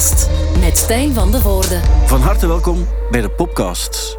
Popcast 0.00 0.28
met 0.60 0.78
Stijn 0.78 1.14
van 1.14 1.30
de 1.30 1.40
Voorde. 1.40 1.80
Van 2.06 2.20
harte 2.20 2.46
welkom 2.46 2.86
bij 3.10 3.20
de 3.20 3.30
Popcast. 3.30 4.18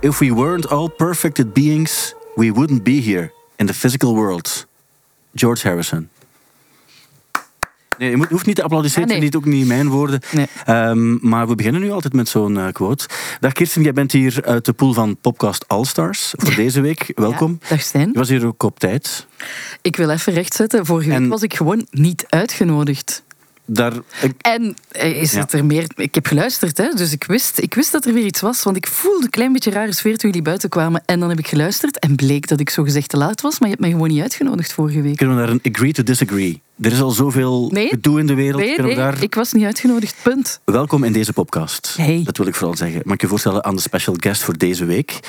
If 0.00 0.18
we 0.18 0.34
weren't 0.34 0.68
all 0.68 0.88
perfected 0.88 1.52
beings, 1.52 2.14
we 2.34 2.52
wouldn't 2.52 2.82
be 2.82 3.02
here 3.02 3.32
in 3.56 3.66
the 3.66 3.74
physical 3.74 4.14
world. 4.14 4.66
George 5.34 5.68
Harrison. 5.68 6.08
Nee, 7.98 8.10
je 8.10 8.16
moet, 8.16 8.28
hoeft 8.28 8.46
niet 8.46 8.56
te 8.56 8.62
applaudisseren, 8.62 9.08
Ah, 9.08 9.14
nee. 9.14 9.22
niet 9.22 9.36
ook 9.36 9.44
niet 9.44 9.66
mijn 9.66 9.88
woorden. 9.88 10.20
Nee. 10.30 10.46
Ehm, 10.64 11.28
maar 11.28 11.48
we 11.48 11.54
beginnen 11.54 11.80
nu 11.80 11.90
altijd 11.90 12.12
met 12.12 12.28
zo'n 12.28 12.58
eh, 12.58 12.72
quote. 12.72 13.06
Dag 13.40 13.52
Kirsten, 13.52 13.82
jij 13.82 13.92
bent 13.92 14.12
hier 14.12 14.42
uit 14.44 14.64
de 14.64 14.72
pool 14.72 14.92
van 14.92 15.16
Popcast 15.20 15.64
All 15.68 15.84
Stars 15.84 16.34
voor 16.36 16.54
deze 16.64 16.80
week. 16.80 17.12
Welkom. 17.14 17.58
Ja, 17.62 17.68
dag 17.68 17.80
Stijn. 17.82 18.08
Je 18.12 18.18
was 18.18 18.28
hier 18.28 18.46
ook 18.46 18.62
op 18.62 18.78
tijd. 18.78 19.26
Ik 19.82 19.96
wil 19.96 20.10
even 20.10 20.32
rechtzetten. 20.32 20.86
Vorige 20.86 21.08
week 21.08 21.18
En- 21.18 21.28
was 21.28 21.42
ik 21.42 21.54
gewoon 21.54 21.86
niet 21.90 22.24
uitgenodigd. 22.28 23.22
Daar, 23.72 23.92
ik- 24.22 24.34
En 24.40 24.76
eh, 24.88 25.20
is 25.22 25.32
Ja. 25.32 25.46
er 25.50 25.64
meer... 25.64 25.86
Ik 25.96 26.14
heb 26.14 26.26
geluisterd, 26.26 26.78
hè, 26.78 26.88
dus 26.94 27.12
ik 27.12 27.24
wist, 27.24 27.58
ik 27.58 27.74
wist 27.74 27.92
dat 27.92 28.04
er 28.06 28.12
weer 28.12 28.24
iets 28.24 28.40
was. 28.40 28.62
Want 28.62 28.76
ik 28.76 28.86
voelde 28.86 29.24
een 29.24 29.30
klein 29.30 29.52
beetje 29.52 29.70
rare 29.70 29.92
sfeer 29.92 30.16
toen 30.16 30.30
jullie 30.30 30.44
buiten 30.44 30.68
kwamen. 30.68 31.02
En 31.06 31.20
dan 31.20 31.28
heb 31.28 31.38
ik 31.38 31.46
geluisterd 31.48 31.98
en 31.98 32.16
bleek 32.16 32.48
dat 32.48 32.60
ik 32.60 32.70
zo 32.70 32.82
gezegd 32.82 33.08
te 33.08 33.16
laat 33.16 33.40
was. 33.40 33.52
Maar 33.58 33.68
je 33.68 33.74
hebt 33.74 33.80
mij 33.80 33.90
gewoon 33.90 34.08
niet 34.08 34.22
uitgenodigd 34.22 34.72
vorige 34.72 35.00
week. 35.02 35.16
kunnen 35.16 35.36
we 35.36 35.42
daar 35.42 35.50
een 35.50 35.72
agree 35.74 35.92
to 35.92 36.02
disagree? 36.02 36.62
Er 36.80 36.92
is 36.92 37.00
al 37.00 37.10
zoveel 37.10 37.68
Nee. 37.72 37.88
gedoe 37.88 38.18
in 38.20 38.26
de 38.26 38.34
wereld. 38.34 38.62
Nee, 38.62 38.94
daar... 38.94 39.22
ik 39.22 39.34
was 39.34 39.52
niet 39.52 39.64
uitgenodigd, 39.64 40.16
punt. 40.22 40.60
Welkom 40.64 41.04
in 41.04 41.12
deze 41.12 41.32
podcast. 41.32 41.94
Hey. 41.96 42.20
Dat 42.24 42.36
wil 42.36 42.46
ik 42.46 42.54
vooral 42.54 42.76
zeggen. 42.76 43.00
Mag 43.04 43.14
ik 43.14 43.20
je 43.20 43.26
voorstellen 43.26 43.64
aan 43.64 43.74
de 43.76 43.80
special 43.80 44.14
guest 44.18 44.42
voor 44.42 44.56
deze 44.58 44.84
week? 44.84 45.20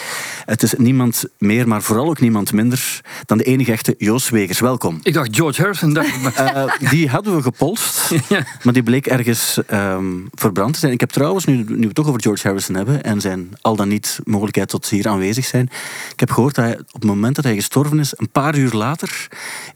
Het 0.46 0.64
is 0.64 0.74
niemand 0.78 1.24
meer, 1.38 1.68
maar 1.68 1.82
vooral 1.82 2.10
ook 2.10 2.20
niemand 2.20 2.54
minder 2.54 3.02
dan 3.26 3.38
de 3.38 3.44
enige 3.44 3.72
echte 3.72 3.96
Joost 3.98 4.30
Wegers. 4.30 4.60
Welkom. 4.60 5.00
Ik 5.04 5.14
dacht 5.14 5.36
George 5.36 5.62
Harrison. 5.62 5.94
Dacht 5.94 6.10
Eh, 6.36 6.64
die 6.90 7.10
hadden 7.10 7.36
we 7.36 7.42
gepolst, 7.42 8.10
Ja. 8.30 8.46
maar 8.64 8.74
die 8.74 8.84
bleek 8.84 9.08
ergens 9.08 9.60
ehm, 9.68 10.06
verbrand 10.34 10.74
te 10.74 10.80
zijn. 10.80 10.92
Ik 10.92 11.00
heb 11.00 11.10
trouwens, 11.10 11.46
nu, 11.46 11.56
nu 11.56 11.76
we 11.78 11.86
het 11.86 11.96
toch 11.96 12.08
over 12.08 12.22
George 12.22 12.48
Harrison 12.48 12.76
hebben 12.76 13.04
en 13.04 13.22
zijn 13.22 13.50
al 13.62 13.76
dan 13.76 13.88
niet 13.88 14.20
mogelijkheid 14.24 14.70
tot 14.70 14.90
hier 14.90 15.08
aanwezig 15.08 15.46
zijn, 15.46 15.70
ik 16.14 16.20
heb 16.20 16.32
gehoord 16.32 16.56
dat 16.56 16.66
hij 16.66 16.74
op 16.78 16.94
het 16.94 17.04
moment 17.04 17.36
dat 17.36 17.44
hij 17.46 17.56
gestorven 17.56 18.00
is, 18.00 18.14
een 18.18 18.30
paar 18.32 18.58
uur 18.58 18.72
later, 18.74 19.28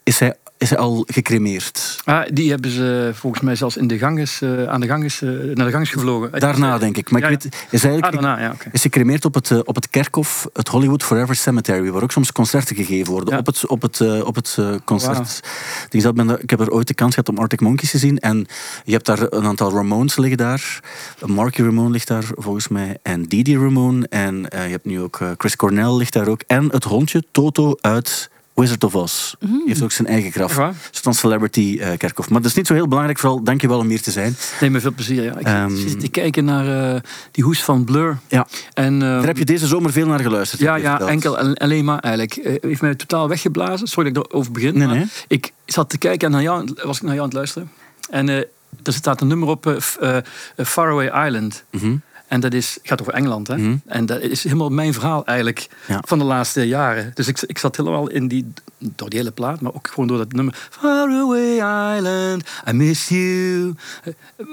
is 0.04 0.20
hij, 0.20 0.36
is 0.72 0.78
al 0.78 1.04
gecremeerd. 1.08 2.02
Ah, 2.06 2.26
die 2.34 2.50
hebben 2.50 2.72
ze 2.72 3.12
volgens 3.14 3.44
mij 3.44 3.56
zelfs 3.56 3.78
in 3.78 3.88
de 3.88 3.98
ganges, 3.98 4.42
eh, 4.42 4.64
aan 4.64 4.80
de 4.82 4.88
ganges, 4.88 5.22
eh, 5.22 5.30
naar 5.30 5.66
de 5.66 5.72
ganges 5.72 5.90
gevlogen. 5.90 6.40
Daarna, 6.40 6.78
denk 6.78 6.98
ik. 6.98 7.12
Maar 7.12 7.22
Ja, 7.22 7.28
ik 7.28 7.42
weet, 7.42 7.54
is 7.70 7.84
eigenlijk 7.84 8.06
Ah, 8.16 8.22
daarna, 8.22 8.44
ja, 8.44 8.52
oké. 8.52 8.70
is 8.72 8.82
gecremeerd 8.82 9.26
op 9.26 9.34
het, 9.34 9.52
eh, 9.52 9.60
op 9.64 9.76
het 9.76 9.90
kerkhof, 9.90 10.48
het 10.54 10.68
Hollywood 10.68 11.04
Forever 11.04 11.36
Cemetery, 11.36 11.92
waar 11.92 12.04
ook 12.04 12.12
soms 12.12 12.32
concerten 12.32 12.76
gegeven 12.76 13.12
worden. 13.12 13.38
Op 13.38 13.46
het, 13.46 13.68
op 13.68 13.82
het, 13.82 14.00
eh, 14.02 14.26
op 14.26 14.36
het 14.36 14.56
eh, 14.60 14.70
concert. 14.86 15.40
Die 15.90 16.02
zat, 16.02 16.16
ben 16.16 16.30
ik 16.42 16.50
heb 16.50 16.60
er 16.60 16.72
ooit 16.72 16.88
de 16.88 16.94
kans 16.94 17.14
gehad 17.14 17.30
om 17.30 17.38
Arctic 17.38 17.62
Monkeys 17.62 17.92
te 17.92 17.98
zien. 17.98 18.20
En 18.20 18.46
je 18.84 18.92
hebt 18.92 19.06
daar 19.06 19.22
een 19.30 19.46
aantal 19.46 19.72
Ramones 19.72 20.16
liggen 20.18 20.38
daar. 20.38 20.80
Marky 21.26 21.62
Ramone 21.62 21.90
ligt 21.90 22.08
daar 22.08 22.26
volgens 22.36 22.68
mij. 22.68 22.98
En 23.04 23.24
Didi 23.24 23.58
Ramone. 23.58 24.08
En 24.10 24.50
eh, 24.50 24.66
je 24.66 24.72
hebt 24.72 24.86
nu 24.86 25.02
ook 25.02 25.20
eh, 25.20 25.30
Chris 25.38 25.56
Cornell 25.56 25.92
ligt 25.98 26.14
daar 26.14 26.28
ook. 26.28 26.42
En 26.48 26.68
het 26.72 26.84
hondje 26.84 27.24
Toto 27.32 27.76
uit 27.82 28.30
Wizard 28.56 28.84
of 28.84 28.96
Oz. 28.96 29.34
Die 29.40 29.62
heeft 29.66 29.82
ook 29.82 29.92
zijn 29.92 30.08
eigen 30.08 30.32
graf. 30.32 30.60
Is 30.94 31.02
dan 31.02 31.14
Celebrity 31.14 31.78
eh, 31.82 31.98
kerkhof. 31.98 32.30
Maar 32.30 32.42
dat 32.42 32.50
is 32.50 32.58
niet 32.58 32.68
zo 32.68 32.74
heel 32.74 32.88
belangrijk. 32.88 33.20
Vooral, 33.20 33.44
dank 33.44 33.62
je 33.62 33.68
wel 33.68 33.78
om 33.80 33.88
hier 33.88 34.02
te 34.02 34.12
zijn. 34.12 34.36
Nee, 34.62 34.70
met 34.70 34.82
veel 34.82 34.92
plezier. 34.94 35.24
Ja. 35.24 35.38
Ik 35.38 35.46
Ehm. 35.46 35.76
zit 35.76 36.00
te 36.00 36.08
kijken 36.08 36.46
naar 36.46 36.94
eh, 36.96 37.02
die 37.32 37.44
hoes 37.44 37.64
van 37.64 37.84
Blur. 37.84 38.18
Ja. 38.28 38.48
En, 38.74 38.94
eh, 38.94 39.00
Daar 39.00 39.26
heb 39.26 39.38
je 39.38 39.46
deze 39.46 39.68
zomer 39.68 39.92
veel 39.92 40.08
naar 40.08 40.20
geluisterd. 40.20 40.62
ja, 40.62 40.76
ja, 40.76 41.00
enkel 41.00 41.38
en 41.40 41.54
alleen 41.56 41.86
maar 41.86 42.00
eigenlijk. 42.00 42.36
Eh, 42.36 42.56
heeft 42.70 42.82
mij 42.82 42.96
totaal 42.96 43.28
weggeblazen. 43.28 43.88
Sorry 43.88 44.12
dat 44.12 44.26
ik 44.26 44.32
erover 44.32 44.52
begin. 44.52 44.78
Nee, 44.78 44.88
maar 44.88 44.96
nee. 44.96 45.08
Ik 45.28 45.54
zat 45.66 45.90
te 45.90 45.98
kijken 45.98 46.26
en 46.28 46.34
naar 46.34 46.42
jou, 46.42 46.70
was 46.84 46.96
ik 46.98 47.02
naar 47.04 47.12
jou 47.14 47.20
aan 47.20 47.26
het 47.30 47.34
luisteren. 47.34 47.72
En 48.10 48.30
er 48.30 48.48
staat 48.84 49.22
een 49.22 49.28
nummer 49.28 49.48
op, 49.48 49.78
Faraway 50.58 51.26
Island. 51.28 51.64
Mhm. 51.72 51.96
En 52.28 52.40
dat 52.40 52.54
is, 52.54 52.78
gaat 52.84 53.02
over 53.02 53.14
Engeland. 53.14 53.48
Hè? 53.48 53.58
Mhm. 53.58 53.76
En 53.86 54.06
dat 54.06 54.22
is 54.22 54.44
helemaal 54.44 54.70
mijn 54.70 54.94
verhaal 54.94 55.26
eigenlijk 55.26 55.68
Ja. 55.88 56.02
van 56.06 56.18
de 56.20 56.24
laatste 56.26 56.68
jaren. 56.68 57.12
Dus 57.14 57.28
ik, 57.28 57.42
ik 57.42 57.58
zat 57.58 57.76
helemaal 57.78 58.10
in 58.10 58.28
die, 58.28 58.54
door 58.78 59.10
die 59.10 59.20
hele 59.20 59.32
plaat, 59.32 59.62
maar 59.62 59.74
ook 59.74 59.88
gewoon 59.88 60.08
door 60.08 60.18
dat 60.18 60.32
nummer. 60.32 60.68
Far 60.70 61.10
away 61.10 61.54
island, 61.98 62.44
I 62.70 62.72
miss 62.72 63.08
you. 63.10 63.74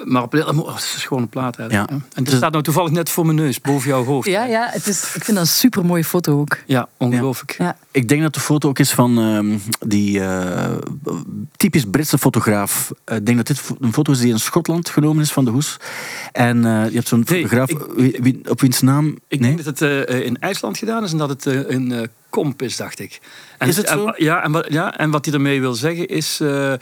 Maar 0.05 0.23
op, 0.23 0.35
oh, 0.35 0.75
het 0.75 0.83
is 0.97 1.05
gewoon 1.05 1.23
een 1.23 1.29
plaat 1.29 1.59
eigenlijk. 1.59 1.91
Ja. 1.91 1.97
hè. 1.97 2.03
En 2.15 2.25
dat 2.25 2.35
staat 2.35 2.53
nou 2.53 2.65
toevallig 2.65 2.91
net 2.91 3.11
voor 3.11 3.25
mijn 3.25 3.37
neus, 3.37 3.61
boven 3.61 3.89
jouw 3.89 4.05
hoofd. 4.05 4.29
Ja, 4.29 4.45
ja 4.45 4.69
het 4.71 4.87
is, 4.87 5.03
ik 5.15 5.25
vind 5.25 5.37
dat 5.37 5.47
een 5.47 5.53
super 5.53 5.85
mooie 5.85 6.05
foto 6.05 6.41
ook. 6.41 6.59
Ja, 6.67 6.89
ongelooflijk. 6.97 7.55
Ja. 7.59 7.77
Ik 7.91 8.09
denk 8.09 8.23
dat 8.23 8.35
de 8.35 8.41
foto 8.41 8.69
ook 8.69 8.79
is 8.79 8.91
van 8.93 9.19
ehm, 9.19 9.59
die 9.89 10.21
eh, 10.21 10.73
typisch 11.57 11.85
Britse 11.91 12.19
fotograaf. 12.19 12.93
Ik 13.07 13.27
denk 13.27 13.37
dat 13.37 13.47
dit 13.47 13.63
een 13.81 13.93
foto 13.93 14.13
is 14.13 14.19
die 14.19 14.33
in 14.33 14.39
Schotland 14.39 14.89
genomen 14.89 15.23
is 15.23 15.33
van 15.33 15.45
de 15.45 15.51
hoes. 15.51 15.77
En 16.33 16.65
eh, 16.65 16.89
je 16.89 16.95
hebt 16.95 17.09
zo'n 17.09 17.25
Nee, 17.29 17.49
fotograaf, 17.71 18.07
ik- 18.27 18.49
op 18.51 18.61
wiens 18.61 18.81
naam... 18.81 19.19
Ik 19.29 19.41
nee? 19.41 19.55
denk 19.55 19.65
dat 19.65 19.79
het 19.79 20.09
eh, 20.09 20.21
in 20.21 20.39
IJsland 20.39 20.79
gedaan 20.79 21.05
is 21.05 21.13
en 21.13 21.19
dat 21.19 21.29
het 21.29 21.47
eh, 21.47 21.69
een 21.69 21.93
eh, 21.93 22.03
komp 22.31 22.63
is, 22.63 22.77
dacht 22.77 22.99
ik. 22.99 23.21
En 23.59 23.69
Is 23.69 23.77
het 23.77 23.89
zo? 23.89 24.07
en- 24.07 24.25
ja, 24.25 24.43
en 24.45 24.53
wat, 24.53 24.67
ja, 24.73 24.99
en 24.99 25.11
wat 25.11 25.25
hij 25.25 25.35
ermee 25.35 25.61
wil 25.61 25.75
zeggen 25.75 26.09
is... 26.09 26.41
eh, 26.41 26.73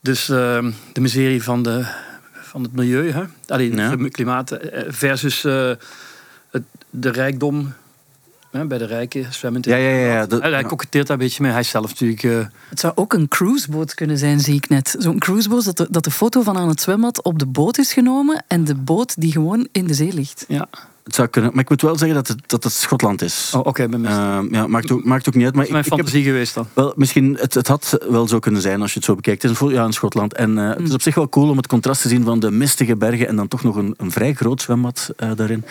dus 0.00 0.28
eh, 0.28 0.66
de 0.92 1.00
miserie 1.00 1.42
van, 1.42 1.62
de, 1.62 1.84
van 2.32 2.62
het 2.62 2.72
milieu, 2.72 3.10
hè? 3.10 3.22
Allee, 3.46 3.74
Ja. 3.74 3.96
klimaat 4.08 4.50
eh, 4.50 4.82
versus 4.88 5.44
eh, 5.44 5.70
het, 6.50 6.62
de 6.90 7.10
rijkdom... 7.10 7.72
Hè, 8.50 8.66
bij 8.66 8.78
de 8.78 8.84
rijken, 8.86 9.26
zwemmend 9.32 9.66
in 9.66 9.72
Ja, 9.72 9.78
ja, 9.78 9.96
ja, 9.96 10.12
ja, 10.14 10.26
dat- 10.26 10.40
Hij 10.40 10.50
ja. 10.50 10.62
koketteert 10.62 11.06
daar 11.06 11.16
een 11.16 11.22
beetje 11.22 11.42
mee. 11.42 11.52
Hij 11.52 11.62
zelf 11.62 11.88
natuurlijk... 11.88 12.22
eh, 12.22 12.38
Het 12.68 12.80
zou 12.80 12.92
ook 12.96 13.12
een 13.12 13.28
cruiseboot 13.28 13.94
kunnen 13.94 14.18
zijn, 14.18 14.40
zie 14.40 14.54
ik 14.54 14.68
net. 14.68 14.94
Zo'n 14.98 15.18
cruiseboot 15.18 15.64
dat 15.64 15.76
de, 15.76 15.86
dat 15.90 16.04
de 16.04 16.10
foto 16.10 16.42
van 16.42 16.56
aan 16.56 16.68
het 16.68 16.80
zwembad 16.80 17.22
op 17.22 17.38
de 17.38 17.46
boot 17.46 17.78
is 17.78 17.92
genomen 17.92 18.44
en 18.48 18.64
de 18.64 18.74
boot 18.74 19.20
die 19.20 19.32
gewoon 19.32 19.68
in 19.72 19.86
de 19.86 19.94
zee 19.94 20.12
ligt. 20.12 20.44
ja. 20.48 20.68
Het 21.04 21.14
zou 21.18 21.28
kunnen, 21.28 21.50
maar 21.54 21.62
ik 21.62 21.68
moet 21.68 21.82
wel 21.82 21.96
zeggen 21.98 22.16
dat 22.16 22.28
het, 22.28 22.38
dat 22.46 22.64
het 22.64 22.72
Schotland 22.72 23.22
is. 23.22 23.52
Oh, 23.54 23.66
oké, 23.66 23.88
ben 23.88 24.00
mis. 24.00 24.10
Ehm, 24.10 24.54
ja, 24.54 24.66
maakt, 24.66 24.90
ook, 24.90 25.04
maakt 25.04 25.28
ook 25.28 25.34
niet 25.34 25.44
uit. 25.44 25.54
Maar 25.54 25.66
dat 25.66 25.74
is 25.74 25.80
mijn 25.80 25.84
ik, 25.84 25.90
ik 25.92 25.96
heb, 25.98 26.06
fantasie 26.06 26.24
geweest 26.24 26.54
dan. 26.54 26.66
wel, 26.72 26.92
misschien, 26.96 27.36
het, 27.40 27.54
het 27.54 27.66
had 27.68 27.98
wel 28.08 28.28
zo 28.28 28.38
kunnen 28.38 28.60
zijn 28.60 28.80
als 28.80 28.90
je 28.90 28.96
het 28.96 29.04
zo 29.04 29.14
bekijkt. 29.14 29.42
Het 29.42 29.50
is 29.52 29.60
een, 29.60 29.68
ja, 29.68 29.84
in 29.84 29.92
Schotland. 29.92 30.34
En 30.34 30.58
eh, 30.58 30.68
het 30.68 30.80
is 30.88 30.92
op 30.94 31.02
zich 31.02 31.14
wel 31.14 31.28
cool 31.28 31.48
om 31.50 31.56
het 31.56 31.66
contrast 31.66 32.02
te 32.02 32.08
zien 32.08 32.24
van 32.24 32.40
de 32.40 32.50
mistige 32.50 32.96
bergen 32.96 33.28
en 33.28 33.36
dan 33.36 33.48
toch 33.48 33.62
nog 33.62 33.76
een, 33.76 33.94
een 33.96 34.10
vrij 34.10 34.32
groot 34.34 34.62
zwembad 34.62 35.10
eh, 35.16 35.30
daarin. 35.36 35.64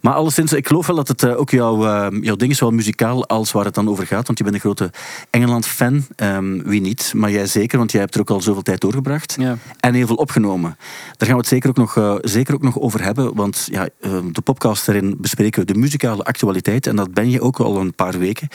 Maar 0.00 0.14
alleszins, 0.14 0.52
ik 0.52 0.66
geloof 0.66 0.86
wel 0.86 0.96
dat 0.96 1.08
het 1.08 1.22
eh, 1.22 1.38
ook 1.38 1.50
jouw, 1.50 1.86
eh, 1.86 2.06
jouw 2.20 2.36
ding 2.36 2.50
is, 2.50 2.58
zowel 2.58 2.74
muzikaal 2.74 3.26
als 3.26 3.52
waar 3.52 3.64
het 3.64 3.74
dan 3.74 3.88
over 3.88 4.06
gaat. 4.06 4.26
Want 4.26 4.38
je 4.38 4.44
bent 4.44 4.56
een 4.56 4.62
grote 4.62 4.90
Engeland-fan. 5.30 6.06
Ehm, 6.16 6.62
wie 6.62 6.80
niet? 6.80 7.12
Maar 7.16 7.30
jij 7.30 7.46
zeker, 7.46 7.78
want 7.78 7.92
jij 7.92 8.00
hebt 8.00 8.14
er 8.14 8.20
ook 8.20 8.30
al 8.30 8.40
zoveel 8.40 8.62
tijd 8.62 8.80
doorgebracht. 8.80 9.36
Ja. 9.38 9.56
En 9.80 9.94
heel 9.94 10.06
veel 10.06 10.16
opgenomen. 10.16 10.76
Daar 11.16 11.28
gaan 11.28 11.36
we 11.36 11.42
het 11.42 11.46
zeker 11.46 11.68
ook 11.68 11.76
nog, 11.76 11.96
eh, 11.96 12.14
zeker 12.20 12.54
ook 12.54 12.62
nog 12.62 12.78
over 12.78 13.02
hebben. 13.02 13.34
Want 13.34 13.68
ja, 13.70 13.88
eh, 14.00 14.18
de 14.32 14.40
podcast 14.40 14.86
daarin 14.86 15.16
bespreken 15.18 15.60
we 15.60 15.72
de 15.72 15.78
muzikale 15.78 16.24
actualiteit. 16.24 16.86
En 16.86 16.96
dat 16.96 17.14
ben 17.14 17.30
je 17.30 17.40
ook 17.40 17.58
al 17.58 17.80
een 17.80 17.94
paar 17.94 18.18
weken. 18.18 18.48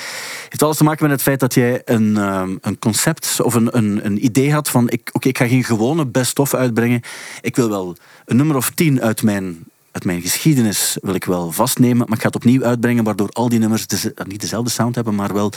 heeft 0.44 0.64
alles 0.64 0.78
te 0.78 0.84
maken 0.84 1.04
met 1.04 1.12
het 1.12 1.22
feit 1.22 1.40
dat 1.40 1.54
jij 1.54 1.82
een, 1.86 2.18
eh, 2.18 2.44
een 2.62 2.80
concept 2.80 3.42
of 3.42 3.54
een, 3.54 3.78
een, 3.78 4.06
een 4.06 4.26
idee 4.26 4.54
had 4.54 4.70
van... 4.70 4.90
Ik, 4.90 5.10
oké, 5.12 5.28
ik 5.28 5.38
ga 5.38 5.48
geen 5.48 5.64
gewone 5.64 6.06
best-of 6.06 6.54
uitbrengen. 6.54 7.02
Ik 7.42 7.56
wil 7.56 7.70
wel 7.70 7.96
een 8.26 8.36
nummer 8.36 8.56
of 8.56 8.70
tien 8.70 9.02
uit 9.02 9.24
mijn 9.24 9.64
uit 9.94 10.06
mijn 10.06 10.22
geschiedenis 10.22 10.98
wil 11.02 11.14
ik 11.16 11.26
wel 11.26 11.52
vastnemen, 11.52 11.98
maar 12.08 12.16
ik 12.16 12.22
ga 12.22 12.28
het 12.28 12.36
opnieuw 12.36 12.64
uitbrengen, 12.64 13.04
waardoor 13.04 13.30
al 13.30 13.50
die 13.50 13.60
nummers 13.60 13.88
deze- 13.88 14.14
niet 14.28 14.42
dezelfde 14.42 14.70
sound 14.70 14.96
hebben, 14.96 15.16
maar 15.16 15.34
wel 15.34 15.52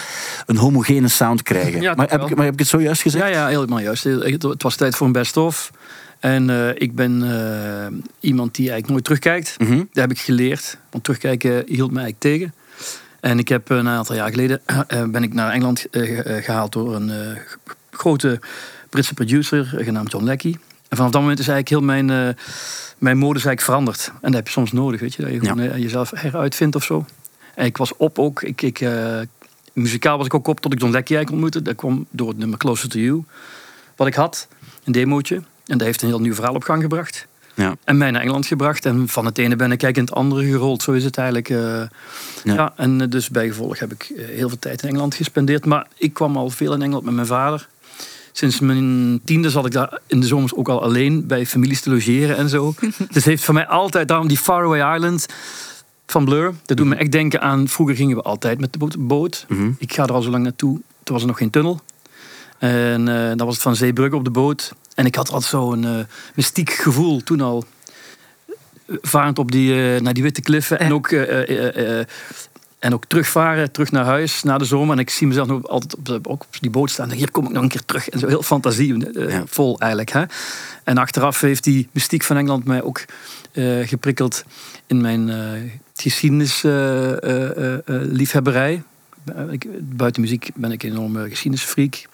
een 0.46 0.56
homogene 0.56 1.08
sound 1.08 1.42
krijgen. 1.42 1.80
Ja, 1.86 1.94
maar, 1.94 2.10
heb 2.10 2.22
ik, 2.22 2.34
maar 2.36 2.44
heb 2.44 2.52
ik 2.52 2.58
het 2.58 2.68
zojuist 2.68 3.02
gezegd? 3.02 3.24
Ja, 3.24 3.30
ja, 3.30 3.46
helemaal 3.46 3.78
juist. 3.80 4.04
Het 4.04 4.62
was 4.62 4.76
tijd 4.76 4.96
voor 4.96 5.06
een 5.06 5.12
best-of. 5.12 5.70
En 6.20 6.50
eh, 6.50 6.68
ik 6.74 6.94
ben 6.94 7.22
eh, 7.22 7.86
iemand 8.20 8.54
die 8.54 8.70
eigenlijk 8.70 8.88
nooit 8.92 9.04
terugkijkt. 9.04 9.54
Mhm. 9.58 9.76
Dat 9.76 9.86
heb 9.92 10.10
ik 10.10 10.18
geleerd. 10.18 10.78
Want 10.90 11.04
terugkijken 11.04 11.50
hield 11.66 11.92
mij 11.92 12.02
eigenlijk 12.02 12.18
tegen. 12.18 12.54
En 13.20 13.38
ik 13.38 13.48
heb 13.48 13.70
eh, 13.70 13.76
een 13.76 13.88
aantal 13.88 14.16
jaar 14.16 14.30
geleden 14.30 14.60
eh, 14.86 15.04
ben 15.04 15.22
ik 15.22 15.34
naar 15.34 15.52
Engeland 15.52 15.90
eh, 15.90 16.02
ge- 16.02 16.22
eh, 16.22 16.44
gehaald 16.44 16.72
door 16.72 16.94
een 16.94 17.10
eh, 17.10 17.16
grote 17.90 18.40
Britse 18.90 19.14
producer 19.14 19.74
eh, 19.78 19.84
genaamd 19.84 20.10
John 20.12 20.24
Leckie. 20.24 20.58
En 20.88 20.96
vanaf 20.96 21.10
dat 21.12 21.20
moment 21.20 21.38
is 21.38 21.48
eigenlijk 21.48 21.68
heel 21.68 21.94
mijn, 21.94 22.10
eh, 22.10 22.34
mijn 22.98 23.18
modus 23.18 23.44
eigenlijk 23.44 23.60
veranderd. 23.60 24.06
En 24.06 24.18
dat 24.20 24.34
heb 24.34 24.46
je 24.46 24.52
soms 24.52 24.72
nodig, 24.72 25.00
weet 25.00 25.14
je. 25.14 25.22
Dat 25.22 25.30
je 25.30 25.42
Ja. 25.42 25.48
gewoon, 25.48 25.70
eh, 25.70 25.78
jezelf 25.78 26.10
heruitvindt 26.14 26.76
of 26.76 26.84
zo. 26.84 27.04
En 27.54 27.64
ik 27.64 27.76
was 27.76 27.96
op 27.96 28.18
ook. 28.18 28.42
Ik, 28.42 28.62
ik, 28.62 28.80
eh, 28.80 29.18
muzikaal 29.72 30.16
was 30.16 30.26
ik 30.26 30.34
ook 30.34 30.46
op 30.46 30.60
tot 30.60 30.72
ik 30.72 30.80
John 30.80 30.92
Leckie 30.92 31.16
eigenlijk 31.16 31.44
ontmoette. 31.44 31.70
Dat 31.70 31.80
kwam 31.80 32.06
door 32.10 32.28
het 32.28 32.38
nummer 32.38 32.58
Closer 32.58 32.88
to 32.88 32.98
You. 32.98 33.24
Wat 33.96 34.06
ik 34.06 34.14
had, 34.14 34.48
een 34.84 34.92
demootje. 34.92 35.34
En 35.36 35.78
dat 35.78 35.86
heeft 35.86 36.02
een 36.02 36.08
heel 36.08 36.20
nieuw 36.20 36.34
verhaal 36.34 36.54
op 36.54 36.64
gang 36.64 36.82
gebracht. 36.82 37.26
Ja. 37.54 37.76
En 37.84 37.96
mij 37.96 38.10
naar 38.10 38.20
Engeland 38.22 38.46
gebracht. 38.46 38.84
En 38.86 39.08
van 39.08 39.24
het 39.24 39.38
ene 39.38 39.56
ben 39.56 39.72
ik 39.72 39.82
eigenlijk 39.82 39.96
in 39.96 40.02
het 40.02 40.14
andere 40.14 40.44
gerold. 40.50 40.82
Zo 40.82 40.92
is 40.92 41.04
het 41.04 41.16
eigenlijk. 41.16 41.48
Ja. 41.48 41.88
ja. 42.44 42.72
en 42.76 43.10
dus 43.10 43.30
bijgevolg 43.30 43.78
heb 43.78 43.92
ik 43.92 44.12
heel 44.16 44.48
veel 44.48 44.58
tijd 44.58 44.82
in 44.82 44.88
Engeland 44.88 45.14
gespendeerd. 45.14 45.64
Maar 45.64 45.86
ik 45.96 46.14
kwam 46.14 46.36
al 46.36 46.50
veel 46.50 46.72
in 46.74 46.82
Engeland 46.82 47.04
met 47.04 47.14
mijn 47.14 47.26
vader. 47.26 47.68
Sinds 48.36 48.60
mijn 48.60 49.20
tiende 49.24 49.50
zat 49.50 49.66
ik 49.66 49.72
daar 49.72 49.98
in 50.06 50.20
de 50.20 50.26
zomers 50.26 50.54
ook 50.54 50.68
al 50.68 50.82
alleen 50.82 51.26
bij 51.26 51.46
families 51.46 51.80
te 51.80 51.90
logeren 51.90 52.36
en 52.36 52.48
zo. 52.48 52.74
dus 52.80 52.96
het 53.08 53.24
heeft 53.24 53.44
voor 53.44 53.54
mij 53.54 53.66
altijd 53.66 54.08
daarom 54.08 54.28
die 54.28 54.36
Faraway 54.36 54.94
Island 54.94 55.26
van 56.06 56.24
Blur. 56.24 56.54
Dat 56.66 56.76
doet 56.76 56.86
me 56.86 56.94
echt 56.94 57.12
denken 57.12 57.40
aan. 57.40 57.68
Vroeger 57.68 57.96
gingen 57.96 58.16
we 58.16 58.22
altijd 58.22 58.60
met 58.60 58.72
de 58.72 58.98
boot. 58.98 59.44
Mhm. 59.48 59.70
Ik 59.78 59.92
ga 59.92 60.02
er 60.02 60.12
al 60.12 60.22
zo 60.22 60.30
lang 60.30 60.42
naartoe. 60.42 60.80
Toen 61.02 61.14
was 61.14 61.20
er 61.20 61.28
nog 61.28 61.38
geen 61.38 61.50
tunnel. 61.50 61.80
En 62.58 63.08
eh, 63.08 63.28
dan 63.36 63.46
was 63.46 63.54
het 63.54 63.62
van 63.62 63.76
Zeebrugge 63.76 64.16
op 64.16 64.24
de 64.24 64.30
boot. 64.30 64.72
En 64.94 65.06
ik 65.06 65.14
had 65.14 65.30
altijd 65.30 65.50
zo'n 65.50 65.84
eh, 65.84 65.90
mystiek 66.34 66.70
gevoel 66.70 67.22
toen 67.22 67.40
al. 67.40 67.64
eh, 68.46 68.96
Varend 69.02 69.38
op 69.38 69.50
die, 69.52 70.00
naar 70.00 70.14
die 70.14 70.22
witte 70.22 70.40
kliffen. 70.40 70.78
En 70.78 70.92
ook, 70.92 71.08
en 72.78 72.94
ook 72.94 73.04
terugvaren, 73.04 73.72
terug 73.72 73.90
naar 73.92 74.04
huis 74.04 74.42
na 74.42 74.58
de 74.58 74.64
zomer. 74.64 74.94
En 74.94 75.00
ik 75.00 75.10
zie 75.10 75.26
mezelf 75.26 75.48
nog 75.48 75.66
altijd 75.68 75.96
op, 75.96 76.04
de- 76.06 76.20
ook 76.22 76.42
op 76.42 76.56
die 76.60 76.70
boot 76.70 76.90
staan. 76.90 77.10
Hier 77.10 77.30
kom 77.30 77.44
ik 77.44 77.50
nog 77.52 77.62
een 77.62 77.68
keer 77.68 77.84
terug. 77.84 78.08
En 78.08 78.18
zo 78.18 78.26
heel 78.26 78.42
fantasie 78.42 79.06
eh, 79.12 79.30
Ja. 79.30 79.42
eigenlijk. 79.78 80.10
Hè? 80.10 80.24
En 80.84 80.98
achteraf 80.98 81.40
heeft 81.40 81.64
die 81.64 81.88
mystiek 81.92 82.22
van 82.22 82.36
Engeland 82.36 82.64
mij 82.64 82.82
ook 82.82 83.04
eh, 83.52 83.86
geprikkeld 83.88 84.44
in 84.86 85.00
mijn 85.00 85.28
eh 85.30 85.50
geschiedenisliefhebberij. 85.96 88.82
buiten 89.80 90.22
muziek 90.22 90.50
ben 90.54 90.72
ik 90.72 90.82
een 90.82 90.90
enorme 90.90 91.28
geschiedenisfreak. 91.28 92.06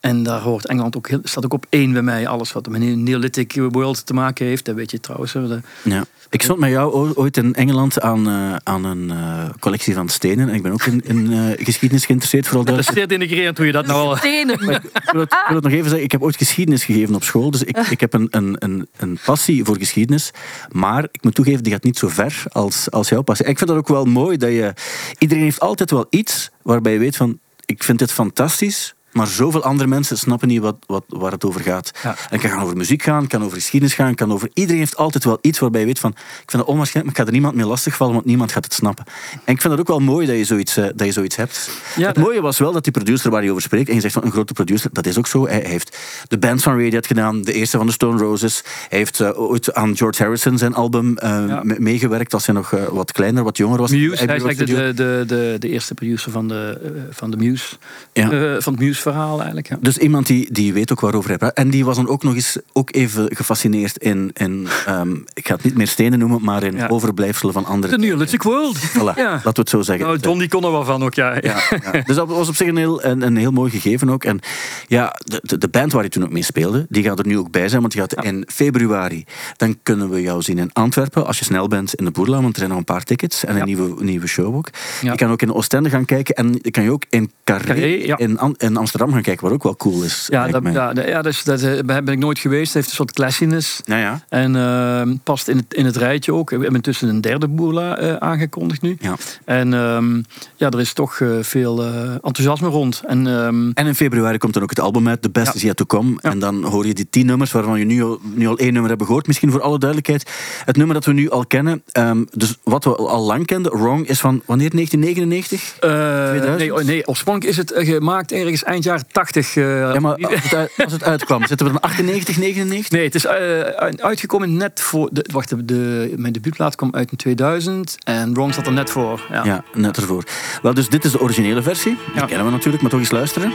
En 0.00 0.22
daar 0.22 0.40
hoort 0.40 0.66
Engeland 0.66 0.96
ook 0.96 1.08
heel, 1.08 1.20
staat 1.22 1.44
ook 1.44 1.52
op 1.52 1.66
één 1.68 1.92
bij 1.92 2.02
mij. 2.02 2.26
Alles 2.28 2.52
wat 2.52 2.68
met 2.68 2.80
een 2.80 3.02
Neolithic 3.02 3.52
World 3.54 4.06
te 4.06 4.14
maken 4.14 4.46
heeft. 4.46 4.64
Dat 4.64 4.74
weet 4.74 4.90
je 4.90 5.00
trouwens. 5.00 5.32
De- 5.32 5.60
Ja. 5.82 6.04
Ik 6.30 6.42
stond 6.42 6.58
met 6.58 6.70
jou 6.70 7.14
ooit 7.14 7.36
in 7.36 7.54
Engeland 7.54 8.00
aan, 8.00 8.26
eh, 8.28 8.56
aan 8.62 8.84
een 8.84 9.10
eh, 9.10 9.44
collectie 9.60 9.94
van 9.94 10.08
stenen. 10.08 10.48
En 10.48 10.54
ik 10.54 10.62
ben 10.62 10.72
ook 10.72 10.82
in, 10.84 11.00
in 11.04 11.32
eh, 11.32 11.64
geschiedenis 11.64 12.04
geïnteresseerd. 12.04 12.46
Vooral 12.46 12.64
Dat 12.64 12.78
is 12.78 12.86
zeer 12.94 13.08
denigrerend 13.08 13.56
hoe 13.56 13.66
je 13.66 13.72
dat 13.72 13.86
nou 13.86 14.08
al... 14.08 14.16
Stenen. 14.16 14.54
Ik 14.54 14.60
wil, 14.60 15.20
het, 15.20 15.32
ik 15.32 15.44
wil 15.46 15.54
het 15.54 15.64
nog 15.64 15.72
even 15.72 15.84
zeggen, 15.84 16.02
ik 16.04 16.12
heb 16.12 16.22
ooit 16.22 16.36
geschiedenis 16.36 16.84
gegeven 16.84 17.14
op 17.14 17.24
school. 17.24 17.50
Dus 17.50 17.62
ik, 17.62 17.76
ik 17.76 18.00
heb 18.00 18.12
een, 18.12 18.26
een, 18.30 18.56
een, 18.58 18.88
een 18.96 19.18
passie 19.24 19.64
voor 19.64 19.76
geschiedenis. 19.78 20.30
Maar 20.68 21.08
ik 21.10 21.22
moet 21.24 21.34
toegeven, 21.34 21.62
die 21.62 21.72
gaat 21.72 21.82
niet 21.84 21.98
zo 21.98 22.08
ver 22.08 22.42
als, 22.48 22.90
als 22.90 23.08
jouw 23.08 23.22
passie. 23.22 23.44
En 23.46 23.50
ik 23.52 23.58
vind 23.58 23.70
dat 23.70 23.78
ook 23.78 23.88
wel 23.88 24.04
mooi 24.04 24.36
dat 24.36 24.50
je... 24.50 24.72
Iedereen 25.18 25.42
heeft 25.44 25.60
altijd 25.60 25.90
wel 25.90 26.06
iets 26.10 26.50
waarbij 26.62 26.92
je 26.92 26.98
weet 26.98 27.16
van... 27.16 27.38
Ik 27.66 27.82
vind 27.82 27.98
dit 27.98 28.12
fantastisch, 28.12 28.94
maar 29.12 29.26
zoveel 29.26 29.62
andere 29.62 29.88
mensen 29.88 30.18
snappen 30.18 30.48
niet 30.48 30.60
wat, 30.60 30.76
wat, 30.86 31.04
waar 31.08 31.32
het 31.32 31.44
over 31.44 31.60
gaat. 31.60 31.90
Ja. 32.02 32.08
En 32.10 32.16
het 32.28 32.40
kan 32.40 32.50
gaan 32.50 32.62
over 32.62 32.76
muziek 32.76 33.02
gaan, 33.02 33.20
het 33.20 33.30
kan 33.30 33.42
over 33.44 33.56
geschiedenis 33.56 33.94
gaan, 33.94 34.06
het 34.06 34.16
kan 34.16 34.32
over... 34.32 34.50
Iedereen 34.54 34.78
heeft 34.80 34.96
altijd 34.96 35.24
wel 35.24 35.38
iets 35.40 35.58
waarbij 35.58 35.80
je 35.80 35.86
weet 35.86 35.98
van... 35.98 36.10
Ik 36.10 36.16
vind 36.50 36.52
dat 36.62 36.64
onwaarschijnlijk, 36.64 37.04
maar 37.04 37.14
ik 37.14 37.16
ga 37.16 37.24
er 37.26 37.32
niemand 37.32 37.54
mee 37.54 37.66
lastigvallen, 37.66 38.14
want 38.14 38.26
niemand 38.26 38.52
gaat 38.52 38.64
het 38.64 38.74
snappen. 38.74 39.04
En 39.44 39.54
ik 39.54 39.60
vind 39.60 39.72
het 39.72 39.80
ook 39.80 39.88
wel 39.88 39.98
mooi 40.00 40.26
dat 40.26 40.36
je 40.36 40.44
zoiets, 40.44 40.76
eh, 40.76 40.84
dat 40.94 41.06
je 41.06 41.12
zoiets 41.12 41.36
hebt. 41.36 41.70
Ja, 41.96 42.06
het 42.06 42.14
dat- 42.14 42.24
mooie 42.24 42.40
was 42.40 42.58
wel 42.58 42.72
dat 42.72 42.82
die 42.84 42.92
producer 42.92 43.30
waar 43.30 43.44
je 43.44 43.50
over 43.50 43.62
spreekt, 43.62 43.88
en 43.88 43.94
je 43.94 44.00
zegt 44.00 44.14
van 44.14 44.24
een 44.24 44.30
grote 44.32 44.52
producer, 44.52 44.90
dat 44.92 45.06
is 45.06 45.18
ook 45.18 45.26
zo. 45.26 45.46
Hij 45.46 45.62
heeft 45.66 45.96
de 46.28 46.38
band 46.38 46.62
van 46.62 46.72
Radiohead 46.72 47.06
gedaan, 47.06 47.42
de 47.42 47.52
eerste 47.52 47.76
van 47.76 47.86
de 47.86 47.92
Stone 47.92 48.18
Roses. 48.18 48.62
Hij 48.88 48.98
heeft 48.98 49.20
eh, 49.20 49.40
ooit 49.40 49.74
aan 49.74 49.96
George 49.96 50.22
Harrison 50.22 50.58
zijn 50.58 50.74
album 50.74 51.16
eh, 51.18 51.28
Ja. 51.48 51.60
meegewerkt 51.64 52.34
als 52.34 52.46
hij 52.46 52.54
nog 52.54 52.70
wat 52.90 53.12
kleiner, 53.12 53.44
wat 53.44 53.56
jonger 53.56 53.78
was. 53.78 53.90
Muse, 53.90 54.24
hij 54.24 54.36
is 54.36 54.56
de, 54.56 54.64
de, 54.94 55.24
de, 55.26 55.56
de 55.58 55.68
eerste 55.68 55.94
producer 55.94 56.30
van 56.32 56.48
de, 56.48 57.08
van 57.10 57.30
de 57.30 57.36
Muse. 57.36 57.76
Ja. 58.12 58.28
Van 58.60 58.72
het 58.72 58.82
Muse-verhaal 59.04 59.36
eigenlijk. 59.36 59.68
Ja. 59.68 59.76
Dus 59.80 59.98
iemand 59.98 60.26
die, 60.26 60.52
die 60.52 60.72
weet 60.72 60.92
ook 60.92 61.00
waarover 61.00 61.28
hij 61.28 61.38
praat. 61.38 61.54
En 61.54 61.70
die 61.70 61.84
was 61.84 61.96
dan 61.96 62.08
ook 62.08 62.22
nog 62.22 62.34
eens 62.34 62.58
ook 62.72 62.94
even 62.94 63.36
gefascineerd 63.36 63.96
in, 63.96 64.30
in 64.34 64.68
ehm, 64.86 65.14
ik 65.34 65.46
ga 65.46 65.54
het 65.54 65.64
niet 65.64 65.74
meer 65.76 65.86
stenen 65.88 66.18
noemen, 66.18 66.42
maar 66.42 66.62
in 66.62 66.76
Ja. 66.76 66.88
overblijfselen 66.88 67.52
van 67.54 67.64
andere... 67.64 67.96
De 67.96 68.02
Neolithic 68.06 68.42
World. 68.42 68.78
Voilà, 68.78 68.94
Ja. 69.16 69.30
laten 69.30 69.52
we 69.52 69.60
het 69.60 69.68
zo 69.68 69.82
zeggen. 69.82 70.06
Nou, 70.06 70.18
John 70.18 70.38
die 70.38 70.48
kon 70.48 70.64
er 70.64 70.70
wel 70.70 70.84
van 70.84 71.02
ook, 71.04 71.14
ja. 71.14 71.34
Ja, 71.40 71.60
ja. 71.92 72.02
Dus 72.06 72.16
dat 72.16 72.28
was 72.28 72.48
op 72.48 72.54
zich 72.54 72.68
een 72.68 72.76
heel, 72.76 73.04
een, 73.04 73.22
een 73.22 73.36
heel 73.36 73.50
mooi 73.50 73.70
gegeven 73.70 74.08
ook. 74.10 74.24
En 74.24 74.40
ja, 74.86 75.14
de, 75.24 75.40
de, 75.42 75.58
de 75.58 75.68
band 75.68 75.92
waar 75.92 76.02
je 76.02 76.08
toen 76.08 76.24
ook 76.24 76.30
mee 76.32 76.42
speelde, 76.42 76.86
die 76.88 77.02
gaat 77.02 77.18
er 77.18 77.26
nu 77.26 77.38
ook 77.38 77.50
bij 77.50 77.68
zijn. 77.68 77.80
Want 77.80 77.92
die 77.92 78.00
gaat 78.02 78.24
in 78.24 78.44
februari, 78.52 79.24
dan 79.56 79.78
kunnen 79.82 80.10
we 80.10 80.20
jou 80.22 80.42
zien 80.42 80.58
in 80.58 80.72
Antwerpen. 80.72 81.26
Als 81.26 81.38
je 81.38 81.44
snel 81.44 81.68
bent 81.68 81.94
in 81.94 82.04
de 82.04 82.10
Boerlaan, 82.10 82.42
want 82.42 82.52
er 82.52 82.58
zijn 82.58 82.68
nog 82.70 82.78
een 82.78 82.84
paar 82.84 83.04
tickets. 83.04 83.44
En 83.44 83.50
een 83.52 83.56
Ja. 83.58 83.64
nieuwe, 83.64 84.04
nieuwe 84.04 84.26
show 84.26 84.56
ook. 84.56 84.68
Ja. 85.02 85.10
Je 85.10 85.16
kan 85.18 85.30
ook 85.30 85.42
in 85.42 85.52
Oostende 85.52 85.90
gaan 85.90 86.04
kijken. 86.04 86.34
En 86.34 86.58
je 86.62 86.70
kan 86.70 86.82
je 86.82 86.90
ook 86.92 87.04
in 87.10 87.30
Carré, 87.44 87.64
Carré, 87.66 87.86
ja. 88.04 88.18
in, 88.18 88.30
in 88.30 88.76
Amsterdam 88.76 88.88
gaan 88.98 89.22
kijken, 89.22 89.44
wat 89.44 89.52
ook 89.52 89.62
wel 89.62 89.76
cool 89.76 90.02
is. 90.02 90.26
Ja, 90.30 90.48
dat, 90.48 90.62
ja, 90.72 90.92
ja 91.06 91.22
dus, 91.22 91.44
dat 91.44 91.62
eh, 91.62 91.82
ben 91.84 92.08
ik 92.08 92.18
nooit 92.18 92.38
geweest. 92.38 92.64
Het 92.66 92.74
heeft 92.74 92.88
een 92.88 92.94
soort 92.94 93.12
classiness. 93.12 93.80
ja, 93.84 93.96
ja. 93.98 94.20
En 94.28 94.56
eh, 94.56 95.14
past 95.24 95.48
in 95.48 95.56
het, 95.56 95.74
in 95.74 95.84
het 95.84 95.96
rijtje 95.96 96.34
ook. 96.34 96.50
We 96.50 96.56
hebben 96.56 96.74
intussen 96.74 97.08
een 97.08 97.20
derde 97.20 97.48
boerla 97.48 97.96
eh, 97.96 98.14
aangekondigd 98.14 98.82
nu. 98.82 98.96
Ja. 99.00 99.16
En 99.44 99.74
ehm, 99.74 100.16
ja, 100.56 100.70
er 100.70 100.80
is 100.80 100.92
toch 100.92 101.20
eh, 101.20 101.28
veel 101.40 101.84
enthousiasme 102.22 102.68
rond. 102.68 103.02
En 103.06 103.26
ehm, 103.26 103.70
En 103.74 103.86
in 103.86 103.94
februari 103.94 104.38
komt 104.38 104.54
dan 104.54 104.62
ook 104.62 104.70
het 104.70 104.80
album 104.80 105.08
uit, 105.08 105.22
The 105.22 105.30
Best. 105.30 105.54
Is 105.54 105.62
Yet 105.62 105.76
To 105.76 105.84
Come. 105.84 106.18
En 106.20 106.38
dan 106.38 106.64
hoor 106.64 106.86
je 106.86 106.94
die 106.94 107.06
tien 107.10 107.26
nummers, 107.26 107.52
waarvan 107.52 107.78
je 107.78 107.84
nu 107.84 108.02
al, 108.02 108.18
nu 108.34 108.48
al 108.48 108.58
één 108.58 108.72
nummer 108.72 108.88
hebben 108.88 109.06
gehoord. 109.06 109.26
Misschien 109.26 109.50
voor 109.50 109.62
alle 109.62 109.78
duidelijkheid. 109.78 110.30
Het 110.64 110.76
nummer 110.76 110.94
dat 110.94 111.04
we 111.04 111.12
nu 111.12 111.30
al 111.30 111.46
kennen, 111.46 111.82
ehm, 111.92 112.24
dus 112.32 112.58
wat 112.62 112.84
we 112.84 112.96
al 112.96 113.24
lang 113.24 113.46
kenden, 113.46 113.72
Wrong, 113.72 114.08
is 114.08 114.20
van 114.20 114.42
wanneer? 114.46 114.70
1999? 114.70 115.74
eh, 115.80 116.28
2000? 116.28 116.58
nee, 116.58 116.74
oh, 116.74 116.84
nee, 116.84 117.06
oorspronkelijk 117.06 117.58
is 117.58 117.64
het 117.64 117.72
gemaakt 117.88 118.32
ergens 118.32 118.64
eind 118.64 118.79
jaren 118.84 119.04
80. 119.12 119.56
eh, 119.56 119.64
Ja, 119.92 120.00
maar 120.00 120.14
als 120.14 120.42
het, 120.42 120.54
uit- 120.54 120.72
als 120.84 120.92
het 120.92 121.04
uitkwam, 121.04 121.46
zitten 121.46 121.66
we 121.66 121.72
dan 121.72 121.80
98, 121.80 122.36
99? 122.36 122.90
Nee, 122.90 123.04
het 123.04 123.14
is 123.14 123.24
eh, 123.26 123.60
uitgekomen 123.96 124.56
net 124.56 124.80
voor. 124.80 125.08
De, 125.12 125.24
wacht, 125.32 125.48
de, 125.48 125.64
de, 125.64 126.12
mijn 126.16 126.32
debuutplaat 126.32 126.74
kwam 126.74 126.94
uit 126.94 127.10
in 127.10 127.16
2000 127.16 127.96
en 128.04 128.34
Wrong 128.34 128.54
zat 128.54 128.66
er 128.66 128.72
net 128.72 128.90
voor. 128.90 129.26
Ja. 129.32 129.44
Ja, 129.44 129.64
net 129.74 129.96
ervoor. 129.96 130.24
Wel, 130.62 130.74
dus 130.74 130.88
dit 130.88 131.04
is 131.04 131.12
de 131.12 131.20
originele 131.20 131.62
versie. 131.62 131.96
Die 132.06 132.14
Ja. 132.20 132.26
kennen 132.26 132.46
we 132.46 132.52
natuurlijk, 132.52 132.82
maar 132.82 132.90
toch 132.90 133.00
eens 133.00 133.10
luisteren. 133.10 133.52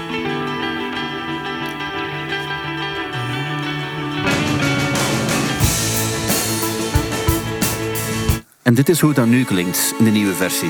En 8.63 8.73
dit 8.73 8.89
is 8.89 8.99
hoe 8.99 9.09
het 9.09 9.17
dan 9.17 9.29
nu 9.29 9.43
klinkt 9.43 9.93
in 9.97 10.03
de 10.05 10.11
nieuwe 10.11 10.33
versie. 10.33 10.69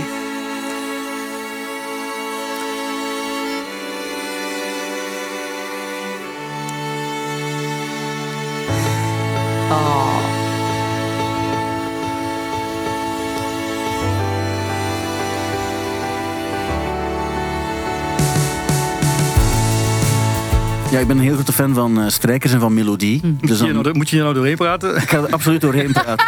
Ja, 20.95 21.01
ik 21.01 21.07
ben 21.07 21.17
een 21.17 21.23
heel 21.23 21.33
grote 21.33 21.51
fan 21.53 21.73
van 21.73 22.01
eh, 22.01 22.07
strijkers 22.07 22.53
en 22.53 22.59
van 22.59 22.73
melodie. 22.73 23.21
Dus 23.21 23.31
Moet, 23.31 23.49
je 23.67 23.73
dan, 23.73 23.83
nou, 23.83 23.95
moet 23.95 24.09
je 24.09 24.15
hier 24.15 24.23
nou 24.23 24.35
doorheen 24.35 24.55
praten? 24.55 24.95
ik 24.95 25.09
ga 25.09 25.17
er 25.17 25.29
absoluut 25.29 25.61
doorheen 25.61 25.91
praten. 25.91 26.25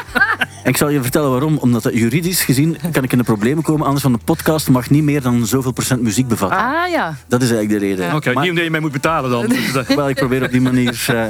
En 0.64 0.70
ik 0.72 0.78
zal 0.78 0.90
je 0.90 1.02
vertellen 1.02 1.30
waarom. 1.30 1.58
Omdat 1.58 1.84
dat 1.84 1.94
juridisch 1.94 2.42
gezien 2.44 2.78
kan 2.92 3.04
ik 3.04 3.12
in 3.12 3.18
de 3.18 3.24
problemen 3.24 3.64
komen. 3.64 3.86
Anders 3.86 4.04
van 4.04 4.12
de 4.14 4.20
podcast 4.24 4.70
mag 4.70 4.90
niet 4.90 5.04
meer 5.04 5.22
dan 5.22 5.46
zoveel 5.46 5.72
procent 5.72 6.02
muziek 6.02 6.28
bevatten. 6.28 6.58
Ah 6.60 6.90
ja. 6.90 7.16
Dat 7.28 7.42
is 7.42 7.50
eigenlijk 7.52 7.80
de 7.80 7.88
reden. 7.88 8.06
Ja. 8.06 8.16
Oké, 8.16 8.32
Maar- 8.34 8.42
niet 8.42 8.50
omdat 8.50 8.64
je 8.66 8.72
mij 8.72 8.80
moet 8.80 8.92
betalen 8.92 9.30
dan. 9.30 9.46
Dus, 9.74 9.74
eh, 9.88 9.96
Wel, 9.96 10.10
ik 10.10 10.16
probeer 10.16 10.44
op 10.44 10.52
die 10.52 10.62
manier. 10.62 11.06
eh, 11.08 11.24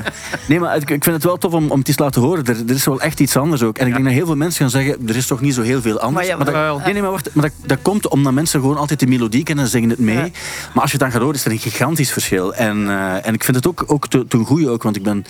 Nee, 0.47 0.59
maar 0.59 0.75
ik 0.75 0.89
ik 0.89 1.03
vind 1.03 1.15
het 1.15 1.23
wel 1.23 1.37
tof 1.37 1.53
om, 1.53 1.71
om 1.71 1.79
het 1.79 1.87
eens 1.87 1.97
te 1.97 2.03
laten 2.03 2.21
horen. 2.21 2.45
Er, 2.45 2.57
er 2.67 2.75
is 2.75 2.85
wel 2.85 3.01
echt 3.01 3.19
iets 3.19 3.37
anders 3.37 3.63
ook. 3.63 3.77
En 3.77 3.87
ik 3.87 3.93
denk 3.93 4.05
dat 4.05 4.13
heel 4.13 4.25
veel 4.25 4.35
mensen 4.35 4.59
gaan 4.61 4.81
zeggen: 4.81 5.07
er 5.07 5.15
is 5.15 5.27
toch 5.27 5.41
niet 5.41 5.53
zo 5.53 5.61
heel 5.61 5.81
veel 5.81 5.99
anders. 5.99 6.27
Maar 6.27 6.37
ja, 6.37 6.43
dat, 6.73 6.83
nee, 6.83 6.93
nee, 6.93 7.01
maar 7.01 7.11
wacht. 7.11 7.29
Maar 7.33 7.43
dat, 7.43 7.53
dat 7.65 7.77
komt 7.81 8.07
omdat 8.07 8.33
mensen 8.33 8.59
gewoon 8.59 8.77
altijd 8.77 8.99
de 8.99 9.07
melodie 9.07 9.43
kennen 9.43 9.63
en 9.65 9.69
zingen 9.71 9.89
het 9.89 9.99
mee. 9.99 10.31
Maar 10.73 10.81
als 10.81 10.91
je 10.91 10.97
het 10.97 10.99
dan 10.99 11.11
gaat 11.11 11.21
horen, 11.21 11.35
is 11.35 11.45
er 11.45 11.51
een 11.51 11.59
gigantisch 11.59 12.11
verschil. 12.11 12.53
En, 12.53 12.89
en 13.27 13.33
ik 13.33 13.43
vind 13.43 13.57
het 13.57 13.67
ook, 13.67 13.83
ook 13.87 14.07
te- 14.07 14.25
goede 14.45 14.69
ook, 14.69 14.83
want 14.83 14.95
ik 14.95 15.03
ben. 15.03 15.25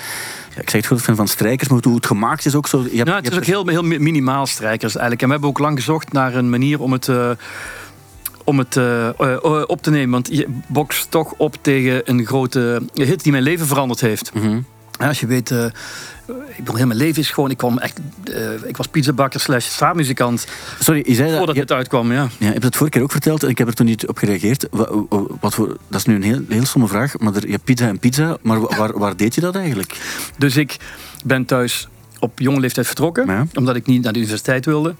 Ja, 0.55 0.61
ik 0.61 0.69
zeg 0.69 0.81
het 0.81 0.85
goed, 0.91 1.01
fan 1.01 1.15
van 1.15 1.27
strijkers, 1.27 1.69
maar 1.69 1.79
hoe 1.83 1.95
het 1.95 2.05
gemaakt 2.05 2.45
is 2.45 2.55
ook 2.55 2.67
zo. 2.67 2.77
Je 2.91 2.97
hebt, 2.97 3.07
je 3.09 3.13
het 3.15 3.31
is 3.31 3.37
ook 3.37 3.43
heel, 3.45 3.67
heel 3.67 3.83
mi- 3.83 3.99
minimaal 3.99 4.45
strijkers 4.47 4.91
eigenlijk. 4.93 5.21
En 5.21 5.27
we 5.27 5.31
hebben 5.33 5.49
ook 5.49 5.59
lang 5.59 5.77
gezocht 5.77 6.11
naar 6.11 6.35
een 6.35 6.49
manier 6.49 6.81
om 6.81 6.91
het, 6.91 7.07
eh, 7.07 7.29
om 8.43 8.57
het 8.57 8.77
eh, 8.77 9.07
eh, 9.07 9.63
op 9.67 9.81
te 9.81 9.89
nemen. 9.89 10.09
Want 10.11 10.27
je 10.31 10.47
bokst 10.67 11.11
toch 11.11 11.33
op 11.37 11.55
tegen 11.61 12.01
een 12.05 12.25
grote 12.25 12.81
hit 12.93 13.23
die 13.23 13.31
mijn 13.31 13.43
leven 13.43 13.67
veranderd 13.67 14.01
heeft. 14.01 14.33
Mhm. 14.33 14.59
Als 14.99 15.19
je 15.19 15.27
weet, 15.27 15.53
ik 16.49 16.55
bedoel, 16.57 16.75
heel 16.75 16.85
mijn 16.87 16.99
leven 16.99 17.21
is 17.21 17.29
gewoon, 17.31 17.51
ik 17.51 17.57
kwam 17.57 17.77
echt, 17.77 17.99
eh, 18.33 18.51
ik 18.63 18.77
was 18.77 18.87
pizzabakker 18.87 19.39
slash 19.39 19.65
straatmuzikant 19.65 20.47
Sorry, 20.79 21.03
je 21.05 21.13
zei 21.15 21.27
dat. 21.27 21.37
voordat 21.37 21.55
je- 21.55 21.61
het 21.61 21.71
uitkwam, 21.71 22.11
ja. 22.11 22.21
Ja, 22.21 22.29
je 22.37 22.45
hebt 22.45 22.63
het 22.63 22.75
vorige 22.75 22.95
keer 22.95 23.03
ook 23.05 23.11
verteld 23.11 23.43
en 23.43 23.49
ik 23.49 23.57
heb 23.57 23.67
er 23.67 23.73
toen 23.73 23.85
niet 23.85 24.07
op 24.07 24.17
gereageerd. 24.17 24.67
Wa- 24.71 24.89
wa- 25.09 25.23
Wat 25.39 25.53
voor, 25.53 25.67
dat 25.87 25.99
is 25.99 26.05
nu 26.05 26.15
een 26.15 26.23
heel, 26.23 26.41
heel 26.49 26.65
stomme 26.65 26.87
vraag, 26.87 27.17
maar 27.19 27.35
er, 27.35 27.45
je 27.45 27.51
hebt 27.51 27.63
pizza 27.63 27.87
en 27.87 27.99
pizza. 27.99 28.37
Maar 28.41 28.59
wa- 28.61 28.77
waar, 28.77 28.99
waar 28.99 29.15
deed 29.17 29.35
je 29.35 29.41
dat 29.41 29.55
eigenlijk? 29.55 29.97
Dus 30.37 30.57
ik 30.57 30.77
ben 31.25 31.45
thuis 31.45 31.87
op 32.19 32.39
jonge 32.39 32.59
leeftijd 32.59 32.85
vertrokken, 32.87 33.25
Ja. 33.27 33.47
omdat 33.53 33.75
ik 33.75 33.85
niet 33.85 34.03
naar 34.03 34.13
de 34.13 34.19
universiteit 34.19 34.65
wilde. 34.65 34.95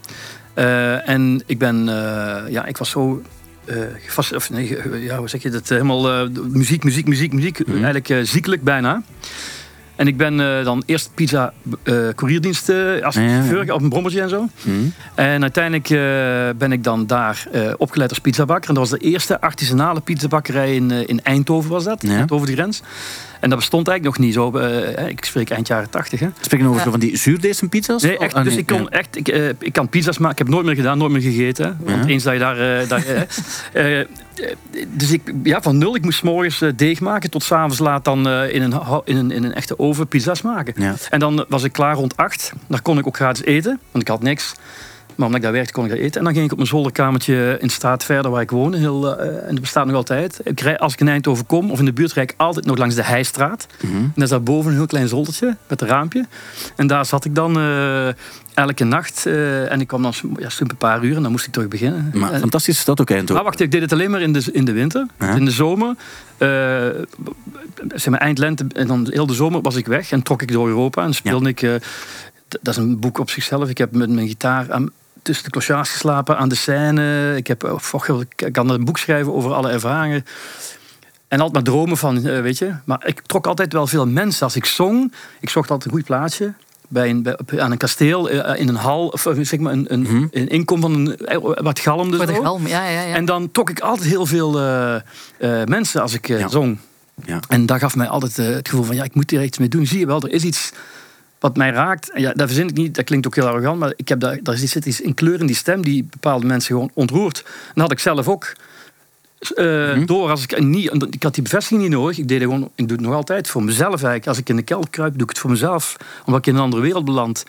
Eh, 0.54 1.10
en 1.10 1.44
ik 1.46 1.58
ben, 1.58 1.90
eh, 1.90 2.52
ja, 2.52 2.66
ik 2.66 2.78
was 2.78 2.90
zo. 2.90 3.22
eh 3.66 3.76
gefas- 4.06 4.34
of 4.34 4.50
nee, 4.50 4.78
ja, 5.04 5.18
hoe 5.18 5.30
zeg 5.30 5.42
je 5.44 5.50
dat? 5.50 5.70
Helemaal 5.70 6.28
muziek, 6.52 6.84
muziek, 6.84 7.08
muziek, 7.08 7.34
muziek. 7.34 7.68
Mhm. 7.68 7.84
Eigenlijk 7.84 8.28
ziekelijk 8.28 8.64
bijna. 8.64 9.04
En 9.98 10.08
ik 10.08 10.18
ben 10.18 10.40
eh, 10.40 10.64
dan 10.64 10.84
eerst 10.86 11.10
pizza 11.14 11.54
eh 11.84 11.96
courierdienst 12.16 12.70
eh, 12.70 12.78
als 13.04 13.16
ja, 13.16 13.22
chauffeur 13.28 13.74
op 13.74 13.82
een 13.82 13.90
brommertje 13.90 14.22
en 14.22 14.30
zo. 14.30 14.48
Hm. 14.64 14.70
En 15.16 15.42
uiteindelijk 15.42 15.88
ben 16.58 16.72
ik 16.72 16.84
dan 16.84 17.06
daar 17.06 17.48
opgeleid 17.78 18.10
als 18.10 18.20
pizzabakker. 18.20 18.70
En 18.70 18.76
dat 18.76 18.90
was 18.90 19.00
de 19.00 19.06
eerste 19.06 19.42
artisanale 19.42 20.00
pizzabakkerij 20.00 20.76
in, 20.76 20.92
in 21.08 21.24
Eindhoven 21.24 21.70
was 21.70 21.84
dat, 21.84 22.02
Ja. 22.02 22.18
net 22.18 22.32
over 22.32 22.48
de 22.48 22.54
grens. 22.54 22.82
En 23.40 23.50
dat 23.50 23.60
bestond 23.60 23.88
eigenlijk 23.88 24.18
nog 24.18 24.26
niet 24.28 24.36
zo. 24.36 24.52
eh, 24.58 25.08
ik 25.08 25.26
spreek 25.26 25.50
eind 25.50 25.68
jaren 25.68 25.90
tachtig. 25.90 26.20
hè. 26.20 26.28
Spreken 26.42 26.66
we 26.66 26.72
over 26.72 26.78
Ja. 26.78 26.84
zo 26.86 26.92
van 26.92 27.00
die 27.00 27.18
zuurdezenpizza's? 27.18 28.02
Nee, 28.02 28.18
echt. 28.18 28.34
Ah, 28.34 28.44
dus 28.44 28.52
nee, 28.54 28.62
ik 28.62 28.68
kon 28.68 28.82
ja. 28.82 28.90
echt, 28.90 29.16
ik, 29.16 29.28
eh, 29.28 29.50
ik 29.60 29.74
kan 29.74 29.90
pizza's 29.90 30.18
maken. 30.18 30.32
Ik 30.32 30.38
heb 30.46 30.48
nooit 30.54 30.66
meer 30.66 30.76
gedaan, 30.76 30.98
nooit 30.98 31.12
meer 31.12 31.22
gegeten. 31.22 31.78
Want 31.84 32.04
Ja. 32.04 32.10
eens 32.10 32.24
dat 32.24 32.34
je 32.34 32.40
daar, 32.40 32.80
eh, 32.82 32.88
daar 32.90 33.04
dus 34.88 35.12
ik, 35.12 35.22
ja, 35.44 35.62
van 35.62 35.78
nul. 35.78 35.96
Ik 35.96 36.04
moest 36.04 36.18
's 36.18 36.22
morgens 36.22 36.62
deeg 36.76 37.00
maken 37.00 37.30
tot 37.30 37.44
s'avonds 37.44 37.80
laat 37.80 38.06
dan 38.06 38.28
eh, 38.28 38.54
in, 38.54 38.62
een, 38.62 38.74
in, 39.06 39.18
een, 39.18 39.32
in 39.32 39.44
een 39.44 39.54
echte 39.54 39.80
oven 39.80 40.08
pizza's 40.08 40.42
maken. 40.42 40.74
Ja. 40.78 40.96
En 41.10 41.20
dan 41.20 41.46
was 41.50 41.64
ik 41.64 41.72
klaar 41.72 41.96
rond 41.96 42.18
acht. 42.18 42.54
Daar 42.68 42.82
kon 42.82 42.98
ik 42.98 43.08
ook 43.08 43.16
gratis 43.16 43.44
eten, 43.46 43.80
want 43.92 44.04
ik 44.04 44.10
had 44.10 44.22
niks. 44.22 44.54
Maar 45.18 45.26
omdat 45.26 45.36
ik 45.36 45.42
daar 45.42 45.52
werkte, 45.56 45.74
kon 45.74 45.84
ik 45.84 45.90
daar 45.90 46.00
eten. 46.00 46.18
En 46.20 46.24
dan 46.24 46.34
ging 46.34 46.46
ik 46.46 46.52
op 46.52 46.58
mijn 46.58 46.70
zolderkamertje 46.70 47.58
in 47.60 47.68
de 47.68 47.74
straat 47.74 48.04
verder 48.04 48.32
waar 48.32 48.42
ik 48.42 48.52
woonde. 48.52 48.78
Heel, 48.78 49.18
eh, 49.20 49.36
en 49.48 49.52
dat 49.52 49.60
bestaat 49.62 49.86
nog 49.86 49.96
altijd. 49.96 50.40
Ik 50.44 50.60
rij, 50.60 50.78
als 50.78 50.94
ik 50.94 51.00
in 51.00 51.08
Eindhoven 51.08 51.46
kom, 51.46 51.72
of 51.72 51.80
in 51.80 51.86
de 51.86 51.94
buurt, 51.94 52.14
rijd 52.14 52.32
ik 52.32 52.38
altijd 52.40 52.66
nog 52.66 52.78
langs 52.78 52.96
de 52.96 53.04
Heijstraat. 53.04 53.68
Mhm. 53.82 53.96
En 53.96 54.12
daar 54.16 54.28
staat 54.28 54.44
boven 54.44 54.72
een 54.72 54.78
heel 54.78 54.86
klein 54.88 55.08
zoldertje 55.08 55.58
met 55.68 55.82
een 55.82 55.88
raampje. 55.88 56.26
En 56.76 56.88
daar 56.88 57.06
zat 57.06 57.26
ik 57.26 57.36
dan 57.36 57.58
eh, 57.58 58.08
elke 58.54 58.84
nacht. 58.84 59.26
eh, 59.26 59.72
en 59.72 59.82
ik 59.82 59.88
kwam 59.88 60.02
dan 60.02 60.14
ja, 60.40 60.48
een 60.60 60.78
paar 60.78 61.04
uur 61.04 61.16
en 61.16 61.22
dan 61.22 61.32
moest 61.32 61.46
ik 61.46 61.52
terug 61.54 61.68
beginnen. 61.68 62.12
Maar 62.14 62.32
En- 62.32 62.40
fantastische 62.40 62.82
stad 62.82 63.02
ook 63.02 63.10
Eindhoven. 63.10 63.36
maar 63.36 63.44
wacht, 63.44 63.60
ik 63.60 63.72
deed 63.72 63.82
het 63.82 63.92
alleen 63.94 64.12
maar 64.12 64.22
in 64.22 64.34
de, 64.34 64.44
in 64.52 64.66
de 64.66 64.72
winter. 64.72 65.06
In 65.36 65.46
de 65.46 65.52
zomer, 65.52 65.96
zeg 67.96 68.08
maar 68.10 68.20
eind 68.20 68.38
lente 68.38 68.66
en 68.74 68.88
dan 68.88 69.08
heel 69.12 69.26
de 69.28 69.34
zomer 69.34 69.62
was 69.62 69.76
ik 69.76 69.86
weg 69.88 70.12
en 70.12 70.22
trok 70.24 70.42
ik 70.42 70.52
door 70.52 70.68
Europa 70.68 71.04
en 71.04 71.14
speelde 71.14 71.50
ik. 71.50 71.62
dat 72.48 72.68
is 72.74 72.78
een 72.78 73.00
boek 73.00 73.18
op 73.20 73.30
zichzelf. 73.30 73.70
Ik 73.70 73.78
heb 73.78 73.92
met 73.96 74.10
mijn 74.10 74.28
gitaar 74.28 74.72
aan, 74.72 74.90
tussen 75.28 75.46
de 75.46 75.52
clochards 75.52 75.90
geslapen 75.90 76.38
aan 76.38 76.50
de 76.50 76.56
scène. 76.56 77.34
Ik, 77.36 77.48
heb, 77.48 77.64
oh, 77.64 78.20
ik 78.36 78.50
kan 78.54 78.70
een 78.70 78.86
boek 78.86 78.98
schrijven 78.98 79.34
over 79.34 79.54
alle 79.54 79.70
ervaringen. 79.70 80.26
En 81.28 81.40
altijd 81.40 81.54
maar 81.54 81.74
dromen 81.74 81.98
van, 81.98 82.26
eh, 82.26 82.42
weet 82.42 82.58
je. 82.58 82.74
Maar 82.86 83.04
ik 83.08 83.22
trok 83.26 83.48
altijd 83.48 83.74
wel 83.74 83.88
veel 83.88 84.08
mensen. 84.08 84.44
Als 84.44 84.56
ik 84.56 84.66
zong, 84.66 85.14
ik 85.40 85.50
zocht 85.50 85.72
altijd 85.72 85.92
een 85.92 85.98
goed 85.98 86.08
plaatsje. 86.08 86.54
Bij 86.90 87.10
een, 87.10 87.22
bij, 87.24 87.62
aan 87.62 87.72
een 87.72 87.78
kasteel, 87.78 88.30
eh, 88.30 88.60
in 88.62 88.68
een 88.68 88.76
hal, 88.76 89.08
of 89.08 89.26
eh, 89.26 89.34
zeg 89.42 89.60
maar 89.60 89.74
een, 89.74 89.94
een, 89.94 90.02
Mhm. 90.02 90.26
een 90.32 90.48
inkom 90.48 90.82
van 90.82 90.94
een, 90.94 91.18
wat 91.64 91.80
galmde 91.80 92.18
zo. 92.18 92.42
galm, 92.42 92.68
ja, 92.68 92.88
ja, 92.90 93.02
ja. 93.02 93.16
En 93.16 93.26
dan 93.26 93.52
trok 93.52 93.70
ik 93.70 93.80
altijd 93.80 94.08
heel 94.10 94.26
veel 94.26 94.60
eh, 94.60 94.96
eh, 94.96 95.02
mensen 95.68 96.02
als 96.02 96.14
ik 96.14 96.28
Ja. 96.28 96.48
zong. 96.48 96.78
Ja. 97.26 97.40
En 97.48 97.66
dat 97.66 97.80
gaf 97.80 97.96
mij 97.96 98.08
altijd 98.08 98.36
het 98.36 98.70
gevoel 98.70 98.86
van, 98.86 98.96
ja, 98.96 99.04
ik 99.04 99.16
moet 99.16 99.30
hier 99.30 99.44
iets 99.44 99.58
mee 99.58 99.68
doen. 99.68 99.86
Zie 99.86 100.00
je 100.00 100.06
wel, 100.06 100.22
er 100.22 100.32
is 100.32 100.44
iets 100.44 100.72
wat 101.40 101.58
mij 101.58 101.70
raakt. 101.70 102.12
En 102.12 102.22
ja, 102.22 102.34
dat 102.34 102.48
verzin 102.48 102.68
ik 102.68 102.76
niet, 102.76 102.96
dat 102.96 103.06
klinkt 103.06 103.28
ook 103.28 103.36
heel 103.36 103.48
arrogant, 103.48 103.80
maar 103.80 103.94
ik 103.96 104.08
heb 104.08 104.20
daar, 104.20 104.40
daar 104.44 104.58
zit 104.58 104.86
iets 104.86 105.02
in 105.02 105.14
kleur 105.14 105.40
in 105.40 105.46
die 105.46 105.56
stem 105.56 105.82
die 105.84 106.04
bepaalde 106.04 106.46
mensen 106.46 106.76
gewoon 106.76 106.92
ontroert. 106.94 107.44
En 107.46 107.52
dat 107.74 107.84
had 107.84 107.92
ik 107.92 108.00
zelf 108.00 108.28
ook. 108.28 108.54
eh, 109.56 109.66
Mhm. 109.66 110.06
Door 110.06 110.30
als 110.30 110.44
ik 110.44 110.60
niet, 110.60 111.08
ik 111.10 111.24
had 111.24 111.34
die 111.34 111.44
bevestiging 111.44 111.82
niet 111.82 111.92
nodig. 111.92 112.18
Ik 112.18 112.28
deed 112.28 112.42
het 112.42 112.50
gewoon, 112.50 112.72
ik 112.76 112.88
doe 112.88 112.98
het 112.98 113.06
nog 113.06 113.16
altijd 113.16 113.48
voor 113.50 113.64
mezelf 113.64 113.92
eigenlijk. 113.92 114.28
Als 114.28 114.38
ik 114.38 114.50
in 114.50 114.56
de 114.56 114.62
kelder 114.62 114.90
kruip, 114.90 115.14
doe 115.14 115.22
ik 115.24 115.30
het 115.30 115.40
voor 115.40 115.50
mezelf, 115.50 115.96
omdat 116.26 116.40
ik 116.40 116.48
in 116.48 116.56
een 116.56 116.62
andere 116.62 116.82
wereld 116.82 117.06
beland. 117.06 117.44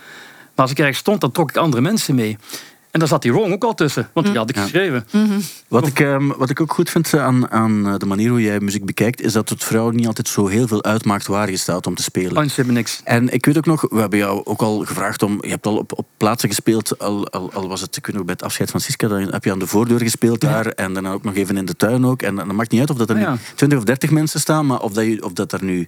Maar 0.54 0.66
als 0.66 0.70
ik 0.70 0.78
ergens 0.78 0.98
stond, 0.98 1.20
dan 1.20 1.32
trok 1.32 1.50
ik 1.50 1.56
andere 1.56 1.82
mensen 1.82 2.14
mee. 2.14 2.38
En 2.98 3.04
daar 3.04 3.12
zat 3.12 3.22
die 3.22 3.32
Wrong 3.32 3.52
ook 3.52 3.64
al 3.64 3.74
tussen, 3.74 4.08
want 4.12 4.26
die 4.26 4.36
had 4.36 4.48
ik 4.50 4.56
Ja. 4.56 4.62
geschreven. 4.62 5.06
Wat 5.68 5.86
ik, 5.86 6.00
ehm, 6.00 6.26
wat 6.36 6.50
ik 6.50 6.60
ook 6.60 6.72
goed 6.72 6.90
vind 6.90 7.14
eh, 7.14 7.24
aan, 7.24 7.50
aan 7.50 7.86
eh, 7.86 7.94
de 7.98 8.06
manier 8.06 8.30
hoe 8.30 8.42
jij 8.42 8.60
muziek 8.60 8.84
bekijkt, 8.84 9.20
is 9.20 9.32
dat 9.32 9.48
het 9.48 9.64
vrouw 9.64 9.90
niet 9.90 10.06
altijd 10.06 10.28
zo 10.28 10.46
heel 10.46 10.66
veel 10.66 10.84
uitmaakt 10.84 11.26
waar 11.26 11.50
je 11.50 11.56
staat 11.56 11.86
om 11.86 11.94
te 11.94 12.02
spelen. 12.02 12.36
Anders 12.36 12.56
hebben 12.56 12.74
niks. 12.74 13.00
En 13.04 13.28
ik 13.32 13.46
weet 13.46 13.56
ook 13.58 13.66
nog, 13.66 13.86
we 13.90 14.00
hebben 14.00 14.18
jou 14.18 14.40
ook 14.44 14.62
al 14.62 14.78
gevraagd 14.84 15.22
om. 15.22 15.38
Je 15.40 15.48
hebt 15.48 15.66
al 15.66 15.76
op, 15.76 15.98
op 15.98 16.06
plaatsen 16.16 16.48
gespeeld, 16.48 16.98
al, 16.98 17.28
al, 17.28 17.50
al 17.52 17.68
was 17.68 17.80
het, 17.80 17.96
ik 17.96 18.06
weet 18.06 18.14
nog 18.14 18.24
bij 18.24 18.34
het 18.34 18.42
afscheid 18.44 18.70
van 18.70 18.80
Siska, 18.80 19.08
dan 19.08 19.20
heb 19.20 19.44
je 19.44 19.52
aan 19.52 19.58
de 19.58 19.66
voordeur 19.66 19.98
gespeeld 20.00 20.40
daar. 20.40 20.66
En 20.66 20.92
daarna 20.92 21.12
ook 21.12 21.24
nog 21.24 21.34
even 21.34 21.56
in 21.56 21.64
de 21.64 21.76
tuin 21.76 22.06
ook. 22.06 22.22
En 22.22 22.34
dan 22.36 22.54
maakt 22.54 22.70
niet 22.70 22.80
uit 22.80 22.90
of 22.90 22.96
dat 22.96 23.10
er 23.10 23.16
Ah, 23.16 23.22
ja. 23.22 23.30
nu 23.32 23.38
20 23.54 23.78
of 23.78 23.84
30 23.84 24.10
mensen 24.10 24.40
staan, 24.40 24.66
maar 24.66 24.80
of 24.80 24.92
dat, 24.92 25.04
je, 25.04 25.24
of 25.24 25.32
dat 25.32 25.52
er 25.52 25.64
nu 25.64 25.86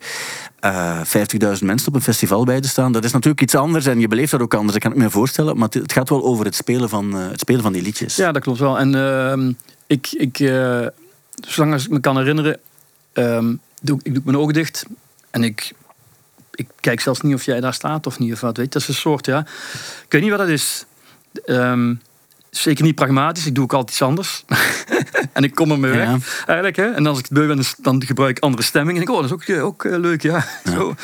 eh 0.61 1.01
50.000 1.01 1.65
mensen 1.65 1.89
op 1.89 1.95
een 1.95 2.01
festival 2.03 2.45
bij 2.45 2.61
te 2.61 2.69
staan, 2.69 2.93
dat 2.93 3.05
is 3.05 3.13
natuurlijk 3.13 3.43
iets 3.43 3.55
anders. 3.55 3.87
En 3.87 4.01
je 4.01 4.09
beleeft 4.09 4.31
dat 4.31 4.41
ook 4.41 4.55
anders, 4.55 4.73
dat 4.73 4.83
kan 4.83 4.93
ik 4.93 4.99
me 4.99 5.11
voorstellen. 5.11 5.55
Maar 5.55 5.65
het, 5.65 5.75
het 5.75 5.93
gaat 5.93 6.09
wel 6.09 6.25
over 6.25 6.45
het 6.45 6.55
spelen 6.55 6.89
van, 6.89 7.00
eh, 7.09 7.29
het 7.29 7.41
spelen 7.41 7.63
van 7.63 7.73
die 7.73 7.83
liedjes. 7.83 8.17
Ja, 8.17 8.33
dat 8.33 8.43
klopt 8.43 8.59
wel. 8.59 8.79
En 8.79 8.95
ehm, 8.95 9.53
ik, 9.87 10.09
ik 10.13 10.41
eh, 10.41 10.87
zolang 11.47 11.73
als 11.73 11.85
ik 11.85 11.91
me 11.91 12.01
kan 12.01 12.17
herinneren, 12.17 12.61
ehm, 13.13 13.55
doe, 13.83 14.01
ik 14.03 14.15
doe 14.15 14.23
mijn 14.25 14.37
ogen 14.37 14.55
dicht 14.55 14.87
en 15.31 15.45
ik, 15.45 15.73
ik 16.55 16.69
kijk 16.81 17.01
zelfs 17.01 17.21
niet 17.21 17.35
of 17.35 17.45
jij 17.45 17.61
daar 17.61 17.75
staat 17.75 18.07
of 18.07 18.19
niet. 18.19 18.33
Of 18.33 18.41
wat, 18.41 18.57
weet. 18.57 18.73
Dat 18.73 18.83
is 18.83 18.89
een 18.89 18.95
soort, 18.95 19.27
ja. 19.27 19.39
Ik 20.05 20.13
weet 20.13 20.23
niet 20.23 20.31
wat 20.31 20.39
dat 20.39 20.49
is. 20.49 20.85
Ehm, 21.45 21.95
zeker 22.51 22.85
niet 22.85 22.95
pragmatisch. 22.95 23.47
Ik 23.47 23.55
doe 23.55 23.65
ook 23.65 23.73
altijd 23.73 23.91
iets 23.91 24.03
anders. 24.03 24.45
en 25.33 25.43
ik 25.45 25.55
kom 25.55 25.71
ermee 25.71 25.91
weg, 25.91 26.07
Ja. 26.09 26.19
eigenlijk. 26.47 26.77
Hè. 26.77 26.85
En 26.91 27.07
als 27.07 27.19
ik 27.19 27.25
het 27.25 27.33
beu 27.33 27.47
ben, 27.47 27.57
dan- 27.57 27.65
dan 27.83 28.05
gebruik 28.07 28.37
ik 28.37 28.43
andere 28.43 28.63
stemmingen. 28.63 28.97
En 29.03 29.09
ik, 29.09 29.15
oh, 29.15 29.17
dat 29.17 29.25
is 29.25 29.33
ook, 29.33 29.43
eh, 29.43 29.65
ook 29.65 29.85
eh, 29.85 29.99
leuk, 29.99 30.23
ja. 30.23 30.45
Zo. 30.65 30.95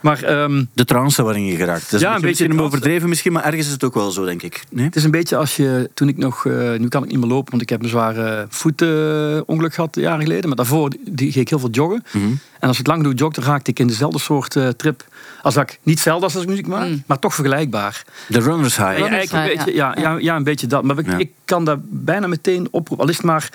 Maar 0.00 0.22
ehm, 0.22 0.64
De 0.72 0.84
trance 0.84 1.22
waarin 1.22 1.44
je 1.44 1.56
geraakt. 1.56 1.82
Dat 1.82 1.92
is 1.92 2.00
Ja, 2.00 2.08
een 2.08 2.14
een 2.14 2.20
beetje, 2.22 2.44
trance. 2.44 2.62
overdreven 2.62 3.08
misschien, 3.08 3.32
maar 3.32 3.44
ergens 3.44 3.66
is 3.66 3.72
het 3.72 3.84
ook 3.84 3.94
wel 3.94 4.10
zo, 4.10 4.24
denk 4.24 4.42
ik. 4.42 4.62
Nee? 4.70 4.84
Het 4.84 4.96
is 4.96 5.04
een 5.04 5.10
beetje 5.10 5.36
als 5.36 5.56
je, 5.56 5.90
toen 5.94 6.08
ik 6.08 6.16
nog, 6.16 6.46
eh, 6.46 6.52
nu 6.78 6.88
kan 6.88 7.02
ik 7.04 7.10
niet 7.10 7.18
meer 7.20 7.28
lopen, 7.28 7.50
want 7.50 7.62
ik 7.62 7.68
heb 7.68 7.82
een 7.82 7.88
zware 7.88 8.46
voetongeluk 8.48 9.74
gehad 9.74 9.94
jaren 9.96 10.22
geleden. 10.22 10.46
Maar 10.46 10.56
daarvoor 10.56 10.90
die, 11.08 11.30
ging 11.32 11.44
ik 11.44 11.48
heel 11.48 11.58
veel 11.58 11.70
joggen. 11.70 12.04
Mhm. 12.12 12.24
En 12.60 12.68
als 12.68 12.78
ik 12.78 12.86
lang 12.86 13.02
doe 13.02 13.14
joggen, 13.14 13.42
dan 13.42 13.50
raakte 13.52 13.70
ik 13.70 13.78
in 13.78 13.86
dezelfde 13.86 14.18
soort 14.18 14.56
trip. 14.76 15.04
Als 15.42 15.54
dat 15.54 15.62
ik 15.70 15.78
niet 15.82 15.94
hetzelfde 15.94 16.24
als 16.24 16.34
als 16.34 16.42
ik 16.42 16.48
muziek 16.48 16.66
maak, 16.66 16.88
Mm. 16.88 17.02
maar 17.06 17.18
toch 17.18 17.34
vergelijkbaar. 17.34 18.04
De 18.28 18.40
Runner's 18.40 18.76
High. 18.76 18.98
Ja, 18.98 19.08
eigenlijk 19.08 19.32
een 19.50 19.56
beetje, 19.56 19.74
ja, 19.74 19.96
ja. 19.98 20.16
Ja, 20.18 20.36
een 20.36 20.44
beetje 20.44 20.66
dat. 20.66 20.82
Maar 20.82 20.98
ik, 20.98 21.06
Ja. 21.06 21.16
ik 21.18 21.30
kan 21.44 21.64
dat 21.64 21.78
bijna 21.82 22.26
meteen 22.26 22.68
oproepen. 22.70 23.04
Al 23.04 23.10
is 23.10 23.16
het 23.16 23.26
maar 23.26 23.48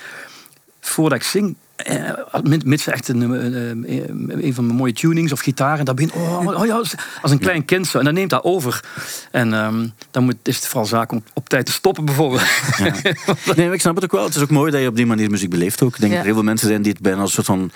voordat 0.87 1.17
ik 1.17 1.23
zing. 1.23 1.55
Eh, 1.75 2.11
mit- 2.43 2.65
mits 2.65 2.87
echt 2.87 3.07
een, 3.07 3.33
eh, 3.33 3.71
eh, 3.71 4.07
een 4.27 4.53
van 4.53 4.65
mijn 4.65 4.77
mooie 4.77 4.93
tunings 4.93 5.31
of 5.31 5.39
gitaren. 5.39 5.85
Dat 5.85 5.95
begint 5.95 6.13
oh, 6.13 6.47
oh 6.59 6.65
ja, 6.65 6.75
als- 6.75 6.95
als 7.21 7.31
een 7.31 7.39
klein 7.39 7.65
kind 7.65 7.87
zo. 7.87 7.97
En 7.99 8.05
dan 8.05 8.13
neemt 8.13 8.29
dat 8.29 8.43
over. 8.43 8.83
En 9.31 9.53
ehm, 9.53 9.87
dan 10.11 10.23
moet, 10.23 10.35
is 10.43 10.55
het 10.55 10.67
vooral 10.67 10.85
zaak 10.85 11.11
om 11.11 11.23
op 11.33 11.49
tijd 11.49 11.65
te 11.65 11.71
stoppen 11.71 12.05
bijvoorbeeld. 12.05 12.41
Nee, 13.55 13.65
maar 13.65 13.73
ik 13.73 13.81
snap 13.81 13.95
het 13.95 14.03
ook 14.03 14.11
wel. 14.11 14.23
Het 14.23 14.35
is 14.35 14.41
ook 14.41 14.49
mooi 14.49 14.71
dat 14.71 14.81
je 14.81 14.87
op 14.87 14.95
die 14.95 15.05
manier 15.05 15.29
muziek 15.29 15.49
beleeft 15.49 15.81
ook. 15.83 15.93
Ik 15.95 15.99
denk 15.99 16.11
Ja. 16.11 16.17
dat 16.17 16.19
er 16.19 16.25
heel 16.25 16.33
veel 16.35 16.43
mensen 16.49 16.67
zijn 16.67 16.81
die 16.81 16.91
het 16.91 17.01
bijna 17.01 17.19
als 17.21 17.37
een 17.37 17.43
soort 17.43 17.59
van, 17.59 17.71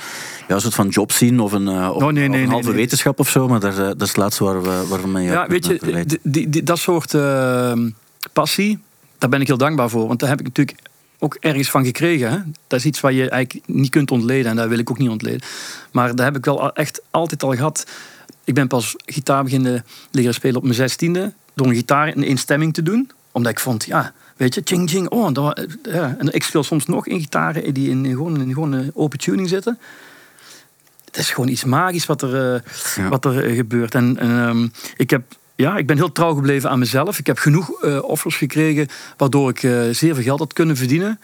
ja, 0.48 0.56
een 0.56 0.62
soort 0.62 0.74
van 0.75 0.88
job 0.88 1.12
zien 1.12 1.39
of 1.39 1.51
een, 1.51 1.68
eh, 1.68 1.74
of, 1.74 1.80
Oh, 1.80 1.98
nee, 2.00 2.08
of 2.08 2.13
nee, 2.13 2.24
een 2.25 2.32
nee, 2.32 2.48
halve 2.48 2.68
nee. 2.68 2.75
wetenschap 2.77 3.20
of 3.20 3.30
zo. 3.30 3.48
Maar 3.48 3.60
daar, 3.60 3.75
dat 3.75 4.01
is 4.01 4.08
het 4.08 4.18
laatste 4.18 4.44
waar 4.44 4.62
we, 4.62 4.86
waar 4.89 5.01
we 5.01 5.08
mee 5.08 5.25
Ja, 5.25 5.48
weet 5.48 5.65
je, 5.65 6.06
die, 6.24 6.50
die- 6.50 6.63
dat 6.63 6.77
soort 6.80 7.13
ehm, 7.13 7.89
passie, 8.34 8.80
daar 9.18 9.30
ben 9.30 9.41
ik 9.41 9.48
heel 9.48 9.58
dankbaar 9.58 9.89
voor. 9.89 10.08
Want 10.08 10.20
daar 10.20 10.30
heb 10.30 10.39
ik 10.39 10.46
natuurlijk 10.46 10.77
ook 11.24 11.38
ergens 11.40 11.70
van 11.70 11.86
gekregen. 11.86 12.32
Hè? 12.32 12.38
Dat 12.68 12.80
is 12.80 12.86
iets 12.86 13.00
wat 13.00 13.13
je 13.13 13.30
eigenlijk 13.30 13.68
niet 13.68 13.90
kunt 13.90 14.12
ontleden. 14.12 14.51
En 14.51 14.56
dat 14.56 14.68
wil 14.68 14.78
ik 14.80 14.90
ook 14.90 14.98
niet 14.98 15.10
ontleden. 15.10 15.42
Maar 15.92 16.16
daar 16.16 16.25
heb 16.25 16.36
ik 16.38 16.46
wel 16.46 16.74
echt 16.74 17.01
altijd 17.12 17.44
al 17.44 17.56
gehad. 17.56 17.86
Ik 18.44 18.54
ben 18.54 18.68
pas 18.68 18.96
gitaar 19.06 19.44
beginnen 19.44 19.86
leren 20.12 20.34
spelen 20.34 20.56
op 20.58 20.63
mijn 20.63 20.75
zestiende. 20.75 21.34
Door 21.54 21.68
een 21.68 21.75
gitaar 21.75 22.08
in 22.08 22.24
één 22.24 22.38
stemming 22.38 22.74
te 22.74 22.84
doen. 22.84 23.12
Omdat 23.32 23.51
ik 23.51 23.60
vond, 23.60 23.86
ja, 23.86 24.13
weet 24.38 24.56
je, 24.56 24.62
ching 24.63 24.90
ching. 24.90 25.10
Oh, 25.10 25.34
dat, 25.34 25.44
wa- 25.44 25.58
ja. 25.94 26.16
En 26.20 26.34
ik 26.34 26.44
speel 26.44 26.63
soms 26.63 26.86
nog 26.86 27.08
in 27.08 27.20
gitaren 27.20 27.74
die 27.74 27.90
in, 27.90 28.06
gewoon, 28.06 28.42
in 28.42 28.54
gewoon 28.54 28.72
een 28.72 28.92
open 28.94 29.20
tuning 29.20 29.50
zitten. 29.50 29.80
Het 31.06 31.18
is 31.18 31.30
gewoon 31.32 31.50
iets 31.50 31.63
magisch 31.63 32.06
wat 32.06 32.22
er, 32.22 32.54
eh, 32.56 32.62
Ja. 32.96 33.10
wat 33.10 33.25
er 33.25 33.46
eh, 33.46 33.56
gebeurt. 33.56 33.96
En, 33.96 34.18
en, 34.18 34.48
ehm, 34.48 34.68
ik, 34.98 35.10
heb, 35.10 35.24
ja, 35.62 35.77
ik 35.77 35.86
ben 35.88 35.98
heel 35.98 36.12
trouw 36.12 36.34
gebleven 36.34 36.70
aan 36.70 36.80
mezelf. 36.80 37.20
Ik 37.20 37.27
heb 37.27 37.38
genoeg 37.38 37.82
eh, 37.84 38.03
offers 38.03 38.36
gekregen 38.36 38.88
waardoor 39.18 39.50
ik 39.50 39.63
eh, 39.63 39.82
zeer 39.91 40.13
veel 40.15 40.24
geld 40.24 40.39
had 40.39 40.53
kunnen 40.53 40.77
verdienen. 40.77 41.20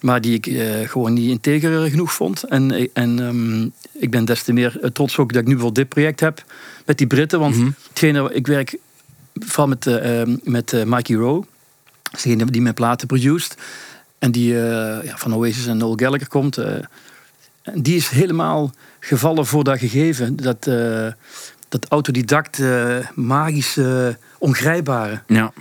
Maar 0.00 0.20
die 0.20 0.34
ik 0.34 0.46
eh, 0.46 0.88
gewoon 0.88 1.12
niet 1.12 1.28
integer 1.30 1.90
genoeg 1.90 2.12
vond. 2.12 2.42
En, 2.42 2.88
en 2.92 3.18
ehm, 3.18 3.68
ik 4.02 4.10
ben 4.10 4.24
des 4.24 4.42
te 4.42 4.52
meer 4.52 4.90
trots 4.92 5.18
ook 5.18 5.32
dat 5.32 5.40
ik 5.42 5.48
nu 5.48 5.54
bijvoorbeeld 5.54 5.86
dit 5.86 5.94
project 5.94 6.20
heb 6.20 6.44
met 6.86 6.98
die 6.98 7.06
Britten. 7.06 7.40
Want 7.40 7.56
Mhm. 7.56 7.70
hetgene, 7.88 8.34
ik 8.34 8.46
werk 8.46 8.76
vooral 9.34 9.68
met, 9.68 9.86
eh, 9.86 10.20
ehm, 10.20 10.36
met 10.42 10.84
Mikey 10.86 11.16
Rowe. 11.16 11.46
Dat 12.02 12.16
is 12.16 12.22
degene 12.22 12.44
die 12.44 12.62
mijn 12.62 12.74
platen 12.74 13.06
produced. 13.06 13.56
En 14.18 14.30
die 14.30 14.52
ja, 14.54 15.16
van 15.16 15.34
Oasis 15.34 15.66
en 15.66 15.76
Noel 15.76 15.96
Gallagher 15.96 16.28
komt. 16.28 16.56
en 17.62 17.82
die 17.82 17.96
is 17.96 18.08
helemaal 18.08 18.72
gevallen 19.00 19.46
voor 19.46 19.64
dat 19.64 19.78
gegeven. 19.78 20.36
Dat, 20.36 20.68
dat 21.68 21.86
autodidact, 21.88 22.58
eh, 22.58 22.96
magische, 23.14 24.18
ongrijpbare. 24.38 25.20
Ja. 25.26 25.52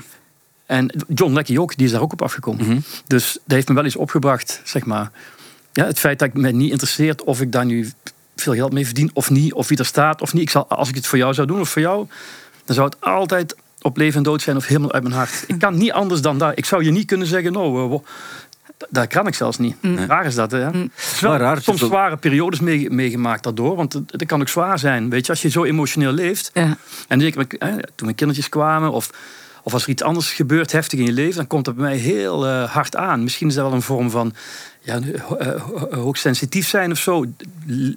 En 0.65 1.05
John 1.07 1.33
Leckie 1.33 1.61
ook, 1.61 1.77
die 1.77 1.85
is 1.85 1.91
daar 1.91 2.01
ook 2.01 2.13
op 2.13 2.21
afgekomen. 2.21 2.65
Mhm. 2.65 2.79
Dus 3.07 3.33
dat 3.33 3.55
heeft 3.55 3.67
me 3.67 3.75
wel 3.75 3.83
eens 3.83 3.95
opgebracht, 3.95 4.61
zeg 4.63 4.85
maar. 4.85 5.11
Ja, 5.73 5.85
het 5.85 5.99
feit 5.99 6.19
dat 6.19 6.27
ik 6.27 6.33
me 6.33 6.51
niet 6.51 6.71
interesseert 6.71 7.23
of 7.23 7.41
ik 7.41 7.51
daar 7.51 7.65
nu 7.65 7.91
veel 8.35 8.53
geld 8.53 8.73
mee 8.73 8.85
verdien 8.85 9.09
of 9.13 9.29
niet, 9.29 9.53
of 9.53 9.67
wie 9.67 9.77
er 9.77 9.85
staat 9.85 10.21
of 10.21 10.33
niet. 10.33 10.41
Ik 10.41 10.49
zal, 10.49 10.67
als 10.67 10.89
ik 10.89 10.95
het 10.95 11.07
voor 11.07 11.17
jou 11.17 11.33
zou 11.33 11.47
doen 11.47 11.59
of 11.59 11.69
voor 11.69 11.81
jou, 11.81 12.07
dan 12.65 12.75
zou 12.75 12.87
het 12.87 13.01
altijd 13.01 13.55
op 13.81 13.97
leven 13.97 14.17
en 14.17 14.23
dood 14.23 14.41
zijn 14.41 14.57
of 14.57 14.65
helemaal 14.65 14.91
uit 14.91 15.03
mijn 15.03 15.15
hart. 15.15 15.43
Ik 15.47 15.59
kan 15.59 15.77
niet 15.77 15.91
anders 15.91 16.21
dan 16.21 16.37
dat. 16.37 16.57
Ik 16.57 16.65
zou 16.65 16.83
je 16.83 16.91
niet 16.91 17.05
kunnen 17.05 17.27
zeggen, 17.27 17.51
nou, 17.51 17.93
eh, 17.93 17.99
dat 18.89 19.07
kan 19.07 19.27
ik 19.27 19.33
zelfs 19.35 19.57
niet. 19.57 19.75
Raar 20.07 20.25
is 20.25 20.35
dat, 20.35 20.51
hè? 20.51 20.69
Wel 21.21 21.35
raar, 21.37 21.57
is 21.57 21.63
soms 21.63 21.79
zware 21.79 22.17
periodes 22.17 22.59
mee- 22.59 22.89
meegemaakt 22.89 23.43
daardoor. 23.43 23.75
Want 23.75 23.93
het, 23.93 24.11
het 24.11 24.25
kan 24.25 24.41
ook 24.41 24.47
zwaar 24.49 24.79
zijn. 24.79 25.09
Weet 25.09 25.25
je, 25.25 25.31
als 25.31 25.41
je 25.41 25.49
zo 25.49 25.63
emotioneel 25.63 26.11
leeft. 26.11 26.51
Ja. 26.53 26.77
En 27.07 27.19
zeker 27.21 27.37
met- 27.37 27.55
hè, 27.59 27.71
toen 27.75 28.05
mijn 28.05 28.15
kindertjes 28.15 28.49
kwamen. 28.49 28.91
Of, 28.91 29.09
of 29.63 29.73
als 29.73 29.83
er 29.83 29.89
iets 29.89 30.03
anders 30.03 30.31
gebeurt, 30.31 30.71
heftig 30.71 30.99
in 30.99 31.05
je 31.05 31.11
leven. 31.11 31.35
Dan 31.35 31.47
komt 31.47 31.65
dat 31.65 31.75
bij 31.75 31.83
mij 31.83 31.95
heel 31.97 32.47
eh, 32.47 32.63
hard 32.73 32.95
aan. 32.95 33.23
Misschien 33.23 33.47
is 33.47 33.53
dat 33.53 33.65
wel 33.65 33.73
een 33.73 33.81
vorm 33.81 34.09
van 34.09 34.33
ja, 34.87 34.99
eh, 35.37 35.61
ho- 35.61 35.87
hoogsensitief 35.95 36.67
zijn 36.67 36.91
of 36.91 36.97
zo. 36.97 37.25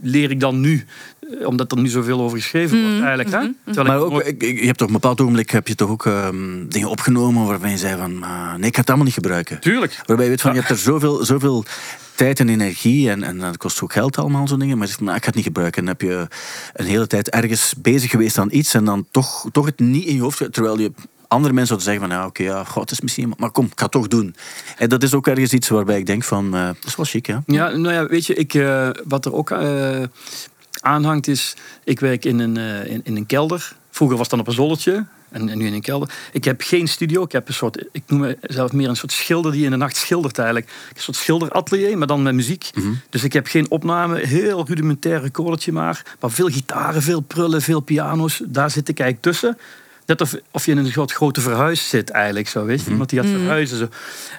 Leer 0.03 0.31
ik 0.31 0.41
dan 0.41 0.61
nu. 0.61 0.85
eh, 1.41 1.47
Omdat 1.47 1.73
er 1.73 1.79
nu 1.79 1.89
zoveel 1.89 2.21
over 2.21 2.39
geschreven 2.39 2.83
wordt 2.83 3.01
eigenlijk. 3.01 3.31
Hè? 3.31 3.73
Terwijl 3.73 3.87
Maar 3.87 3.97
ik 3.97 4.03
ook, 4.03 4.11
nooit- 4.11 4.27
ik- 4.27 4.43
ik- 4.43 4.59
je 4.61 4.67
hebt 4.67 4.79
toch 4.79 4.89
op 4.89 4.95
een 4.95 5.01
bepaald 5.01 5.21
ogenblik 5.21 5.51
heb 5.51 5.69
je 5.69 5.75
toch 5.75 5.91
ook 5.91 6.07
ehm, 6.07 6.67
dingen 6.69 6.89
opgenomen 6.89 7.47
waarbij 7.47 7.71
je 7.71 7.79
zei 7.79 7.97
van 8.01 8.23
ah, 8.23 8.55
nee, 8.55 8.67
ik 8.69 8.75
ga 8.75 8.81
het 8.81 8.89
allemaal 8.89 9.07
niet 9.07 9.15
gebruiken. 9.15 9.61
Tuurlijk. 9.61 10.01
Waarbij 10.07 10.25
je 10.25 10.31
weet 10.31 10.41
van 10.41 10.53
je 10.53 10.59
hebt 10.59 10.71
er 10.71 10.79
zoveel, 10.79 11.25
zoveel 11.25 11.65
tijd 12.15 12.41
en 12.41 12.49
energie 12.49 13.11
en, 13.11 13.23
en 13.23 13.39
dat 13.39 13.57
kost 13.57 13.83
ook 13.83 13.93
geld 13.93 14.17
allemaal 14.19 14.49
zo'n 14.49 14.59
dingen. 14.59 14.77
Maar 14.79 14.87
je 14.87 14.93
zegt, 14.93 15.05
nou, 15.05 15.17
ik 15.17 15.21
ga 15.23 15.27
het 15.29 15.37
niet 15.37 15.45
gebruiken. 15.45 15.79
En 15.81 15.85
dan 15.87 15.97
heb 15.99 16.09
je 16.11 16.27
een 16.83 16.87
hele 16.91 17.07
tijd 17.07 17.29
ergens 17.31 17.75
bezig 17.79 18.11
geweest 18.11 18.39
aan 18.39 18.49
iets 18.51 18.75
en 18.75 18.85
dan 18.85 19.07
toch, 19.11 19.49
toch 19.53 19.67
het 19.67 19.79
niet 19.79 20.05
in 20.05 20.15
je 20.15 20.21
hoofd. 20.21 20.43
Terwijl 20.53 20.79
je 20.79 20.93
andere 21.31 21.55
mensen 21.55 21.81
zouden 21.81 21.89
zeggen 21.89 22.09
van 22.09 22.19
ja, 22.19 22.27
oké, 22.27 22.43
ja, 22.43 22.65
god, 22.65 22.83
het 22.83 22.91
is 22.91 23.01
misschien, 23.01 23.35
maar 23.37 23.51
kom, 23.51 23.65
ik 23.65 23.73
ga 23.75 23.83
het 23.83 23.93
toch 23.93 24.09
doen. 24.09 24.37
En 24.77 24.89
dat 24.89 25.03
is 25.03 25.15
ook 25.15 25.27
ergens 25.27 25.53
iets 25.53 25.69
waarbij 25.69 25.99
ik 25.99 26.07
denk 26.07 26.25
van, 26.25 26.55
eh, 26.55 26.67
dat 26.67 26.87
is 26.87 26.97
wel 26.97 27.07
chic, 27.07 27.27
ja. 27.27 27.43
Ja, 27.47 27.69
nou 27.69 27.95
ja, 27.95 28.07
weet 28.07 28.27
je, 28.27 28.35
ik, 28.35 28.55
eh, 28.55 28.91
wat 29.05 29.25
er 29.25 29.35
ook 29.35 29.51
eh, 29.51 30.03
aanhangt 30.81 31.29
is... 31.29 31.57
Ik 31.85 32.01
werk 32.01 32.25
in 32.25 32.39
een, 32.39 32.57
eh, 32.57 32.93
in, 32.93 33.01
in 33.05 33.17
een 33.17 33.27
kelder. 33.27 33.77
Vroeger 33.91 34.17
was 34.17 34.27
het 34.27 34.37
dan 34.37 34.47
op 34.47 34.47
een 34.47 34.61
zoldertje. 34.61 35.07
En, 35.29 35.49
en 35.49 35.59
nu 35.59 35.67
in 35.67 35.73
een 35.73 35.81
kelder. 35.81 36.11
Ik 36.33 36.45
heb 36.45 36.61
geen 36.63 36.89
studio. 36.89 37.23
Ik 37.23 37.33
heb 37.33 37.49
een 37.49 37.55
soort... 37.55 37.85
Ik 37.93 38.03
noem 38.07 38.35
mezelf 38.41 38.73
meer 38.73 38.89
een 38.89 38.97
soort 38.97 39.13
schilder 39.13 39.53
die 39.53 39.65
in 39.65 39.71
de 39.71 39.77
nacht 39.77 39.97
schildert 39.97 40.39
eigenlijk. 40.39 40.71
Een 40.95 41.03
soort 41.03 41.17
schilderatelier, 41.17 41.99
maar 41.99 42.07
dan 42.07 42.23
met 42.23 42.35
muziek. 42.35 42.71
Dus 43.11 43.25
ik 43.25 43.33
heb 43.33 43.47
geen 43.47 43.71
opname. 43.71 44.19
Heel 44.19 44.67
rudimentair 44.67 45.21
recordertje 45.21 45.73
maar. 45.73 46.17
Maar 46.21 46.31
veel 46.31 46.49
gitaren, 46.49 47.03
veel 47.03 47.21
prullen, 47.21 47.63
veel 47.63 47.81
piano's. 47.81 48.43
Daar 48.47 48.71
zit 48.71 48.89
ik 48.89 49.01
eigenlijk 49.01 49.33
tussen. 49.33 49.59
Net 50.11 50.21
of, 50.21 50.35
of 50.51 50.67
je 50.67 50.73
in 50.73 50.79
een 50.79 50.93
soort 50.93 51.13
grote 51.13 51.41
verhuis 51.41 51.89
zit 51.89 52.11
eigenlijk. 52.11 52.49
Zo, 52.49 52.65
weet 52.65 52.85
je? 52.85 52.91
Iemand 52.91 53.11
die 53.11 53.21
gaat 53.21 53.29
verhuizen. 53.29 53.79
Zo. 53.79 53.89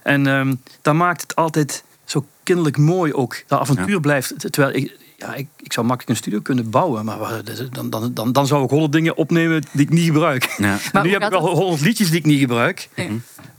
En 0.03 0.27
ehm 0.27 0.55
dat 0.81 0.93
maakt 0.93 1.21
het 1.21 1.35
altijd 1.35 1.83
zo 2.05 2.25
kinderlijk 2.43 2.77
mooi 2.77 3.13
ook. 3.13 3.43
Dat 3.47 3.59
avontuur 3.59 3.99
blijft. 3.99 4.33
Terwijl 4.51 4.75
ik, 4.75 4.97
ja, 5.17 5.33
ik, 5.33 5.47
ik 5.57 5.73
zou 5.73 5.85
makkelijk 5.85 6.09
een 6.09 6.23
studio 6.23 6.39
kunnen 6.39 6.69
bouwen. 6.69 7.05
Maar 7.05 7.17
waar- 7.17 7.41
dan, 7.71 7.89
dan, 7.89 8.13
dan, 8.13 8.31
dan 8.31 8.47
zou 8.47 8.63
ik 8.63 8.69
honderd 8.69 8.91
dingen 8.91 9.17
opnemen 9.17 9.63
die 9.71 9.81
ik 9.81 9.89
niet 9.89 10.05
gebruik. 10.05 10.55
ja. 10.57 10.77
Nu 11.03 11.11
heb 11.11 11.23
ik 11.23 11.29
wel 11.29 11.55
honderd 11.55 11.81
liedjes 11.81 12.09
die 12.09 12.19
ik 12.19 12.25
niet 12.25 12.39
gebruik. 12.39 12.89
Ja. 12.95 13.07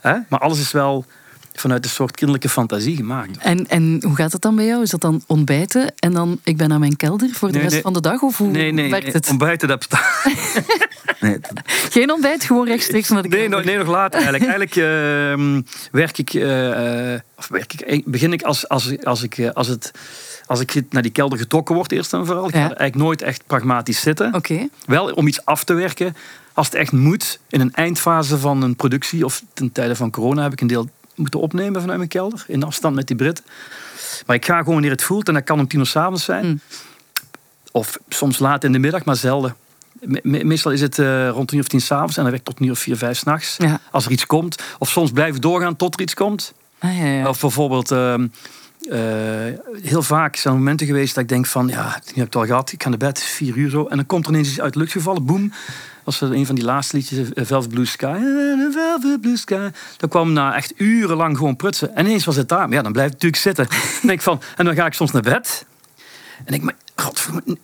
Hè? 0.01 0.19
Maar 0.29 0.41
alles 0.41 0.61
is 0.61 0.73
wel 0.73 1.05
vanuit 1.55 1.85
een 1.85 1.91
soort 1.91 2.11
kinderlijke 2.17 2.49
fantasie 2.49 2.97
gemaakt. 2.97 3.37
En, 3.39 3.69
en 3.69 4.03
hoe 4.07 4.17
gaat 4.17 4.33
het 4.33 4.43
dan 4.43 4.57
bij 4.57 4.67
jou? 4.67 4.83
Is 4.83 4.91
dat 4.91 5.01
dan 5.01 5.23
ontbijten 5.27 5.93
en 5.99 6.13
dan 6.13 6.41
ik 6.45 6.57
ben 6.57 6.69
naar 6.69 6.79
mijn 6.79 6.97
kelder 6.97 7.29
voor 7.33 7.49
de 7.49 7.55
Nee, 7.55 7.63
rest 7.63 7.75
nee. 7.75 7.83
van 7.83 7.93
de 7.93 8.01
dag? 8.01 8.21
Of 8.23 8.37
hoe 8.39 8.49
Nee, 8.51 8.73
nee, 8.73 8.91
werkt 8.91 9.05
nee, 9.05 9.15
het? 9.15 9.29
ontbijten, 9.29 9.69
dat 9.69 9.79
bestaat. 9.79 10.25
Nee, 11.21 11.39
Geen 11.91 12.13
ontbijt, 12.13 12.45
gewoon 12.45 12.67
rechtstreeks 12.67 13.09
naar 13.09 13.23
de 13.23 13.29
Nee, 13.29 13.39
kelder? 13.41 13.57
nog, 13.59 13.67
nee, 13.67 13.77
nog 13.77 13.87
later 13.87 14.21
eigenlijk. 14.21 14.45
Eigenlijk 14.45 14.77
ehm, 14.77 15.61
werk 15.93 16.19
ik, 16.19 16.35
eh, 16.35 17.21
of 17.39 17.49
werk 17.49 17.73
ik, 17.73 17.81
eh, 17.81 18.03
begin 18.05 18.33
ik 18.33 18.43
als, 18.43 18.69
als, 18.69 19.05
als, 19.05 19.23
ik, 19.23 19.39
eh, 19.39 19.51
als, 19.51 19.67
het, 19.69 19.91
als 20.47 20.61
ik 20.61 20.83
naar 20.91 21.03
die 21.03 21.11
kelder 21.13 21.39
getrokken 21.39 21.75
word, 21.75 21.93
eerst 21.93 22.13
en 22.13 22.27
vooral. 22.27 22.45
Ik 22.47 22.51
ga 22.53 22.59
Ja. 22.59 22.65
eigenlijk 22.65 22.97
nooit 22.97 23.23
echt 23.23 23.43
pragmatisch 23.47 24.01
zitten. 24.01 24.35
Oké. 24.35 24.69
Wel 24.87 25.05
om 25.13 25.27
iets 25.27 25.45
af 25.45 25.65
te 25.65 25.73
werken 25.75 26.17
als 26.53 26.67
het 26.67 26.75
echt 26.75 26.93
moet. 26.93 27.39
In 27.49 27.61
een 27.61 27.73
eindfase 27.75 28.39
van 28.39 28.63
een 28.63 28.77
productie 28.77 29.25
of 29.25 29.43
ten 29.55 29.73
tijde 29.73 29.97
van 29.97 30.11
corona 30.11 30.43
heb 30.43 30.53
ik 30.53 30.61
een 30.61 30.67
deel 30.67 30.89
moeten 31.15 31.41
opnemen 31.41 31.81
vanuit 31.81 31.99
mijn 31.99 32.11
kelder. 32.11 32.45
In 32.47 32.63
afstand 32.63 32.95
met 32.95 33.07
die 33.07 33.17
Brit. 33.17 33.43
Maar 34.27 34.37
ik 34.37 34.45
ga 34.45 34.59
gewoon 34.59 34.73
wanneer 34.73 34.91
het 34.91 35.03
voelt 35.03 35.29
en 35.29 35.35
dat 35.35 35.45
kan 35.45 35.59
om 35.59 35.69
tien 35.69 35.79
uur 35.79 35.87
s'avonds 35.87 36.25
zijn. 36.25 36.47
Mm. 36.47 36.61
Of 37.73 37.99
soms 38.09 38.39
laat 38.39 38.65
in 38.65 38.73
de 38.73 38.79
middag, 38.79 39.05
maar 39.05 39.17
zelden. 39.17 39.55
Me- 40.01 40.21
me- 40.23 40.45
meestal 40.45 40.73
is 40.73 40.81
het 40.81 40.99
eh, 40.99 41.29
rond 41.29 41.51
een 41.51 41.57
uur 41.57 41.63
of 41.63 41.69
tien 41.69 41.81
s'avonds 41.81 42.17
en 42.17 42.23
dan 42.23 42.33
werk 42.33 42.43
ik 42.47 42.49
tot 42.49 42.61
een 42.61 42.67
uur 42.67 42.73
of 42.73 42.79
vier, 42.79 42.97
vijf 42.97 43.19
s'nachts. 43.19 43.55
Ja. 43.59 43.81
Als 43.91 44.05
er 44.05 44.11
iets 44.11 44.27
komt. 44.27 44.63
Of 44.79 44.89
soms 44.89 45.11
blijven 45.11 45.41
doorgaan 45.41 45.77
tot 45.77 45.95
er 45.95 46.01
iets 46.01 46.15
komt. 46.15 46.53
Ah, 46.79 46.99
ja, 46.99 47.07
ja. 47.07 47.29
Of 47.29 47.41
bijvoorbeeld, 47.41 47.91
ehm, 47.91 48.27
eh, 48.91 48.99
heel 49.83 50.03
vaak 50.03 50.37
zijn 50.37 50.55
er 50.55 50.61
momenten 50.61 50.87
geweest 50.87 51.15
dat 51.15 51.23
ik 51.23 51.29
denk 51.29 51.47
van, 51.47 51.69
ja, 51.69 51.85
nu 51.85 51.91
heb 52.05 52.17
ik 52.17 52.23
het 52.23 52.37
al 52.37 52.47
gehad, 52.47 52.73
ik 52.73 52.83
ga 52.83 52.89
naar 52.89 52.99
bed, 52.99 53.23
vier 53.23 53.57
uur 53.57 53.71
zo. 53.71 53.87
En 53.87 53.97
dan 53.97 54.07
komt 54.07 54.25
er 54.27 54.33
ineens 54.33 54.49
iets 54.49 54.61
uit 54.61 54.73
de 54.73 54.79
lucht 54.79 54.93
gevallen, 54.93 55.25
boem. 55.25 55.53
Was 56.05 56.21
een 56.21 56.47
van 56.47 56.55
die 56.55 56.65
laatste 56.65 56.97
liedjes, 56.97 57.33
eh, 57.33 57.45
Velvet 57.45 57.71
Blue 57.71 57.85
Sky. 57.85 58.19
Velvet 58.73 59.21
Blue 59.21 59.37
Sky. 59.37 59.69
Dat 59.97 60.11
kwam 60.11 60.33
na 60.33 60.55
echt 60.55 60.73
urenlang 60.77 61.37
gewoon 61.37 61.57
prutsen. 61.57 61.95
En 61.95 62.07
ineens 62.07 62.25
was 62.25 62.37
het 62.37 62.49
daar. 62.49 62.69
Maar 62.69 62.77
ja, 62.77 62.83
dan 62.83 62.93
blijf 62.93 63.07
ik 63.07 63.13
natuurlijk 63.13 63.43
zitten. 63.43 63.67
Denk 64.09 64.21
van, 64.21 64.41
en 64.57 64.65
dan 64.65 64.75
ga 64.75 64.87
ik 64.87 64.93
soms 64.93 65.11
naar 65.11 65.23
bed. 65.23 65.67
En 66.45 66.55
ik, 66.55 66.63
maar, 66.63 66.75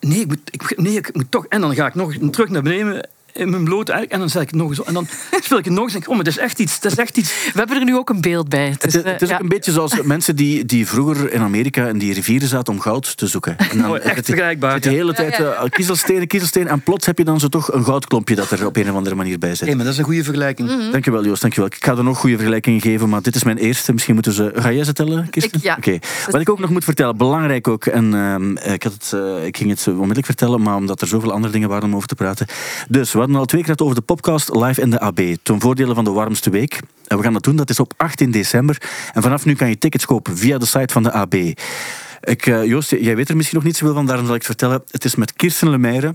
nee, 0.00 0.20
ik 0.20 0.26
moet, 0.26 0.40
ik, 0.50 0.76
nee, 0.76 0.96
ik 0.96 1.14
moet 1.14 1.30
toch. 1.30 1.46
En 1.46 1.60
dan 1.60 1.74
ga 1.74 1.86
ik 1.86 1.94
nog 1.94 2.14
terug 2.30 2.48
naar 2.48 2.62
beneden 2.62 3.08
in 3.32 3.50
mijn 3.50 3.64
blote 3.64 3.92
eigenlijk. 3.92 4.12
En 4.12 4.18
dan 4.18 4.28
zet 4.28 4.42
ik 4.42 4.48
het 4.48 4.56
nog 4.56 4.68
eens 4.68 4.80
op. 4.80 4.86
En 4.86 4.94
dan 4.94 5.06
speel 5.40 5.58
ik 5.58 5.64
het 5.64 5.74
nog 5.74 5.84
eens. 5.84 5.92
En 5.92 5.98
denk 5.98 6.10
oh, 6.10 6.16
maar 6.16 6.24
dat 6.24 6.34
is 6.34 6.38
echt 6.38 6.58
iets. 6.58 6.80
Dat 6.80 6.92
is 6.92 6.98
echt 6.98 7.16
iets. 7.16 7.32
We 7.52 7.58
hebben 7.58 7.76
er 7.76 7.84
nu 7.84 7.96
ook 7.96 8.08
een 8.10 8.20
beeld 8.20 8.48
bij. 8.48 8.68
Het 8.68 8.86
is, 8.86 8.96
eh, 8.96 9.12
het 9.12 9.22
is 9.22 9.28
ja. 9.28 9.34
ook 9.34 9.40
een 9.40 9.48
beetje 9.48 9.72
zoals 9.72 10.02
mensen 10.02 10.36
die, 10.36 10.64
die 10.64 10.86
vroeger 10.86 11.32
in 11.32 11.40
Amerika 11.40 11.86
in 11.88 11.98
die 11.98 12.12
rivieren 12.12 12.48
zaten 12.48 12.72
om 12.72 12.80
goud 12.80 13.16
te 13.16 13.26
zoeken. 13.26 13.58
En 13.58 13.78
dan 13.78 13.90
Oh, 13.90 14.04
echt 14.04 14.24
vergelijkbaar, 14.24 14.72
zit 14.72 14.82
de 14.82 14.90
hele 14.90 15.14
tijd 15.14 15.36
Ja, 15.36 15.44
ja. 15.44 15.52
eh, 15.52 15.70
kiezelstenen, 15.70 16.26
kiezelstenen. 16.26 16.68
En 16.68 16.80
plots 16.80 17.06
heb 17.06 17.18
je 17.18 17.24
dan 17.24 17.40
zo 17.40 17.48
toch 17.48 17.72
een 17.72 17.84
goudklompje 17.84 18.34
dat 18.34 18.50
er 18.50 18.66
op 18.66 18.76
een 18.76 18.90
of 18.90 18.96
andere 18.96 19.14
manier 19.14 19.38
bij 19.38 19.54
zit. 19.54 19.68
Hé, 19.68 19.74
maar 19.74 19.84
dat 19.84 19.92
is 19.92 19.98
een 19.98 20.04
goede 20.04 20.24
vergelijking. 20.24 20.68
Mhm. 20.68 20.90
Dankjewel 20.90 21.24
Joost, 21.24 21.40
dankjewel. 21.40 21.70
Ik 21.70 21.84
ga 21.84 21.96
er 21.96 22.04
nog 22.04 22.18
goede 22.18 22.36
vergelijkingen 22.36 22.80
geven, 22.80 23.08
maar 23.08 23.22
dit 23.22 23.34
is 23.34 23.44
mijn 23.44 23.56
eerste. 23.58 23.92
Misschien 23.92 24.14
moeten 24.14 24.32
ze... 24.32 24.52
Ga 24.54 24.72
jij 24.72 24.84
ze 24.84 24.92
tellen, 24.92 25.30
Kirsten? 25.30 25.60
Ja. 25.62 25.74
Oké. 25.76 25.98
Wat 26.30 26.40
ik 26.40 26.48
ook 26.50 26.58
nog 26.58 26.70
moet 26.70 26.84
vertellen, 26.84 27.16
belangrijk 27.16 27.68
ook, 27.68 27.86
en 27.86 28.14
ehm, 28.14 28.72
ik, 28.72 28.82
had 28.82 28.92
het, 28.92 29.12
eh, 29.12 29.46
ik 29.46 29.56
ging 29.56 29.70
het 29.70 29.86
onmiddellijk 29.88 30.26
vertellen, 30.26 30.62
maar 30.62 30.76
omdat 30.76 31.00
er 31.00 31.06
zoveel 31.06 31.32
andere 31.32 31.52
dingen 31.52 31.68
waren 31.68 31.84
om 31.84 31.94
over 31.96 32.08
te 32.08 32.14
praten. 32.14 32.46
Dus, 32.88 33.12
we 33.12 33.18
hadden 33.28 33.46
al 33.46 33.46
twee 33.46 33.62
keer 33.62 33.70
het 33.70 33.82
over 33.82 33.94
de 33.94 34.14
podcast 34.14 34.54
live 34.54 34.80
in 34.80 34.90
de 34.90 35.00
AB, 35.00 35.20
ten 35.42 35.60
voordele 35.60 35.94
van 35.94 36.04
de 36.04 36.10
warmste 36.10 36.50
week. 36.50 36.80
En 37.06 37.16
we 37.16 37.22
gaan 37.22 37.32
dat 37.32 37.42
doen, 37.42 37.56
dat 37.56 37.70
is 37.70 37.80
op 37.80 37.92
18 37.96 38.30
december. 38.30 38.82
En 39.12 39.22
vanaf 39.22 39.44
nu 39.44 39.54
kan 39.54 39.68
je 39.68 39.78
tickets 39.78 40.06
kopen 40.06 40.36
via 40.36 40.58
de 40.58 40.66
site 40.66 40.92
van 40.92 41.02
de 41.02 41.12
AB. 41.12 41.34
Ik, 42.20 42.46
eh, 42.46 42.64
Joost, 42.64 42.90
jij 42.90 43.16
weet 43.16 43.28
er 43.28 43.36
misschien 43.36 43.58
nog 43.58 43.66
niet 43.66 43.76
zoveel 43.76 43.94
van, 43.94 44.06
daarom 44.06 44.26
zal 44.26 44.34
ik 44.34 44.40
het 44.40 44.50
vertellen. 44.50 44.82
Het 44.90 45.04
is 45.04 45.14
met 45.14 45.32
Kirsten 45.32 45.70
Lemeyre. 45.70 46.14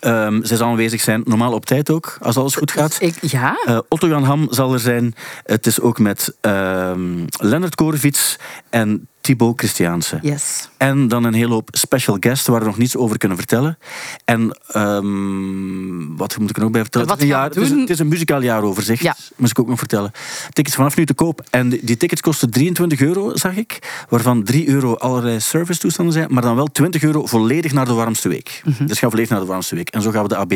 Ehm 0.00 0.44
zij 0.44 0.56
zal 0.56 0.68
aanwezig 0.68 1.00
zijn, 1.00 1.22
normaal 1.24 1.52
op 1.52 1.66
tijd 1.66 1.90
ook, 1.90 2.16
als 2.20 2.36
alles 2.36 2.54
goed 2.54 2.70
gaat. 2.70 2.96
Ik, 3.00 3.14
ja? 3.20 3.56
Eh, 3.64 3.78
Otto 3.88 4.08
Jan 4.08 4.24
Ham 4.24 4.46
zal 4.50 4.72
er 4.72 4.80
zijn. 4.80 5.14
Het 5.44 5.66
is 5.66 5.80
ook 5.80 5.98
met 5.98 6.36
ehm 6.40 7.26
Lennart 7.38 7.74
Korevits 7.74 8.38
en 8.70 9.08
Thibaut 9.24 9.58
Christiaanse. 9.58 10.18
Yes. 10.22 10.68
En 10.76 11.08
dan 11.08 11.24
een 11.24 11.34
hele 11.34 11.52
hoop 11.52 11.68
special 11.72 12.16
guests 12.20 12.46
waar 12.46 12.60
we 12.60 12.66
nog 12.66 12.78
niets 12.78 12.96
over 12.96 13.18
kunnen 13.18 13.38
vertellen. 13.38 13.78
En 14.24 14.58
ehm, 14.66 16.16
wat 16.16 16.38
moet 16.38 16.50
ik 16.50 16.56
er 16.56 16.62
nog 16.62 16.70
bij 16.70 16.80
vertellen? 16.80 17.06
Wat 17.06 17.16
het, 17.16 17.26
is 17.26 17.32
een 17.32 17.38
jaar, 17.38 17.48
we 17.48 17.54
het, 17.54 17.64
is, 17.64 17.68
doen? 17.68 17.80
het 17.80 17.90
is 17.90 17.98
een 17.98 18.08
muzikaal 18.08 18.42
jaaroverzicht. 18.42 19.02
Ja. 19.02 19.16
Moest 19.36 19.50
ik 19.50 19.58
ook 19.58 19.68
nog 19.68 19.78
vertellen. 19.78 20.12
Tickets 20.50 20.76
vanaf 20.76 20.96
nu 20.96 21.06
te 21.06 21.14
koop. 21.14 21.42
En 21.50 21.68
die, 21.68 21.96
tickets 21.96 22.20
kosten 22.20 22.50
23 22.50 23.00
euro, 23.00 23.36
zag 23.36 23.56
ik. 23.56 24.04
Waarvan 24.08 24.42
3 24.42 24.68
euro 24.68 24.94
allerlei 24.94 25.40
service 25.40 25.80
toestanden 25.80 26.14
zijn. 26.14 26.26
Maar 26.30 26.42
dan 26.42 26.56
wel 26.56 26.66
20 26.66 27.02
euro 27.02 27.26
volledig 27.26 27.72
naar 27.72 27.86
de 27.86 27.92
warmste 27.92 28.28
week. 28.28 28.62
Mhm. 28.64 28.86
Dus 28.86 28.98
ga 28.98 29.08
volledig 29.08 29.30
naar 29.30 29.40
de 29.40 29.46
warmste 29.46 29.74
week. 29.74 29.88
En 29.88 30.02
zo 30.02 30.10
gaan 30.10 30.22
we 30.22 30.28
de 30.28 30.36
AB 30.36 30.54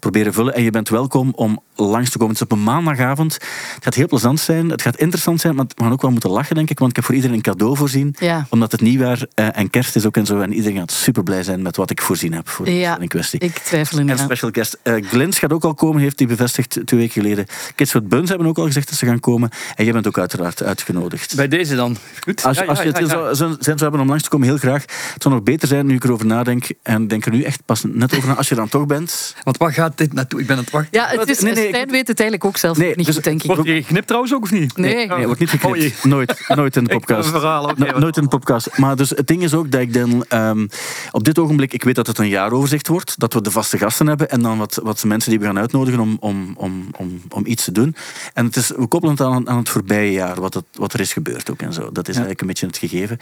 proberen 0.00 0.32
vullen. 0.32 0.54
En 0.54 0.62
je 0.62 0.70
bent 0.70 0.88
welkom 0.88 1.32
om 1.34 1.60
langs 1.74 2.10
te 2.10 2.18
komen. 2.18 2.34
Het 2.34 2.42
is 2.42 2.50
op 2.50 2.58
een 2.58 2.64
maandagavond. 2.64 3.32
Het 3.74 3.84
gaat 3.84 3.94
heel 3.94 4.08
plezant 4.08 4.40
zijn. 4.40 4.70
Het 4.70 4.82
gaat 4.82 4.96
interessant 4.96 5.40
zijn. 5.40 5.54
Maar 5.54 5.64
we 5.68 5.82
gaan 5.82 5.92
ook 5.92 6.02
wel 6.02 6.10
moeten 6.10 6.30
lachen, 6.30 6.54
denk 6.54 6.70
ik. 6.70 6.78
Want 6.78 6.90
ik 6.90 6.96
heb 6.96 7.04
voor 7.04 7.14
iedereen 7.14 7.36
een 7.36 7.42
cadeau 7.42 7.76
voorzien. 7.94 8.28
Ja. 8.28 8.46
Omdat 8.50 8.72
het 8.72 8.80
nieuwjaar 8.80 9.26
eh, 9.34 9.58
en 9.58 9.70
kerst 9.70 9.96
is 9.96 10.06
ook 10.06 10.16
en 10.16 10.26
zo. 10.26 10.40
En 10.40 10.52
iedereen 10.52 10.76
gaat 10.78 10.92
super 10.92 11.22
blij 11.22 11.42
zijn 11.42 11.62
met 11.62 11.76
wat 11.76 11.90
ik 11.90 12.00
voorzien 12.02 12.32
heb 12.32 12.48
voor 12.48 12.64
de 12.64 12.74
Ja, 12.78 12.96
kwestie. 13.06 13.40
Ik 13.40 13.58
twijfel 13.58 13.98
En 13.98 14.06
niet 14.06 14.18
aan. 14.18 14.24
special 14.24 14.50
guest. 14.52 14.78
eh 14.82 14.94
Glens 15.06 15.38
gaat 15.38 15.52
ook 15.52 15.64
al 15.64 15.74
komen, 15.74 16.02
heeft 16.02 16.18
hij 16.18 16.28
bevestigd 16.28 16.70
twee 16.84 17.00
weken 17.00 17.22
geleden. 17.22 17.46
Kids 17.74 17.92
with 17.92 18.08
Buns 18.08 18.28
hebben 18.28 18.46
ook 18.46 18.58
al 18.58 18.64
gezegd 18.64 18.88
dat 18.88 18.98
ze 18.98 19.06
gaan 19.06 19.20
komen. 19.20 19.50
En 19.74 19.84
jij 19.84 19.92
bent 19.92 20.06
ook 20.06 20.18
uiteraard 20.18 20.62
uitgenodigd. 20.62 21.36
Bij 21.36 21.48
deze 21.48 21.74
dan. 21.76 21.96
Goed. 22.20 22.44
Als, 22.44 22.56
Ja, 22.58 22.64
als 22.64 22.78
ja, 22.78 22.84
je 22.84 22.90
het. 22.90 23.08
Zou, 23.08 23.34
zou, 23.34 23.50
zijn 23.50 23.78
zou 23.78 23.80
hebben 23.80 24.00
om 24.00 24.08
langs 24.08 24.22
te 24.22 24.28
komen, 24.28 24.46
heel 24.46 24.56
graag. 24.58 24.82
Het 25.12 25.22
zou 25.22 25.34
nog 25.34 25.42
beter 25.44 25.68
zijn 25.68 25.86
nu 25.86 25.94
ik 25.94 26.04
erover 26.04 26.26
nadenk. 26.26 26.66
En 26.82 27.08
denk 27.08 27.26
er 27.26 27.32
nu 27.32 27.42
echt 27.42 27.60
pas 27.66 27.82
net 27.86 28.16
over 28.16 28.28
na. 28.28 28.34
Als 28.34 28.48
je 28.48 28.54
dan 28.54 28.68
toch 28.68 28.86
bent. 28.86 29.34
Want 29.44 29.56
waar 29.56 29.72
gaat 29.72 29.98
dit 29.98 30.12
naartoe? 30.12 30.40
Ik 30.40 30.46
ben 30.46 30.56
aan 30.56 30.62
het 30.62 30.72
wachten. 30.72 30.90
Ja, 31.00 31.08
het 31.08 31.28
is, 31.28 31.40
Nee, 31.40 31.52
nee, 31.54 31.68
Stijn 31.68 31.90
weet 31.90 32.08
het 32.08 32.20
eigenlijk 32.20 32.44
ook 32.44 32.56
zelf 32.56 32.76
Nee, 32.76 32.92
niet 32.96 33.06
dus- 33.06 33.14
goed, 33.14 33.24
denk 33.24 33.40
ik. 33.42 33.46
Wordt 33.46 33.64
hier 33.64 33.74
geknipt 33.82 34.06
trouwens 34.06 34.34
ook 34.34 34.42
of 34.42 34.50
niet? 34.50 34.76
Nee. 34.76 35.06
Nee, 35.06 35.26
wordt 35.26 35.40
niet 35.40 35.50
geknipt. 35.50 35.94
Oh 35.98 36.04
nooit, 36.04 36.44
nooit 36.48 36.76
in 36.76 36.84
de 36.84 36.90
podcast. 36.90 37.24
wil 37.24 37.34
een 37.34 37.40
verhaal, 37.40 37.66
wat- 37.92 38.00
nooit 38.00 38.16
in 38.16 38.22
de 38.22 38.28
podcast. 38.28 38.78
Maar 38.78 38.96
dus 38.96 39.10
het 39.10 39.26
ding 39.26 39.42
is 39.42 39.54
ook 39.54 39.70
dat 39.70 39.80
ik 39.80 39.92
dan 39.94 40.24
ehm, 40.28 40.66
op 41.10 41.24
dit 41.24 41.38
ogenblik, 41.38 41.72
ik 41.72 41.84
weet 41.84 41.94
dat 41.94 42.06
het 42.06 42.18
een 42.18 42.28
jaaroverzicht 42.28 42.88
wordt, 42.88 43.18
dat 43.18 43.34
we 43.34 43.40
de 43.42 43.50
vaste 43.50 43.78
gasten 43.78 44.06
hebben 44.06 44.30
en 44.30 44.42
dan 44.42 44.58
wat, 44.58 44.80
wat 44.82 45.04
mensen 45.04 45.30
die 45.30 45.38
we 45.40 45.44
gaan 45.46 45.58
uitnodigen 45.58 46.00
om, 46.00 46.16
om, 46.20 46.54
om, 46.56 46.86
om, 46.96 47.20
om 47.28 47.46
iets 47.46 47.64
te 47.64 47.72
doen. 47.72 47.94
En 48.34 48.44
het 48.46 48.56
is, 48.56 48.68
we 48.68 48.86
koppelen 48.86 49.16
het 49.16 49.24
aan, 49.26 49.48
aan 49.48 49.58
het 49.58 49.68
voorbije 49.68 50.12
jaar, 50.12 50.40
wat, 50.40 50.54
het, 50.54 50.64
wat 50.74 50.92
er 50.92 51.00
is 51.00 51.12
gebeurd 51.12 51.50
ook 51.50 51.60
en 51.62 51.72
zo. 51.72 51.80
Dat 51.92 52.08
is 52.08 52.14
eigenlijk 52.14 52.40
een 52.40 52.46
beetje 52.46 52.66
het 52.66 52.76
gegeven. 52.78 53.18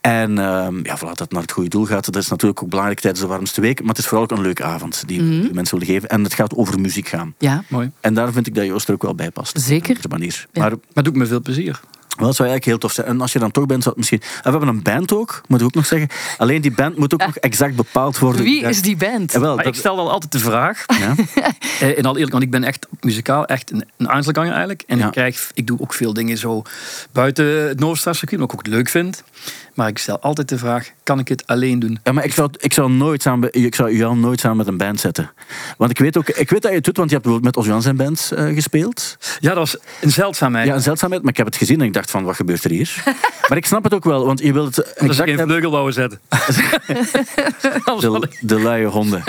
En 0.00 0.38
ehm, 0.38 0.76
ja, 0.82 0.96
voilà, 0.98 1.00
dat 1.00 1.18
het 1.18 1.32
naar 1.32 1.42
het 1.42 1.52
goede 1.52 1.68
doel 1.68 1.84
gaat, 1.86 2.04
dat 2.04 2.16
is 2.22 2.28
natuurlijk 2.28 2.62
ook 2.62 2.68
belangrijk 2.68 3.00
tijdens 3.00 3.22
de 3.22 3.28
warmste 3.28 3.60
week, 3.60 3.80
maar 3.80 3.88
het 3.88 3.98
is 3.98 4.06
vooral 4.06 4.22
ook 4.24 4.30
een 4.30 4.40
leuke 4.42 4.64
avond 4.64 5.02
die, 5.06 5.18
die 5.30 5.42
we 5.42 5.54
mensen 5.54 5.78
willen 5.78 5.94
geven. 5.94 6.08
En 6.08 6.22
het 6.24 6.34
gaat 6.34 6.54
over 6.54 6.80
muziek 6.80 7.08
gaan. 7.08 7.34
Ja, 7.38 7.64
Mooi. 7.68 7.90
En 8.00 8.14
daar 8.14 8.32
vind 8.32 8.46
ik 8.46 8.54
dat 8.54 8.64
Joost 8.66 8.88
er 8.88 8.94
ook 8.94 9.02
wel 9.02 9.14
bij 9.14 9.30
past. 9.30 9.60
Zeker. 9.60 9.90
Op 9.90 9.96
deze 9.96 10.08
manier. 10.08 10.46
Ja. 10.52 10.60
Maar 10.60 10.70
Maar 10.94 11.04
doe 11.04 11.12
ik 11.12 11.18
me 11.18 11.26
veel 11.26 11.40
plezier. 11.40 11.80
Wel, 12.16 12.26
dat 12.28 12.36
zou 12.36 12.48
eigenlijk 12.48 12.64
heel 12.64 12.78
tof 12.78 12.92
zijn. 12.92 13.06
En 13.06 13.20
als 13.20 13.32
je 13.32 13.38
dan 13.38 13.50
toch 13.50 13.66
bent, 13.66 13.82
zou 13.82 13.94
het 14.00 14.10
misschien... 14.10 14.20
En 14.36 14.42
we 14.52 14.58
hebben 14.58 14.68
een 14.68 14.82
band 14.82 15.12
ook, 15.12 15.40
moet 15.48 15.60
ik 15.60 15.66
ook 15.66 15.74
nog 15.74 15.86
zeggen. 15.86 16.08
Alleen 16.38 16.60
die 16.60 16.72
band 16.72 16.96
moet 16.96 17.14
ook 17.14 17.26
nog 17.26 17.36
exact 17.36 17.76
bepaald 17.76 18.18
worden. 18.18 18.42
Wie 18.42 18.60
Ja. 18.60 18.68
is 18.68 18.82
die 18.82 18.96
band? 18.96 19.32
Wel, 19.32 19.56
dat- 19.56 19.66
ik 19.66 19.74
stel 19.74 19.96
dan 19.96 20.08
altijd 20.08 20.32
de 20.32 20.38
vraag, 20.38 20.84
ja. 21.00 21.14
eh, 21.80 21.98
in 21.98 22.04
al 22.06 22.14
eerlijk, 22.14 22.32
want 22.32 22.42
ik 22.44 22.50
ben 22.50 22.64
echt 22.64 22.86
muzikaal 23.00 23.46
echt 23.46 23.70
een, 23.72 23.84
een 23.96 24.08
aanzelganger 24.08 24.50
eigenlijk. 24.50 24.82
En 24.86 24.98
Ja. 24.98 25.06
ik, 25.06 25.12
krijg, 25.12 25.50
ik 25.54 25.66
doe 25.66 25.80
ook 25.80 25.94
veel 25.94 26.12
dingen 26.12 26.38
zo 26.38 26.62
buiten 27.12 27.68
het 27.68 27.80
Noordstraatcircuit, 27.80 28.40
wat 28.40 28.52
ik 28.52 28.58
ook 28.58 28.66
leuk 28.66 28.88
vind. 28.88 29.22
Maar 29.80 29.88
ik 29.88 29.98
stel 29.98 30.20
altijd 30.20 30.48
de 30.48 30.58
vraag, 30.58 30.90
kan 31.02 31.18
ik 31.18 31.28
het 31.28 31.46
alleen 31.46 31.78
doen? 31.78 31.98
Ja, 32.02 32.12
maar 32.12 32.24
ik 32.24 32.32
zou, 32.32 32.50
ik 32.58 32.72
zou, 32.72 32.90
nooit 32.90 33.22
samen, 33.22 33.52
ik 33.52 33.74
zou 33.74 33.96
Jan 33.96 34.20
nooit 34.20 34.40
samen 34.40 34.56
met 34.56 34.66
een 34.66 34.76
band 34.76 35.00
zetten. 35.00 35.30
Want 35.76 35.90
ik 35.90 35.98
weet, 35.98 36.16
ook, 36.16 36.28
ik 36.28 36.50
weet 36.50 36.62
dat 36.62 36.70
je 36.70 36.76
het 36.76 36.84
doet, 36.84 36.96
want 36.96 37.10
je 37.10 37.14
hebt 37.14 37.26
bijvoorbeeld 37.26 37.56
met 37.56 37.64
Osjan 37.64 37.82
zijn 37.82 37.96
band 37.96 38.32
eh, 38.34 38.46
gespeeld. 38.46 39.16
Ja, 39.38 39.48
dat 39.48 39.58
was 39.58 39.76
een 40.00 40.10
zeldzaamheid. 40.10 40.66
Ja, 40.66 40.74
een 40.74 40.80
zeldzaamheid, 40.80 41.22
maar 41.22 41.30
ik 41.30 41.36
heb 41.36 41.46
het 41.46 41.56
gezien 41.56 41.80
en 41.80 41.86
ik 41.86 41.92
dacht 41.92 42.10
van, 42.10 42.24
wat 42.24 42.36
gebeurt 42.36 42.64
er 42.64 42.70
hier? 42.70 43.02
maar 43.48 43.58
ik 43.58 43.66
snap 43.66 43.84
het 43.84 43.94
ook 43.94 44.04
wel, 44.04 44.26
want 44.26 44.40
je 44.40 44.52
wilt 44.52 44.76
het 44.76 44.92
exact 44.92 45.30
geen 45.30 45.38
vleugel 45.38 45.70
wouden 45.70 45.94
zetten. 45.94 46.20
De, 48.00 48.28
de 48.40 48.60
luie 48.60 48.86
honden. 48.86 49.22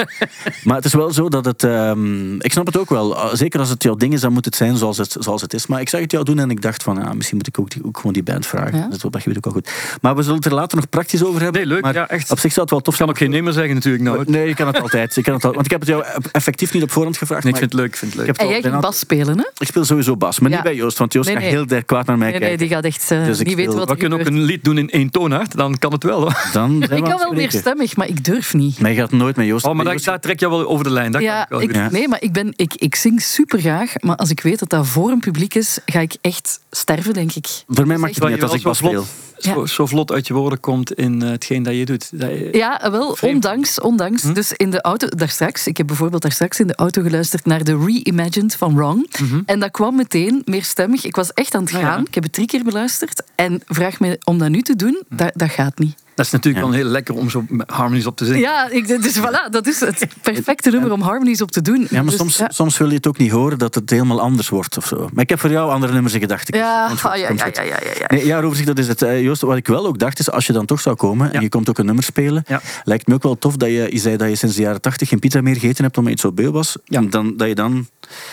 maar 0.64 0.76
het 0.76 0.86
is 0.86 0.94
wel 0.94 1.12
zo 1.12 1.30
dat 1.30 1.46
het... 1.46 1.64
ehm, 1.64 2.36
ik 2.36 2.52
snap 2.52 2.66
het 2.66 2.78
ook 2.78 2.90
wel. 2.90 3.16
Uh, 3.16 3.34
Zeker 3.34 3.60
als 3.60 3.70
het 3.70 3.84
jouw 3.84 3.96
ding 3.96 4.14
is, 4.14 4.22
dan 4.22 4.34
moet 4.34 4.46
het 4.46 4.56
zijn 4.56 4.78
zoals 4.78 4.98
het, 4.98 5.16
zoals 5.20 5.42
het 5.42 5.54
is. 5.54 5.68
Maar 5.68 5.82
ik 5.82 5.90
zag 5.90 6.02
het 6.02 6.12
jou 6.12 6.24
doen 6.24 6.40
en 6.40 6.50
ik 6.50 6.62
dacht 6.62 6.84
van, 6.84 6.98
ah, 6.98 7.14
misschien 7.14 7.38
moet 7.38 7.48
ik 7.48 7.60
ook, 7.60 7.70
die, 7.70 7.86
ook 7.86 7.98
gewoon 7.98 8.14
die 8.14 8.24
band 8.24 8.48
vragen. 8.48 8.78
Ja. 8.78 8.88
Dat, 8.88 9.02
dat 9.02 9.24
weet 9.24 9.38
ik 9.38 9.48
ook 9.48 9.54
wel 9.54 9.54
goed. 9.54 9.72
Maar 10.02 10.16
we 10.16 10.24
zullen 10.24 10.41
het 10.44 10.52
er 10.52 10.60
later 10.60 10.78
nog 10.78 10.90
praktisch 10.90 11.24
over 11.24 11.42
hebben. 11.42 11.62
Nee, 11.62 11.70
leuk. 11.70 11.82
Maar 11.82 11.94
Ja, 11.94 12.08
echt. 12.08 12.32
Op 12.32 12.40
zich 12.40 12.52
zou 12.52 12.62
het 12.62 12.70
wel 12.70 12.80
tof 12.82 12.94
Ik 12.94 13.00
kan 13.00 13.10
ook 13.10 13.18
geen 13.18 13.30
nee 13.30 13.42
meer 13.44 13.54
zeggen 13.54 13.74
natuurlijk. 13.74 14.04
Nou, 14.04 14.24
Nee, 14.28 14.48
je 14.48 14.54
kan 14.56 14.68
het 14.68 14.82
altijd. 14.82 15.16
Je 15.16 15.22
kan 15.22 15.34
het 15.34 15.46
al, 15.46 15.54
want 15.54 15.66
ik 15.66 15.72
heb 15.72 15.80
het 15.80 15.90
jou 15.90 16.04
effectief 16.32 16.74
niet 16.74 16.84
op 16.84 16.92
voorhand 16.92 17.18
gevraagd. 17.18 17.44
Nee, 17.44 17.54
ik 17.54 17.60
vind 17.60 17.72
het 17.72 17.80
leuk. 17.82 17.90
Ik 17.90 17.96
vind 17.98 18.12
het 18.14 18.20
ik 18.22 18.28
leuk. 18.28 18.38
heb 18.38 18.46
En 18.48 18.54
jij 18.54 18.62
ging 18.72 18.82
bas 18.82 19.00
spelen, 19.00 19.38
hè? 19.38 19.46
Ik 19.58 19.68
speel 19.68 19.86
sowieso 19.86 20.18
bas, 20.18 20.40
maar 20.40 20.50
Ja. 20.50 20.56
niet 20.56 20.66
bij 20.66 20.76
Joost, 20.76 20.98
want 20.98 21.14
Joost 21.14 21.26
Nee, 21.28 21.36
gaat 21.36 21.44
nee. 21.46 21.54
heel 21.54 21.66
erg 21.68 21.86
kwaad 21.86 22.06
naar 22.06 22.18
mij 22.18 22.30
Nee, 22.32 22.40
nee, 22.40 22.50
kijken. 22.50 22.68
die 22.68 22.76
gaat 22.76 22.84
echt... 22.86 23.12
eh, 23.12 23.26
Dus 23.26 23.40
ik 23.40 23.50
speel- 23.52 23.74
wat 23.76 23.90
We 23.90 23.96
kunnen 23.96 24.20
ook 24.20 24.26
een 24.26 24.42
lied 24.42 24.64
doen 24.64 24.78
in 24.78 24.90
één 24.90 25.10
toonaard. 25.10 25.56
Dan 25.58 25.78
kan 25.78 25.92
het 25.92 26.04
wel. 26.04 26.20
hoor. 26.22 26.50
Dan 26.54 26.70
zijn 26.70 26.82
Ik 26.82 26.88
kan 26.90 27.00
wel 27.04 27.18
spreken. 27.18 27.36
meerstemmig, 27.36 27.96
maar 27.96 28.08
ik 28.08 28.24
durf 28.24 28.54
niet. 28.54 28.80
Maar 28.80 28.92
je 28.92 28.98
gaat 28.98 29.12
nooit 29.12 29.36
met 29.36 29.46
Joost... 29.46 29.66
Oh, 29.66 29.74
maar 29.76 29.84
daar, 29.84 29.94
Joost- 29.94 30.06
daar 30.06 30.20
trek 30.20 30.40
je 30.40 30.50
wel 30.50 30.68
over 30.68 30.84
de 30.84 30.90
lijn. 30.92 31.12
Dat 31.12 31.22
kan 31.24 31.42
ik 31.42 31.46
wel 31.50 31.62
ik, 31.62 31.92
nee, 31.92 32.08
maar 32.08 32.22
ik, 32.22 32.32
ben, 32.34 32.54
ik, 32.56 32.74
ik 32.76 32.96
zing 32.96 33.22
super 33.22 33.60
graag. 33.60 33.94
Maar 34.00 34.16
als 34.16 34.30
ik 34.30 34.42
weet 34.42 34.60
dat 34.60 34.70
dat 34.70 34.88
voor 34.88 35.10
een 35.12 35.20
publiek 35.20 35.56
is, 35.56 35.80
ga 35.86 36.00
ik 36.00 36.16
echt 36.22 36.60
sterven, 36.72 37.14
denk 37.14 37.32
ik. 37.34 37.48
Voor 37.68 37.88
mij 37.88 37.98
maakt 37.98 38.16
het 38.16 38.24
niet 38.24 38.34
uit 38.34 38.44
als 38.44 38.54
ik 38.54 38.62
bas 38.62 38.78
speel. 38.78 39.06
Zo, 39.42 39.66
zo 39.66 39.86
vlot 39.86 40.12
uit 40.12 40.28
je 40.28 40.34
woorden 40.34 40.60
komt 40.60 40.94
in 40.94 41.22
eh, 41.22 41.30
hetgeen 41.30 41.64
dat 41.64 41.76
je 41.76 41.86
doet. 41.86 42.20
Dat 42.20 42.30
je- 42.30 42.50
Ja, 42.52 42.92
wel, 42.92 43.16
Vreemd. 43.16 43.36
ondanks. 43.46 43.80
ondanks. 43.80 44.22
Hm? 44.24 44.34
Dus 44.34 44.52
in 44.54 44.70
de 44.72 44.82
auto, 44.82 45.08
daar 45.08 45.30
straks, 45.30 45.68
ik 45.68 45.78
heb 45.78 45.88
bijvoorbeeld 45.88 46.22
daar 46.22 46.32
straks 46.32 46.60
in 46.60 46.68
de 46.68 46.76
auto 46.76 47.02
geluisterd 47.02 47.46
naar 47.46 47.64
de 47.64 47.78
Reimagined 47.86 48.56
van 48.56 48.76
Wrong. 48.76 49.10
En 49.46 49.60
dat 49.60 49.72
kwam 49.72 49.96
meteen 49.96 50.42
meerstemmig. 50.46 51.06
Ik 51.06 51.16
was 51.16 51.34
echt 51.34 51.56
aan 51.56 51.62
het 51.64 51.72
Mhm. 51.72 51.80
Ah, 51.82 51.88
ja. 51.88 51.94
gaan. 51.94 52.06
Ik 52.06 52.14
heb 52.14 52.24
het 52.24 52.34
drie 52.34 52.48
keer 52.48 52.64
beluisterd. 52.64 53.24
En 53.36 53.62
vraag 53.66 54.00
me 54.00 54.20
om 54.24 54.38
dat 54.38 54.50
nu 54.50 54.62
te 54.62 54.76
doen, 54.76 55.02
dat, 55.10 55.32
dat 55.36 55.50
gaat 55.50 55.80
niet. 55.80 55.96
Dat 56.22 56.34
is 56.34 56.42
natuurlijk 56.42 56.66
Ja. 56.66 56.72
wel 56.72 56.80
heel 56.82 56.90
lekker 56.92 57.16
om 57.16 57.30
zo 57.30 57.46
harmonies 57.66 58.06
op 58.06 58.16
te 58.18 58.26
zingen. 58.26 58.40
Ja, 58.40 58.70
ik, 58.70 58.88
dus 58.88 59.18
voilà, 59.20 59.50
dat 59.52 59.68
is 59.68 59.80
het 59.80 60.08
perfecte 60.22 60.70
nummer 60.70 60.92
om 60.92 61.02
harmonies 61.02 61.42
op 61.42 61.52
te 61.52 61.62
doen. 61.62 61.88
Ja, 61.90 61.96
maar 62.02 62.04
Dus, 62.06 62.16
soms, 62.16 62.38
ja. 62.38 62.50
soms 62.54 62.78
wil 62.78 62.88
je 62.90 62.96
het 62.96 63.08
ook 63.08 63.18
niet 63.18 63.32
horen 63.32 63.58
dat 63.58 63.76
het 63.76 63.90
helemaal 63.90 64.22
anders 64.22 64.50
wordt 64.50 64.78
of 64.78 64.86
zo. 64.86 65.10
Maar 65.14 65.24
ik 65.24 65.30
heb 65.30 65.40
voor 65.40 65.50
jou 65.50 65.72
andere 65.72 65.94
nummers 65.94 66.14
in 66.14 66.20
gedachten. 66.20 66.58
Ja, 66.58 66.86
ah, 67.04 67.16
ja, 67.16 67.16
ja, 67.16 67.30
ja, 67.30 67.46
ja, 67.54 67.64
ja, 67.64 67.78
ja. 68.00 68.06
Nee, 68.08 68.26
ja, 68.26 68.40
Rover, 68.42 68.66
dat 68.66 68.78
is 68.78 68.88
het. 68.88 69.00
Joost, 69.00 69.42
wat 69.42 69.58
ik 69.58 69.68
wel 69.68 69.86
ook 69.88 70.00
dacht, 70.00 70.20
is 70.20 70.32
als 70.32 70.46
je 70.48 70.54
dan 70.54 70.66
toch 70.66 70.82
zou 70.82 70.96
komen 70.96 71.34
en 71.34 71.42
je 71.42 71.50
komt 71.50 71.70
ook 71.70 71.78
een 71.78 71.86
nummer 71.86 72.04
spelen, 72.04 72.44
Ja. 72.48 72.62
lijkt 72.84 73.08
me 73.08 73.14
ook 73.14 73.24
wel 73.24 73.38
tof 73.38 73.56
dat 73.58 73.70
je, 73.70 73.88
je 73.92 74.00
zei 74.00 74.18
dat 74.18 74.30
je 74.30 74.36
sinds 74.36 74.56
de 74.56 74.62
jaren 74.62 74.82
tachtig 74.82 75.10
geen 75.10 75.20
pizza 75.20 75.42
meer 75.42 75.54
gegeten 75.54 75.84
hebt 75.84 75.98
omdat 75.98 76.20
je 76.20 76.28
het 76.28 76.36
zo 76.36 76.44
beu 76.44 76.52
was. 76.52 76.78
Ja. 76.86 76.98
En 77.00 77.10
dan, 77.10 77.34
dat, 77.38 77.48
je 77.48 77.56
dan, 77.56 77.88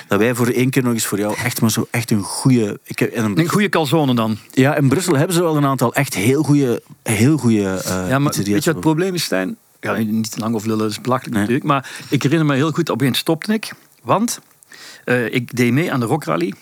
dat 0.09 0.19
wij 0.19 0.35
voor 0.35 0.47
één 0.47 0.71
keer 0.71 0.83
nog 0.83 0.93
eens 0.93 1.07
voor 1.07 1.19
jou 1.19 1.35
echt 1.45 1.61
maar 1.61 1.71
zo 1.71 1.87
echt 1.91 2.11
een 2.11 2.23
goede... 2.23 2.79
Ik 2.85 2.99
heb, 2.99 3.13
in, 3.13 3.25
een- 3.25 3.39
Een 3.39 3.49
goede 3.49 3.69
calzone 3.69 4.15
dan. 4.15 4.37
ja, 4.53 4.77
in 4.77 4.89
Brussel 4.89 5.17
hebben 5.17 5.35
ze 5.35 5.43
wel 5.43 5.57
een 5.57 5.67
aantal 5.67 5.95
echt 5.95 6.15
heel 6.15 6.43
goede 6.43 6.83
heel 7.03 7.37
goede 7.37 7.78
Ja, 7.85 8.19
maar 8.19 8.21
pizzeria's. 8.21 8.35
weet 8.37 8.47
je 8.47 8.53
wat 8.55 8.65
het 8.65 8.81
probleem 8.81 9.15
is, 9.15 9.23
Stijn? 9.25 9.57
Niet 9.97 10.31
te 10.31 10.39
lang 10.41 10.55
over 10.55 10.69
lullen, 10.69 10.83
dat 10.83 10.91
is 10.93 11.01
belachelijk 11.01 11.35
Nee. 11.37 11.43
natuurlijk. 11.45 11.71
Maar 11.71 11.91
ik 12.09 12.23
herinner 12.23 12.47
me 12.47 12.55
heel 12.55 12.71
goed, 12.71 12.91
op 12.91 13.01
een 13.01 13.15
stopte 13.15 13.53
ik. 13.53 13.73
Want 14.03 14.41
eh, 15.05 15.35
ik 15.35 15.57
deed 15.57 15.73
mee 15.73 15.93
aan 15.93 16.01
de 16.01 16.07
Rock 16.07 16.25
Rally 16.25 16.55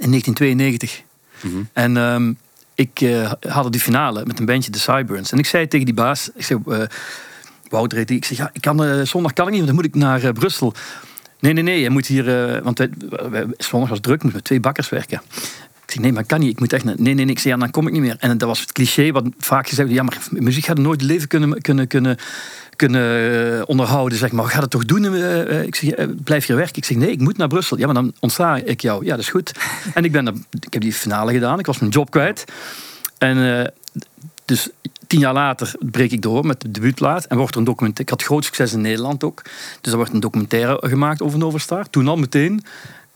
in 0.00 0.08
1992. 0.10 1.02
Mhm. 1.40 1.62
En 1.72 1.96
ehm, 1.96 2.32
ik 2.74 3.00
eh 3.00 3.32
had 3.48 3.72
die 3.72 3.80
finale 3.80 4.24
met 4.26 4.38
een 4.38 4.44
bandje, 4.46 4.70
de 4.70 4.78
Cyburns. 4.78 5.32
En 5.32 5.38
ik 5.38 5.46
zei 5.46 5.68
tegen 5.68 5.86
die 5.86 5.94
baas, 5.94 6.30
ik 6.34 6.44
zei, 6.44 6.60
eh, 6.66 6.82
Wouter 7.68 7.98
heet 7.98 8.08
die, 8.08 8.16
ik 8.16 8.24
zeg, 8.24 8.36
ja, 8.38 8.50
ik 8.52 8.60
kan, 8.60 8.84
eh, 8.84 9.02
zondag 9.02 9.32
kan 9.32 9.46
ik 9.46 9.50
niet, 9.52 9.62
want 9.64 9.66
dan 9.76 9.84
moet 9.84 9.94
ik 9.94 10.00
naar 10.02 10.22
eh, 10.22 10.32
Brussel. 10.32 10.74
Nee, 11.40 11.52
nee, 11.52 11.62
nee, 11.62 11.80
je 11.80 11.90
moet 11.90 12.06
hier, 12.06 12.54
eh, 12.54 12.62
want 12.62 12.78
wij, 12.78 12.90
wij- 13.30 13.46
zondag 13.58 13.88
was 13.88 14.00
druk, 14.00 14.22
moet 14.22 14.32
met 14.32 14.44
twee 14.44 14.60
bakkers 14.60 14.88
werken. 14.88 15.22
Zeg, 15.92 16.02
nee, 16.02 16.12
maar 16.12 16.24
kan 16.24 16.40
niet. 16.40 16.50
Ik 16.50 16.60
moet 16.60 16.72
echt... 16.72 16.84
naar- 16.84 16.94
Nee, 16.98 17.14
nee, 17.14 17.24
nee. 17.24 17.34
Ik 17.34 17.38
zeg, 17.40 17.52
ja, 17.52 17.58
dan 17.58 17.70
kom 17.70 17.86
ik 17.86 17.92
niet 17.92 18.00
meer. 18.02 18.16
En 18.18 18.38
dat 18.38 18.48
was 18.48 18.60
het 18.60 18.72
cliché 18.72 19.12
wat 19.12 19.24
vaak 19.38 19.68
gezegd 19.68 19.88
werd. 19.88 20.00
Ja, 20.00 20.02
maar 20.04 20.42
muziek 20.42 20.64
gaat 20.64 20.78
nooit 20.78 21.02
leven 21.02 21.28
kunnen, 21.28 21.60
kunnen, 21.60 21.86
kunnen, 21.86 22.16
kunnen 22.76 23.56
eh, 23.58 23.62
onderhouden, 23.66 24.18
zeg 24.18 24.32
maar. 24.32 24.44
Ga 24.44 24.60
het 24.60 24.70
toch 24.70 24.84
doen? 24.84 25.04
eh, 25.14 25.40
eh. 25.58 25.62
Ik 25.66 25.74
zeg, 25.74 25.94
blijf 26.24 26.46
hier 26.46 26.56
werken. 26.56 26.76
Ik 26.76 26.84
zeg, 26.84 26.96
nee, 26.96 27.10
ik 27.10 27.20
moet 27.20 27.36
naar 27.36 27.48
Brussel. 27.48 27.78
Ja, 27.78 27.84
maar 27.86 27.94
dan 27.94 28.12
ontsla 28.20 28.56
ik 28.56 28.80
jou. 28.80 29.04
Ja, 29.04 29.10
dat 29.10 29.18
is 29.20 29.28
goed. 29.30 29.52
En 29.94 30.04
ik, 30.04 30.12
ben, 30.12 30.24
naar- 30.24 30.34
ik 30.60 30.72
heb 30.72 30.82
die 30.82 30.92
finale 30.92 31.32
gedaan. 31.32 31.58
Ik 31.58 31.66
was 31.66 31.78
mijn 31.78 31.90
job 31.92 32.10
kwijt. 32.10 32.44
En 33.18 33.72
dus 34.44 34.68
tien 35.06 35.20
jaar 35.20 35.32
later 35.32 35.74
breek 35.80 36.12
ik 36.12 36.22
door 36.22 36.46
met 36.46 36.60
de 36.60 36.70
debuutplaat. 36.70 37.24
En 37.24 37.36
wordt 37.36 37.52
er 37.52 37.58
een 37.58 37.64
documentaire. 37.64 38.12
Ik 38.12 38.18
had 38.18 38.28
groot 38.28 38.44
succes 38.44 38.72
in 38.72 38.80
Nederland 38.80 39.24
ook. 39.24 39.42
Dus 39.80 39.90
er 39.92 39.98
wordt 39.98 40.12
een 40.12 40.20
documentaire 40.20 40.88
gemaakt 40.88 41.22
over 41.22 41.38
Noverstar. 41.38 41.90
Toen 41.90 42.08
al 42.08 42.16
meteen. 42.16 42.62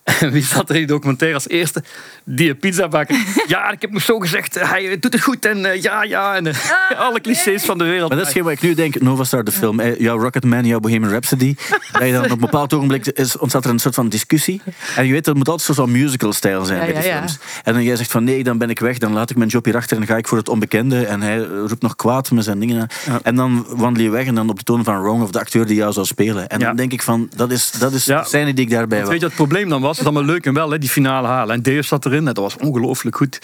En 0.07 0.31
wie 0.37 0.43
zat 0.43 0.69
er 0.69 0.75
in 0.75 0.81
die 0.81 0.87
documentaire 0.91 1.35
als 1.37 1.49
eerste? 1.49 1.83
Die 2.25 2.55
pizzabakker. 2.55 3.17
Ja, 3.47 3.71
ik 3.71 3.81
heb 3.81 3.91
hem 3.91 4.01
zo 4.01 4.19
gezegd. 4.19 4.55
Hij 4.61 4.99
doet 5.01 5.13
het 5.13 5.23
goed. 5.23 5.45
En 5.45 5.65
eh, 5.73 5.83
ja, 5.83 6.03
ja. 6.03 6.35
En 6.35 6.47
eh, 6.47 6.55
alle 7.07 7.21
clichés 7.21 7.65
van 7.65 7.79
de 7.79 7.85
wereld. 7.85 8.09
Maar 8.09 8.19
dat 8.19 8.27
is 8.27 8.33
geen 8.33 8.43
wat 8.43 8.53
ik 8.53 8.61
nu 8.63 8.75
denk, 8.75 9.01
Nova 9.01 9.25
Star, 9.25 9.45
de 9.45 9.53
film, 9.53 9.81
eh, 9.81 9.99
jouw 10.01 10.19
Rocketman, 10.19 10.65
jouw 10.65 10.81
Bohemian 10.81 11.11
Rhapsody, 11.11 11.55
dat 11.93 12.03
je 12.07 12.13
dan 12.13 12.25
op 12.25 12.31
een 12.31 12.39
bepaald 12.39 12.75
ogenblik 12.75 13.07
is, 13.07 13.37
ontstaat 13.39 13.65
er 13.65 13.71
een 13.71 13.79
soort 13.79 13.95
van 13.95 14.09
discussie. 14.09 14.61
En 14.97 15.07
je 15.07 15.13
weet, 15.13 15.25
dat 15.25 15.35
moet 15.37 15.49
altijd 15.49 15.77
zo'n 15.77 15.91
musical-stijl 15.91 16.65
zijn 16.65 16.79
Ja, 16.79 16.85
bij 16.85 16.95
die 16.95 17.03
ja, 17.03 17.09
ja. 17.09 17.17
films. 17.19 17.39
En 17.65 17.73
dan 17.73 17.83
jij 17.83 17.97
zegt 17.97 18.11
van 18.11 18.25
nee, 18.25 18.45
dan 18.45 18.59
ben 18.59 18.71
ik 18.71 18.79
weg, 18.79 18.99
dan 18.99 19.13
laat 19.13 19.31
ik 19.31 19.37
mijn 19.37 19.49
job 19.49 19.65
hier 19.65 19.77
achter 19.77 19.97
en 19.97 20.07
ga 20.07 20.17
ik 20.17 20.29
voor 20.29 20.39
het 20.39 20.49
onbekende. 20.49 21.07
En 21.07 21.21
hij 21.23 21.39
roept 21.39 21.83
nog 21.83 21.97
kwaad 21.97 22.31
met 22.31 22.45
zijn 22.45 22.59
dingen. 22.59 22.89
Ja. 23.07 23.21
En 23.23 23.35
dan 23.37 23.67
wandel 23.69 24.03
je 24.03 24.11
weg 24.11 24.27
en 24.27 24.35
dan 24.35 24.49
op 24.51 24.59
de 24.59 24.65
toon 24.65 24.85
van 24.85 25.01
Wrong 25.03 25.23
of 25.23 25.31
de 25.31 25.39
acteur 25.39 25.67
die 25.67 25.77
jou 25.77 25.93
zou 25.93 26.07
spelen. 26.07 26.49
En 26.49 26.59
Ja. 26.61 26.67
dan 26.67 26.77
denk 26.77 26.93
ik 26.93 27.03
van, 27.03 27.29
dat 27.37 27.51
is, 27.51 27.71
dat 27.71 27.93
is 27.93 28.05
Ja. 28.05 28.21
de 28.21 28.29
scène 28.29 28.55
die 28.55 28.65
ik 28.65 28.71
daarbij 28.71 28.99
Want 28.99 29.01
was. 29.01 29.11
weet 29.11 29.21
je 29.21 29.27
wat 29.29 29.37
het 29.39 29.47
probleem 29.49 29.69
dan 29.69 29.81
was? 29.81 29.96
Dat 29.97 30.07
is 30.07 30.13
allemaal 30.13 30.35
leuk 30.35 30.47
en 30.47 30.55
wel, 30.55 30.71
hè, 30.71 30.79
die 30.79 30.89
finale 30.89 31.27
halen. 31.27 31.55
En 31.55 31.63
Deus 31.63 31.89
zat 31.89 32.07
erin, 32.07 32.25
dat 32.25 32.37
was 32.37 32.57
ongelooflijk 32.57 33.17
goed. 33.17 33.39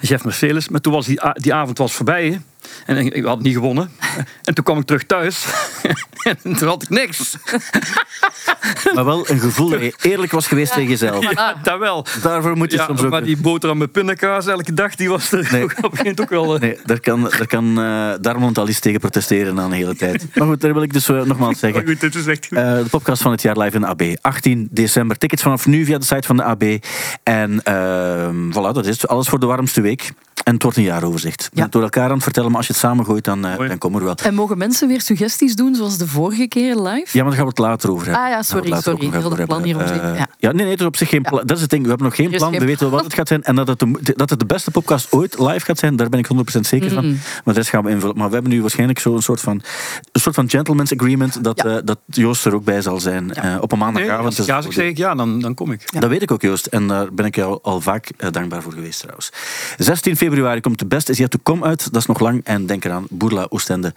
Jeff 0.00 0.24
Mercedes. 0.24 0.68
Maar 0.68 0.80
toen 0.80 0.92
was 0.92 1.06
die, 1.06 1.20
die 1.32 1.54
avond 1.54 1.78
was 1.78 1.92
voorbij. 1.92 2.40
En 2.86 2.96
ik, 2.96 3.24
had 3.24 3.42
niet 3.42 3.54
gewonnen. 3.54 3.90
En 4.42 4.54
toen 4.54 4.64
kwam 4.64 4.78
ik 4.78 4.84
terug 4.86 5.04
thuis. 5.06 5.44
en 6.42 6.56
toen 6.56 6.68
had 6.68 6.82
ik 6.82 6.88
niks. 6.88 7.36
Maar 8.94 9.04
wel 9.04 9.30
een 9.30 9.38
gevoel 9.40 9.68
dat 9.68 9.80
je 9.80 9.94
eerlijk 10.02 10.32
was 10.32 10.46
geweest 10.46 10.72
tegen 10.72 10.88
jezelf. 10.90 11.30
Ja, 11.32 11.54
dat 11.62 11.78
wel. 11.78 12.06
Daarvoor 12.22 12.56
moet 12.56 12.70
je 12.70 12.76
Ja, 12.76 12.84
soms 12.86 13.02
ook... 13.02 13.10
maar 13.10 13.24
die 13.24 13.36
boterham 13.36 13.78
met 13.78 13.92
pindakaas 13.92 14.46
elke 14.46 14.74
dag, 14.74 14.94
die 14.94 15.08
was 15.08 15.32
er 15.32 15.48
Nee. 15.52 15.62
op 15.64 15.68
een 15.70 15.74
gegeven 15.76 15.96
moment 15.96 16.20
ook 16.20 16.28
wel... 16.30 16.54
eh, 16.54 16.60
Nee, 16.60 16.78
daar 16.84 17.00
kan, 17.00 17.22
daar 17.22 17.46
kan 17.46 17.78
uh, 17.80 18.10
Darmond 18.20 18.58
al 18.58 18.68
iets 18.68 18.80
tegen 18.80 19.00
protesteren 19.00 19.54
na 19.54 19.64
een 19.64 19.72
hele 19.72 19.96
tijd. 19.96 20.26
Maar 20.34 20.46
goed, 20.46 20.60
daar 20.60 20.72
wil 20.72 20.82
ik 20.82 20.92
dus 20.92 21.08
eh, 21.08 21.22
nogmaals 21.22 21.58
zeggen. 21.58 21.76
Maar 21.84 21.92
goed, 21.92 22.00
dit 22.00 22.14
is 22.14 22.26
echt 22.26 22.46
goed. 22.46 22.58
Eh, 22.58 22.64
de 22.76 22.86
podcast 22.90 23.22
van 23.22 23.30
het 23.30 23.42
jaar 23.42 23.58
live 23.58 23.74
in 23.76 23.80
de 23.80 23.86
AB. 23.86 24.02
18 24.20 24.68
december. 24.70 25.18
Tickets 25.18 25.42
vanaf 25.42 25.66
nu 25.66 25.84
via 25.84 25.98
de 25.98 26.04
site 26.04 26.26
van 26.26 26.36
de 26.36 26.42
AB. 26.42 26.62
En 27.22 27.62
ehm 27.62 28.50
voilà, 28.50 28.72
dat 28.74 28.86
is 28.86 29.00
het. 29.02 29.08
alles 29.10 29.28
voor 29.28 29.40
de 29.40 29.46
warmste 29.46 29.80
week. 29.80 30.12
En 30.44 30.54
het 30.54 30.62
wordt 30.62 30.78
een 30.78 30.84
jaaroverzicht. 30.84 31.48
Ja. 31.52 31.66
door 31.70 31.82
elkaar 31.82 32.04
aan 32.08 32.14
het 32.14 32.22
vertellen, 32.22 32.50
maar 32.50 32.57
als 32.58 32.66
je 32.66 32.72
het 32.72 32.82
samengooit, 32.82 33.24
dan, 33.24 33.44
eh, 33.46 33.68
dan 33.68 33.78
komen 33.78 34.00
we 34.02 34.08
er 34.08 34.14
wel. 34.16 34.26
En 34.30 34.34
mogen 34.34 34.58
mensen 34.58 34.88
weer 34.88 35.00
suggesties 35.00 35.54
doen, 35.54 35.74
zoals 35.74 35.98
de 35.98 36.06
vorige 36.06 36.48
keer 36.48 36.74
live? 36.76 36.86
Ja, 36.88 37.22
maar 37.22 37.24
daar 37.24 37.32
gaan 37.32 37.42
we 37.42 37.48
het 37.48 37.58
later 37.58 37.90
over 37.90 38.06
hebben. 38.06 38.22
Ah 38.24 38.28
ja, 38.30 38.42
sorry, 38.42 38.70
het 38.70 38.82
sorry. 38.82 39.04
nog 39.04 39.12
Heel 39.14 39.28
dat 39.36 39.44
plan 39.46 39.62
hier 39.62 39.74
om 39.76 39.80
Eh, 39.82 39.88
zich- 39.88 40.26
ja. 40.38 40.52
nee, 40.52 40.62
nee, 40.62 40.70
het 40.70 40.80
is 40.80 40.86
op 40.86 40.96
zich 40.96 41.08
geen 41.08 41.22
plan. 41.22 41.42
Dat 41.46 41.56
is 41.56 41.60
het 41.62 41.70
ding. 41.70 41.82
We 41.82 41.88
hebben 41.88 42.06
nog 42.06 42.16
geen 42.16 42.30
plan. 42.30 42.50
geen 42.50 42.60
We 42.60 42.66
weten 42.66 42.80
wel 42.80 42.90
wat 42.90 43.04
het 43.04 43.14
gaat 43.14 43.28
zijn. 43.28 43.42
En 43.42 43.54
dat 43.54 43.68
het, 43.68 43.78
de, 43.78 44.12
dat 44.16 44.30
het 44.30 44.38
de 44.38 44.46
beste 44.46 44.70
podcast 44.70 45.12
ooit 45.12 45.38
live 45.38 45.64
gaat 45.64 45.78
zijn, 45.78 45.96
daar 45.96 46.08
ben 46.08 46.18
ik 46.18 46.26
100% 46.26 46.66
zeker 46.66 46.90
van. 46.90 47.06
Mm. 47.06 47.18
Maar 47.44 47.54
dat 47.54 47.66
gaan 47.68 47.84
we 47.84 47.90
invullen. 47.90 48.16
Maar 48.16 48.28
we 48.28 48.34
hebben 48.34 48.52
nu 48.52 48.60
waarschijnlijk 48.60 48.98
zo'n 48.98 49.22
soort 49.22 49.40
van, 49.40 49.62
een 50.12 50.20
soort 50.20 50.34
van 50.34 50.50
gentleman's 50.50 50.92
agreement 50.92 51.44
dat, 51.44 51.62
Ja. 51.64 51.76
eh, 51.76 51.82
dat 51.84 51.98
Joost 52.06 52.44
er 52.46 52.54
ook 52.54 52.64
bij 52.64 52.80
zal 52.82 53.00
zijn 53.00 53.34
eh, 53.34 53.56
op 53.60 53.72
een 53.72 53.78
Nee, 53.78 53.86
maandagavond. 53.92 54.24
als 54.26 54.38
ik 54.38 54.46
Dus 54.46 54.46
ja, 54.46 54.70
zeg 54.70 54.86
ik 54.86 54.96
ja, 54.96 55.14
dan, 55.14 55.40
dan 55.40 55.54
kom 55.54 55.72
ik. 55.72 56.00
Dat 56.00 56.10
weet 56.10 56.22
ik 56.22 56.30
ook, 56.30 56.42
Joost. 56.42 56.66
En 56.66 56.86
daar 56.86 57.12
ben 57.12 57.24
ik 57.26 57.34
jou 57.36 57.58
al 57.62 57.80
vaak 57.80 58.10
dankbaar 58.32 58.62
voor 58.62 58.72
geweest, 58.72 58.98
trouwens. 59.00 59.30
16 59.76 60.16
februari 60.16 60.60
komt 60.60 60.78
de 60.78 60.86
Best 60.86 61.08
Is 61.08 61.18
Yet 61.18 61.30
To 61.30 61.38
Come 61.42 61.64
uit. 61.64 61.92
Dat 61.92 62.00
is 62.00 62.06
nog 62.06 62.20
lang. 62.20 62.40
En 62.48 62.66
denk 62.66 62.84
eraan, 62.84 63.06
Boerla, 63.10 63.46
Oostende. 63.48 63.92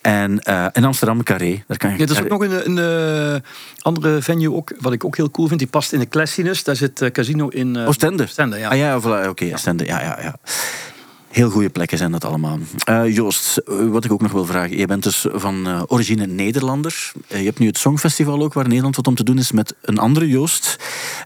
En 0.00 0.40
eh, 0.42 0.66
in 0.72 0.84
Amsterdam, 0.84 1.22
Carré. 1.22 1.64
Daar 1.66 1.76
kan 1.76 1.90
je... 1.90 1.98
Ja, 1.98 2.04
er 2.04 2.10
is 2.10 2.20
ook 2.20 2.28
nog 2.28 2.40
een, 2.40 2.70
een 2.70 3.34
eh, 3.34 3.40
andere 3.82 4.22
venue, 4.22 4.52
ook, 4.52 4.74
wat 4.78 4.92
ik 4.92 5.04
ook 5.04 5.16
heel 5.16 5.30
cool 5.30 5.48
vind. 5.48 5.60
Die 5.60 5.68
past 5.68 5.92
in 5.92 5.98
de 5.98 6.08
Classiness. 6.08 6.64
Daar 6.64 6.76
zit 6.76 7.00
eh, 7.00 7.10
casino 7.10 7.48
in... 7.48 7.76
Oostende. 7.76 8.22
Oostende, 8.22 8.58
ja. 8.58 8.68
Ah 8.68 8.76
ja, 8.76 9.00
voilà, 9.00 9.28
oké, 9.28 9.50
Oostende. 9.52 9.84
Ja, 9.84 10.00
ja, 10.00 10.18
ja. 10.22 10.36
Heel 11.36 11.50
goede 11.50 11.70
plekken 11.70 11.98
zijn 11.98 12.12
dat 12.12 12.24
allemaal. 12.24 12.58
Eh, 12.84 13.14
Joost, 13.14 13.56
eh, 13.56 13.74
wat 13.88 14.04
ik 14.04 14.12
ook 14.12 14.22
nog 14.22 14.32
wil 14.32 14.44
vragen. 14.44 14.78
Je 14.78 14.86
bent 14.86 15.02
dus 15.02 15.26
van 15.32 15.66
eh, 15.66 15.82
origine 15.86 16.26
Nederlander. 16.26 17.12
Je 17.28 17.36
hebt 17.36 17.58
nu 17.58 17.66
het 17.66 17.78
Songfestival 17.78 18.42
ook, 18.42 18.52
waar 18.52 18.68
Nederland 18.68 18.96
wat 18.96 19.06
om 19.06 19.14
te 19.14 19.24
doen 19.24 19.38
is 19.38 19.52
met 19.52 19.74
een 19.82 19.98
andere 19.98 20.28
Joost. 20.28 20.76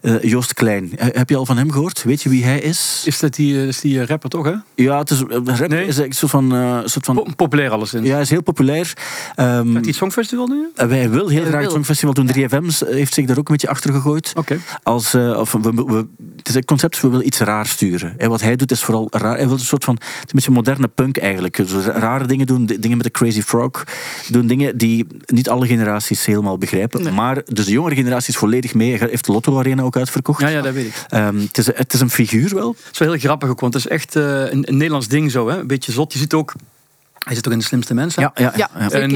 Eh, 0.03 0.23
Joost 0.23 0.55
Klein. 0.55 0.91
Heb 0.97 1.29
je 1.29 1.37
al 1.37 1.47
van 1.47 1.57
hem 1.57 1.71
gehoord? 1.73 2.03
Weet 2.03 2.23
je 2.23 2.29
wie 2.29 2.45
hij 2.45 2.61
is? 2.61 3.03
Is 3.07 3.19
dat 3.19 3.35
die, 3.35 3.67
is 3.67 3.81
die 3.81 4.05
rapper 4.07 4.31
toch, 4.31 4.45
hè? 4.45 4.55
Ja, 4.75 4.99
het 4.99 5.11
is, 5.11 5.21
rap 5.45 5.69
Nee. 5.69 5.87
is 5.87 5.97
een 5.97 6.13
soort 6.13 6.31
van... 6.31 6.55
eh, 6.55 6.79
soort 6.85 7.05
van 7.05 7.15
Po- 7.15 7.27
populair 7.37 7.71
alleszins. 7.71 8.07
ja, 8.07 8.13
hij 8.13 8.21
is 8.23 8.31
heel 8.31 8.43
populair. 8.43 8.93
Ehm, 9.35 9.73
Gaat 9.73 9.85
die 9.85 9.95
Songfestival 9.95 10.47
nu? 10.47 10.71
wij 10.75 11.11
wil 11.11 11.29
heel 11.29 11.41
Hij 11.41 11.51
graag 11.51 11.63
het. 11.63 11.71
Songfestival 11.71 12.15
doen. 12.15 12.27
3FM 12.27 12.85
heeft 12.87 13.15
zich 13.15 13.27
daar 13.27 13.39
ook 13.39 13.49
een 13.49 13.53
beetje 13.55 13.69
achter 13.69 13.93
gegooid. 13.93 14.33
Oké. 14.37 14.59
Als, 14.83 15.15
eh, 15.15 15.39
of 15.39 15.53
we, 15.53 15.73
we- 15.85 16.07
het 16.37 16.49
is 16.49 16.55
een 16.55 16.65
concept, 16.65 17.01
we 17.01 17.09
willen 17.09 17.27
iets 17.27 17.39
raar 17.39 17.67
sturen. 17.67 18.15
En 18.19 18.29
wat 18.31 18.41
hij 18.41 18.57
doet 18.57 18.71
is 18.71 18.83
vooral 18.83 19.07
raar. 19.11 19.37
Hij 19.37 19.45
wil 19.47 19.53
een 19.57 19.61
soort 19.61 19.85
van, 19.85 19.99
het 20.01 20.13
is 20.13 20.21
een 20.21 20.35
beetje 20.35 20.51
moderne 20.51 20.89
punk 20.89 21.19
eigenlijk. 21.19 21.57
Dus 21.57 21.85
rare 21.87 22.27
dingen 22.27 22.47
doen, 22.47 22.67
dingen 22.67 22.97
met 22.97 23.07
de 23.07 23.11
Crazy 23.11 23.43
Frog. 23.43 23.85
Doen 24.29 24.47
dingen 24.47 24.79
die 24.79 25.07
niet 25.27 25.49
alle 25.49 25.67
generaties 25.67 26.25
helemaal 26.25 26.59
begrijpen. 26.59 27.03
Nee. 27.03 27.13
Maar 27.13 27.43
dus 27.45 27.65
de 27.65 27.73
jongere 27.73 27.95
generatie 27.95 28.29
is 28.29 28.39
volledig 28.39 28.75
mee. 28.75 28.99
Heeft 28.99 29.27
de 29.27 29.33
Lotto 29.33 29.59
Arena 29.59 29.83
ook 29.83 29.97
uitverkocht. 29.97 30.41
Ja, 30.41 30.49
ja, 30.49 30.63
dat 30.63 30.75
weet 30.75 30.87
ik. 30.87 31.05
Ehm, 31.09 31.39
het, 31.39 31.59
is, 31.59 31.67
het 31.67 31.93
is 31.93 32.01
een 32.01 32.11
figuur 32.11 32.55
wel. 32.55 32.69
Het 32.69 32.93
is 32.93 32.99
wel 32.99 33.09
heel 33.09 33.19
grappig 33.19 33.49
ook, 33.49 33.61
want 33.61 33.75
het 33.75 33.85
is 33.85 33.91
echt 33.91 34.17
eh, 34.17 34.23
een, 34.25 34.69
een 34.69 34.77
Nederlands 34.77 35.09
ding 35.09 35.31
zo. 35.31 35.49
Hè? 35.49 35.59
Een 35.59 35.67
beetje 35.67 35.93
zot. 35.93 36.13
Je 36.13 36.19
ziet 36.19 36.35
ook, 36.35 36.55
hij 37.25 37.35
zit 37.35 37.47
ook 37.47 37.53
in 37.53 37.59
de 37.59 37.65
slimste 37.65 37.95
mensen. 37.95 38.23
Ja, 38.23 38.31
ja, 38.35 38.53
ja. 38.57 38.69
Ja. 38.79 38.85
ja. 38.89 38.91
En 38.91 39.11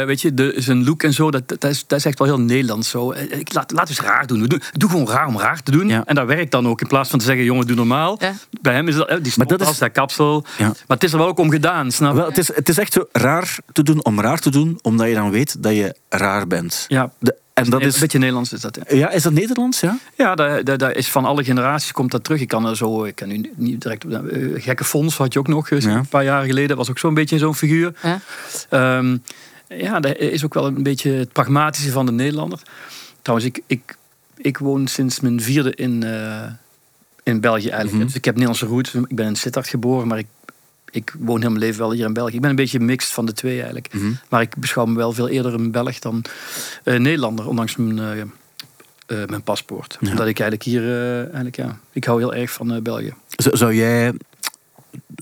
eh, 0.00 0.06
weet 0.06 0.20
je, 0.20 0.34
de, 0.34 0.54
zijn 0.56 0.84
look 0.84 1.02
en 1.02 1.12
zo, 1.12 1.30
dat, 1.30 1.48
dat, 1.48 1.64
is, 1.64 1.84
dat 1.86 1.98
is 1.98 2.04
echt 2.04 2.18
wel 2.18 2.28
heel 2.28 2.40
Nederlands 2.40 2.88
zo. 2.90 3.10
Eh, 3.12 3.38
Ik, 3.38 3.52
laat, 3.54 3.72
we 3.72 3.80
eens 3.88 4.00
raar 4.00 4.26
doen. 4.26 4.40
We 4.40 4.48
doen. 4.48 4.62
Doe 4.72 4.90
gewoon 4.90 5.08
raar 5.08 5.26
om 5.26 5.38
raar 5.38 5.62
te 5.62 5.70
doen. 5.70 5.88
Ja. 5.88 6.02
En 6.06 6.14
dat 6.14 6.26
werkt 6.26 6.50
dan 6.50 6.68
ook. 6.68 6.80
In 6.80 6.86
plaats 6.86 7.10
van 7.10 7.18
te 7.18 7.24
zeggen, 7.24 7.44
jongen, 7.44 7.66
doe 7.66 7.76
normaal. 7.76 8.16
Ja. 8.20 8.32
Bij 8.60 8.74
hem 8.74 8.88
is 8.88 8.94
dat, 8.94 9.08
eh, 9.08 9.16
die 9.22 9.32
Maar 9.36 9.46
dat 9.46 9.60
is- 9.60 9.78
dat 9.78 9.92
kapsel. 9.92 10.44
Ja. 10.58 10.66
Maar 10.66 10.74
het 10.86 11.04
is 11.04 11.12
er 11.12 11.18
wel 11.18 11.26
ook 11.26 11.38
om 11.38 11.50
gedaan, 11.50 11.90
snap 11.90 12.10
je? 12.10 12.16
Wel, 12.16 12.26
het, 12.28 12.38
is, 12.38 12.54
het 12.54 12.68
is 12.68 12.78
echt 12.78 12.92
zo 12.92 13.08
raar 13.12 13.56
te 13.72 13.82
doen 13.82 14.04
om 14.04 14.20
raar 14.20 14.38
te 14.38 14.50
doen, 14.50 14.78
omdat 14.82 15.08
je 15.08 15.14
dan 15.14 15.30
weet 15.30 15.62
dat 15.62 15.72
je 15.74 15.94
raar 16.08 16.46
bent. 16.46 16.84
Ja, 16.88 17.12
De, 17.18 17.34
en 17.64 17.70
dat 17.70 17.80
een 17.80 17.86
is... 17.86 17.98
beetje 17.98 18.18
Nederlands 18.18 18.52
is 18.52 18.60
dat. 18.60 18.78
Ja, 18.88 18.96
Ja, 18.96 19.10
is 19.10 19.22
dat 19.22 19.32
Nederlands? 19.32 19.80
Ja? 19.80 19.98
ja 20.16 20.34
dat, 20.34 20.66
dat, 20.66 20.78
dat 20.78 20.94
is 20.96 21.08
van 21.10 21.24
alle 21.24 21.44
generaties 21.44 21.92
komt 21.92 22.10
dat 22.10 22.24
terug. 22.24 22.40
Ik 22.40 22.48
kan 22.48 22.66
er 22.66 22.76
zo, 22.76 23.04
ik 23.04 23.14
kan 23.14 23.28
nu 23.28 23.50
niet 23.56 23.80
direct 23.80 24.04
op 24.04 24.10
de- 24.10 24.52
eh, 24.54 24.62
Gekke 24.62 24.84
Fons 24.84 25.16
had 25.16 25.32
je 25.32 25.38
ook 25.38 25.48
nog, 25.48 25.70
eh, 25.70 25.80
Ja. 25.80 25.94
een 25.96 26.06
paar 26.06 26.24
jaar 26.24 26.44
geleden. 26.44 26.76
was 26.76 26.90
ook 26.90 26.98
zo'n 26.98 27.14
beetje 27.14 27.38
zo'n 27.38 27.54
figuur. 27.54 27.94
Ja. 28.02 28.20
Ehm, 28.70 29.16
ja, 29.68 30.00
dat 30.00 30.16
is 30.16 30.44
ook 30.44 30.54
wel 30.54 30.66
een 30.66 30.82
beetje 30.82 31.10
het 31.10 31.32
pragmatische 31.32 31.90
van 31.90 32.06
de 32.06 32.12
Nederlander. 32.12 32.58
Trouwens, 33.22 33.48
ik, 33.50 33.62
ik, 33.66 33.96
ik 34.36 34.58
woon 34.58 34.86
sinds 34.86 35.20
mijn 35.20 35.40
vierde 35.40 35.74
in, 35.74 36.02
eh, 36.02 36.42
in 37.22 37.40
België 37.40 37.68
eigenlijk. 37.68 37.96
Mhm. 37.96 38.06
Dus 38.06 38.14
ik 38.14 38.24
heb 38.24 38.34
Nederlandse 38.34 38.66
roots. 38.66 38.94
Ik 38.94 39.16
ben 39.16 39.26
in 39.26 39.36
Sittard 39.36 39.68
geboren, 39.68 40.08
maar 40.08 40.18
ik, 40.18 40.26
ik 40.90 41.14
woon 41.18 41.40
heel 41.40 41.50
mijn 41.50 41.62
leven 41.62 41.80
wel 41.80 41.92
hier 41.92 42.06
in 42.06 42.12
België. 42.12 42.34
Ik 42.34 42.40
ben 42.40 42.50
een 42.50 42.56
beetje 42.56 42.80
mixed 42.80 43.12
van 43.12 43.26
de 43.26 43.32
twee 43.32 43.56
eigenlijk. 43.56 43.94
Mhm. 43.94 44.12
Maar 44.28 44.40
ik 44.40 44.56
beschouw 44.56 44.84
me 44.84 44.96
wel 44.96 45.12
veel 45.12 45.28
eerder 45.28 45.54
een 45.54 45.70
Belg 45.70 45.98
dan 45.98 46.24
eh, 46.84 46.98
Nederlander, 46.98 47.48
ondanks 47.48 47.76
mijn, 47.76 47.98
eh, 47.98 48.20
eh, 48.20 49.28
mijn 49.28 49.42
paspoort. 49.42 49.96
Ja. 50.00 50.10
Omdat 50.10 50.26
ik 50.26 50.40
eigenlijk 50.40 50.62
hier, 50.62 50.82
eh, 50.82 51.18
eigenlijk 51.20 51.56
ja, 51.56 51.78
ik 51.92 52.04
hou 52.04 52.18
heel 52.18 52.34
erg 52.34 52.50
van 52.50 52.82
België. 52.82 53.14
Zou, 53.30 53.56
zou 53.56 53.74
jij, 53.74 54.12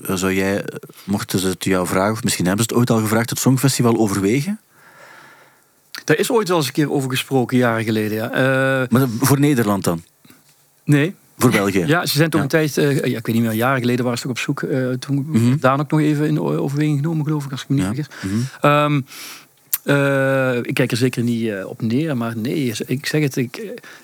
zou 0.03 0.33
jij, 0.33 0.63
mochten 1.03 1.39
ze 1.39 1.47
het 1.47 1.63
jou 1.63 1.87
vragen, 1.87 2.13
of 2.13 2.23
misschien 2.23 2.45
hebben 2.45 2.65
ze 2.65 2.69
het 2.69 2.79
ooit 2.79 2.89
al 2.89 2.99
gevraagd, 2.99 3.29
het 3.29 3.39
Songfestival 3.39 3.97
overwegen? 3.97 4.59
Daar 6.03 6.17
is 6.17 6.31
ooit 6.31 6.47
wel 6.47 6.57
eens 6.57 6.67
een 6.67 6.73
keer 6.73 6.91
over 6.91 7.09
gesproken, 7.09 7.57
jaren 7.57 7.83
geleden. 7.83 8.17
Ja. 8.17 8.87
Maar 8.89 9.07
voor 9.19 9.39
Nederland 9.39 9.83
dan? 9.83 10.03
nee, 10.83 11.15
Voor 11.37 11.51
België? 11.51 11.83
Ja, 11.85 12.05
ze 12.05 12.17
zijn 12.17 12.29
toch 12.29 12.41
een 12.41 12.47
tijd, 12.47 12.77
eh, 12.77 12.95
ja, 12.95 13.17
ik 13.17 13.25
weet 13.25 13.35
niet 13.35 13.43
meer, 13.43 13.53
jaren 13.53 13.79
geleden 13.79 14.03
waren 14.03 14.19
ze 14.19 14.23
toch 14.27 14.31
op 14.31 14.39
zoek. 14.39 14.61
eh, 14.63 14.89
toen 14.89 15.25
Mhm. 15.29 15.57
Daan 15.59 15.79
ook 15.79 15.91
nog 15.91 15.99
even 15.99 16.27
in 16.27 16.39
overweging 16.41 16.97
genomen, 16.97 17.25
geloof 17.25 17.45
ik, 17.45 17.51
als 17.51 17.61
ik 17.61 17.69
me 17.69 17.75
niet 17.75 17.85
vergis. 17.85 18.07
Mhm. 18.21 18.35
Ehm, 18.61 19.01
eh, 19.83 20.55
ik 20.61 20.73
kijk 20.73 20.91
er 20.91 20.97
zeker 20.97 21.23
niet 21.23 21.51
op 21.65 21.81
neer, 21.81 22.17
maar 22.17 22.37
nee, 22.37 22.73
ik 22.85 23.05
zeg 23.05 23.21
het, 23.21 23.35
ik, 23.35 23.61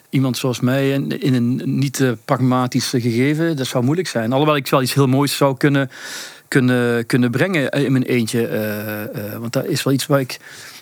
iemand 0.10 0.38
zoals 0.38 0.60
mij 0.60 0.91
in, 0.91 1.22
in 1.22 1.34
een 1.34 1.62
niet 1.65 2.00
eh, 2.00 2.12
pragmatisch 2.26 2.89
gegeven, 2.89 3.58
dat 3.58 3.67
zou 3.67 3.84
moeilijk 3.84 4.08
zijn. 4.08 4.32
Alhoewel 4.32 4.56
ik 4.56 4.67
wel 4.67 4.82
iets 4.82 4.93
heel 4.93 5.08
moois 5.08 5.38
zou 5.38 5.58
kunnen, 5.58 5.89
kunnen, 6.48 7.06
kunnen 7.06 7.32
brengen 7.32 7.69
in 7.69 7.91
mijn 7.91 8.04
eentje. 8.04 8.48
want 9.39 9.54
dat 9.54 9.65
is 9.65 9.84
wel 9.84 9.93
iets 9.93 10.06
waar 10.06 10.19
ik 10.19 10.39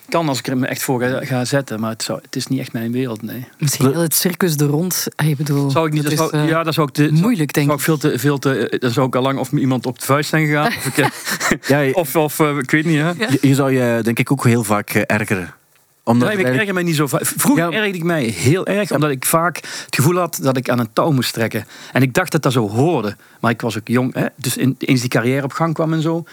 kan 0.08 0.28
als 0.28 0.38
ik 0.38 0.46
er 0.46 0.56
me 0.56 0.66
echt 0.66 0.82
voor 0.82 1.00
ga, 1.02 1.24
ga 1.24 1.44
zetten, 1.44 1.80
maar 1.80 1.90
het, 1.90 2.02
zou, 2.02 2.18
het 2.22 2.36
is 2.36 2.46
niet 2.46 2.60
echt 2.60 2.72
mijn 2.72 2.92
wereld, 2.92 3.22
nee. 3.22 3.46
Misschien 3.58 3.92
wel 3.92 4.00
het 4.02 4.14
circus 4.14 4.56
er 4.56 4.66
rond. 4.66 5.06
Ik 5.24 5.36
bedoel, 5.36 5.70
Zou 5.70 5.86
ik 5.86 5.92
niet, 5.92 6.02
dat 6.02 6.16
dat 6.16 6.24
is, 6.24 6.30
zou, 6.30 6.42
eh, 6.44 6.48
ja, 6.50 6.62
dat 6.62 6.74
zou 6.74 6.88
ik 6.88 6.94
te, 6.94 7.08
moeilijk, 7.12 7.52
denk 7.52 7.66
zou 7.66 7.78
ik. 7.78 7.84
veel 7.84 7.96
te, 7.98 8.18
veel 8.18 8.38
te, 8.38 8.68
eh, 8.68 8.80
dan 8.80 8.90
zou 8.90 9.06
ik 9.06 9.16
al 9.16 9.22
lang 9.22 9.38
of 9.38 9.52
iemand 9.52 9.86
op 9.86 9.98
de 9.98 10.04
vuist 10.04 10.28
zijn 10.28 10.46
gegaan. 10.46 10.66
of, 10.66 10.86
ik, 11.50 11.66
Ja, 11.68 11.78
je, 11.80 11.94
of, 11.94 12.16
of 12.16 12.40
eh, 12.40 12.56
ik 12.58 12.70
weet 12.70 12.84
niet, 12.84 12.98
hè. 13.00 13.08
Ja. 13.10 13.14
je- 13.30 13.38
je 13.48 13.54
zou 13.54 13.72
je 13.72 14.00
denk 14.02 14.18
ik 14.18 14.32
ook 14.32 14.44
heel 14.44 14.64
vaak 14.64 14.90
ergeren. 14.90 15.54
Omdat 16.04 16.28
Nee, 16.28 16.38
ik 16.38 16.44
eigenlijk- 16.44 16.58
erger 16.60 16.74
mij 16.74 16.82
niet 16.82 16.96
zo 16.96 17.06
vaak. 17.06 17.26
Vroeger 17.26 17.64
Ja. 17.70 17.76
ergerde 17.76 17.98
ik 17.98 18.04
mij 18.04 18.24
heel 18.24 18.66
erg, 18.66 18.90
omdat 18.92 19.10
ik 19.10 19.24
vaak 19.24 19.56
het 19.56 19.86
gevoel 19.94 20.16
had 20.16 20.38
dat 20.42 20.56
ik 20.56 20.68
aan 20.70 20.78
een 20.78 20.92
touw 20.92 21.10
moest 21.10 21.32
trekken. 21.32 21.64
En 21.92 22.02
ik 22.02 22.14
dacht 22.14 22.32
dat 22.32 22.42
dat 22.42 22.52
zo 22.52 22.68
hoorde. 22.68 23.16
Maar 23.40 23.50
ik 23.50 23.60
was 23.60 23.78
ook 23.78 23.88
jong, 23.88 24.14
hè? 24.14 24.26
dus 24.36 24.56
in, 24.56 24.74
eens 24.78 25.00
die 25.00 25.08
carrière 25.10 25.44
op 25.44 25.52
gang 25.52 25.74
kwam 25.74 25.92
en 25.92 26.02
zo. 26.02 26.24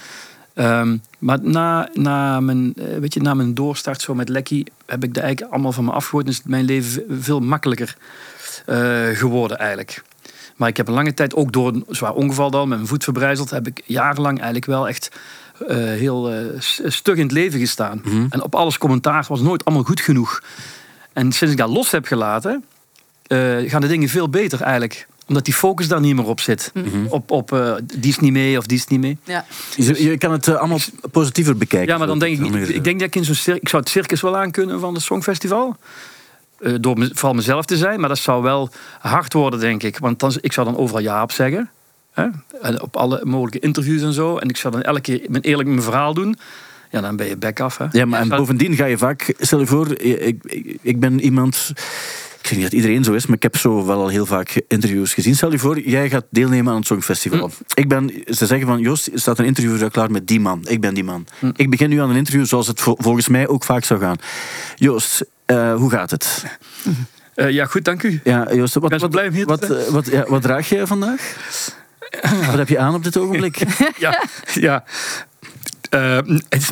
Ehm, 0.60 0.98
maar 1.20 1.38
na, 1.42 1.90
na, 1.94 2.40
mijn, 2.40 2.74
eh, 2.76 2.98
weet 2.98 3.14
je, 3.14 3.22
na 3.22 3.34
mijn 3.34 3.54
doorstart 3.54 4.02
zo 4.02 4.16
met 4.16 4.30
Lekkie 4.30 4.72
heb 4.86 5.04
ik 5.04 5.14
dat 5.14 5.24
eigenlijk 5.24 5.54
allemaal 5.54 5.72
van 5.72 5.86
me 5.86 5.92
afgegooid. 5.92 6.26
En 6.26 6.32
is 6.32 6.42
mijn 6.46 6.66
leven 6.66 6.92
ve- 6.92 7.06
veel 7.22 7.40
makkelijker 7.40 7.96
eh, 8.66 9.08
geworden 9.14 9.58
eigenlijk. 9.58 10.04
Maar 10.56 10.70
ik 10.70 10.78
heb 10.78 10.88
een 10.88 10.94
lange 10.94 11.14
tijd, 11.14 11.36
ook 11.36 11.52
door 11.52 11.68
een 11.74 11.86
zwaar 11.90 12.14
ongeval 12.14 12.52
dan, 12.52 12.68
met 12.68 12.78
mijn 12.78 12.90
voet 12.90 13.04
verbrijzeld, 13.04 13.50
heb 13.50 13.68
ik 13.68 13.82
jarenlang 13.86 14.36
eigenlijk 14.38 14.66
wel 14.66 14.88
echt 14.88 15.12
eh, 15.68 15.78
heel 15.78 16.32
stug 16.86 17.16
in 17.16 17.24
het 17.24 17.32
leven 17.32 17.60
gestaan. 17.60 18.02
Mhm. 18.04 18.26
En 18.30 18.44
op 18.44 18.56
alles 18.56 18.78
commentaar 18.78 19.26
was 19.28 19.42
nooit 19.42 19.66
allemaal 19.66 19.84
goed 19.84 20.02
genoeg. 20.02 20.42
En 21.14 21.32
sinds 21.32 21.54
ik 21.54 21.60
dat 21.60 21.70
los 21.70 21.92
heb 21.92 22.06
gelaten, 22.06 22.64
gaan 23.66 23.82
de 23.82 23.88
dingen 23.88 24.10
veel 24.10 24.30
beter 24.30 24.62
eigenlijk. 24.62 25.08
Omdat 25.30 25.46
die 25.46 25.54
focus 25.54 25.88
daar 25.88 26.00
niet 26.00 26.16
meer 26.16 26.26
op 26.26 26.40
zit. 26.40 26.72
Mhm. 26.74 27.06
Op, 27.10 27.32
op 27.32 27.52
eh, 27.54 27.74
die 28.00 28.10
is 28.12 28.20
niet 28.20 28.32
mee 28.32 28.58
of 28.58 28.66
die 28.66 28.78
is 28.78 28.88
niet 28.88 29.00
mee. 29.00 29.18
Ja. 29.24 29.46
je, 29.76 30.04
je 30.04 30.18
kan 30.18 30.32
het 30.32 30.48
eh, 30.48 30.56
allemaal 30.56 30.80
positiever 31.12 31.58
bekijken. 31.58 31.88
Ja, 31.90 31.98
maar 31.98 32.08
dan 32.08 32.20
denk 32.20 32.34
ik 32.36 32.42
niet. 32.42 32.52
Meer, 32.52 32.70
Ik 32.76 32.84
denk 32.84 33.00
dat 33.00 33.08
ik 33.08 33.16
in 33.16 33.26
zo'n 33.26 33.36
circus. 33.36 33.62
Ik 33.62 33.70
zou 33.70 33.82
het 33.82 33.92
circus 33.92 34.22
wel 34.22 34.38
aankunnen 34.38 34.80
van 34.80 34.94
het 34.94 35.04
Songfestival. 35.04 35.78
Eh, 36.60 36.74
door 36.82 36.98
me- 36.98 37.10
vooral 37.14 37.34
mezelf 37.34 37.66
te 37.66 37.78
zijn. 37.78 38.00
Maar 38.00 38.10
dat 38.10 38.18
zou 38.18 38.42
wel 38.44 38.70
hard 39.00 39.34
worden, 39.34 39.60
denk 39.60 39.84
ik. 39.84 39.98
Want 39.98 40.20
dan, 40.20 40.34
ik 40.42 40.54
zou 40.54 40.68
dan 40.68 40.78
overal 40.78 41.02
ja 41.02 41.24
op 41.24 41.32
zeggen. 41.32 41.70
Hè? 42.12 42.28
En 42.62 42.82
op 42.82 42.96
alle 42.98 43.22
mogelijke 43.24 43.60
interviews 43.60 44.02
en 44.02 44.14
zo. 44.14 44.38
En 44.38 44.50
ik 44.50 44.58
zou 44.58 44.74
dan 44.74 44.82
elke 44.84 45.02
keer 45.02 45.22
mijn 45.28 45.44
eerlijk 45.44 45.70
mijn 45.70 45.82
verhaal 45.82 46.14
doen. 46.14 46.38
Ja, 46.92 47.02
dan 47.02 47.16
ben 47.16 47.28
je 47.28 47.38
back 47.38 47.60
af. 47.60 47.78
Hè? 47.78 47.86
Ja, 47.92 48.06
maar 48.06 48.22
en 48.22 48.30
bovendien 48.30 48.76
ga 48.76 48.86
je 48.86 48.98
vaak, 48.98 49.34
stel 49.40 49.60
je 49.60 49.66
voor, 49.66 50.00
ik, 50.00 50.44
ik, 50.44 50.78
ik 50.82 51.00
ben 51.00 51.20
iemand, 51.20 51.72
ik 51.76 52.29
zeg 52.50 52.58
niet 52.58 52.72
dat 52.72 52.80
iedereen 52.80 53.04
zo 53.04 53.14
is, 53.14 53.26
maar 53.26 53.36
ik 53.36 53.44
heb 53.44 53.58
zo 53.58 53.86
wel 53.86 54.02
al 54.02 54.08
heel 54.08 54.26
vaak 54.26 54.62
interviews 54.68 55.14
gezien. 55.14 55.36
Stel 55.36 55.52
je 55.52 55.60
voor, 55.60 55.80
jij 55.80 56.10
gaat 56.10 56.26
deelnemen 56.30 56.72
aan 56.72 56.78
het 56.78 56.88
Songfestival. 56.88 57.40
Hm. 57.40 57.80
Ik 57.80 57.88
ben, 57.88 58.12
ze 58.26 58.46
zeggen 58.46 58.68
van, 58.68 58.80
Joost, 58.80 59.08
er 59.08 59.20
staat 59.20 59.40
een 59.40 59.46
interview 59.46 59.90
klaar 59.90 60.12
met 60.12 60.28
die 60.28 60.40
man. 60.40 60.62
Ik 60.68 60.82
ben 60.82 60.94
die 60.94 61.04
man. 61.04 61.26
Hm. 61.40 61.52
Ik 61.56 61.70
begin 61.70 61.90
nu 61.90 62.02
aan 62.02 62.10
een 62.10 62.16
interview 62.16 62.46
zoals 62.46 62.68
het 62.68 62.82
vol- 62.82 62.98
volgens 63.00 63.28
mij 63.28 63.48
ook 63.48 63.64
vaak 63.64 63.84
zou 63.84 64.00
gaan. 64.00 64.18
Joost, 64.76 65.26
eh, 65.46 65.76
hoe 65.76 65.90
gaat 65.90 66.12
het? 66.12 66.44
Eh, 67.36 67.50
ja, 67.50 67.66
goed, 67.66 67.86
dank 67.86 68.04
u. 68.04 68.20
Ja, 68.24 68.54
Joost, 68.54 68.74
wat, 68.74 69.02
wat, 69.02 69.10
blij 69.10 69.28
om 69.28 69.34
hier 69.34 69.46
te 69.46 69.50
wat, 69.50 69.70
eh, 69.70 69.88
wat, 69.88 70.06
ja, 70.06 70.26
wat 70.28 70.42
draag 70.42 70.70
je 70.70 70.88
vandaag? 70.88 71.36
Wat 72.50 72.58
heb 72.58 72.70
je 72.70 72.80
aan 72.80 72.94
op 72.94 73.04
dit 73.04 73.18
ogenblik? 73.18 73.66
Ja, 73.98 74.24
ja. 74.54 74.84
Eh, 75.90 76.18
het 76.50 76.72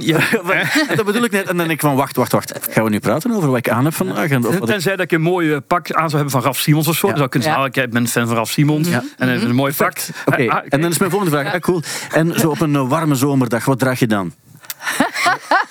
ja. 0.00 0.18
dat 0.96 1.04
bedoel 1.04 1.24
ik 1.24 1.30
net. 1.30 1.40
En 1.40 1.46
dan 1.46 1.56
denk 1.56 1.70
ik 1.70 1.80
van, 1.80 1.96
wacht, 1.96 2.16
wacht, 2.16 2.32
wacht. 2.32 2.52
Gaan 2.70 2.84
we 2.84 2.90
nu 2.90 2.98
praten 2.98 3.32
over 3.32 3.48
wat 3.48 3.58
ik 3.58 3.68
aan 3.68 3.84
heb 3.84 3.94
vandaag? 3.94 4.30
En 4.30 4.38
of 4.38 4.44
wat 4.52 4.54
ik- 4.54 4.74
Tenzij 4.74 4.96
dat 4.96 5.04
ik 5.04 5.12
een 5.12 5.20
mooi 5.22 5.52
eh, 5.52 5.58
pak 5.66 5.92
aan 5.92 6.10
zou 6.10 6.14
hebben 6.22 6.30
van 6.30 6.42
Raf 6.42 6.58
Simons 6.58 6.88
of 6.88 6.96
zo. 6.96 7.06
Ja. 7.06 7.12
Dan 7.12 7.16
zou 7.16 7.24
ik 7.24 7.30
kunnen 7.30 7.48
zeggen, 7.48 7.72
Ja. 7.72 7.80
ah, 7.80 7.84
ik 7.86 7.92
ben 7.92 8.08
fan 8.08 8.26
van 8.26 8.36
Raf 8.36 8.50
Simons. 8.50 8.88
Ja. 8.88 9.02
En 9.18 9.26
dan 9.40 9.48
een 9.48 9.54
mooi 9.54 9.72
pak. 9.76 9.98
Oké, 10.26 10.36
Ah, 10.48 10.56
ah, 10.56 10.62
en 10.68 10.80
dan 10.80 10.90
is 10.90 10.98
mijn 10.98 11.10
volgende 11.10 11.36
vraag. 11.36 11.54
Ah, 11.54 11.60
cool. 11.60 11.82
En 12.12 12.38
zo 12.40 12.50
op 12.50 12.60
een 12.60 12.74
eh, 12.74 12.88
warme 12.88 13.14
zomerdag, 13.14 13.64
wat 13.64 13.78
draag 13.78 13.98
je 13.98 14.06
dan? 14.06 14.32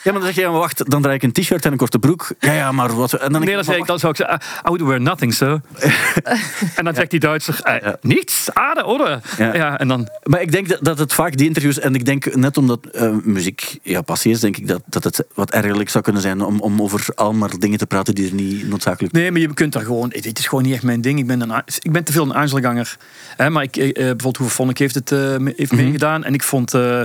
Ja, 0.03 0.11
maar 0.13 0.21
dan 0.21 0.23
zeg 0.23 0.35
je, 0.35 0.41
ja, 0.41 0.49
maar 0.49 0.59
wacht, 0.59 0.89
dan 0.91 1.01
draag 1.01 1.13
ik 1.15 1.23
een 1.23 1.31
t-shirt 1.31 1.65
en 1.65 1.71
een 1.71 1.77
korte 1.77 1.99
broek. 1.99 2.29
Ja, 2.39 2.53
ja, 2.53 2.71
maar 2.71 2.95
wat... 2.95 3.13
En 3.13 3.31
dan 3.31 3.43
Nee, 3.45 3.55
dan, 3.55 3.63
zeg 3.63 3.75
ik, 3.77 3.85
dan 3.85 3.99
zou 3.99 4.11
ik 4.11 4.17
zeggen, 4.17 4.39
ah, 4.39 4.65
I 4.65 4.77
would 4.77 4.81
wear 4.81 5.01
nothing, 5.01 5.33
sir. 5.33 5.61
en 6.75 6.83
dan 6.85 6.95
zegt 6.95 7.11
die 7.11 7.19
Duitser, 7.19 7.59
eh, 7.63 7.81
Ja. 7.81 7.97
niets, 8.01 8.49
aarde, 8.53 8.85
oder? 8.85 9.21
Ja. 9.37 9.53
Ja. 9.55 9.79
en 9.79 9.87
dan, 9.87 10.09
Maar 10.23 10.41
ik 10.41 10.51
denk 10.51 10.67
dat, 10.69 10.79
dat 10.81 10.99
het 10.99 11.13
vaak 11.13 11.37
die 11.37 11.47
interviews... 11.47 11.79
En 11.79 11.95
ik 11.95 12.05
denk 12.05 12.35
net 12.35 12.57
omdat 12.57 12.85
eh, 12.85 13.11
muziek 13.23 13.77
ja, 13.83 14.01
passie 14.01 14.31
is, 14.31 14.39
denk 14.39 14.57
ik 14.57 14.67
dat, 14.67 14.81
dat 14.85 15.03
het 15.03 15.25
wat 15.33 15.51
ergerlijk 15.51 15.89
zou 15.89 16.03
kunnen 16.03 16.21
zijn 16.21 16.41
om, 16.41 16.59
om 16.59 16.81
over 16.81 17.05
allemaal 17.15 17.49
dingen 17.59 17.77
te 17.77 17.85
praten 17.85 18.15
die 18.15 18.27
er 18.27 18.33
niet 18.33 18.67
noodzakelijk... 18.69 19.13
nee, 19.13 19.31
maar 19.31 19.41
je 19.41 19.53
kunt 19.53 19.73
daar 19.73 19.83
gewoon, 19.83 20.09
het 20.13 20.25
het 20.25 20.39
is 20.39 20.47
gewoon 20.47 20.63
niet 20.63 20.73
echt 20.73 20.83
mijn 20.83 21.01
ding. 21.01 21.19
Ik 21.19 21.27
ben, 21.27 21.41
een, 21.41 21.61
ik 21.79 21.91
ben 21.91 22.03
te 22.03 22.11
veel 22.11 22.23
een 22.23 22.31
Einzelganger. 22.33 22.97
Hè, 23.37 23.49
maar 23.49 23.63
ik, 23.63 23.75
eh, 23.77 23.93
bijvoorbeeld 23.93 24.37
Hoeve 24.37 24.53
Vonnek 24.53 24.77
heeft 24.77 24.95
het 24.95 25.11
eh, 25.11 25.35
heeft 25.55 25.71
Mhm. 25.71 25.81
meegedaan. 25.83 26.23
En 26.23 26.33
ik 26.33 26.43
vond, 26.43 26.73
eh, 26.73 27.01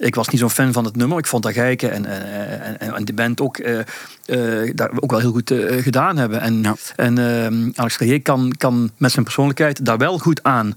ik 0.00 0.14
was 0.14 0.28
niet 0.28 0.40
zo'n 0.40 0.50
fan 0.50 0.72
van 0.72 0.84
het 0.84 0.96
nummer. 0.96 1.18
Ik 1.18 1.26
vond 1.26 1.42
dat 1.42 1.52
geiken 1.52 1.92
en, 1.92 2.04
en, 2.04 2.80
en, 2.80 2.94
en 2.94 3.04
de 3.04 3.12
band 3.12 3.40
ook, 3.40 3.56
eh, 3.58 3.78
eh, 3.78 4.72
daar 4.74 4.90
ook 5.00 5.10
wel 5.10 5.20
heel 5.20 5.32
goed 5.32 5.50
eh, 5.50 5.82
gedaan 5.82 6.16
hebben. 6.16 6.40
En, 6.40 6.62
Ja. 6.62 6.74
en 6.96 7.18
ehm, 7.18 7.70
Alex 7.74 7.96
Carrier 7.96 8.22
kan, 8.22 8.52
kan 8.56 8.90
met 8.96 9.12
zijn 9.12 9.24
persoonlijkheid 9.24 9.84
daar 9.84 9.98
wel 9.98 10.18
goed 10.18 10.42
aan. 10.42 10.74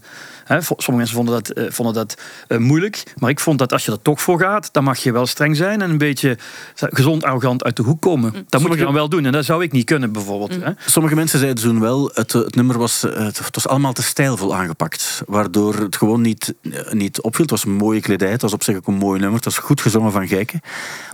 Sommige 0.61 0.91
mensen 0.91 1.15
vonden 1.15 1.33
dat, 1.33 1.49
eh, 1.49 1.65
vonden 1.69 1.93
dat 1.93 2.21
eh, 2.47 2.57
moeilijk. 2.57 3.03
Maar 3.17 3.29
ik 3.29 3.39
vond 3.39 3.59
dat 3.59 3.73
als 3.73 3.85
je 3.85 3.91
er 3.91 4.01
toch 4.01 4.21
voor 4.21 4.39
gaat, 4.39 4.69
dan 4.71 4.83
mag 4.83 4.97
je 4.97 5.11
wel 5.11 5.25
streng 5.25 5.55
zijn 5.55 5.81
en 5.81 5.89
een 5.89 5.97
beetje 5.97 6.37
gezond 6.77 7.23
arrogant 7.23 7.63
uit 7.63 7.75
de 7.75 7.83
hoek 7.83 8.01
komen. 8.01 8.45
Dat 8.49 8.61
moet 8.61 8.73
je 8.73 8.83
dan 8.83 8.93
wel 8.93 9.09
doen. 9.09 9.25
En 9.25 9.31
dat 9.31 9.45
zou 9.45 9.63
ik 9.63 9.71
niet 9.71 9.85
kunnen, 9.85 10.11
bijvoorbeeld. 10.11 10.55
Hè. 10.63 10.71
Sommige 10.85 11.15
mensen 11.15 11.39
zeiden 11.39 11.63
toen 11.63 11.79
wel, 11.79 12.11
het, 12.13 12.33
het 12.33 12.55
nummer 12.55 12.77
was, 12.77 13.03
eh, 13.03 13.25
het, 13.25 13.45
het 13.45 13.55
was 13.55 13.67
allemaal 13.67 13.93
te 13.93 14.03
stijlvol 14.03 14.55
aangepakt. 14.55 15.23
Waardoor 15.25 15.75
het 15.75 15.95
gewoon 15.95 16.21
niet, 16.21 16.53
eh, 16.61 16.91
niet 16.91 17.21
opviel. 17.21 17.41
Het 17.41 17.51
was 17.51 17.65
een 17.65 17.71
mooie 17.71 18.01
kledij, 18.01 18.31
het 18.31 18.41
was 18.41 18.53
op 18.53 18.63
zich 18.63 18.75
ook 18.75 18.87
een 18.87 18.93
mooi 18.93 19.19
nummer. 19.19 19.35
Het 19.35 19.45
was 19.45 19.57
goed 19.57 19.81
gezongen 19.81 20.11
van 20.11 20.27
Gijken. 20.27 20.61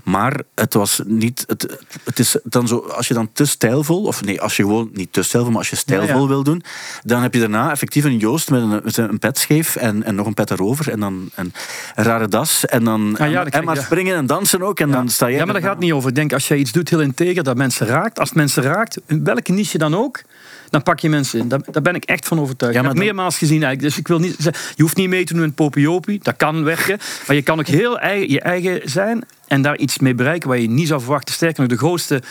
Maar 0.04 0.41
het 0.56 0.73
was 0.73 1.02
niet... 1.06 1.43
Het, 1.47 1.80
het 2.04 2.19
is 2.19 2.38
dan 2.43 2.67
zo, 2.67 2.78
als 2.78 3.08
je 3.08 3.13
dan 3.13 3.30
te 3.34 3.45
stijlvol, 3.45 4.04
of 4.04 4.23
nee, 4.23 4.41
als 4.41 4.58
je 4.58 4.63
gewoon 4.63 4.89
niet 4.93 5.13
te 5.13 5.23
stijlvol, 5.23 5.52
maar 5.52 5.60
als 5.60 5.69
je 5.69 5.75
stijlvol 5.75 6.15
Ja, 6.15 6.21
ja. 6.21 6.28
wil 6.28 6.43
doen, 6.43 6.63
dan 7.04 7.21
heb 7.21 7.34
je 7.34 7.39
daarna 7.39 7.71
effectief 7.71 8.04
een 8.04 8.17
Joost 8.17 8.49
met 8.49 8.62
een, 8.62 8.82
met 8.84 8.97
een 8.97 9.19
pet 9.30 9.38
scheef 9.39 9.76
en, 9.76 10.04
en 10.04 10.15
nog 10.15 10.26
een 10.28 10.34
pet 10.34 10.52
erover. 10.52 10.92
En 10.92 11.00
dan 11.00 11.30
een, 11.36 11.54
een 11.96 12.04
rare 12.04 12.28
das. 12.28 12.65
En 12.65 12.84
dan 12.84 13.18
Ah, 13.18 13.32
ja, 13.32 13.46
en, 13.46 13.63
maar 13.63 13.76
ja. 13.76 13.82
springen 13.82 14.15
en 14.15 14.26
dansen 14.26 14.62
ook. 14.62 14.80
En 14.80 14.92
dan 14.92 15.10
sta 15.10 15.30
jij 15.30 15.38
Ja, 15.38 15.46
maar 15.46 15.54
dat 15.54 15.63
gaat 15.63 15.80
niet 15.80 15.92
over. 15.92 16.10
Ik 16.10 16.15
denk, 16.15 16.34
als 16.34 16.48
jij 16.48 16.58
iets 16.58 16.72
doet 16.72 16.89
heel 16.89 17.02
integer, 17.02 17.44
dat 17.44 17.58
mensen 17.58 17.88
raakt. 17.88 18.20
Als 18.20 18.30
het 18.30 18.38
mensen 18.38 18.63
raakt, 18.63 18.98
in 19.08 19.24
welke 19.24 19.52
niche 19.52 19.78
dan 19.78 19.96
ook, 19.96 20.22
dan 20.70 20.84
pak 20.84 21.00
je 21.00 21.10
mensen 21.10 21.39
in. 21.39 21.48
Daar, 21.48 21.60
daar 21.72 21.82
ben 21.82 21.96
ik 21.96 22.04
echt 22.04 22.28
van 22.28 22.39
overtuigd. 22.39 22.74
Ja, 22.76 22.82
ik 22.82 22.88
heb 22.88 22.96
dan- 22.96 23.06
meermaals 23.06 23.38
gezien 23.38 23.63
eigenlijk. 23.63 23.94
Dus 23.94 23.98
ik 23.98 24.08
wil 24.08 24.20
niet 24.20 24.36
je 24.76 24.82
hoeft 24.82 24.96
niet 24.96 25.10
mee 25.10 25.24
te 25.26 25.34
doen 25.34 25.44
in 25.44 25.54
popiopie. 25.54 26.20
Dat 26.24 26.36
kan 26.38 26.63
werken. 26.63 26.98
Maar 27.28 27.36
je 27.36 27.42
kan 27.42 27.60
ook 27.60 27.68
heel 27.68 28.00
eigen, 28.00 28.30
je 28.30 28.42
eigen 28.42 28.82
zijn 28.84 29.24
en 29.48 29.62
daar 29.62 29.78
iets 29.78 30.00
mee 30.00 30.15
bereiken 30.15 30.50
waar 30.50 30.58
je 30.60 30.70
niet 30.70 30.88
zou 30.88 31.02
verwachten. 31.02 31.34
Sterker 31.34 31.62
nog, 31.62 31.70
de 31.72 31.78
grootste 31.78 32.22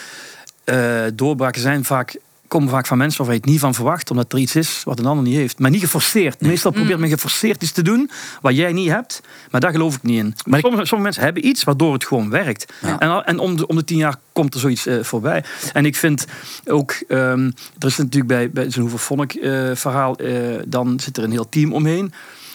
eh, 0.65 1.01
doorbraken 1.15 1.61
zijn 1.61 1.85
vaak 1.85 2.17
komen 2.49 2.69
vaak 2.69 2.87
van 2.87 2.99
mensen 2.99 3.19
waarvan 3.19 3.37
je 3.37 3.43
het 3.43 3.51
niet 3.51 3.61
van 3.61 3.75
verwacht, 3.75 4.11
omdat 4.11 4.33
er 4.33 4.39
iets 4.39 4.57
is 4.57 4.83
wat 4.85 4.99
een 4.99 5.07
ander 5.07 5.25
niet 5.25 5.37
heeft. 5.37 5.59
Maar 5.59 5.71
niet 5.71 5.81
geforceerd. 5.81 6.41
Meestal 6.41 6.71
probeert 6.71 6.99
men 6.99 7.09
geforceerd 7.09 7.63
iets 7.63 7.73
te 7.73 7.83
doen 7.83 8.11
wat 8.41 8.57
jij 8.57 8.73
niet 8.73 8.89
hebt, 8.89 9.21
maar 9.51 9.61
daar 9.61 9.71
geloof 9.71 9.95
ik 9.95 10.03
niet 10.03 10.19
in. 10.19 10.35
Maar 10.47 10.61
sommige, 10.61 10.87
sommige 10.87 11.03
mensen 11.03 11.23
hebben 11.23 11.47
iets 11.47 11.65
waardoor 11.65 11.93
het 11.93 12.07
gewoon 12.07 12.31
werkt. 12.31 12.73
En, 12.99 13.25
en 13.25 13.39
om, 13.39 13.57
de, 13.57 13.67
om 13.67 13.77
de 13.77 13.85
tien 13.85 13.97
jaar 13.97 14.17
komt 14.33 14.55
er 14.55 14.61
zoiets 14.61 14.87
eh, 14.87 15.03
voorbij. 15.03 15.45
En 15.73 15.85
ik 15.85 15.97
vind 15.97 16.27
ook, 16.67 16.93
ehm, 17.09 17.51
er 17.79 17.87
is 17.87 17.97
natuurlijk 17.97 18.27
bij, 18.27 18.51
bij 18.51 18.71
zo'n 18.71 18.83
Hoeve 18.83 18.99
Vonk 18.99 19.33
eh, 19.33 19.71
verhaal, 19.75 20.17
eh, 20.17 20.35
dan 20.67 21.01
zit 21.01 21.17
er 21.17 21.25
een 21.25 21.31
heel 21.31 21.49
team 21.49 21.73
omheen. 21.73 22.13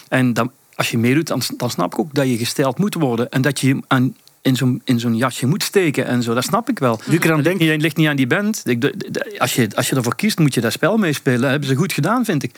En 0.07 0.33
dan, 0.33 0.51
als 0.75 0.91
je 0.91 0.97
meedoet, 0.97 1.27
dan, 1.27 1.41
dan 1.57 1.69
snap 1.69 1.93
ik 1.93 1.99
ook 1.99 2.13
dat 2.13 2.27
je 2.27 2.37
gesteld 2.37 2.77
moet 2.77 2.93
worden. 2.93 3.29
En 3.29 3.41
dat 3.41 3.59
je 3.59 3.79
aan, 3.87 4.15
in 4.43 4.55
zo'n 4.55 4.81
in 4.83 4.99
zo'n 4.99 5.15
jasje 5.15 5.45
moet 5.47 5.63
steken 5.63 6.05
en 6.05 6.23
zo. 6.23 6.33
Dat 6.33 6.43
snap 6.43 6.69
ik 6.69 6.79
wel. 6.79 6.99
Nu 7.05 7.15
ik 7.15 7.23
eraan 7.23 7.35
Het 7.35 7.45
denk, 7.45 7.57
ligt 7.59 7.65
niet- 7.65 7.71
Het 7.73 7.81
ligt 7.81 7.97
niet 7.97 8.07
aan 8.07 8.15
die 8.15 8.27
band. 8.27 8.61
Ik- 8.65 8.81
de- 8.81 8.93
de- 9.11 9.35
Als 9.39 9.55
je, 9.55 9.67
als 9.75 9.89
je 9.89 9.95
ervoor 9.95 10.15
kiest, 10.15 10.39
moet 10.39 10.53
je 10.53 10.61
dat 10.61 10.71
spel 10.71 10.97
meespelen. 10.97 11.41
Dat 11.41 11.49
hebben 11.49 11.69
ze 11.69 11.75
goed 11.75 11.93
gedaan, 11.93 12.25
vind 12.25 12.43
ik. 12.43 12.55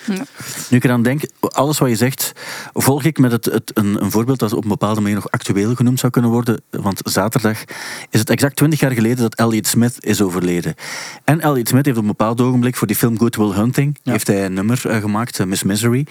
Nu 0.70 0.78
ik 0.78 0.84
eraan 0.84 1.04
denk, 1.04 1.22
alles 1.40 1.78
wat 1.78 1.90
je 1.90 1.96
zegt, 1.96 2.32
volg 2.74 3.04
ik 3.04 3.18
met 3.18 3.32
het, 3.32 3.46
het, 3.46 3.72
een, 3.74 4.02
een 4.04 4.12
voorbeeld 4.12 4.40
dat 4.40 4.54
op 4.54 4.64
een 4.64 4.70
bepaalde 4.70 5.02
manier 5.02 5.16
nog 5.16 5.32
actueel 5.32 5.76
genoemd 5.76 6.00
zou 6.00 6.12
kunnen 6.12 6.32
worden. 6.32 6.62
Want 6.70 7.00
zaterdag 7.04 7.64
is 8.10 8.20
het 8.20 8.30
exact 8.30 8.56
20 8.56 8.80
jaar 8.80 8.92
geleden 8.92 9.18
dat 9.18 9.36
Elliot 9.36 9.68
Smith 9.68 9.96
is 10.00 10.22
overleden. 10.22 10.74
En 11.24 11.42
Elliot 11.42 11.68
Smith 11.68 11.86
heeft 11.86 11.98
op 11.98 12.04
een 12.04 12.10
bepaald 12.10 12.42
ogenblik 12.42 12.76
voor 12.76 12.88
die 12.88 12.96
film 12.96 13.18
Good 13.18 13.36
Will 13.36 13.52
Hunting 13.52 14.00
Ja. 14.04 14.12
heeft 14.12 14.28
hij 14.28 14.46
een 14.46 14.54
nummer 14.54 14.82
eh, 14.90 14.98
gemaakt, 15.02 15.40
eh, 15.40 15.46
Miss 15.46 15.64
Misery. 15.64 16.06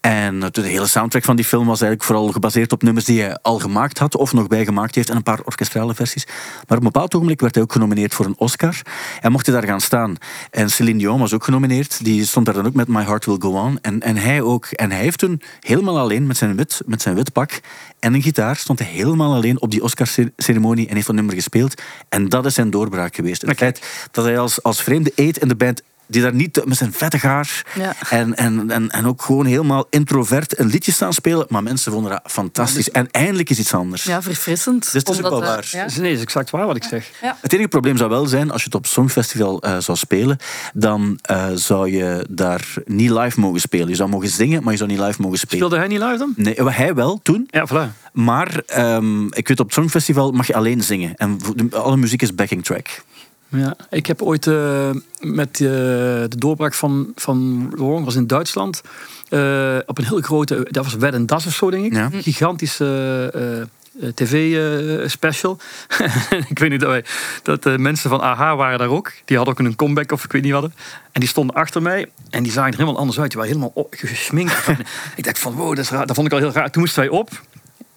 En 0.00 0.40
de 0.40 0.60
hele 0.62 0.86
soundtrack 0.86 1.24
van 1.24 1.36
die 1.36 1.44
film 1.44 1.66
was 1.66 1.80
eigenlijk 1.80 2.02
vooral 2.10 2.32
gebaseerd 2.32 2.72
op 2.72 2.82
nummers 2.82 3.04
die 3.04 3.20
hij 3.20 3.38
al 3.42 3.58
gemaakt 3.58 3.98
had 3.98 4.16
of 4.16 4.32
nog 4.32 4.46
bijgemaakt 4.46 4.94
heeft 4.94 5.10
en 5.10 5.19
een 5.20 5.32
paar 5.32 5.44
orkestrale 5.44 5.94
versies. 5.94 6.26
Maar 6.26 6.78
op 6.78 6.84
een 6.84 6.92
bepaald 6.92 7.14
ogenblik 7.14 7.40
werd 7.40 7.54
hij 7.54 7.64
ook 7.64 7.72
genomineerd 7.72 8.14
voor 8.14 8.26
een 8.26 8.38
Oscar 8.38 8.82
en 9.20 9.32
mocht 9.32 9.46
hij 9.46 9.54
daar 9.54 9.68
gaan 9.68 9.80
staan. 9.80 10.16
En 10.50 10.70
Celine 10.70 10.98
Dion 10.98 11.20
was 11.20 11.34
ook 11.34 11.44
genomineerd, 11.44 12.04
die 12.04 12.26
stond 12.26 12.46
daar 12.46 12.54
dan 12.54 12.66
ook 12.66 12.74
met 12.74 12.88
My 12.88 13.02
Heart 13.02 13.26
Will 13.26 13.38
Go 13.38 13.50
On. 13.50 13.78
En, 13.82 14.00
en 14.00 14.16
hij 14.16 14.42
ook. 14.42 14.66
En 14.66 14.90
hij 14.90 15.00
heeft 15.00 15.18
toen 15.18 15.42
helemaal 15.60 15.98
alleen 15.98 16.26
met 16.26 16.36
zijn 16.36 16.56
wit, 16.56 16.80
met 16.86 17.02
zijn 17.02 17.14
wit 17.14 17.32
pak 17.32 17.60
en 18.00 18.14
een 18.14 18.22
gitaar 18.22 18.56
stond 18.56 18.78
hij 18.78 18.88
helemaal 18.88 19.34
alleen 19.34 19.60
op 19.60 19.70
die 19.70 19.82
Oscar-ceremonie 19.82 20.88
en 20.88 20.94
heeft 20.94 21.06
dat 21.06 21.16
nummer 21.16 21.34
gespeeld. 21.34 21.82
En 22.08 22.28
dat 22.28 22.46
is 22.46 22.54
zijn 22.54 22.70
doorbraak 22.70 23.14
geweest. 23.14 23.42
Het 23.42 23.56
feit 23.56 24.08
dat 24.10 24.24
hij 24.24 24.38
als, 24.38 24.62
als 24.62 24.82
vreemde 24.82 25.12
eet 25.14 25.38
in 25.38 25.48
de 25.48 25.56
band 25.56 25.82
die 26.10 26.22
daar 26.22 26.34
niet 26.34 26.64
met 26.64 26.76
zijn 26.76 26.92
vettig 26.92 27.22
haar 27.22 27.64
Ja. 27.74 27.94
en, 28.10 28.36
en, 28.36 28.70
en, 28.70 28.90
en 28.90 29.06
ook 29.06 29.22
gewoon 29.22 29.46
helemaal 29.46 29.86
introvert 29.90 30.58
een 30.58 30.66
liedje 30.66 30.92
staan 30.92 31.12
spelen. 31.12 31.46
Maar 31.48 31.62
mensen 31.62 31.92
vonden 31.92 32.10
dat 32.10 32.32
fantastisch. 32.32 32.90
En 32.90 33.10
eindelijk 33.10 33.50
is 33.50 33.58
iets 33.58 33.74
anders. 33.74 34.02
Ja, 34.02 34.22
verfrissend. 34.22 34.92
Dus 34.92 34.92
het 34.92 35.08
is 35.08 35.22
ook 35.22 35.30
wel 35.30 35.42
eh, 35.42 35.48
waar. 35.48 35.68
ja. 35.70 35.84
Dus 35.84 35.96
nee, 35.96 36.08
dat 36.08 36.16
is 36.16 36.22
exact 36.22 36.50
waar 36.50 36.66
wat 36.66 36.76
ik 36.76 36.84
zeg. 36.84 37.10
Het 37.40 37.52
enige 37.52 37.68
probleem 37.68 37.96
zou 37.96 38.10
wel 38.10 38.26
zijn, 38.26 38.50
als 38.50 38.60
je 38.60 38.66
het 38.66 38.76
op 38.76 38.86
Songfestival 38.86 39.62
eh, 39.62 39.78
zou 39.78 39.98
spelen, 39.98 40.38
dan 40.74 41.18
eh, 41.22 41.46
zou 41.54 41.90
je 41.90 42.26
daar 42.30 42.74
niet 42.84 43.10
live 43.10 43.40
mogen 43.40 43.60
spelen. 43.60 43.88
Je 43.88 43.94
zou 43.94 44.08
mogen 44.08 44.28
zingen, 44.28 44.62
maar 44.62 44.72
je 44.72 44.78
zou 44.78 44.90
niet 44.90 45.00
live 45.00 45.22
mogen 45.22 45.38
spelen. 45.38 45.56
Speelde 45.56 45.76
hij 45.76 45.86
niet 45.88 46.00
live 46.00 46.16
dan? 46.18 46.32
Nee, 46.36 46.54
hij 46.54 46.94
wel, 46.94 47.20
toen. 47.22 47.48
Ja, 47.50 47.68
voilà. 47.68 48.10
Maar 48.12 48.62
ehm, 48.66 49.26
ik 49.26 49.48
weet, 49.48 49.60
op 49.60 49.66
het 49.66 49.74
Songfestival 49.74 50.30
mag 50.30 50.46
je 50.46 50.54
alleen 50.54 50.82
zingen. 50.82 51.16
En 51.16 51.38
alle 51.70 51.96
muziek 51.96 52.22
is 52.22 52.34
backing 52.34 52.64
track. 52.64 53.02
Ja, 53.50 53.76
ik 53.90 54.06
heb 54.06 54.22
ooit 54.22 54.46
eh, 54.46 54.90
met 55.20 55.48
eh, 55.48 55.60
de 55.60 56.36
doorbraak 56.38 56.74
van, 56.74 57.12
van 57.14 57.68
Laurent, 57.76 58.04
was 58.04 58.14
in 58.14 58.26
Duitsland, 58.26 58.80
eh, 59.28 59.76
op 59.86 59.98
een 59.98 60.04
heel 60.04 60.20
grote, 60.20 60.66
dat 60.70 60.84
was 60.84 60.94
Wed 60.94 61.14
en 61.14 61.26
Das 61.26 61.46
of 61.46 61.54
zo 61.54 61.70
denk 61.70 61.84
ik, 61.84 61.92
Ja. 61.92 62.10
gigantische 62.12 63.68
tv-special. 64.14 65.58
ik 66.48 66.58
weet 66.58 66.70
niet 66.70 66.80
dat, 66.80 66.88
wij, 66.88 67.04
dat 67.42 67.62
de 67.62 67.78
mensen 67.78 68.10
van 68.10 68.20
AHA 68.20 68.56
waren 68.56 68.78
daar 68.78 68.88
ook. 68.88 69.12
Die 69.24 69.36
hadden 69.36 69.54
ook 69.54 69.66
een 69.66 69.76
comeback 69.76 70.12
of 70.12 70.24
ik 70.24 70.32
weet 70.32 70.42
niet 70.42 70.52
wat. 70.52 70.70
En 71.12 71.20
die 71.20 71.28
stonden 71.28 71.56
achter 71.56 71.82
mij 71.82 72.10
en 72.30 72.42
die 72.42 72.52
zagen 72.52 72.70
er 72.70 72.78
helemaal 72.78 72.98
anders 73.00 73.20
uit. 73.20 73.30
Die 73.30 73.40
waren 73.40 73.56
helemaal 73.56 73.86
gesminkt. 73.90 74.66
ik 75.16 75.24
dacht 75.24 75.38
van 75.38 75.52
wow, 75.54 75.68
dat 75.68 75.84
is 75.84 75.90
raar. 75.90 76.06
Dat 76.06 76.14
vond 76.16 76.26
ik 76.26 76.32
al 76.32 76.38
heel 76.38 76.52
raar. 76.52 76.70
Toen 76.70 76.82
moesten 76.82 77.00
wij 77.00 77.10
op. 77.10 77.30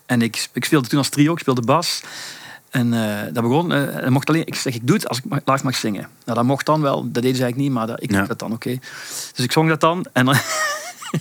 En 0.05 0.21
ik, 0.21 0.47
ik 0.53 0.65
speelde 0.65 0.87
toen 0.87 0.97
als 0.97 1.09
trio, 1.09 1.33
ik 1.33 1.39
speelde 1.39 1.61
bas. 1.61 2.01
En 2.73 2.93
eh, 2.93 3.33
dat 3.33 3.43
begon, 3.43 3.71
eh, 3.73 4.07
mocht 4.07 4.29
alleen, 4.29 4.45
ik 4.45 4.55
zeg, 4.55 4.73
ik 4.75 4.88
doe 4.88 4.95
het 4.95 5.07
als 5.07 5.17
ik 5.17 5.23
live 5.45 5.63
mag 5.63 5.75
zingen. 5.75 6.07
Nou, 6.25 6.38
dat 6.38 6.47
mocht 6.47 6.65
dan 6.65 6.81
wel, 6.81 7.01
dat 7.01 7.13
deden 7.23 7.36
ze 7.38 7.43
eigenlijk 7.43 7.57
niet, 7.57 7.71
maar 7.71 7.88
dat, 7.88 8.03
ik 8.03 8.12
Ja. 8.12 8.21
dat 8.25 8.39
dan, 8.39 8.51
oké. 8.51 8.77
Dus 9.36 9.45
ik 9.45 9.51
zong 9.51 9.69
dat 9.69 9.79
dan 9.81 10.05
en 10.13 10.25
dan 10.25 10.36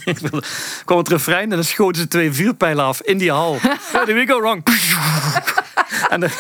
kwam 0.85 0.99
het 0.99 1.09
refrein 1.09 1.43
en 1.51 1.57
dan 1.57 1.65
schoten 1.65 2.03
ze 2.03 2.09
twee 2.09 2.33
vuurpijlen 2.33 2.85
af 2.85 3.01
in 3.03 3.19
die 3.19 3.31
hal. 3.31 3.59
Where 3.59 4.07
did 4.07 4.15
we 4.15 4.27
go 4.27 4.41
wrong? 4.41 4.63
En, 6.09 6.21
dan- 6.21 6.31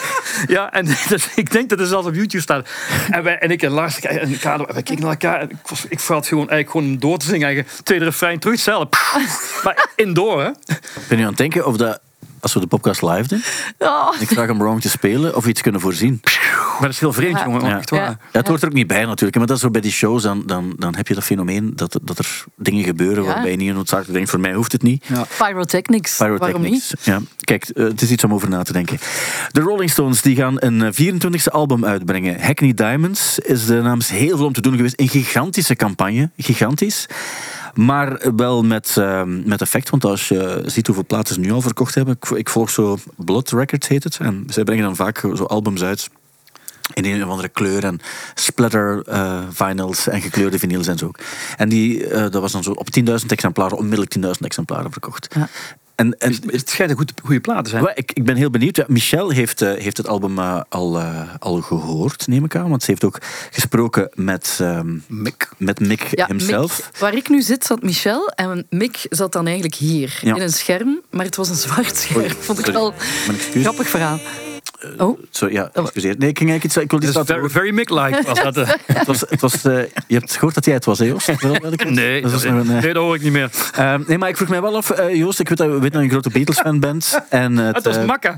ja, 0.46 0.72
en 0.72 0.84
dus, 1.08 1.28
ik 1.34 1.50
denk 1.50 1.68
dat 1.68 1.78
het 1.78 1.88
zelfs 1.88 2.06
op 2.06 2.14
YouTube 2.14 2.42
staat. 2.42 2.68
En, 3.10 3.22
wij, 3.22 3.38
en 3.38 3.50
ik 3.50 3.62
en 3.62 3.70
Lars 3.70 4.00
en 4.00 4.38
Kado, 4.38 4.66
wij 4.72 4.82
keken 4.82 5.02
naar 5.02 5.10
elkaar. 5.10 5.40
En 5.40 5.50
ik, 5.50 5.56
was, 5.68 5.84
ik 5.88 6.00
had 6.00 6.26
gewoon, 6.26 6.48
eigenlijk 6.50 6.70
gewoon 6.70 6.98
door 6.98 7.18
te 7.18 7.26
zingen. 7.26 7.66
Tweede 7.82 8.04
refrein, 8.04 8.38
terug 8.38 8.54
hetzelfde. 8.54 8.96
Maar 9.64 9.86
indoor, 9.96 10.40
hè? 10.42 10.48
Ik 10.48 11.06
ben 11.08 11.16
nu 11.18 11.22
aan 11.22 11.28
het 11.28 11.38
denken 11.38 11.66
of 11.66 11.76
dat, 11.76 12.00
als 12.42 12.52
we 12.54 12.60
de 12.60 12.66
podcast 12.66 13.02
live 13.02 13.28
doen, 13.28 13.42
Oh, 13.78 14.14
ik 14.20 14.28
vraag 14.28 14.50
om 14.50 14.58
Wrong 14.58 14.80
te 14.80 14.88
spelen, 14.88 15.36
of 15.36 15.44
we 15.44 15.50
iets 15.50 15.60
kunnen 15.60 15.80
voorzien. 15.80 16.20
Maar 16.22 16.80
dat 16.80 16.90
is 16.90 17.00
heel 17.00 17.12
vreemd, 17.12 17.38
Ja. 17.38 17.44
jongen. 17.44 17.64
Ja. 17.64 17.78
Echt 17.78 17.90
waar. 17.90 18.00
Ja. 18.00 18.06
Ja, 18.32 18.38
het 18.38 18.48
hoort 18.48 18.62
er 18.62 18.68
ook 18.68 18.74
niet 18.74 18.86
bij 18.86 19.04
natuurlijk. 19.04 19.36
Maar 19.36 19.46
dat 19.46 19.56
is 19.56 19.62
zo 19.62 19.70
bij 19.70 19.80
die 19.80 19.90
shows, 19.92 20.22
dan, 20.22 20.42
dan, 20.46 20.72
dan 20.76 20.94
heb 20.94 21.08
je 21.08 21.14
dat 21.14 21.24
fenomeen 21.24 21.72
dat, 21.76 21.98
dat 22.02 22.18
er 22.18 22.44
dingen 22.56 22.84
gebeuren 22.84 23.24
Ja. 23.24 23.32
waarbij 23.32 23.50
je 23.50 23.56
niet 23.56 23.74
noodzakelijk 23.74 24.12
denkt, 24.14 24.30
voor 24.30 24.40
mij 24.40 24.52
hoeft 24.54 24.72
het 24.72 24.82
niet. 24.82 25.04
Pyrotechnics. 25.38 26.18
Waarom 26.18 26.38
niet? 26.40 26.50
Pyrotechnics. 26.50 26.94
Ja, 27.04 27.20
kijk, 27.40 27.68
eh, 27.68 27.84
het 27.84 28.02
is 28.02 28.10
iets 28.10 28.24
om 28.24 28.32
over 28.34 28.48
na 28.48 28.62
te 28.62 28.72
denken. 28.72 28.98
De 29.52 29.60
Rolling 29.60 29.90
Stones 29.90 30.22
die 30.22 30.36
gaan 30.36 30.54
een 30.58 30.82
eh, 30.82 30.92
24e 30.92 31.50
album 31.50 31.84
uitbrengen. 31.84 32.40
Hackney 32.40 32.74
Diamonds 32.74 33.38
is 33.38 33.66
de 33.66 33.80
naam 33.82 33.98
is 33.98 34.08
heel 34.08 34.36
veel 34.36 34.46
om 34.46 34.52
te 34.52 34.60
doen 34.60 34.76
geweest. 34.76 35.00
Een 35.00 35.08
gigantische 35.08 35.76
campagne, 35.76 36.30
gigantisch. 36.36 37.06
Maar 37.74 38.32
wel 38.36 38.62
met, 38.62 38.96
ehm, 38.96 39.48
met 39.48 39.60
effect, 39.60 39.90
want 39.90 40.04
als 40.04 40.28
je 40.28 40.62
ziet 40.66 40.86
hoeveel 40.86 41.06
platen 41.06 41.34
ze 41.34 41.40
nu 41.40 41.52
al 41.52 41.60
verkocht 41.60 41.94
hebben. 41.94 42.18
Ik, 42.34 42.48
volg 42.48 42.70
zo 42.70 42.98
Blood 43.16 43.50
Records 43.50 43.88
heet 43.88 44.04
het. 44.04 44.18
En 44.20 44.44
zij 44.48 44.64
brengen 44.64 44.84
dan 44.84 44.96
vaak 44.96 45.18
zo 45.18 45.44
albums 45.44 45.82
uit 45.82 46.08
in 46.94 47.04
een 47.04 47.24
of 47.24 47.30
andere 47.30 47.48
kleur 47.48 47.84
en 47.84 48.00
splatter 48.34 49.02
eh, 49.06 49.42
vinyls 49.50 50.08
en 50.08 50.20
gekleurde 50.20 50.58
vinyls 50.58 50.86
en 50.86 50.98
zo. 50.98 51.10
En 51.56 51.68
die, 51.68 52.06
eh, 52.06 52.20
dat 52.20 52.40
was 52.40 52.52
dan 52.52 52.62
zo 52.62 52.70
op 52.70 52.90
10.000 52.90 53.32
exemplaren, 53.32 53.76
onmiddellijk 53.76 54.10
10.000 54.10 54.44
exemplaren 54.44 54.92
verkocht. 54.92 55.34
Ja. 55.34 55.48
En, 55.94 56.18
en 56.18 56.34
Het 56.46 56.68
schijnt 56.70 56.90
een 56.90 56.96
goed, 56.96 57.12
goede 57.22 57.40
plaat 57.40 57.64
te 57.64 57.70
zijn. 57.70 57.92
ik, 57.94 58.12
ik 58.12 58.24
ben 58.24 58.36
heel 58.36 58.50
benieuwd. 58.50 58.76
Ja, 58.76 58.84
Michelle 58.88 59.34
heeft, 59.34 59.62
eh, 59.62 59.72
heeft 59.74 59.96
het 59.96 60.08
album 60.08 60.38
eh, 60.38 60.60
al, 60.68 60.98
eh, 60.98 61.20
al 61.38 61.60
gehoord, 61.60 62.26
neem 62.26 62.44
ik 62.44 62.56
aan. 62.56 62.68
Want 62.70 62.82
ze 62.82 62.90
heeft 62.90 63.04
ook 63.04 63.18
gesproken 63.50 64.10
met, 64.14 64.58
ehm, 64.60 64.96
Mick. 65.08 65.48
met 65.58 65.80
Mick 65.80 66.08
Ja, 66.10 66.26
himself. 66.26 66.76
Mick, 66.76 66.98
waar 66.98 67.14
ik 67.14 67.28
nu 67.28 67.42
zit, 67.42 67.64
zat 67.64 67.82
Michel. 67.82 68.28
En 68.28 68.66
Mick 68.70 69.06
zat 69.10 69.32
dan 69.32 69.44
eigenlijk 69.46 69.74
hier, 69.74 70.18
Ja. 70.22 70.34
in 70.34 70.42
een 70.42 70.52
scherm. 70.52 71.00
Maar 71.10 71.24
het 71.24 71.36
was 71.36 71.48
een 71.48 71.54
zwart 71.54 71.96
scherm. 71.96 72.30
Vond 72.30 72.58
ik 72.58 72.66
wel 72.66 72.94
excuus. 73.28 73.62
grappig 73.62 73.88
verhaal. 73.88 74.18
Oh. 74.98 75.18
Zo, 75.30 75.48
ja, 75.50 75.70
excuseer. 75.72 76.14
Nee, 76.18 76.28
ik 76.28 76.38
ging 76.38 76.50
eigenlijk 76.50 76.64
iets... 76.64 76.76
Ik 76.76 76.90
wilde 76.90 77.06
iets 77.06 77.14
Dat 77.14 77.26
very, 77.26 77.48
very 77.48 77.70
Mick-like 77.74 78.22
was 78.26 78.42
dat. 78.42 78.56
eh. 78.56 78.68
Het 79.02 79.06
was, 79.06 79.20
het 79.28 79.40
was, 79.40 79.54
eh, 79.64 79.82
je 80.06 80.14
hebt 80.18 80.32
gehoord 80.32 80.54
dat 80.54 80.64
jij 80.64 80.74
het 80.74 80.84
was, 80.84 80.98
hè, 80.98 81.04
Joost? 81.04 81.26
Nee, 81.26 81.60
Dat 81.60 82.42
een, 82.44 82.58
eh, 82.58 82.80
nee, 82.82 82.92
dat 82.92 83.02
hoor 83.02 83.14
ik 83.14 83.22
niet 83.22 83.32
meer. 83.32 83.50
Eh, 83.74 83.94
nee, 84.06 84.18
maar 84.18 84.28
ik 84.28 84.36
vroeg 84.36 84.48
mij 84.48 84.62
wel 84.62 84.76
af, 84.76 84.92
Joost, 85.12 85.40
ik 85.40 85.48
weet 85.48 85.58
dat, 85.58 85.68
weet 85.70 85.80
dat 85.80 85.92
je 85.92 85.98
een 85.98 86.10
grote 86.10 86.30
Beatles-fan 86.30 86.80
bent. 86.80 87.18
En 87.28 87.56
het, 87.56 87.74
Het 87.76 87.84
was 87.84 88.04
makka. 88.06 88.36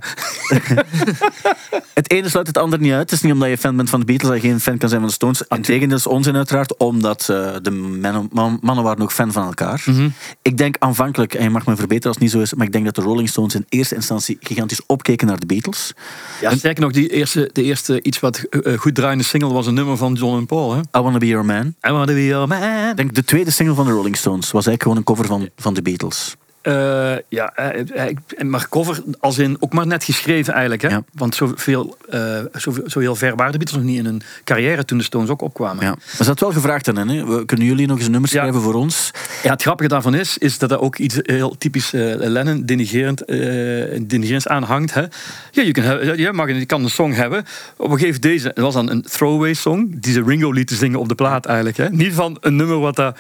het 1.95 2.11
ene 2.11 2.29
sluit 2.29 2.47
het 2.47 2.59
ander 2.59 2.79
niet 2.79 2.93
uit. 2.93 3.01
Het 3.01 3.13
is 3.13 3.21
niet 3.23 3.33
omdat 3.33 3.49
je 3.49 3.59
fan 3.59 3.77
bent 3.77 3.91
van 3.91 4.01
de 4.01 4.07
Beatles 4.07 4.31
dat 4.33 4.43
je 4.43 4.49
geen 4.49 4.61
fan 4.61 4.79
kan 4.79 4.89
zijn 4.89 5.01
van 5.01 5.09
de 5.09 5.15
Stones. 5.15 5.43
Integendeel 5.49 5.97
is 5.97 6.07
onzin 6.07 6.37
uiteraard, 6.37 6.77
omdat 6.77 7.21
eh, 7.31 7.53
de 7.63 7.71
mannen, 7.71 8.29
man- 8.33 8.59
mannen 8.63 8.85
waren 8.85 9.03
ook 9.03 9.13
fan 9.13 9.33
van 9.33 9.45
elkaar. 9.47 9.83
Mhm. 9.87 10.09
Ik 10.43 10.57
denk 10.57 10.77
aanvankelijk, 10.79 11.35
en 11.35 11.43
je 11.43 11.51
mag 11.51 11.67
me 11.67 11.77
verbeteren 11.77 12.07
als 12.07 12.15
het 12.15 12.23
niet 12.25 12.33
zo 12.33 12.41
is, 12.41 12.55
maar 12.55 12.67
ik 12.67 12.73
denk 12.73 12.85
dat 12.85 12.95
de 12.95 13.03
Rolling 13.03 13.29
Stones 13.29 13.55
in 13.55 13.67
eerste 13.69 13.95
instantie 13.95 14.39
gigantisch 14.41 14.81
opkeken 14.87 15.27
naar 15.27 15.39
de 15.39 15.47
Beatles. 15.47 15.93
Ja, 16.41 16.57
sterker 16.57 16.83
nog, 16.83 16.93
die 16.93 17.09
eerste, 17.09 17.51
de 17.53 17.63
eerste 17.63 18.03
iets 18.03 18.21
wat 18.21 18.39
eh, 18.39 18.73
eh, 18.73 18.81
goed 18.81 18.95
draaiende 18.95 19.25
single 19.25 19.53
was 19.53 19.67
een 19.67 19.75
nummer 19.75 19.97
van 19.97 20.13
John 20.13 20.37
en 20.37 20.47
Paul. 20.47 20.75
Hè? 20.75 20.81
I 20.81 21.03
Wanna 21.03 21.19
Be 21.19 21.27
Your 21.27 21.45
Man. 21.45 21.75
I 21.89 21.91
wanna 21.91 22.05
be 22.05 22.27
your 22.27 22.49
man. 22.49 22.91
Ik 22.91 22.97
denk 22.97 23.15
de 23.15 23.25
tweede 23.25 23.51
single 23.51 23.75
van 23.75 23.87
de 23.87 23.93
Rolling 23.93 24.17
Stones 24.17 24.51
was 24.51 24.67
eigenlijk 24.67 24.83
gewoon 24.83 24.97
een 24.97 25.05
cover 25.05 25.27
van, 25.27 25.49
van 25.57 25.75
de 25.75 25.83
Beatles. 25.83 26.37
Eh, 26.65 27.15
ja, 27.29 27.55
eh, 27.55 28.09
eh, 28.09 28.47
maar 28.47 28.69
cover 28.69 29.03
als 29.21 29.39
in 29.39 29.57
ook 29.61 29.73
maar 29.73 29.87
net 29.87 30.05
geschreven 30.05 30.53
eigenlijk. 30.53 30.83
Hè? 30.83 30.89
Ja. 30.89 31.05
Want 31.13 31.35
zoveel, 31.35 31.97
eh 32.09 32.39
zoveel, 32.53 32.91
zo 32.91 33.01
heel 33.01 33.15
ver 33.17 33.37
waren 33.37 33.53
de 33.53 33.59
Beatles 33.59 33.81
nog 33.81 33.91
niet 33.91 33.99
in 33.99 34.05
hun 34.05 34.23
carrière 34.45 34.85
toen 34.85 34.99
de 34.99 35.05
Stones 35.05 35.29
ook 35.29 35.43
opkwamen. 35.43 35.85
Ja. 35.85 35.91
Maar 35.91 36.17
ze 36.17 36.25
had 36.25 36.41
wel 36.41 36.53
gevraagd 36.53 36.89
aan 36.89 36.97
hen, 36.97 37.47
kunnen 37.47 37.67
jullie 37.67 37.87
nog 37.87 37.97
eens 37.97 38.07
een 38.07 38.13
nummer 38.13 38.31
Ja. 38.33 38.39
schrijven 38.39 38.61
voor 38.61 38.75
ons? 38.75 39.11
Ja, 39.43 39.51
het 39.51 39.63
grappige 39.63 39.89
daarvan 39.89 40.15
is, 40.15 40.39
is 40.39 40.59
dat 40.59 40.71
er 40.71 40.81
ook 40.81 40.99
iets 40.99 41.19
heel 41.23 41.59
typisch 41.59 41.93
eh 41.93 42.15
Lennon 42.17 42.65
denigerend, 42.65 43.27
denigerends 44.09 44.49
aan 44.49 44.63
hangt. 44.63 44.95
Hè? 44.95 45.03
Ja, 45.51 45.63
je, 45.63 45.73
kan, 45.73 46.17
je, 46.17 46.33
mag, 46.33 46.49
je 46.49 46.67
kan 46.67 46.83
een 46.85 46.91
song 46.91 47.13
hebben. 47.13 47.45
Op 47.77 47.91
een 47.91 47.99
gegeven 47.99 48.21
deze, 48.21 48.49
het 48.49 48.59
was 48.59 48.75
dan 48.75 48.91
een 48.91 49.03
throwaway 49.03 49.55
song, 49.55 49.95
die 49.97 50.13
ze 50.13 50.23
Ringo 50.23 50.51
lieten 50.51 50.77
zingen 50.77 50.99
op 50.99 51.09
de 51.09 51.15
plaat 51.15 51.47
eigenlijk. 51.47 51.77
Hè? 51.77 51.91
Niet 51.91 52.15
van 52.15 52.37
een 52.41 52.57
nummer 52.57 52.79
wat 52.79 52.97
daar... 52.97 53.15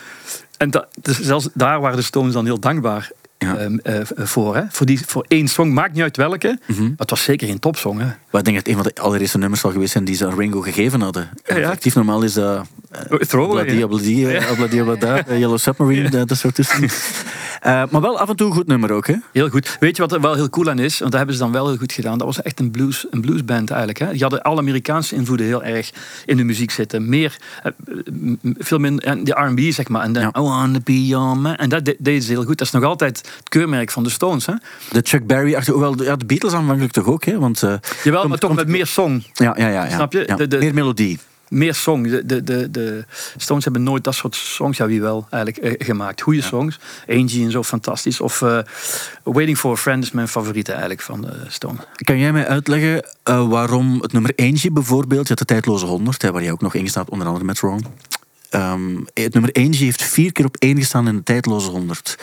En 0.73 0.87
dus 1.03 1.21
zelfs 1.21 1.49
daar 1.55 1.81
waren 1.81 1.97
de 1.97 2.03
Stones 2.03 2.33
dan 2.33 2.45
heel 2.45 2.61
dankbaar 2.61 3.11
Ja. 3.39 3.57
ehm, 3.57 3.79
eh, 3.79 4.01
voor. 4.05 4.57
Hè? 4.57 4.62
Voor, 4.71 4.87
die, 4.87 5.01
voor 5.07 5.25
één 5.29 5.49
song, 5.49 5.73
maakt 5.73 5.93
niet 5.93 6.03
uit 6.03 6.17
welke. 6.17 6.59
Mhm. 6.67 6.83
Maar 6.83 6.91
het 6.97 7.11
was 7.11 7.23
zeker 7.23 7.47
geen 7.47 7.59
topsong. 7.59 7.99
Hè? 7.99 8.05
Maar 8.05 8.41
ik 8.41 8.45
denk 8.45 8.57
dat 8.57 8.57
het 8.57 8.69
een 8.69 8.75
van 8.83 8.93
de 8.95 9.01
allereerste 9.01 9.39
nummers 9.39 9.61
zal 9.61 9.71
geweest 9.71 9.93
zijn 9.93 10.05
die 10.05 10.15
ze 10.15 10.27
aan 10.27 10.39
Ringo 10.39 10.61
gegeven 10.61 11.01
hadden. 11.01 11.29
En 11.45 11.55
Ja, 11.55 11.61
ja. 11.61 11.67
Effectief 11.67 11.95
normaal 11.95 12.23
is 12.23 12.33
dat... 12.33 12.67
eh, 12.91 13.17
Throwaway. 13.19 13.67
Eh, 13.83 14.51
oblada, 14.81 15.27
eh, 15.27 15.39
Yellow 15.39 15.59
Submarine, 15.59 16.19
eh, 16.19 16.23
dat 16.27 16.39
soort 16.39 16.55
tussen. 16.55 16.81
Eh, 17.65 17.83
maar 17.91 18.01
wel 18.01 18.19
af 18.19 18.29
en 18.29 18.37
toe 18.37 18.47
een 18.47 18.53
goed 18.55 18.67
nummer 18.67 18.93
ook, 18.93 19.07
hè? 19.07 19.15
Heel 19.33 19.49
goed. 19.49 19.77
Weet 19.81 19.97
je 19.97 20.03
wat 20.03 20.12
er 20.12 20.21
wel 20.21 20.35
heel 20.35 20.51
cool 20.51 20.69
aan 20.71 20.79
is? 20.79 20.99
Want 20.99 21.11
dat 21.11 21.15
hebben 21.21 21.35
ze 21.37 21.43
dan 21.43 21.53
wel 21.53 21.67
heel 21.69 21.77
goed 21.77 21.93
gedaan. 21.93 22.19
Dat 22.19 22.27
was 22.27 22.43
echt 22.43 22.61
een, 22.61 22.71
blues, 22.71 23.07
een 23.11 23.21
bluesband 23.21 23.69
eigenlijk. 23.71 23.99
Hè? 23.99 24.11
Die 24.11 24.21
hadden 24.21 24.43
alle 24.43 24.61
Amerikaanse 24.61 25.15
invloeden 25.15 25.47
heel 25.47 25.62
erg 25.65 25.91
in 26.27 26.37
de 26.37 26.45
muziek 26.45 26.71
zitten. 26.71 27.09
Meer, 27.09 27.37
eh, 27.62 27.73
veel 28.59 28.79
minder, 28.79 29.05
en 29.05 29.25
de 29.25 29.33
R&B 29.33 29.73
zeg 29.73 29.89
maar. 29.89 30.03
En 30.03 30.12
dan, 30.12 30.23
Ja. 30.23 30.29
I 30.41 30.43
wanna 30.43 30.79
be 30.85 31.07
your 31.07 31.37
man. 31.37 31.55
En 31.57 31.69
dat 31.69 31.85
de- 31.85 31.97
deden 31.99 32.23
ze 32.23 32.31
heel 32.31 32.45
goed. 32.45 32.59
Dat 32.59 32.67
is 32.67 32.73
nog 32.73 32.85
altijd 32.85 33.17
het 33.39 33.49
keurmerk 33.49 33.91
van 33.91 34.03
de 34.03 34.11
Stones. 34.11 34.47
Hè? 34.47 34.55
De 34.91 35.01
Chuck 35.03 35.27
Berry, 35.27 35.55
achter, 35.55 35.73
hoewel 35.73 35.97
de, 35.97 36.05
ja, 36.05 36.17
de 36.17 36.27
Beatles 36.27 36.53
aanvankelijk 36.53 36.93
toch 36.93 37.07
ook, 37.07 37.25
hè? 37.25 37.39
Want, 37.39 37.62
eh, 37.62 37.75
Jawel, 38.05 38.19
komt- 38.21 38.29
maar 38.31 38.39
toch 38.39 38.51
komt- 38.51 38.62
met 38.67 38.69
meer 38.77 38.87
song. 38.87 39.23
Ja, 39.33 39.55
ja, 39.59 39.69
ja. 39.69 39.85
ja. 39.85 39.91
Snap 39.95 40.12
je? 40.12 40.47
De- 40.49 40.59
meer 40.59 40.75
melodie. 40.75 41.19
Meer 41.49 41.74
song. 41.74 42.03
De, 42.09 42.26
de, 42.26 42.42
de, 42.42 42.70
de 42.70 43.05
Stones 43.36 43.64
hebben 43.64 43.82
nooit 43.82 44.05
dat 44.05 44.14
soort 44.14 44.34
songs, 44.34 44.76
ja 44.76 44.86
wie 44.86 45.01
wel, 45.01 45.26
eigenlijk 45.30 45.64
eh, 45.64 45.86
gemaakt. 45.86 46.20
Goede 46.20 46.42
songs. 46.42 46.78
Angie 47.09 47.45
en 47.45 47.51
zo, 47.51 47.62
fantastisch. 47.62 48.20
Of 48.20 48.42
eh, 48.42 48.59
Waiting 49.22 49.59
for 49.59 49.72
a 49.72 49.76
Friend 49.76 50.03
is 50.05 50.11
mijn 50.11 50.28
favoriete 50.28 50.70
eigenlijk 50.70 51.01
van 51.03 51.20
de 51.20 51.45
Stones. 51.49 51.80
Kan 51.95 52.18
jij 52.18 52.32
mij 52.32 52.47
uitleggen 52.47 53.03
eh, 53.22 53.49
waarom 53.49 54.01
het 54.01 54.12
nummer 54.12 54.32
Angie 54.36 54.70
bijvoorbeeld, 54.72 55.22
je 55.22 55.28
had 55.28 55.38
de 55.38 55.45
tijdloze 55.55 55.86
100, 55.86 56.22
hè, 56.22 56.32
waar 56.32 56.42
jij 56.42 56.53
ook 56.53 56.61
nog 56.61 56.74
in 56.74 56.88
staat, 56.88 57.11
onder 57.11 57.26
andere 57.26 57.45
met 57.45 57.59
Ron. 57.59 57.84
Ehm, 58.51 58.97
het 59.14 59.32
nummer 59.32 59.53
Angie 59.53 59.84
heeft 59.84 60.03
vier 60.03 60.32
keer 60.32 60.45
op 60.45 60.57
één 60.57 60.76
gestaan 60.78 61.09
in 61.09 61.16
de 61.16 61.22
tijdloze 61.22 61.70
100. 61.70 62.18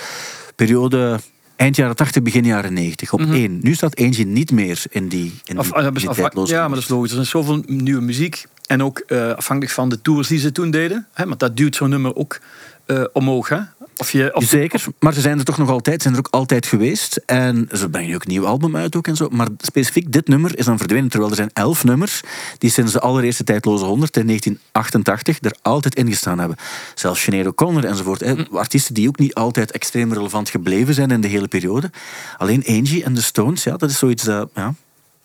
Periode 0.56 1.20
eind 1.56 1.76
jaren 1.76 1.96
80, 1.96 2.22
begin 2.24 2.46
jaren 2.46 2.74
90. 2.74 3.14
Op 3.14 3.20
één. 3.20 3.60
Nu 3.62 3.74
staat 3.74 3.96
Angie 3.96 4.26
niet 4.26 4.52
meer 4.52 4.84
in 4.90 5.08
die, 5.08 5.34
in 5.46 5.58
die, 5.58 5.74
ah, 5.74 5.94
die 5.94 6.10
af- 6.10 6.16
tijdloze 6.16 6.54
ja, 6.54 6.62
maar 6.62 6.70
dat 6.70 6.84
is 6.84 6.88
logisch. 6.90 7.12
Er 7.12 7.20
is 7.20 7.30
zoveel 7.30 7.64
nieuwe 7.66 8.02
muziek. 8.02 8.46
En 8.72 8.84
ook 8.84 9.00
eh, 9.00 9.32
afhankelijk 9.32 9.76
van 9.76 9.90
de 9.90 10.02
tours 10.02 10.28
die 10.28 10.40
ze 10.40 10.52
toen 10.52 10.72
deden. 10.72 11.08
Hè, 11.14 11.26
want 11.26 11.40
dat 11.40 11.58
duwt 11.58 11.76
zo'n 11.76 11.90
nummer 11.90 12.16
ook 12.16 12.40
eh, 12.86 13.04
omhoog. 13.14 13.50
Hè? 13.50 13.60
Of 13.98 14.12
je, 14.12 14.36
of, 14.36 14.44
Zeker, 14.44 14.84
maar 15.00 15.14
ze 15.14 15.22
zijn 15.22 15.38
er 15.38 15.46
toch 15.46 15.58
nog 15.58 15.70
altijd, 15.70 16.02
zijn 16.02 16.14
er 16.14 16.20
ook 16.20 16.28
altijd 16.32 16.66
geweest. 16.66 17.22
En 17.26 17.70
ze 17.72 17.90
brengen 17.90 18.16
ook 18.16 18.24
een 18.24 18.32
nieuw 18.32 18.46
album 18.46 18.76
uit 18.76 18.96
ook 18.96 19.08
en 19.08 19.16
zo. 19.16 19.28
Maar 19.30 19.48
specifiek 19.58 20.12
dit 20.12 20.28
nummer 20.28 20.58
is 20.58 20.66
dan 20.66 20.78
verdwenen. 20.78 21.10
Terwijl 21.10 21.32
er 21.32 21.38
zijn 21.38 21.50
elf 21.54 21.84
nummers 21.84 22.22
die 22.58 22.70
sinds 22.70 22.92
de 22.92 23.00
allereerste 23.00 23.44
tijdloze 23.44 23.86
100 23.86 24.18
in 24.18 24.26
1988 24.28 25.38
er 25.42 25.56
altijd 25.62 25.96
in 25.96 26.08
gestaan 26.08 26.40
hebben. 26.40 26.58
Zelfs 26.96 27.22
Sinead 27.22 27.48
O'Connor 27.48 27.86
enzovoort. 27.86 28.20
Hè. 28.20 28.48
Artiesten 28.52 28.94
die 28.94 29.08
ook 29.08 29.20
niet 29.20 29.34
altijd 29.34 29.72
extreem 29.72 30.14
relevant 30.14 30.50
gebleven 30.50 30.94
zijn 30.94 31.12
in 31.12 31.22
de 31.22 31.28
hele 31.28 31.48
periode. 31.48 31.92
Alleen 32.38 32.64
Angie 32.68 33.04
en 33.04 33.14
de 33.14 33.22
Stones, 33.22 33.64
ja, 33.64 33.78
dat 33.78 33.90
is 33.90 33.98
zoiets 33.98 34.24
dat... 34.24 34.50
Ja. 34.56 34.74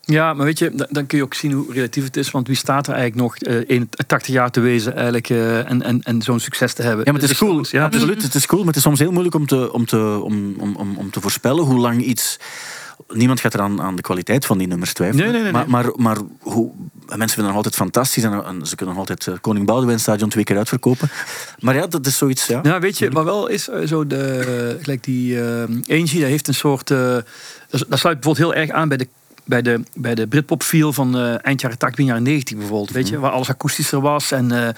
Ja, 0.07 0.33
maar 0.33 0.45
weet 0.45 0.59
je, 0.59 0.87
dan, 0.89 1.05
kun 1.05 1.17
je 1.17 1.23
ook 1.23 1.33
zien 1.33 1.51
hoe 1.51 1.73
relatief 1.73 2.03
het 2.03 2.17
is. 2.17 2.31
Want 2.31 2.47
wie 2.47 2.55
staat 2.55 2.87
er 2.87 2.93
eigenlijk 2.93 3.21
nog 3.21 3.37
eh 3.37 3.63
81 3.67 4.33
jaar 4.33 4.51
te 4.51 4.59
wezen 4.59 4.93
eigenlijk, 4.93 5.29
eh, 5.29 5.69
en, 5.69 5.81
en, 5.81 6.01
en 6.03 6.21
zo'n 6.21 6.39
succes 6.39 6.73
te 6.73 6.81
hebben? 6.81 7.05
Ja, 7.05 7.11
maar 7.11 7.21
het 7.21 7.31
is 7.31 7.37
cool. 7.37 7.65
Ja, 7.71 7.83
Absoluut, 7.85 8.23
het 8.23 8.35
is 8.35 8.45
cool. 8.45 8.59
Maar 8.59 8.67
het 8.67 8.77
is 8.77 8.83
soms 8.83 8.99
heel 8.99 9.11
moeilijk 9.11 9.35
om 9.35 9.47
te, 9.47 9.73
om 9.73 9.85
te, 9.85 10.19
om, 10.23 10.55
om, 10.57 10.75
om, 10.75 10.97
om 10.97 11.11
te 11.11 11.21
voorspellen 11.21 11.63
hoe 11.63 11.79
lang 11.79 12.03
iets... 12.03 12.39
Niemand 13.09 13.39
gaat 13.39 13.53
er 13.53 13.61
aan, 13.61 13.81
aan 13.81 13.95
de 13.95 14.01
kwaliteit 14.01 14.45
van 14.45 14.57
die 14.57 14.67
nummers 14.67 14.93
twijfelen. 14.93 15.23
Nee, 15.23 15.33
nee, 15.33 15.43
nee, 15.43 15.51
Maar, 15.51 15.69
maar, 15.69 15.91
maar 15.95 16.17
hoe, 16.39 16.71
mensen 17.05 17.17
vinden 17.17 17.35
het 17.35 17.45
nog 17.45 17.55
altijd 17.55 17.75
fantastisch. 17.75 18.23
En, 18.23 18.45
en 18.45 18.65
ze 18.65 18.75
kunnen 18.75 18.95
nog 18.95 19.07
altijd 19.09 19.27
eh, 19.27 19.41
Koning 19.41 19.65
Boudewijn 19.65 19.99
stadion 19.99 20.29
twee 20.29 20.43
keer 20.43 20.57
uitverkopen. 20.57 21.09
Maar 21.59 21.75
ja, 21.75 21.87
dat 21.87 22.05
is 22.05 22.17
zoiets... 22.17 22.47
Ja. 22.47 22.59
Ja, 22.63 22.79
weet 22.79 22.97
je, 22.97 23.09
wat 23.09 23.23
wel 23.23 23.47
is 23.47 23.63
zo 23.85 24.07
de, 24.07 24.77
gelijk 24.81 25.03
die 25.03 25.41
Angie, 25.89 26.19
dat 26.19 26.29
heeft 26.29 26.47
een 26.47 26.53
soort, 26.53 26.87
dat 26.87 27.25
sluit 27.69 28.19
bijvoorbeeld 28.19 28.37
heel 28.37 28.53
erg 28.53 28.69
aan 28.69 28.87
bij 28.87 28.97
de 28.97 29.07
bij 29.47 29.61
de, 29.61 29.83
bij 29.93 30.15
de 30.15 30.27
Britpop 30.27 30.63
feel 30.63 30.93
van 30.93 31.17
eh, 31.17 31.45
eind 31.45 31.61
jaren 31.61 31.77
80, 31.77 31.89
begin 31.89 32.05
jaren 32.05 32.23
90 32.23 32.57
bijvoorbeeld, 32.57 32.91
weet 32.91 33.07
je, 33.07 33.19
waar 33.19 33.31
alles 33.31 33.49
akoestischer 33.49 34.01
was 34.01 34.31
en 34.31 34.51
eh, 34.51 34.69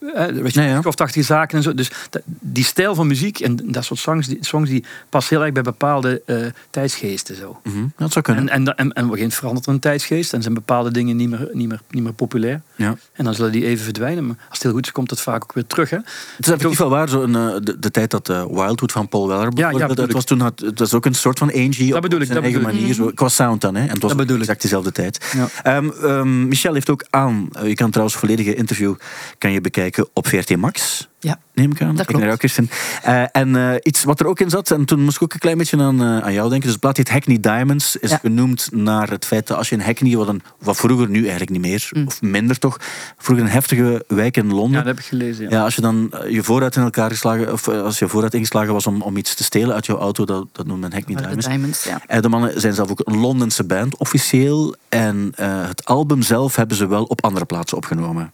weet 0.00 0.54
je, 0.54 0.60
Ja, 0.60 0.66
ja. 0.66 0.80
kloftachtige 0.80 1.24
zaken 1.24 1.56
en 1.56 1.62
zo. 1.62 1.74
Dus 1.74 1.90
dat- 2.10 2.22
die 2.26 2.64
stijl 2.64 2.94
van 2.94 3.06
muziek 3.06 3.40
en 3.40 3.56
dat 3.64 3.84
soort 3.84 4.00
songs, 4.00 4.26
die, 4.26 4.38
songs 4.40 4.70
die 4.70 4.84
passen 5.08 5.36
heel 5.36 5.44
erg 5.44 5.54
bij 5.54 5.62
bepaalde 5.62 6.22
eh, 6.26 6.36
tijdsgeesten 6.70 7.36
zo. 7.36 7.60
Mhm, 7.64 7.84
dat 7.96 8.12
zou 8.12 8.24
kunnen. 8.24 8.48
En, 8.48 8.66
en, 8.66 8.74
en, 8.76 8.92
en 8.92 9.06
op 9.06 9.16
een 9.16 9.30
verandert 9.30 9.66
er 9.66 9.72
een 9.72 9.78
tijdsgeest 9.78 10.32
en 10.32 10.42
zijn 10.42 10.54
bepaalde 10.54 10.90
dingen 10.90 11.16
niet 11.16 11.28
meer, 11.30 11.48
niet 11.52 11.68
meer, 11.68 11.80
niet 11.90 12.02
meer 12.02 12.12
populair. 12.12 12.60
ja. 12.76 12.96
En 13.12 13.24
dan 13.24 13.34
zullen 13.34 13.52
die 13.52 13.64
even 13.66 13.84
verdwijnen. 13.84 14.26
Maar 14.26 14.36
als 14.38 14.48
het 14.52 14.62
heel 14.62 14.72
goed 14.72 14.84
is, 14.86 14.92
komt 14.92 15.10
het 15.10 15.20
vaak 15.20 15.42
ook 15.42 15.52
weer 15.52 15.66
terug. 15.66 15.90
Hè? 15.90 15.96
Het 15.96 16.46
is 16.46 16.48
effectief 16.52 16.78
wel 16.78 16.88
waar, 16.88 17.08
zo 17.08 17.22
een, 17.22 17.34
eh, 17.34 17.54
de, 17.62 17.78
de 17.78 17.90
tijd 17.90 18.10
dat 18.10 18.28
eh, 18.28 18.44
Wildwood 18.44 18.92
van 18.92 19.08
Paul 19.08 19.28
Weller 19.28 19.48
bijvoorbeeld 19.48 19.88
bedoel 19.88 20.04
uit 20.04 20.12
was, 20.12 20.24
toen 20.24 20.40
had, 20.40 20.60
het 20.60 20.78
was 20.78 20.94
ook 20.94 21.04
een 21.06 21.14
soort 21.14 21.38
van 21.38 21.52
Angie 21.54 21.94
op, 21.96 22.02
bedoel 22.02 22.20
ik, 22.20 22.26
zijn 22.26 22.36
dat 22.42 22.44
eigen 22.46 22.62
bedoel 22.62 22.76
ik. 22.76 22.80
manier. 22.80 22.94
Zo, 22.94 23.10
qua 23.14 23.28
sound 23.28 23.60
dan, 23.60 23.74
hè. 23.74 23.82
En 23.82 23.88
het 23.88 24.00
was 24.02 24.10
Dat 24.10 24.20
bedoel 24.20 24.34
ik. 24.36 24.42
exact 24.42 24.62
dezelfde 24.62 24.92
tijd. 24.92 25.30
Ja. 25.36 25.48
Ehm, 25.62 25.90
ehm, 26.02 26.48
Michel 26.48 26.74
heeft 26.74 26.90
ook 26.90 27.04
aan, 27.10 27.48
eh, 27.52 27.66
je 27.68 27.74
kan 27.74 27.88
trouwens 27.90 28.16
het 28.20 28.24
volledige 28.26 28.54
interview 28.54 28.94
kan 29.38 29.52
je 29.52 29.60
bekijken 29.60 29.88
op 30.12 30.26
VRT 30.26 30.56
Max. 30.56 31.08
Ja. 31.20 31.38
Neem 31.54 31.70
ik 31.70 31.82
aan. 31.82 31.96
Dat 31.96 32.10
naar 32.10 32.22
jou, 32.24 32.36
Kirsten. 32.36 32.70
Eh, 33.02 33.22
en 33.32 33.56
eh, 33.56 33.74
iets 33.82 34.04
wat 34.04 34.20
er 34.20 34.26
ook 34.26 34.40
in 34.40 34.50
zat, 34.50 34.70
en 34.70 34.84
toen 34.84 35.00
moest 35.02 35.16
ik 35.16 35.22
ook 35.22 35.32
een 35.32 35.38
klein 35.38 35.58
beetje 35.58 35.76
aan, 35.82 36.00
eh, 36.02 36.18
aan 36.18 36.32
jou 36.32 36.48
denken. 36.48 36.60
Dus 36.60 36.70
het 36.70 36.80
blad 36.80 36.96
heet 36.96 37.10
Hackney 37.10 37.40
Diamonds, 37.40 37.96
is 37.96 38.10
Ja. 38.10 38.16
genoemd 38.16 38.68
naar 38.72 39.10
het 39.10 39.24
feit 39.24 39.46
dat 39.46 39.56
als 39.56 39.68
je 39.68 39.74
in 39.74 39.80
Hackney, 39.80 40.16
wat, 40.16 40.28
een, 40.28 40.42
wat 40.58 40.76
vroeger 40.76 41.08
nu 41.08 41.20
eigenlijk 41.20 41.50
niet 41.50 41.60
meer, 41.60 41.88
Mm. 41.92 42.06
of 42.06 42.22
minder 42.22 42.58
toch, 42.58 42.76
vroeger 43.18 43.44
een 43.44 43.50
heftige 43.52 44.04
wijk 44.08 44.36
in 44.36 44.52
Londen. 44.52 44.70
Ja, 44.70 44.76
dat 44.76 44.86
heb 44.86 44.98
ik 44.98 45.04
gelezen. 45.04 45.44
Ja. 45.44 45.50
Ja, 45.50 45.64
als 45.64 45.74
je 45.74 45.80
dan 45.80 46.12
eh, 46.12 46.30
je 46.30 46.42
vooruit 46.42 46.76
in 46.76 46.82
elkaar 46.82 47.10
geslagen, 47.10 47.52
of 47.52 47.68
als 47.68 47.98
je 47.98 48.08
vooruit 48.08 48.34
ingeslagen 48.34 48.72
was 48.72 48.86
om, 48.86 49.02
om 49.02 49.16
iets 49.16 49.34
te 49.34 49.44
stelen 49.44 49.74
uit 49.74 49.86
jouw 49.86 49.98
auto, 49.98 50.24
dat, 50.24 50.46
dat 50.52 50.66
noemt 50.66 50.80
men 50.80 50.92
Hackney 50.92 51.14
Maar 51.14 51.34
de 51.36 51.36
Diamonds. 51.36 51.82
Diamonds, 51.82 52.04
ja. 52.08 52.20
De 52.20 52.28
mannen 52.28 52.60
zijn 52.60 52.74
zelf 52.74 52.90
ook 52.90 53.00
een 53.04 53.18
Londense 53.18 53.64
band, 53.64 53.96
officieel. 53.96 54.74
En 54.88 55.32
eh, 55.34 55.66
het 55.68 55.84
album 55.84 56.22
zelf 56.22 56.56
hebben 56.56 56.76
ze 56.76 56.86
wel 56.86 57.04
op 57.04 57.24
andere 57.24 57.44
plaatsen 57.44 57.76
opgenomen. 57.76 58.32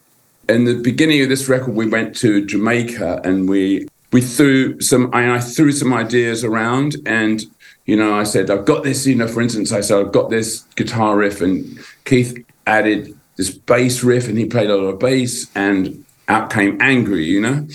In 0.48 0.64
the 0.64 0.74
beginning 0.74 1.22
of 1.22 1.28
this 1.28 1.48
record, 1.48 1.74
we 1.74 1.86
went 1.88 2.16
to 2.16 2.44
Jamaica 2.44 3.20
and 3.24 3.48
we 3.48 3.88
we 4.12 4.20
threw 4.20 4.80
some 4.80 5.10
I, 5.12 5.36
I 5.36 5.40
threw 5.40 5.72
some 5.72 5.92
ideas 5.92 6.44
around 6.44 6.96
and 7.06 7.42
you 7.86 7.96
know 7.96 8.14
I 8.14 8.24
said 8.24 8.50
I've 8.50 8.64
got 8.64 8.84
this 8.84 9.06
you 9.06 9.14
know 9.14 9.28
for 9.28 9.42
instance 9.42 9.72
I 9.72 9.80
said 9.80 9.98
I've 9.98 10.12
got 10.12 10.30
this 10.30 10.60
guitar 10.76 11.16
riff 11.16 11.40
and 11.40 11.78
Keith 12.04 12.36
added 12.66 13.16
this 13.36 13.50
bass 13.50 14.02
riff 14.02 14.28
and 14.28 14.38
he 14.38 14.46
played 14.46 14.70
a 14.70 14.76
lot 14.76 14.88
of 14.88 14.98
bass 14.98 15.50
and 15.54 16.04
out 16.28 16.50
came 16.50 16.80
Angry 16.80 17.24
you 17.24 17.40
know? 17.40 17.66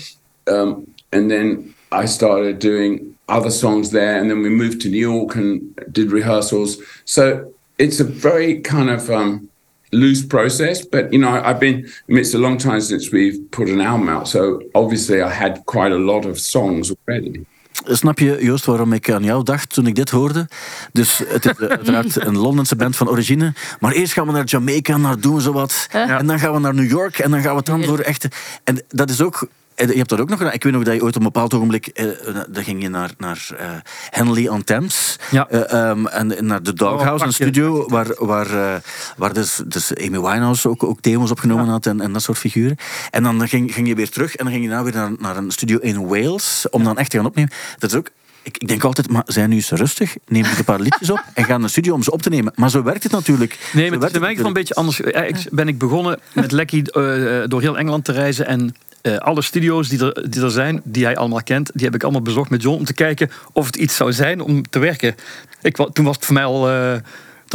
Um, 0.46 0.92
and 1.12 1.30
then 1.30 1.74
I 1.92 2.06
started 2.06 2.58
doing 2.58 3.16
other 3.28 3.50
songs 3.50 3.90
there 3.90 4.18
and 4.18 4.30
then 4.30 4.42
we 4.42 4.48
moved 4.48 4.80
to 4.82 4.88
New 4.88 4.98
York 4.98 5.36
and 5.36 5.78
did 5.92 6.10
rehearsals. 6.10 6.78
So 7.04 7.52
it's 7.78 8.00
a 8.00 8.04
very 8.04 8.60
kind 8.60 8.90
of 8.90 9.10
um, 9.10 9.48
loose 9.92 10.26
process. 10.26 10.88
But 10.88 11.12
you 11.12 11.18
know, 11.18 11.30
I've 11.30 11.58
been. 11.58 11.88
It's 12.06 12.34
a 12.34 12.38
long 12.38 12.58
time 12.58 12.80
since 12.80 13.10
we've 13.10 13.38
put 13.50 13.68
an 13.68 13.80
album 13.80 14.08
out, 14.08 14.28
so 14.28 14.60
obviously 14.74 15.22
I 15.22 15.30
had 15.30 15.62
quite 15.64 15.92
a 15.92 15.98
lot 15.98 16.26
of 16.26 16.38
songs 16.38 16.90
already. 16.90 17.46
snap 17.86 18.18
je, 18.18 18.38
Joost, 18.40 18.64
waarom 18.64 18.92
ik 18.92 19.10
aan 19.10 19.24
jou 19.24 19.44
dacht 19.44 19.74
toen 19.74 19.86
ik 19.86 19.94
dit 19.94 20.10
hoorde? 20.10 20.48
Dus 20.92 21.22
het 21.26 21.44
is 21.44 21.52
eh, 21.56 21.68
uiteraard 21.76 22.26
een 22.26 22.36
Londense 22.36 22.76
band 22.76 22.96
van 22.96 23.08
origine. 23.08 23.54
Maar 23.80 23.92
eerst 23.92 24.12
gaan 24.12 24.26
we 24.26 24.32
naar 24.32 24.44
Jamaica, 24.44 24.96
naar 24.96 25.20
doen 25.20 25.40
zo 25.40 25.52
wat. 25.52 25.86
En 25.90 26.26
dan 26.26 26.38
gaan 26.38 26.52
we 26.52 26.58
naar 26.58 26.74
New 26.74 26.90
York 26.90 27.18
en 27.18 27.30
dan 27.30 27.40
gaan 27.40 27.50
we 27.50 27.56
het 27.56 27.66
dan 27.66 27.84
voor 27.84 27.98
echte... 27.98 28.30
En 28.64 28.82
dat 28.88 29.10
is 29.10 29.20
ook... 29.20 29.48
eh, 29.74 29.88
Je 29.88 29.96
hebt 29.96 30.08
dat 30.08 30.20
ook 30.20 30.28
nog 30.28 30.38
gedaan. 30.38 30.52
Ik 30.54 30.62
weet 30.62 30.72
nog 30.72 30.82
dat 30.82 30.94
je 30.94 31.02
ooit 31.02 31.16
op 31.16 31.20
een 31.20 31.32
bepaald 31.32 31.54
ogenblik... 31.54 31.86
Eh, 31.86 32.06
dan 32.48 32.64
ging 32.64 32.82
je 32.82 32.88
naar, 32.88 33.10
naar 33.18 33.48
eh, 33.58 33.70
Henley 34.10 34.48
on 34.48 34.64
Thames. 34.64 35.18
Ja. 35.30 35.48
Eh, 35.48 35.90
ehm, 35.90 36.06
en 36.06 36.46
naar 36.46 36.62
de 36.62 36.72
Doghouse, 36.72 37.08
een 37.08 37.16
prachtig, 37.16 37.34
studio 37.34 37.88
waar, 37.88 38.06
waar, 38.18 38.74
eh, 38.74 38.80
waar 39.16 39.32
dus, 39.32 39.60
dus 39.66 39.94
Amy 39.96 40.20
Winehouse 40.20 40.68
ook, 40.68 40.82
ook 40.82 41.02
demos 41.02 41.30
opgenomen 41.30 41.66
had 41.66 41.86
en, 41.86 42.00
en 42.00 42.12
dat 42.12 42.22
soort 42.22 42.38
figuren. 42.38 42.76
En 43.10 43.22
dan 43.22 43.48
ging, 43.48 43.74
ging 43.74 43.88
je 43.88 43.94
weer 43.94 44.10
terug 44.10 44.36
en 44.36 44.44
dan 44.44 44.52
ging 44.52 44.64
je 44.64 44.70
nou 44.70 44.84
weer 44.84 44.94
naar, 44.94 45.10
naar 45.18 45.36
een 45.36 45.50
studio 45.50 45.78
in 45.78 46.06
Wales 46.06 46.66
om 46.70 46.84
dan 46.84 46.98
echt 46.98 47.10
te 47.10 47.16
gaan 47.16 47.26
opnemen. 47.26 47.52
Dat 47.78 47.90
is 47.90 47.96
ook... 47.96 48.10
Ik, 48.42 48.58
ik 48.58 48.68
denk 48.68 48.84
altijd, 48.84 49.08
maar 49.10 49.22
zijn 49.26 49.48
nu 49.48 49.54
eens 49.56 49.70
rustig, 49.70 50.16
neem 50.26 50.44
ik 50.44 50.58
een 50.58 50.64
paar 50.64 50.80
liedjes 50.80 51.10
op 51.10 51.24
en 51.34 51.44
ga 51.44 51.50
naar 51.50 51.60
de 51.60 51.68
studio 51.68 51.94
om 51.94 52.02
ze 52.02 52.10
op 52.12 52.22
te 52.22 52.28
nemen. 52.28 52.52
Maar 52.56 52.70
zo 52.70 52.82
werkt 52.82 53.02
het 53.02 53.12
natuurlijk. 53.12 53.58
Nee, 53.72 53.90
maar 53.90 53.92
het 53.92 54.00
werkt 54.00 54.08
is 54.10 54.14
in 54.14 54.20
mijn 54.20 54.32
geval 54.34 54.48
een 54.48 54.52
beetje 54.56 54.74
anders. 54.74 55.00
Eigenlijk 55.00 55.54
ben 55.54 55.68
ik 55.68 55.78
begonnen 55.78 56.18
met 56.32 56.52
Lekkie 56.52 56.92
eh, 56.92 57.42
door 57.48 57.60
heel 57.60 57.78
Engeland 57.78 58.04
te 58.04 58.12
reizen. 58.12 58.46
En 58.46 58.74
eh, 59.02 59.16
alle 59.16 59.42
studio's 59.42 59.88
die 59.88 60.04
er, 60.12 60.30
die 60.30 60.42
er 60.42 60.50
zijn, 60.50 60.80
die 60.84 61.04
hij 61.04 61.16
allemaal 61.16 61.42
kent, 61.42 61.70
die 61.74 61.84
heb 61.84 61.94
ik 61.94 62.02
allemaal 62.02 62.22
bezocht 62.22 62.50
met 62.50 62.62
John 62.62 62.76
om 62.78 62.84
te 62.84 62.94
kijken 62.94 63.30
of 63.52 63.66
het 63.66 63.76
iets 63.76 63.96
zou 63.96 64.12
zijn 64.12 64.40
om 64.40 64.68
te 64.70 64.78
werken. 64.78 65.14
Ik, 65.62 65.76
toen 65.92 66.04
was 66.04 66.16
het 66.16 66.24
voor 66.24 66.34
mij 66.34 66.44
al. 66.44 66.68
eh, 66.70 66.92
Dat 66.92 67.02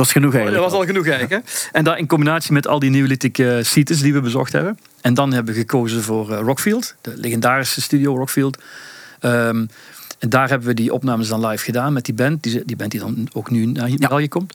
was 0.05 0.11
genoeg 0.11 0.31
dat 0.31 0.39
eigenlijk. 0.41 0.71
was 0.71 0.79
al 0.79 0.85
genoeg 0.85 1.07
eigenlijk. 1.07 1.45
Hè? 1.45 1.51
En 1.71 1.83
daar 1.83 1.97
in 1.97 2.07
combinatie 2.07 2.53
met 2.53 2.67
al 2.67 2.79
die 2.79 2.89
Neolithic 2.89 3.37
eh 3.37 3.57
sites 3.61 4.01
die 4.01 4.13
we 4.13 4.21
bezocht 4.21 4.51
hebben. 4.53 4.79
En 5.01 5.13
dan 5.13 5.33
hebben 5.33 5.53
we 5.53 5.59
gekozen 5.59 6.03
voor 6.03 6.31
eh, 6.31 6.39
Rockfield, 6.39 6.95
de 7.01 7.13
legendarische 7.15 7.81
studio 7.81 8.15
Rockfield. 8.15 8.57
Ehm, 9.19 9.65
en 10.19 10.29
daar 10.29 10.49
hebben 10.49 10.67
we 10.67 10.73
die 10.73 10.93
opnames 10.93 11.27
dan 11.27 11.47
live 11.47 11.63
gedaan 11.63 11.93
met 11.93 12.05
die 12.05 12.13
band. 12.13 12.43
Die, 12.43 12.65
die 12.65 12.75
band 12.75 12.91
die 12.91 12.99
dan 12.99 13.27
ook 13.33 13.49
nu 13.49 13.65
naar 13.65 13.89
België 13.97 14.27
komt. 14.27 14.53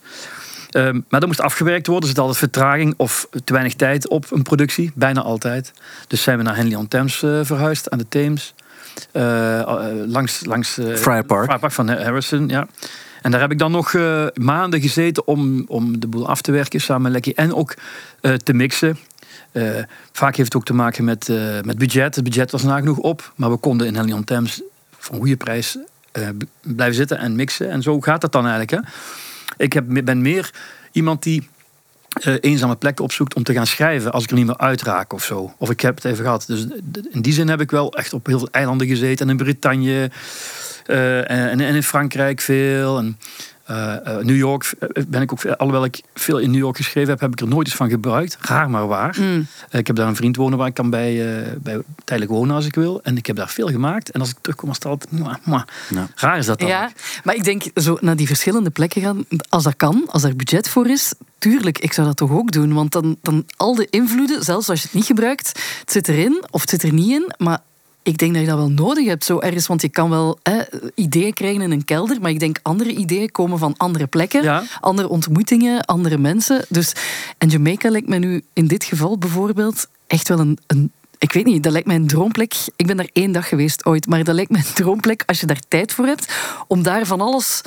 Ehm, 0.69 0.93
maar 0.93 1.19
dat 1.19 1.25
moest 1.25 1.41
afgewerkt 1.41 1.87
worden. 1.87 2.03
Er 2.03 2.09
zit 2.15 2.19
altijd 2.19 2.37
vertraging 2.37 2.93
of 2.97 3.27
te 3.43 3.53
weinig 3.53 3.73
tijd 3.73 4.07
op 4.07 4.31
een 4.31 4.41
productie. 4.41 4.91
Bijna 4.95 5.21
altijd. 5.21 5.73
Dus 6.07 6.23
zijn 6.23 6.37
we 6.37 6.43
naar 6.43 6.55
Henley 6.55 6.75
on 6.75 6.87
Thames 6.87 7.23
eh, 7.23 7.39
verhuisd 7.43 7.89
aan 7.89 7.97
de 7.97 8.05
Theems. 8.09 8.53
Eh, 9.11 9.59
eh, 9.59 10.07
langs 10.07 10.45
langs 10.45 10.77
eh, 10.77 10.95
Friar 10.95 11.23
Park. 11.23 11.43
Friar 11.43 11.59
Park 11.59 11.73
van 11.73 11.89
Harrison, 11.89 12.47
ja. 12.47 12.67
En 13.21 13.31
daar 13.31 13.41
heb 13.41 13.51
ik 13.51 13.59
dan 13.59 13.71
nog 13.71 13.93
maanden 14.33 14.81
gezeten 14.81 15.27
om, 15.27 15.63
om 15.67 15.99
de 15.99 16.07
boel 16.07 16.27
af 16.27 16.41
te 16.41 16.51
werken 16.51 16.81
samen 16.81 17.01
met 17.01 17.11
Lekkie. 17.11 17.33
En 17.33 17.53
ook 17.53 17.73
te 18.43 18.53
mixen. 18.53 18.97
Vaak 20.11 20.35
heeft 20.35 20.53
het 20.53 20.55
ook 20.55 20.65
te 20.65 20.73
maken 20.73 21.03
met, 21.03 21.31
met 21.63 21.77
budget. 21.77 22.15
Het 22.15 22.23
budget 22.23 22.51
was 22.51 22.63
nagenoeg 22.63 22.97
op. 22.97 23.33
Maar 23.35 23.51
we 23.51 23.57
konden 23.57 23.87
in 23.87 23.95
Henley 23.95 24.13
on 24.13 24.23
Thames 24.23 24.61
voor 25.03 25.13
een 25.13 25.21
goede 25.21 25.37
prijs 25.37 25.77
eh, 26.11 26.27
blijven 26.61 26.95
zitten 26.95 27.17
en 27.17 27.35
mixen. 27.35 27.69
En 27.69 27.81
zo 27.81 28.01
gaat 28.01 28.21
dat 28.21 28.31
dan 28.31 28.47
eigenlijk. 28.47 28.71
Hè. 28.71 28.91
Ik 29.57 29.73
heb, 29.73 29.85
ben 30.03 30.21
meer 30.21 30.53
iemand 30.91 31.23
die 31.23 31.49
eh, 32.13 32.35
eenzame 32.39 32.75
plekken 32.75 33.03
opzoekt 33.03 33.33
om 33.33 33.43
te 33.43 33.53
gaan 33.53 33.67
schrijven 33.67 34.11
als 34.11 34.23
ik 34.23 34.29
er 34.29 34.35
niet 34.35 34.45
meer 34.45 34.57
uitraak 34.57 35.13
of 35.13 35.23
zo. 35.23 35.53
Of 35.57 35.69
ik 35.69 35.79
heb 35.79 35.95
het 35.95 36.05
even 36.05 36.23
gehad. 36.23 36.43
Dus 36.47 36.65
in 37.11 37.21
die 37.21 37.33
zin 37.33 37.47
heb 37.47 37.61
ik 37.61 37.71
wel 37.71 37.93
echt 37.93 38.13
op 38.13 38.25
heel 38.25 38.39
veel 38.39 38.47
eilanden 38.51 38.87
gezeten. 38.87 39.25
En 39.25 39.31
in 39.31 39.43
Bretagne 39.43 40.11
eh, 40.85 41.17
en, 41.17 41.59
en 41.59 41.75
in 41.75 41.83
Frankrijk 41.83 42.41
veel. 42.41 42.97
En, 42.97 43.17
eh, 43.63 44.17
eh, 44.17 44.25
New 44.25 44.35
York 44.35 44.73
eh, 44.79 45.03
ben 45.07 45.21
ik 45.21 45.31
ook, 45.31 45.45
alhoewel 45.45 45.83
ik 45.83 46.01
veel 46.13 46.37
in 46.37 46.51
New 46.51 46.59
York 46.59 46.77
geschreven 46.77 47.09
heb, 47.09 47.19
heb 47.19 47.31
ik 47.31 47.39
er 47.39 47.47
nooit 47.47 47.67
eens 47.67 47.75
van 47.75 47.89
gebruikt. 47.89 48.37
Raar 48.41 48.69
maar 48.69 48.87
waar. 48.87 49.15
Mm. 49.19 49.47
Eh, 49.69 49.79
ik 49.79 49.87
heb 49.87 49.95
daar 49.95 50.07
een 50.07 50.15
vriend 50.15 50.35
wonen 50.35 50.57
waar 50.57 50.67
ik 50.67 50.73
kan 50.73 50.89
bij, 50.89 51.37
eh, 51.41 51.51
bij 51.57 51.81
tijdelijk 52.03 52.33
wonen 52.33 52.55
als 52.55 52.65
ik 52.65 52.75
wil. 52.75 53.03
En 53.03 53.17
ik 53.17 53.25
heb 53.25 53.35
daar 53.35 53.49
veel 53.49 53.67
gemaakt. 53.67 54.11
En 54.11 54.19
als 54.19 54.29
ik 54.29 54.37
terugkom, 54.41 54.67
was 54.67 54.77
het 54.77 54.85
altijd... 54.85 55.11
mwah, 55.11 55.35
mwah. 55.43 55.63
Ja. 55.89 56.07
Raar 56.15 56.37
is 56.37 56.45
dat 56.45 56.59
dan. 56.59 56.67
Ja, 56.67 56.91
maar 57.23 57.35
ik 57.35 57.43
denk 57.43 57.63
zo 57.75 57.97
naar 58.01 58.15
die 58.15 58.27
verschillende 58.27 58.69
plekken 58.69 59.01
gaan, 59.01 59.25
als 59.49 59.63
dat 59.63 59.75
kan, 59.75 60.03
als 60.07 60.23
er 60.23 60.35
budget 60.35 60.69
voor 60.69 60.87
is, 60.87 61.13
tuurlijk, 61.37 61.79
ik 61.79 61.93
zou 61.93 62.07
dat 62.07 62.17
toch 62.17 62.31
ook 62.31 62.51
doen. 62.51 62.73
Want 62.73 62.91
dan, 62.91 63.17
dan 63.21 63.45
al 63.57 63.75
de 63.75 63.87
invloeden, 63.89 64.43
zelfs 64.43 64.69
als 64.69 64.79
je 64.81 64.85
het 64.85 64.95
niet 64.95 65.05
gebruikt, 65.05 65.47
het 65.79 65.91
zit 65.91 66.07
erin 66.07 66.43
of 66.49 66.61
het 66.61 66.69
zit 66.69 66.83
er 66.83 66.93
niet 66.93 67.11
in, 67.11 67.33
maar 67.37 67.59
ik 68.03 68.17
denk 68.17 68.31
dat 68.33 68.41
je 68.41 68.47
dat 68.47 68.57
wel 68.57 68.71
nodig 68.71 69.05
hebt 69.05 69.25
zo 69.25 69.39
ergens, 69.39 69.67
want 69.67 69.81
je 69.81 69.89
kan 69.89 70.09
wel 70.09 70.39
hè, 70.43 70.59
ideeën 70.95 71.33
krijgen 71.33 71.61
in 71.61 71.71
een 71.71 71.85
kelder, 71.85 72.17
maar 72.21 72.31
ik 72.31 72.39
denk 72.39 72.59
andere 72.61 72.91
ideeën 72.91 73.31
komen 73.31 73.57
van 73.59 73.73
andere 73.77 74.07
plekken, 74.07 74.43
Ja. 74.43 74.63
andere 74.79 75.07
ontmoetingen, 75.07 75.85
andere 75.85 76.17
mensen. 76.17 76.65
Dus, 76.69 76.93
en 77.37 77.49
Jamaica 77.49 77.89
lijkt 77.89 78.07
me 78.07 78.17
nu 78.17 78.43
in 78.53 78.67
dit 78.67 78.83
geval 78.83 79.17
bijvoorbeeld 79.17 79.87
echt 80.07 80.27
wel 80.27 80.39
een, 80.39 80.57
een 80.67 80.91
ik 81.17 81.31
weet 81.33 81.45
niet, 81.45 81.63
dat 81.63 81.71
lijkt 81.71 81.87
mij 81.87 81.95
een 81.95 82.07
droomplek. 82.07 82.53
Ik 82.75 82.87
ben 82.87 82.97
daar 82.97 83.09
één 83.13 83.31
dag 83.31 83.47
geweest 83.47 83.85
ooit, 83.85 84.07
maar 84.07 84.23
dat 84.23 84.35
lijkt 84.35 84.51
mij 84.51 84.59
een 84.67 84.73
droomplek 84.73 85.23
als 85.25 85.39
je 85.39 85.45
daar 85.45 85.59
tijd 85.67 85.93
voor 85.93 86.05
hebt 86.05 86.33
om 86.67 86.83
daar 86.83 87.05
van 87.05 87.21
alles 87.21 87.61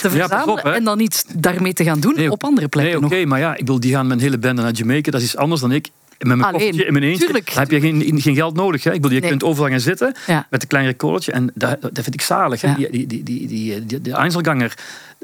te 0.00 0.10
verzamelen 0.10 0.48
op, 0.48 0.58
en 0.58 0.84
dan 0.84 1.00
iets 1.00 1.24
daarmee 1.34 1.72
te 1.72 1.84
gaan 1.84 2.00
doen 2.00 2.14
Nee, 2.14 2.30
op 2.30 2.44
andere 2.44 2.68
plekken 2.68 3.00
Nee, 3.00 3.10
oké, 3.10 3.24
maar 3.28 3.38
ja, 3.38 3.52
ik 3.52 3.58
bedoel, 3.58 3.80
die 3.80 3.92
gaan 3.92 4.06
met 4.06 4.16
een 4.16 4.22
hele 4.22 4.38
bende 4.38 4.62
naar 4.62 4.72
Jamaica. 4.72 5.10
Dat 5.10 5.20
is 5.20 5.26
iets 5.26 5.36
anders 5.36 5.60
dan 5.60 5.72
ik. 5.72 5.88
Met 6.20 6.28
mijn 6.28 6.40
Alleen, 6.42 6.52
koffertje 6.52 6.84
in 6.86 6.92
mijn 6.92 7.04
eentje. 7.04 7.24
tuurlijk. 7.24 7.46
Dan 7.54 7.58
heb 7.58 7.70
je 7.70 7.80
geen, 7.80 8.20
geen 8.20 8.34
geld 8.34 8.54
nodig. 8.56 8.84
Hè? 8.84 8.92
Ik 8.92 9.00
bedoel, 9.00 9.14
je 9.14 9.20
Nee. 9.20 9.30
kunt 9.30 9.44
overal 9.44 9.70
gaan 9.70 9.80
zitten 9.80 10.14
Ja. 10.26 10.46
met 10.50 10.62
een 10.62 10.68
klein 10.68 10.86
recordertje. 10.86 11.32
En 11.32 11.50
dat, 11.54 11.80
dat 11.80 11.90
vind 12.02 12.14
ik 12.14 12.20
zalig. 12.22 12.60
Hè? 12.60 12.68
Ja. 12.68 12.74
Die, 12.74 12.90
die, 12.90 13.06
die, 13.06 13.22
die, 13.24 13.46
die, 13.46 13.84
die, 13.86 14.00
die 14.00 14.12
Einzelganger, 14.14 14.74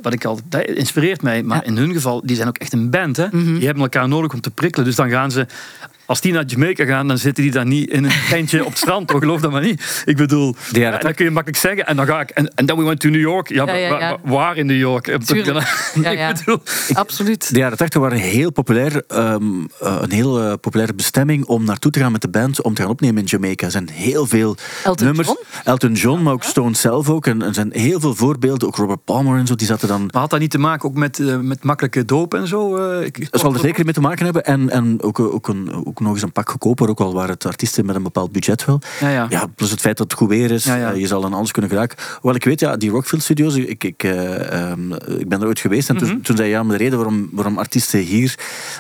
wat 0.03 0.13
ik 0.13 0.25
al, 0.25 0.41
dat 0.49 0.65
inspireert 0.65 1.23
mij. 1.23 1.43
Maar 1.43 1.57
Ja. 1.57 1.63
Mhm. 1.71 1.73
in 1.79 1.85
hun 1.85 1.93
geval, 1.93 2.23
die 2.25 2.37
zijn 2.37 2.49
ook 2.49 2.59
echt 2.59 2.73
een 2.73 2.91
band. 2.91 3.17
Hè? 3.17 3.29
Die 3.31 3.65
hebben 3.65 3.83
elkaar 3.83 4.09
nodig 4.09 4.33
om 4.33 4.41
te 4.41 4.51
prikkelen. 4.51 4.87
Dus 4.87 4.97
dan 4.97 5.11
gaan 5.11 5.31
ze... 5.31 5.47
Als 6.07 6.21
die 6.21 6.33
naar 6.33 6.45
Jamaica 6.47 6.85
gaan, 6.85 7.09
dan 7.09 7.19
zitten 7.19 7.43
die 7.43 7.53
daar 7.53 7.67
niet 7.67 7.91
in 7.91 8.05
een 8.05 8.11
tentje 8.31 8.61
op 8.65 8.69
het 8.69 8.79
strand. 8.79 9.09
Toch? 9.09 9.19
Geloof 9.21 9.41
dat 9.41 9.51
maar 9.51 9.63
niet. 9.63 10.03
Ik 10.07 10.17
bedoel, 10.17 10.55
ja, 10.73 10.99
dat 10.99 11.15
kun 11.15 11.25
je 11.25 11.31
makkelijk 11.31 11.61
zeggen. 11.63 11.87
En 11.87 11.97
dan 11.97 12.07
ga 12.07 12.21
ik... 12.21 12.31
En 12.31 12.67
then 12.67 12.77
we 12.77 12.83
went 12.83 13.01
to 13.01 13.09
New 13.09 13.21
York. 13.21 13.49
Ja, 13.49 13.65
Ja, 13.67 13.75
ja, 13.75 13.89
wa- 13.91 13.99
ja. 14.01 14.19
wa- 14.23 14.31
waar 14.31 14.57
in 14.57 14.67
New 14.67 14.77
York? 14.79 15.07
Ja. 16.03 16.29
Ik 16.29 16.37
bedoel, 16.39 16.59
Absoluut. 16.93 17.53
De 17.53 17.59
jaren 17.59 17.77
80 17.79 18.01
waren 18.01 18.19
heel 18.19 18.53
populair, 18.53 19.03
ehm, 19.09 19.43
eh, 19.81 19.97
een 20.01 20.13
heel 20.13 20.41
eh, 20.43 20.53
populaire 20.61 20.95
bestemming 20.95 21.45
om 21.45 21.65
naartoe 21.65 21.91
te 21.91 21.99
gaan 22.01 22.13
met 22.13 22.21
de 22.23 22.29
band, 22.29 22.63
om 22.63 22.75
te 22.75 22.83
gaan 22.83 22.91
opnemen 22.91 23.19
in 23.23 23.29
Jamaica. 23.29 23.65
Er 23.67 23.71
zijn 23.73 23.89
heel 23.93 24.27
veel 24.27 24.57
Elton 24.85 25.07
nummers. 25.07 25.27
John? 25.29 25.41
Elton 25.65 25.93
John, 25.93 26.23
maar 26.23 26.33
ook 26.33 26.43
Stone 26.45 26.75
zelf 26.77 27.11
ook. 27.11 27.27
En 27.27 27.43
er 27.43 27.55
zijn 27.55 27.71
heel 27.73 28.01
veel 28.01 28.15
voorbeelden, 28.15 28.69
ook 28.69 28.77
Robert 28.77 29.05
Palmer 29.05 29.39
en 29.39 29.47
zo, 29.47 29.55
die 29.55 29.67
zaten 29.67 29.89
dan... 29.89 30.09
Maar 30.13 30.21
had 30.21 30.31
dat 30.31 30.41
niet 30.41 30.51
te 30.51 30.59
maken 30.59 30.89
ook 30.89 30.95
met, 30.95 31.19
eh, 31.19 31.39
met 31.39 31.65
makkelijke 31.65 32.05
doop 32.05 32.35
en 32.35 32.47
zo? 32.49 32.77
eh? 32.77 33.07
ik, 33.07 33.31
Dat 33.31 33.41
zal 33.41 33.55
er 33.55 33.61
zeker 33.61 33.85
mee 33.85 33.95
te 33.95 34.01
maken 34.01 34.25
hebben. 34.25 34.45
En, 34.45 34.71
en 34.71 35.03
ook, 35.03 35.19
eh, 35.19 35.35
ook, 35.35 35.49
een, 35.49 35.85
ook 35.87 35.96
nog 36.01 36.13
eens 36.13 36.23
een 36.23 36.33
pak 36.33 36.51
goedkoper, 36.51 36.89
ook 36.89 37.01
al 37.01 37.15
waren 37.15 37.31
het 37.35 37.47
artiesten 37.47 37.87
met 37.87 37.97
een 37.97 38.03
bepaald 38.03 38.33
budget 38.33 38.65
wel. 38.65 38.81
Ja, 39.01 39.09
ja. 39.09 39.27
Ja, 39.29 39.47
plus 39.47 39.71
het 39.71 39.81
feit 39.81 39.97
dat 39.97 40.11
het 40.11 40.19
goed 40.21 40.29
weer 40.29 40.51
is, 40.51 40.65
Ja, 40.65 40.93
eh, 40.93 41.01
je 41.01 41.07
zal 41.07 41.25
aan 41.25 41.35
alles 41.35 41.51
kunnen 41.51 41.71
geraken. 41.71 41.97
Hoewel 42.13 42.35
ik 42.35 42.45
weet, 42.45 42.61
ja, 42.61 42.77
die 42.77 42.91
Rockfield 42.91 43.23
Studios, 43.23 43.55
ik, 43.55 43.85
ik, 43.85 44.03
eh, 44.03 44.53
ehm, 44.71 44.93
ik 44.93 45.29
ben 45.29 45.41
er 45.41 45.47
ooit 45.47 45.61
geweest. 45.61 45.89
En 45.89 45.95
Mhm. 45.97 46.05
toen, 46.05 46.21
toen 46.21 46.37
zei 46.37 46.49
ja, 46.49 46.63
maar 46.63 46.77
de 46.77 46.83
reden 46.83 46.99
waarom, 46.99 47.29
waarom 47.33 47.59
artiesten 47.59 48.01
hier 48.01 48.35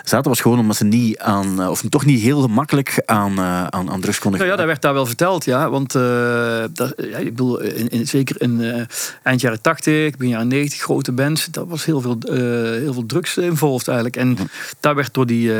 zaten, 0.04 0.30
was 0.30 0.40
gewoon 0.40 0.58
omdat 0.58 0.76
ze 0.76 0.84
niet 0.84 1.18
aan, 1.18 1.60
eh, 1.62 1.70
of 1.70 1.82
toch 1.88 2.04
niet 2.04 2.20
heel 2.20 2.40
gemakkelijk 2.40 3.02
aan, 3.04 3.40
aan, 3.40 3.90
aan 3.90 4.00
drugs 4.00 4.18
konden 4.18 4.40
Nou 4.40 4.50
ja, 4.52 4.56
dat 4.56 4.66
werd 4.66 4.82
daar 4.82 4.94
wel 4.94 5.06
verteld, 5.06 5.44
ja. 5.44 5.70
Want 5.70 5.92
dat, 5.92 6.92
ja, 6.96 7.18
ik 7.18 7.24
bedoel, 7.24 7.60
in, 7.60 7.88
in- 7.88 8.06
zeker 8.06 8.40
in 8.42 8.86
eind 9.22 9.40
jaren 9.40 9.60
80, 9.60 10.10
begin 10.10 10.28
jaren 10.28 10.48
90, 10.48 10.80
grote 10.80 11.12
bands, 11.12 11.46
daar 11.46 11.66
was 11.66 11.84
heel 11.84 12.00
veel, 12.00 12.16
heel 12.80 12.92
veel 12.92 13.06
drugs 13.06 13.36
involved 13.36 13.88
eigenlijk. 13.88 14.16
En 14.16 14.36
daar 14.80 14.94
werd 14.94 15.14
door 15.14 15.26
die 15.26 15.52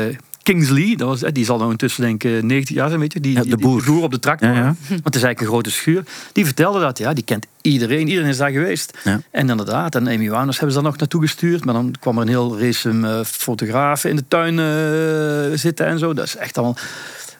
Kingsley, 0.53 0.95
dat 0.95 1.07
was, 1.07 1.23
eh, 1.23 1.31
die 1.33 1.45
zal 1.45 1.57
nou 1.57 1.71
intussen 1.71 2.01
denk 2.03 2.23
ik 2.23 2.43
90 2.43 2.75
jaar 2.75 2.87
zijn, 2.87 2.99
weet 2.99 3.13
je, 3.13 3.19
die, 3.19 3.33
Ja, 3.35 3.43
de 3.43 3.57
boer. 3.57 3.81
die 3.83 3.91
boer 3.91 4.03
op 4.03 4.11
de 4.11 4.19
tractor. 4.19 4.49
Ja, 4.49 4.55
ja. 4.55 4.63
Want 4.87 5.03
het 5.03 5.15
is 5.15 5.23
eigenlijk 5.23 5.39
een 5.39 5.47
grote 5.47 5.71
schuur. 5.71 6.03
Die 6.33 6.45
vertelde 6.45 6.79
dat, 6.79 6.97
ja, 6.97 7.13
die 7.13 7.23
kent 7.23 7.45
iedereen. 7.61 8.07
Iedereen 8.07 8.29
is 8.29 8.37
daar 8.37 8.51
geweest. 8.51 8.97
Ja. 9.03 9.21
En 9.31 9.49
inderdaad, 9.49 9.95
en 9.95 10.07
Amy 10.07 10.17
Winehouse 10.17 10.51
hebben 10.59 10.69
ze 10.71 10.81
daar 10.81 10.89
nog 10.91 10.97
naartoe 10.97 11.21
gestuurd. 11.21 11.65
Maar 11.65 11.73
dan 11.73 11.95
kwam 11.99 12.15
er 12.15 12.21
een 12.21 12.27
heel 12.27 12.59
race 12.59 12.89
eh, 12.89 13.19
fotografen 13.23 14.09
in 14.09 14.15
de 14.15 14.27
tuin 14.27 14.59
eh, 14.59 15.57
zitten 15.57 15.85
en 15.85 15.99
zo. 15.99 16.13
Dat 16.13 16.25
is 16.25 16.35
echt 16.35 16.57
allemaal 16.57 16.75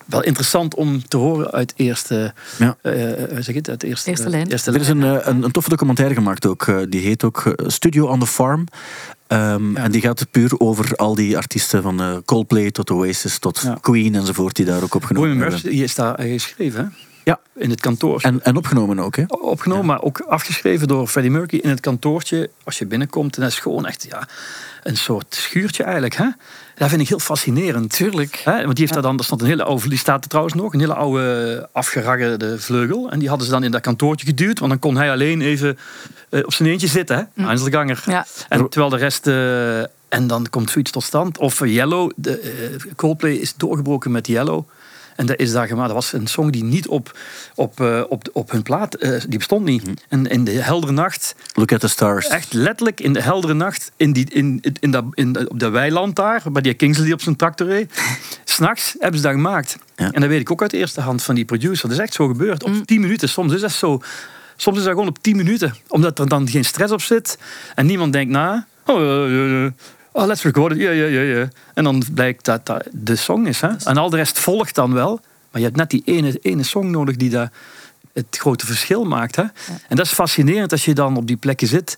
wel 0.06 0.24
interessant 0.24 0.76
om 0.76 1.08
te 1.08 1.18
horen 1.18 1.52
uit 1.52 1.74
eerste, 1.76 2.34
Ja. 2.58 2.78
eh, 2.82 2.92
zeg 3.36 3.46
je 3.46 3.54
het, 3.54 3.70
uit 3.70 3.84
eerste, 3.84 4.10
Eerste 4.10 4.30
lijn. 4.30 4.48
Eerste 4.52 4.72
Er 4.72 4.80
is 4.80 4.88
een, 4.88 5.04
eh, 5.04 5.18
een, 5.22 5.44
een 5.44 5.52
toffe 5.52 5.70
documentaire 5.70 6.14
gemaakt 6.14 6.46
ook. 6.46 6.68
eh, 6.68 6.78
Die 6.90 7.02
heet 7.02 7.24
ook 7.24 7.46
eh, 7.46 7.68
Studio 7.70 8.06
on 8.08 8.20
the 8.20 8.28
Farm. 8.28 8.64
Ehm, 9.28 9.76
En 9.76 9.92
die 9.92 10.02
gaat 10.02 10.26
puur 10.32 10.60
over 10.60 10.96
al 10.96 11.16
die 11.16 11.38
artiesten 11.38 11.82
van 11.82 12.02
eh, 12.02 12.18
Coldplay 12.26 12.72
tot 12.72 12.92
Oasis 12.92 13.40
tot 13.40 13.60
Ja. 13.64 13.78
Queen 13.82 14.16
enzovoort 14.16 14.56
die 14.56 14.66
daar 14.66 14.84
ook 14.84 14.96
opgenomen 14.96 15.30
Bohemian 15.30 15.52
hebben. 15.52 15.72
Rhapsody 15.72 15.84
is 15.84 15.96
daar 15.96 16.16
eh, 16.16 16.32
geschreven, 16.32 16.80
hè? 16.84 16.90
Ja. 17.28 17.40
In 17.56 17.70
het 17.70 17.82
kantoor. 17.82 18.22
En, 18.22 18.44
en 18.44 18.56
opgenomen 18.58 19.00
ook, 19.00 19.16
hè? 19.16 19.24
opgenomen, 19.28 19.86
maar 19.86 20.02
ook 20.02 20.20
afgeschreven 20.20 20.88
door 20.88 21.08
Freddie 21.08 21.32
Mercury 21.32 21.62
in 21.64 21.70
het 21.70 21.80
kantoortje. 21.80 22.50
Als 22.64 22.78
je 22.78 22.86
binnenkomt, 22.86 23.36
en 23.36 23.42
dat 23.42 23.52
is 23.52 23.60
gewoon 23.60 23.86
echt 23.86 24.06
ja, 24.10 24.28
een 24.84 24.98
soort 24.98 25.36
schuurtje 25.36 25.84
eigenlijk. 25.84 26.16
Hè? 26.16 26.28
Dat 26.76 26.90
vind 26.90 27.02
ik 27.02 27.08
heel 27.08 27.20
fascinerend. 27.20 27.94
Tuurlijk. 27.94 28.36
Hè? 28.36 28.52
Want 28.52 28.68
die 28.68 28.80
heeft 28.80 28.94
daar 28.94 29.02
dan, 29.02 29.18
er 29.18 29.24
stond 29.24 29.42
een 29.42 29.48
hele 29.48 29.64
oude, 29.64 29.90
die 29.90 29.98
staat 29.98 30.24
er 30.24 30.30
trouwens 30.30 30.56
nog, 30.56 30.74
een 30.74 30.80
hele 30.80 30.94
oude 30.94 31.70
afgeraggerde 31.72 32.60
vleugel. 32.60 33.10
En 33.12 33.20
die 33.20 33.30
hadden 33.30 33.46
ze 33.48 33.54
dan 33.54 33.64
in 33.64 33.72
dat 33.72 33.82
kantoortje 33.82 34.26
geduwd, 34.26 34.60
want 34.60 34.72
dan 34.72 34.80
kon 34.80 34.98
hij 34.98 35.12
alleen 35.12 35.42
even 35.42 35.78
eh, 36.30 36.40
op 36.46 36.54
zijn 36.54 36.70
eentje 36.70 36.88
zitten, 36.88 37.30
hè? 37.36 37.46
Einzelganger. 37.46 38.04
Ja. 38.06 38.26
En 38.50 38.70
terwijl 38.70 38.92
de 38.92 38.98
rest. 38.98 39.28
eh, 39.28 39.80
en 40.10 40.28
dan 40.28 40.50
komt 40.50 40.70
zoiets 40.70 40.92
tot 40.92 41.04
stand. 41.04 41.38
Of 41.38 41.66
Yellow, 41.66 42.12
de, 42.16 42.40
eh, 42.40 42.94
Coldplay 42.96 43.34
is 43.34 43.54
doorgebroken 43.56 44.12
met 44.12 44.28
Yellow. 44.28 44.68
En 45.18 45.26
dat 45.26 45.40
is 45.40 45.52
daar 45.52 45.68
gemaakt. 45.68 45.86
Dat 45.88 45.96
was 45.96 46.14
een 46.14 46.28
song 46.28 46.50
die 46.52 46.64
niet 46.64 46.88
op, 46.88 47.18
op, 47.56 47.80
uh, 47.80 48.04
op, 48.10 48.30
op 48.34 48.52
hun 48.52 48.64
plaat, 48.64 49.04
uh, 49.04 49.22
die 49.28 49.38
bestond 49.38 49.66
niet. 49.66 49.84
Mhm. 49.84 49.96
En 50.10 50.26
in 50.26 50.44
de 50.44 50.52
heldere 50.52 50.92
nacht, 50.92 51.36
Look 51.54 51.72
at 51.72 51.80
the 51.80 51.88
stars. 51.88 52.28
echt 52.28 52.54
letterlijk 52.54 53.00
in 53.00 53.14
de 53.14 53.22
heldere 53.22 53.54
nacht, 53.54 53.92
in 53.96 54.14
die, 54.14 54.30
in, 54.30 54.64
in 54.80 54.92
dat, 54.92 55.04
in, 55.14 55.34
de- 55.34 55.50
op 55.50 55.60
dat 55.60 55.72
weiland 55.72 56.16
daar, 56.16 56.42
bij 56.52 56.62
die 56.62 56.74
Kingsley 56.74 57.06
die 57.06 57.14
op 57.14 57.22
zijn 57.22 57.36
tractor 57.36 57.68
reed, 57.68 58.02
s'nachts 58.44 58.96
hebben 59.00 59.20
ze 59.20 59.26
dat 59.26 59.36
gemaakt. 59.36 59.78
Ja. 59.96 60.12
En 60.12 60.22
dat 60.22 60.30
weet 60.30 60.40
ik 60.42 60.52
ook 60.52 60.62
uit 60.62 60.72
de 60.72 60.78
eerste 60.78 61.02
hand 61.02 61.24
van 61.24 61.36
die 61.36 61.46
producer. 61.46 61.90
Dat 61.90 61.98
is 61.98 62.04
echt 62.04 62.14
zo 62.14 62.28
gebeurd. 62.28 62.64
Op 62.64 62.74
10 62.86 63.02
minuten. 63.02 63.30
Soms 63.30 63.54
is 63.54 63.62
dat 63.62 63.72
zo. 63.72 64.02
Soms 64.56 64.78
is 64.78 64.84
dat 64.84 64.94
gewoon 64.94 65.08
op 65.08 65.22
10 65.22 65.36
minuten. 65.38 65.74
Omdat 65.88 66.20
er 66.20 66.30
dan 66.30 66.50
geen 66.50 66.66
stress 66.66 66.94
op 66.94 67.02
zit. 67.02 67.38
En 67.76 67.86
niemand 67.86 68.14
denkt 68.14 68.32
na. 68.32 68.68
Oh, 68.86 69.02
eh, 69.02 69.66
eh, 69.66 69.72
oh 70.18 70.26
let's 70.26 70.44
record 70.44 70.72
it. 70.72 70.78
Ja, 70.78 70.92
ja, 70.92 71.06
ja, 71.06 71.22
ja. 71.22 71.48
En 71.74 71.84
dan 71.84 72.04
blijkt 72.14 72.46
dat 72.46 72.66
dat 72.66 72.88
de 72.92 73.16
song 73.16 73.46
is. 73.46 73.62
Hè? 73.62 73.70
En 73.84 73.98
al 73.98 74.10
de 74.10 74.16
rest 74.16 74.40
volgt 74.40 74.76
dan 74.76 74.94
wel. 74.94 75.20
Maar 75.52 75.62
je 75.62 75.68
hebt 75.68 75.78
net 75.78 75.90
die 75.90 76.02
ene, 76.06 76.40
ene 76.42 76.64
song 76.64 76.92
nodig 76.92 77.16
die 77.16 77.30
daar 77.30 77.52
het 78.14 78.38
grote 78.40 78.66
verschil 78.66 79.04
maakt. 79.04 79.36
Hè? 79.36 79.44
En 79.88 79.96
dat 79.96 80.06
is 80.06 80.12
fascinerend 80.12 80.72
als 80.72 80.86
je 80.86 80.94
dan 80.94 81.18
op 81.18 81.28
die 81.28 81.36
plekken 81.36 81.68
zit. 81.68 81.98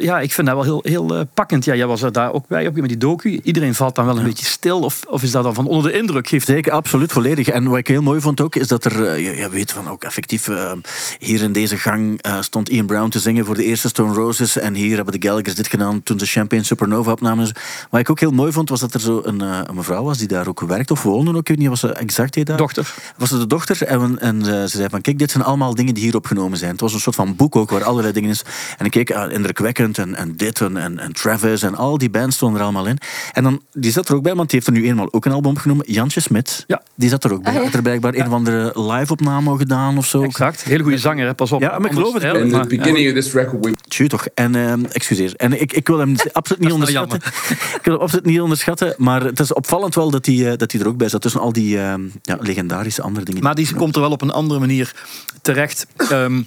Ja, 0.00 0.20
ik 0.20 0.32
vind 0.32 0.46
dat 0.46 0.56
wel 0.56 0.64
heel, 0.64 0.80
heel 0.82 1.16
eh, 1.16 1.20
pakkend. 1.34 1.64
Ja, 1.64 1.74
jij 1.74 1.86
was 1.86 2.02
er 2.02 2.12
daar 2.12 2.32
ook 2.32 2.46
bij 2.46 2.66
op 2.66 2.74
met 2.74 2.88
die 2.88 2.98
docu. 2.98 3.40
Iedereen 3.42 3.74
valt 3.74 3.94
dan 3.94 4.06
wel 4.06 4.16
een 4.18 4.24
beetje 4.24 4.46
stil. 4.46 4.80
Of, 4.80 5.02
of 5.08 5.22
is 5.22 5.30
dat 5.30 5.42
dan 5.42 5.54
van 5.54 5.66
onder 5.66 5.92
de 5.92 5.98
indruk? 5.98 6.28
Geeft 6.28 6.46
Zeker, 6.46 6.72
absoluut, 6.72 7.12
volledig. 7.12 7.48
En 7.48 7.68
wat 7.68 7.78
ik 7.78 7.88
heel 7.88 8.02
mooi 8.02 8.20
vond 8.20 8.40
ook, 8.40 8.54
is 8.54 8.68
dat 8.68 8.84
er, 8.84 9.06
eh, 9.06 9.24
je, 9.24 9.36
je 9.36 9.48
weet 9.48 9.72
van 9.72 9.88
ook 9.88 10.04
effectief, 10.04 10.48
eh, 10.48 10.72
hier 11.18 11.42
in 11.42 11.52
deze 11.52 11.76
gang 11.76 12.20
stond 12.40 12.68
Ian 12.68 12.86
Brown 12.86 13.08
te 13.08 13.18
zingen 13.18 13.44
voor 13.44 13.54
de 13.54 13.64
eerste 13.64 13.88
Stone 13.88 14.14
Roses. 14.14 14.58
En 14.58 14.74
hier 14.74 14.96
hebben 14.96 15.20
de 15.20 15.26
Gallagher's 15.26 15.54
dit 15.54 15.68
gedaan 15.68 16.02
toen 16.02 16.18
ze 16.18 16.26
Champagne 16.26 16.64
Supernova 16.64 17.10
opnamen. 17.12 17.52
Wat 17.90 18.00
ik 18.00 18.10
ook 18.10 18.20
heel 18.20 18.30
mooi 18.30 18.52
vond, 18.52 18.68
was 18.68 18.80
dat 18.80 18.94
er 18.94 19.00
zo 19.00 19.20
een, 19.24 19.40
een 19.40 19.74
mevrouw 19.74 20.02
was 20.04 20.18
die 20.18 20.28
daar 20.28 20.48
ook 20.48 20.60
werkte 20.60 20.92
of 20.92 21.02
woonde. 21.02 21.30
Ook, 21.30 21.36
ik 21.36 21.48
weet 21.48 21.58
niet, 21.58 21.68
was 21.68 21.80
ze 21.80 21.92
exact 21.92 22.34
heet 22.34 22.46
daar? 22.46 22.56
dochter. 22.56 22.94
was 23.16 23.30
het 23.30 23.40
de 23.40 23.46
dochter 23.46 23.82
en, 23.82 24.18
en 24.18 24.44
ze 24.44 24.68
zei 24.68 24.88
van 24.88 25.00
kijk, 25.00 25.18
dit 25.18 25.30
zijn 25.30 25.44
allemaal 25.44 25.74
dingen 25.74 25.94
die 25.94 26.04
hier 26.04 26.16
opgenomen 26.16 26.58
zijn. 26.58 26.70
Het 26.70 26.80
was 26.80 26.92
een 26.92 27.00
soort 27.00 27.16
van 27.16 27.36
boek 27.36 27.56
ook 27.56 27.70
waar 27.70 27.84
allerlei 27.84 28.12
dingen 28.12 28.30
is. 28.30 28.42
En 28.78 28.84
ik 28.84 28.90
keek, 28.90 29.03
ah, 29.10 29.32
indrukwekkend 29.32 29.98
en, 29.98 30.14
en 30.14 30.36
dit 30.36 30.60
en, 30.60 30.76
en, 30.76 30.98
en 30.98 31.12
Travis 31.12 31.62
en 31.62 31.74
al 31.74 31.98
die 31.98 32.10
bands 32.10 32.36
stonden 32.36 32.58
er 32.58 32.64
allemaal 32.64 32.86
in. 32.86 32.98
En 33.32 33.42
dan, 33.42 33.62
die 33.72 33.92
zat 33.92 34.08
er 34.08 34.14
ook 34.14 34.22
bij, 34.22 34.34
want 34.34 34.50
die 34.50 34.60
heeft 34.60 34.76
er 34.76 34.82
nu 34.82 34.88
eenmaal 34.88 35.08
ook 35.10 35.24
een 35.24 35.32
album 35.32 35.50
opgenomen. 35.50 35.84
Jantje 35.88 36.20
Smit, 36.20 36.64
Ja. 36.66 36.82
die 36.94 37.08
zat 37.08 37.24
er 37.24 37.32
ook 37.32 37.42
bij. 37.42 37.52
Ah, 37.52 37.58
ja. 37.58 37.64
Had 37.64 37.74
er 37.74 37.82
blijkbaar 37.82 38.14
een 38.14 38.26
of 38.26 38.32
andere 38.32 38.80
live-opname 38.80 39.56
gedaan 39.56 39.98
of 39.98 40.06
zo. 40.06 40.22
Exact. 40.22 40.64
Hele 40.64 40.82
goede 40.82 40.98
zanger, 40.98 41.26
hè? 41.26 41.34
pas 41.34 41.52
op. 41.52 41.60
Ja, 41.60 41.78
maar 41.78 41.90
ik 41.90 41.96
geloof 41.96 42.12
het. 42.14 42.22
In 42.22 42.50
the 42.50 42.66
beginning 42.68 43.08
of 43.08 43.14
this 43.14 43.32
record, 43.32 43.64
we 43.64 44.06
toch. 44.06 44.26
En, 44.34 44.54
ehm, 44.54 44.84
excuseer. 44.84 45.34
En 45.36 45.60
ik, 45.60 45.72
ik 45.72 45.86
wil 45.86 45.98
hem 45.98 46.14
absoluut 46.32 46.62
niet 46.62 46.72
onderschatten. 46.72 47.18
ik 47.78 47.80
wil 47.82 47.92
hem 47.92 48.02
absoluut 48.02 48.24
niet 48.24 48.40
onderschatten. 48.40 48.94
Maar 48.98 49.22
het 49.22 49.40
is 49.40 49.52
opvallend 49.52 49.94
wel 49.94 50.10
dat 50.10 50.26
hij, 50.26 50.50
eh, 50.50 50.58
dat 50.58 50.72
hij 50.72 50.80
er 50.80 50.88
ook 50.88 50.96
bij 50.96 51.08
zat. 51.08 51.22
Tussen 51.22 51.40
al 51.40 51.52
die 51.52 51.78
ehm, 51.78 52.00
ja, 52.22 52.38
legendarische 52.40 53.02
andere 53.02 53.24
dingen. 53.24 53.42
Maar 53.42 53.54
die 53.54 53.74
komt 53.74 53.94
er 53.94 54.00
wel 54.00 54.10
op 54.10 54.22
een 54.22 54.30
andere 54.30 54.60
manier 54.60 54.94
terecht. 55.42 55.86
Ehm, 55.96 56.42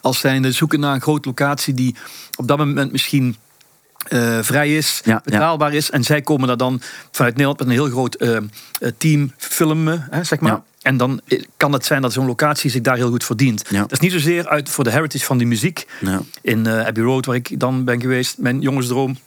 als 0.00 0.18
zijnde 0.18 0.52
zoeken 0.52 0.80
naar 0.80 0.94
een 0.94 1.00
grote 1.00 1.28
locatie 1.28 1.74
die 1.74 1.96
op 2.36 2.48
dat 2.48 2.58
moment 2.58 2.92
misschien 2.92 3.36
eh, 4.08 4.38
vrij 4.42 4.76
is, 4.76 5.00
Ja, 5.04 5.20
betaalbaar 5.24 5.74
is. 5.74 5.90
En 5.90 6.04
zij 6.04 6.22
komen 6.22 6.46
daar 6.46 6.56
dan 6.56 6.80
vanuit 7.10 7.32
Nederland 7.32 7.58
met 7.58 7.68
een 7.68 7.74
heel 7.74 7.90
groot 7.90 8.14
eh, 8.14 8.36
eh, 8.36 8.42
team 8.98 9.32
filmen, 9.36 10.06
hè, 10.10 10.24
zeg 10.24 10.40
maar. 10.40 10.52
Ja. 10.52 10.64
En 10.82 10.96
dan 10.96 11.20
kan 11.56 11.72
het 11.72 11.84
zijn 11.84 12.02
dat 12.02 12.12
zo'n 12.12 12.26
locatie 12.26 12.70
zich 12.70 12.80
daar 12.80 12.96
heel 12.96 13.10
goed 13.10 13.24
verdient. 13.24 13.70
Dat 13.70 13.92
is 13.92 13.98
niet 13.98 14.12
zozeer 14.12 14.48
uit 14.48 14.68
voor 14.68 14.84
de 14.84 14.90
heritage 14.90 15.24
van 15.24 15.38
die 15.38 15.46
muziek. 15.46 15.86
In 16.40 16.68
Abbey 16.68 17.04
Road, 17.04 17.26
waar 17.26 17.36
ik 17.36 17.60
dan 17.60 17.84
ben 17.84 18.00
geweest, 18.00 18.38
mijn 18.38 18.60
jongensdroom. 18.60 19.18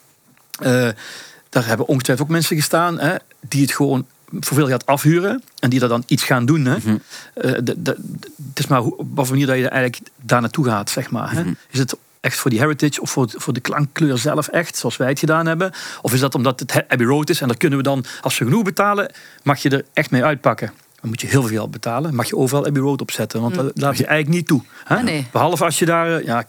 daar 1.49 1.66
hebben 1.66 1.88
ongetwijfeld 1.88 2.28
ook 2.28 2.34
mensen 2.34 2.55
gestaan 2.55 2.99
hè, 2.99 3.16
die 3.39 3.61
het 3.61 3.72
gewoon 3.72 4.05
voor 4.32 4.57
veel 4.57 4.67
geld 4.67 4.86
afhuren. 4.86 5.43
En 5.59 5.69
die 5.69 5.80
daar 5.80 5.89
dan 5.89 6.03
iets 6.07 6.23
gaan 6.23 6.45
doen. 6.45 6.65
Hè. 6.65 6.78
Mhm. 6.78 6.97
Eh, 7.34 7.51
het 7.51 8.59
is 8.59 8.67
maar 8.67 8.80
hoe, 8.80 8.97
op 8.97 9.07
wat 9.15 9.30
manier 9.30 9.47
dat 9.47 9.57
je 9.57 9.69
eigenlijk 9.69 10.09
daar 10.21 10.41
naartoe 10.41 10.65
gaat, 10.65 10.89
zeg 10.89 11.11
maar. 11.11 11.32
Hè. 11.32 11.41
Mhm. 11.41 11.53
Is 11.69 11.80
het 11.80 11.95
echt 12.19 12.38
voor 12.38 12.51
die 12.51 12.59
heritage 12.59 13.01
of 13.01 13.11
voor, 13.11 13.30
voor 13.36 13.53
de 13.53 13.59
klankkleur 13.59 14.17
zelf 14.17 14.47
echt, 14.47 14.78
zoals 14.78 14.97
wij 14.97 15.09
het 15.09 15.19
gedaan 15.19 15.45
hebben? 15.45 15.71
Of 16.01 16.13
is 16.13 16.19
dat 16.19 16.36
omdat 16.36 16.59
het 16.59 16.84
Abbey 16.88 17.05
Road 17.07 17.30
is 17.30 17.41
en 17.41 17.47
daar 17.47 17.57
kunnen 17.57 17.78
we 17.78 17.84
dan, 17.84 18.05
als 18.21 18.38
we 18.38 18.45
genoeg 18.45 18.63
betalen, 18.63 19.11
mag 19.43 19.59
je 19.59 19.69
er 19.69 19.86
echt 19.93 20.11
mee 20.11 20.23
uitpakken? 20.23 20.71
Dan 21.01 21.09
moet 21.09 21.21
je 21.21 21.28
heel 21.28 21.41
veel 21.41 21.57
geld 21.57 21.71
betalen. 21.71 22.15
Mag 22.15 22.28
je 22.28 22.36
overal 22.36 22.65
Abbey 22.65 22.82
Road 22.82 23.01
opzetten, 23.01 23.41
want 23.41 23.55
dat 23.55 23.71
laat 23.73 23.97
je 23.97 24.05
eigenlijk 24.05 24.38
niet 24.38 24.47
toe. 24.47 24.61
Hè? 24.84 24.95
Ah, 24.95 25.03
nee. 25.03 25.28
Behalve 25.32 25.63
als 25.63 25.80
je 25.80 25.86
daar 25.86 26.17
eh, 26.17 26.26
ja, 26.26 26.45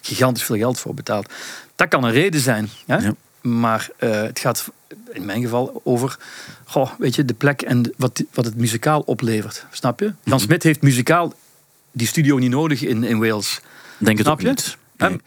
gigantisch 0.00 0.42
veel 0.42 0.56
geld 0.56 0.78
voor 0.78 0.94
betaalt. 0.94 1.32
Dat 1.76 1.88
kan 1.88 2.04
een 2.04 2.12
reden 2.12 2.40
zijn. 2.40 2.70
Hè? 2.86 2.96
Ja. 2.96 3.14
Maar 3.42 3.90
eh, 3.96 4.22
het 4.22 4.38
gaat 4.38 4.70
in 5.12 5.24
mijn 5.24 5.42
geval 5.42 5.80
over 5.84 6.16
goh, 6.64 6.90
weet 6.98 7.14
je, 7.14 7.24
de 7.24 7.34
plek 7.34 7.62
en 7.62 7.92
wat, 7.96 8.22
wat 8.34 8.44
het 8.44 8.56
muzikaal 8.56 9.00
oplevert. 9.00 9.66
Snap 9.70 10.00
je? 10.00 10.12
Jan 10.22 10.40
Smit 10.40 10.62
heeft 10.62 10.82
muzikaal 10.82 11.34
die 11.92 12.06
studio 12.06 12.38
niet 12.38 12.50
nodig 12.50 12.82
in, 12.82 13.04
in 13.04 13.18
Wales. 13.18 13.60
Denk 13.98 14.16
het 14.18 14.26
Snap 14.26 14.38
ook 14.38 14.42
je? 14.42 14.48
niet. 14.48 14.76
Hè? 15.02 15.08
Nee. 15.08 15.18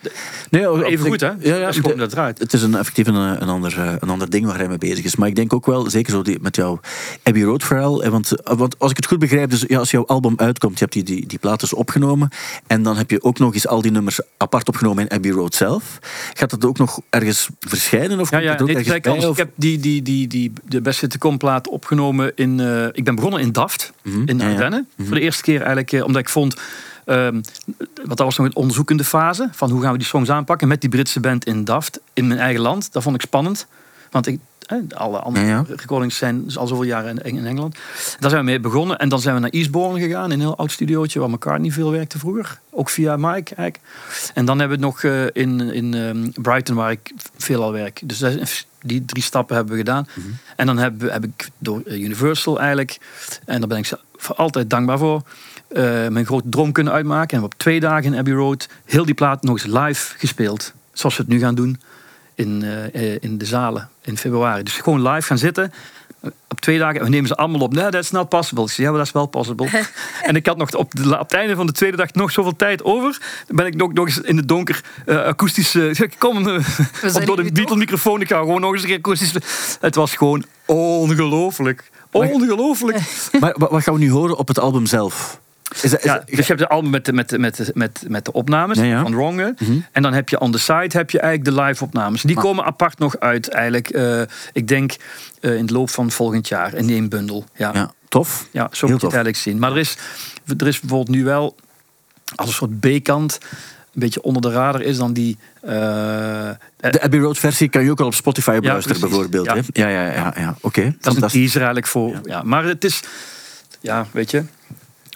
Nee, 0.49 0.71
op- 0.71 0.82
Even 0.82 1.05
op- 1.05 1.11
goed, 1.11 1.21
hè? 1.21 1.28
Ja, 1.28 1.36
ja, 1.39 1.59
Dat 1.59 1.69
is 1.69 1.76
gewoon 1.76 1.91
de- 1.91 1.97
dat 1.97 2.11
eruit. 2.11 2.39
Het 2.39 2.53
is 2.53 2.61
een, 2.61 2.76
effectief 2.76 3.07
een, 3.07 3.15
een, 3.15 3.49
ander, 3.49 3.80
eh, 3.80 3.93
een 3.99 4.09
ander 4.09 4.30
ding 4.30 4.45
waar 4.45 4.57
hij 4.57 4.67
mee 4.67 4.78
bezig 4.78 5.03
is. 5.05 5.15
Maar 5.15 5.28
ik 5.28 5.36
denk 5.36 5.53
ook 5.53 5.65
wel, 5.65 5.89
zeker 5.89 6.11
zo 6.11 6.21
die, 6.21 6.38
met 6.41 6.55
jouw 6.55 6.80
Abbey 7.23 7.41
Road 7.43 7.63
verhaal. 7.63 8.03
eh, 8.03 8.09
Want, 8.09 8.32
eh, 8.43 8.57
want 8.57 8.80
als 8.80 8.91
ik 8.91 8.97
het 8.97 9.05
goed 9.05 9.19
begrijp, 9.19 9.49
dus 9.49 9.63
ja, 9.67 9.80
als 9.80 9.91
jouw 9.91 10.05
album 10.05 10.34
uitkomt, 10.38 10.73
je 10.73 10.80
hebt 10.80 10.93
die, 10.93 11.03
die, 11.03 11.28
die 11.28 11.39
plaat 11.39 11.59
dus 11.59 11.73
opgenomen. 11.73 12.30
En 12.67 12.84
dan 12.84 12.97
heb 12.97 13.11
je 13.11 13.23
ook 13.23 13.39
nog 13.39 13.53
eens 13.53 13.67
al 13.67 13.82
die 13.82 13.91
nummers 13.91 14.19
apart 14.38 14.67
opgenomen 14.67 15.03
in 15.03 15.11
Abbey 15.15 15.32
Road 15.32 15.55
zelf. 15.55 15.99
Gaat 16.34 16.49
dat 16.49 16.65
ook 16.65 16.78
nog 16.78 16.99
ergens 17.09 17.49
verschijnen? 17.59 18.19
Of 18.19 18.30
Ja, 18.32 18.38
ja, 18.38 18.57
ook 18.61 18.69
ergens 18.69 18.88
bij, 19.01 19.17
of- 19.17 19.32
Ik 19.32 19.38
heb 19.38 19.49
die, 19.55 19.80
die, 19.80 20.01
die, 20.01 20.28
die, 20.28 20.51
de 20.67 20.82
beste 20.82 21.07
te 21.07 21.17
kom 21.17 21.38
plaat 21.38 21.67
opgenomen 21.67 22.32
in... 22.36 22.59
ik 22.93 23.03
ben 23.03 23.15
begonnen 23.15 23.39
in 23.39 23.51
Daft, 23.51 23.93
Mhm, 24.03 24.21
in 24.26 24.38
ja, 24.38 24.45
ja. 24.47 24.51
Ardennen. 24.53 24.88
Voor 25.01 25.15
de 25.15 25.21
eerste 25.21 25.41
keer 25.43 25.61
eigenlijk, 25.61 26.05
omdat 26.05 26.21
ik 26.21 26.30
vond... 26.30 26.55
ehm, 27.06 27.41
want 27.95 28.08
dat 28.08 28.20
was 28.20 28.38
nog 28.38 28.47
een 28.47 28.56
onderzoekende 28.56 29.03
fase. 29.03 29.49
Van 29.51 29.70
hoe 29.72 29.82
gaan 29.82 29.91
we 29.91 29.97
die 29.97 30.08
songs 30.08 30.30
aanpakken 30.30 30.68
met 30.68 30.82
die 30.82 30.89
Britse 30.89 31.20
band 31.20 31.45
in 31.45 31.64
Daft. 31.64 31.99
In 32.14 32.28
mijn 32.28 32.39
eigen 32.39 32.62
land. 32.62 32.93
Dat 32.93 33.03
vond 33.03 33.16
ik 33.16 33.22
spannend. 33.22 33.68
Want 34.12 34.28
ik, 34.28 34.39
alle 34.95 35.20
andere 35.20 35.45
Ja, 35.45 35.51
ja. 35.51 35.66
recordings 35.76 36.18
zijn 36.18 36.43
dus 36.45 36.58
al 36.58 36.68
zoveel 36.68 36.84
jaren 36.84 37.18
in, 37.24 37.36
in 37.38 37.45
Engeland. 37.45 37.76
Daar 38.20 38.30
zijn 38.30 38.41
we 38.45 38.49
mee 38.49 38.60
begonnen. 38.60 38.97
En 38.97 39.10
dan 39.10 39.20
zijn 39.20 39.36
we 39.36 39.41
naar 39.41 39.49
Eastbourne 39.49 39.99
gegaan. 39.99 40.32
Een 40.32 40.39
heel 40.39 40.58
oud 40.58 40.72
studiootje 40.72 41.20
waar 41.20 41.30
McCartney 41.30 41.72
veel 41.72 41.91
werkte 41.91 42.20
vroeger. 42.20 42.60
Ook 42.70 42.89
via 42.89 43.16
Mike 43.18 43.56
eigenlijk. 43.56 43.80
En 44.34 44.45
dan 44.45 44.60
hebben 44.60 44.80
we 44.80 44.86
het 44.86 44.93
nog 44.93 45.03
eh, 45.12 45.26
in, 45.43 45.60
in 45.62 45.93
ehm, 45.93 46.41
Brighton 46.41 46.76
waar 46.76 46.91
ik 46.91 47.12
veel 47.38 47.64
al 47.64 47.72
werk. 47.72 48.01
Dus 48.03 48.18
dat 48.18 48.32
is- 48.34 48.68
die 48.82 49.06
drie 49.06 49.24
stappen 49.24 49.56
hebben 49.56 49.74
we 49.74 49.80
gedaan. 49.80 50.08
Mhm. 50.14 50.28
En 50.56 50.66
dan 50.66 50.78
heb, 50.78 51.01
heb 51.01 51.24
ik 51.24 51.49
door 51.58 51.82
eh, 51.86 52.01
Universal 52.01 52.60
eigenlijk... 52.60 52.97
En 53.45 53.60
daar 53.60 53.68
ben 53.70 53.78
ik 53.78 53.86
ze 53.86 53.99
voor 54.16 54.36
altijd 54.36 54.70
dankbaar 54.70 54.97
voor. 54.97 55.22
Eh, 55.68 55.84
mijn 56.07 56.26
grote 56.26 56.49
droom 56.49 56.72
kunnen 56.72 56.93
uitmaken. 56.93 57.22
En 57.22 57.28
we 57.28 57.34
hebben 57.34 57.51
op 57.51 57.57
twee 57.57 57.80
dagen 57.80 58.13
in 58.13 58.20
Abbey 58.20 58.34
Road 58.34 58.68
heel 58.86 59.05
die 59.05 59.13
plaat 59.13 59.43
nog 59.43 59.63
eens 59.63 59.74
live 59.74 60.13
gespeeld. 60.18 60.74
Zoals 60.93 61.18
we 61.18 61.24
het 61.24 61.32
nu 61.32 61.39
gaan 61.39 61.55
doen 61.55 61.80
in, 62.36 62.63
eh, 62.63 63.13
eh, 63.13 63.18
in 63.22 63.38
de 63.38 63.45
zalen 63.45 63.89
in 64.01 64.18
februari. 64.18 64.63
Dus 64.63 64.74
gewoon 64.74 65.07
live 65.07 65.28
gaan 65.28 65.38
zitten. 65.38 65.74
Op 66.49 66.61
twee 66.61 66.78
dagen. 66.78 66.99
En 66.99 67.03
we 67.03 67.09
nemen 67.09 67.28
ze 67.28 67.36
allemaal 67.36 67.61
op. 67.61 67.74
Nee, 67.74 67.89
dat 67.89 68.03
is 68.03 68.11
not 68.11 68.30
possible. 68.30 68.63
Ik 68.63 68.70
zei, 68.70 68.88
ja, 68.88 68.93
dat 68.93 69.05
is 69.05 69.11
wel 69.11 69.26
possible. 69.26 69.70
en 70.22 70.36
ik 70.36 70.45
had 70.45 70.57
nog 70.57 70.76
op, 70.76 70.95
de, 70.95 71.20
op 71.20 71.30
het 71.30 71.34
einde 71.34 71.55
van 71.55 71.66
de 71.66 71.72
tweede 71.72 71.97
dag 71.97 72.13
nog 72.13 72.32
zoveel 72.32 72.55
tijd 72.55 72.84
over. 72.84 73.22
Dan 73.47 73.55
ben 73.55 73.66
ik 73.66 73.76
nog, 73.76 73.93
nog 73.93 74.05
eens 74.05 74.22
in 74.22 74.38
het 74.38 74.47
donker 74.47 74.84
eh, 75.05 75.24
akoestisch... 75.24 75.78
kom, 76.18 76.43
zijn 77.01 77.16
op 77.16 77.26
door 77.26 77.36
de 77.36 77.41
hier 77.41 77.51
Beatle 77.51 77.76
microfoon. 77.76 78.22
Ik 78.22 78.28
ga 78.28 78.39
gewoon 78.39 78.61
nog 78.61 78.74
eens 78.74 78.82
een 78.82 78.88
keer 78.88 78.97
akoestisch... 78.97 79.34
Het 79.80 79.95
was 79.95 80.16
gewoon 80.16 80.45
ongelooflijk. 80.66 81.89
Ongelooflijk. 82.11 82.99
Maar 83.39 83.55
wa- 83.57 83.70
wat 83.70 83.84
gaan 83.84 83.93
we 83.93 83.99
nu 83.99 84.11
horen 84.11 84.38
op 84.38 84.47
het 84.47 84.59
album 84.59 84.86
zelf? 84.86 85.39
Is 85.82 85.89
dat, 85.91 85.99
is 85.99 86.05
Ja, 86.05 86.13
dat- 86.17 86.28
dus 86.28 86.38
je 86.38 86.43
hebt 86.43 86.59
de 86.59 86.67
album 86.67 86.89
met 86.91 87.05
de, 87.05 87.13
met 87.13 87.30
de, 87.30 87.39
met 87.39 87.55
de, 87.55 87.71
met, 87.73 88.03
met 88.07 88.26
de 88.26 88.32
opnames 88.32 88.78
Ja, 88.78 88.84
ja. 88.84 89.01
van 89.01 89.15
Wrong. 89.15 89.39
hè. 89.39 89.49
Mhm. 89.65 89.80
En 89.91 90.01
dan 90.01 90.13
heb 90.13 90.30
je 90.30 90.39
on 90.39 90.51
the 90.51 90.57
side 90.59 90.97
heb 90.97 91.09
je 91.09 91.19
eigenlijk 91.19 91.57
de 91.57 91.63
live 91.63 91.84
opnames. 91.84 92.21
Die 92.21 92.36
komen 92.36 92.65
apart 92.65 92.99
nog 92.99 93.19
uit 93.19 93.47
eigenlijk. 93.49 93.89
eh, 93.89 94.21
ik 94.53 94.67
denk 94.67 94.95
eh, 95.41 95.55
in 95.55 95.65
de 95.65 95.73
loop 95.73 95.89
van 95.89 96.11
volgend 96.11 96.47
jaar 96.47 96.73
in 96.73 96.89
één 96.89 97.09
bundel. 97.09 97.45
Ja, 97.55 97.71
ja. 97.73 97.80
ja, 97.80 97.91
tof. 98.09 98.30
zo 98.30 98.43
Heel 98.51 98.67
moet 98.69 98.80
je 98.80 98.88
het 98.88 98.99
tof. 98.99 99.01
eigenlijk 99.13 99.38
zien. 99.38 99.59
Maar 99.59 99.71
er 99.71 99.78
is, 99.78 99.97
er 100.57 100.67
is 100.67 100.80
bijvoorbeeld 100.80 101.17
nu 101.17 101.23
wel 101.23 101.55
als 102.36 102.47
een 102.47 102.53
soort 102.53 102.80
B-kant 102.80 103.38
een 103.93 104.01
beetje 104.01 104.21
onder 104.21 104.41
de 104.41 104.51
radar 104.51 104.82
is 104.82 104.97
dan 104.97 105.13
die... 105.13 105.38
eh, 105.61 105.69
De 106.80 107.01
Abbey 107.01 107.19
Road 107.19 107.38
versie 107.38 107.69
kan 107.69 107.84
je 107.84 107.91
ook 107.91 107.99
al 107.99 108.05
op 108.05 108.13
Spotify 108.13 108.59
beluisteren, 108.59 108.99
bijvoorbeeld. 109.01 109.45
Ja. 109.45 109.55
Ja, 109.73 109.88
ja, 109.88 110.11
ja. 110.11 110.34
ja. 110.38 110.55
Oké, 110.61 110.95
dat 111.01 111.15
is 111.15 111.21
een 111.21 111.28
teaser 111.30 111.55
eigenlijk 111.57 111.88
voor... 111.88 112.19
Ja. 112.23 112.41
maar 112.43 112.63
het 112.63 112.84
is... 112.84 113.01
Ja, 113.82 114.05
weet 114.11 114.32
je... 114.32 114.43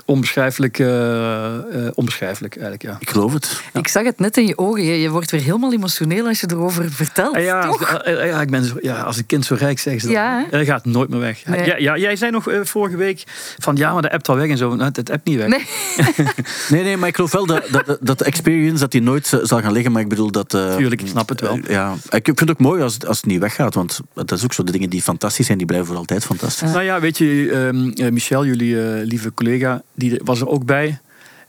onbeschrijfelijk, 0.10 0.80
eh, 0.80 1.56
eh, 1.56 1.92
onbeschrijfelijk 1.94 2.54
eigenlijk, 2.54 2.84
ja. 2.84 2.98
Ik 3.00 3.10
geloof 3.10 3.34
het. 3.34 3.62
Ik 3.74 3.88
zag 3.88 4.04
het 4.04 4.20
net 4.20 4.38
in 4.38 4.48
je 4.48 4.58
ogen. 4.58 4.84
Je, 4.84 5.02
je 5.02 5.10
wordt 5.10 5.32
weer 5.32 5.42
helemaal 5.42 5.74
emotioneel 5.74 6.28
als 6.28 6.40
je 6.40 6.48
erover 6.52 6.92
vertelt. 6.92 7.36
Ah, 7.36 7.44
ja, 7.44 7.62
toch? 7.68 8.02
ja, 8.06 8.42
ik 8.42 8.50
ben 8.50 8.64
zo, 8.64 8.76
ja, 8.82 9.02
als 9.02 9.18
een 9.18 9.26
kind 9.26 9.46
zo 9.46 9.56
rijk 9.56 9.80
zeggen 9.80 10.02
ze 10.02 10.08
dat. 10.08 10.16
Ja? 10.16 10.46
Dat 10.50 10.66
gaat 10.66 10.86
nooit 10.86 11.10
meer 11.10 11.20
weg. 11.20 11.46
Nee. 11.46 11.66
Ja, 11.66 11.78
ja, 11.78 11.98
jij 11.98 12.16
zei 12.16 12.32
nog 12.32 12.50
eh, 12.50 12.60
vorige 12.64 12.98
week 12.98 13.24
van 13.58 13.76
ja, 13.76 13.94
maar 13.94 14.02
de 14.02 14.12
app 14.12 14.30
al 14.30 14.36
weg 14.36 14.50
en 14.50 14.58
zo. 14.58 14.76
Nou, 14.76 14.90
het 14.94 15.12
app 15.12 15.26
niet 15.28 15.38
weg. 15.38 15.48
Nee. 15.48 15.66
Nee, 16.70 16.84
nee, 16.84 16.98
maar 16.98 17.08
ik 17.08 17.16
geloof 17.16 17.32
wel 17.32 17.46
dat, 17.46 17.64
dat, 17.72 17.98
dat 18.02 18.18
de 18.20 18.26
experience 18.26 18.80
dat 18.80 18.92
die 18.92 19.02
nooit 19.02 19.40
zal 19.44 19.62
gaan 19.62 19.72
liggen. 19.72 19.92
Maar 19.92 20.02
ik 20.02 20.10
bedoel 20.10 20.32
dat... 20.32 20.54
eh, 20.54 20.76
Tuurlijk, 20.76 21.02
ik 21.02 21.08
snap 21.08 21.30
het 21.30 21.42
wel. 21.42 21.60
ja, 21.68 21.94
ik 22.10 22.26
vind 22.26 22.40
het 22.40 22.50
ook 22.50 22.60
mooi 22.60 22.82
als, 22.82 23.06
als 23.06 23.18
het 23.18 23.26
niet 23.26 23.40
weggaat. 23.40 23.74
Want 23.74 24.00
dat 24.14 24.32
is 24.32 24.44
ook 24.44 24.54
zo. 24.54 24.64
De 24.64 24.72
dingen 24.72 24.90
die 24.90 25.02
fantastisch 25.02 25.46
zijn, 25.46 25.58
die 25.58 25.68
blijven 25.68 25.88
voor 25.88 25.98
altijd 25.98 26.26
fantastisch. 26.26 26.72
Nou 26.72 26.84
ja, 26.84 27.00
weet 27.00 27.18
je, 27.18 27.50
ehm, 27.52 28.06
eh, 28.06 28.12
Michel, 28.12 28.46
jullie 28.46 28.82
eh, 28.82 29.06
lieve 29.06 29.34
collega, 29.34 29.82
die 30.00 30.22
was 30.24 30.42
er 30.42 30.48
ook 30.48 30.66
bij. 30.66 31.00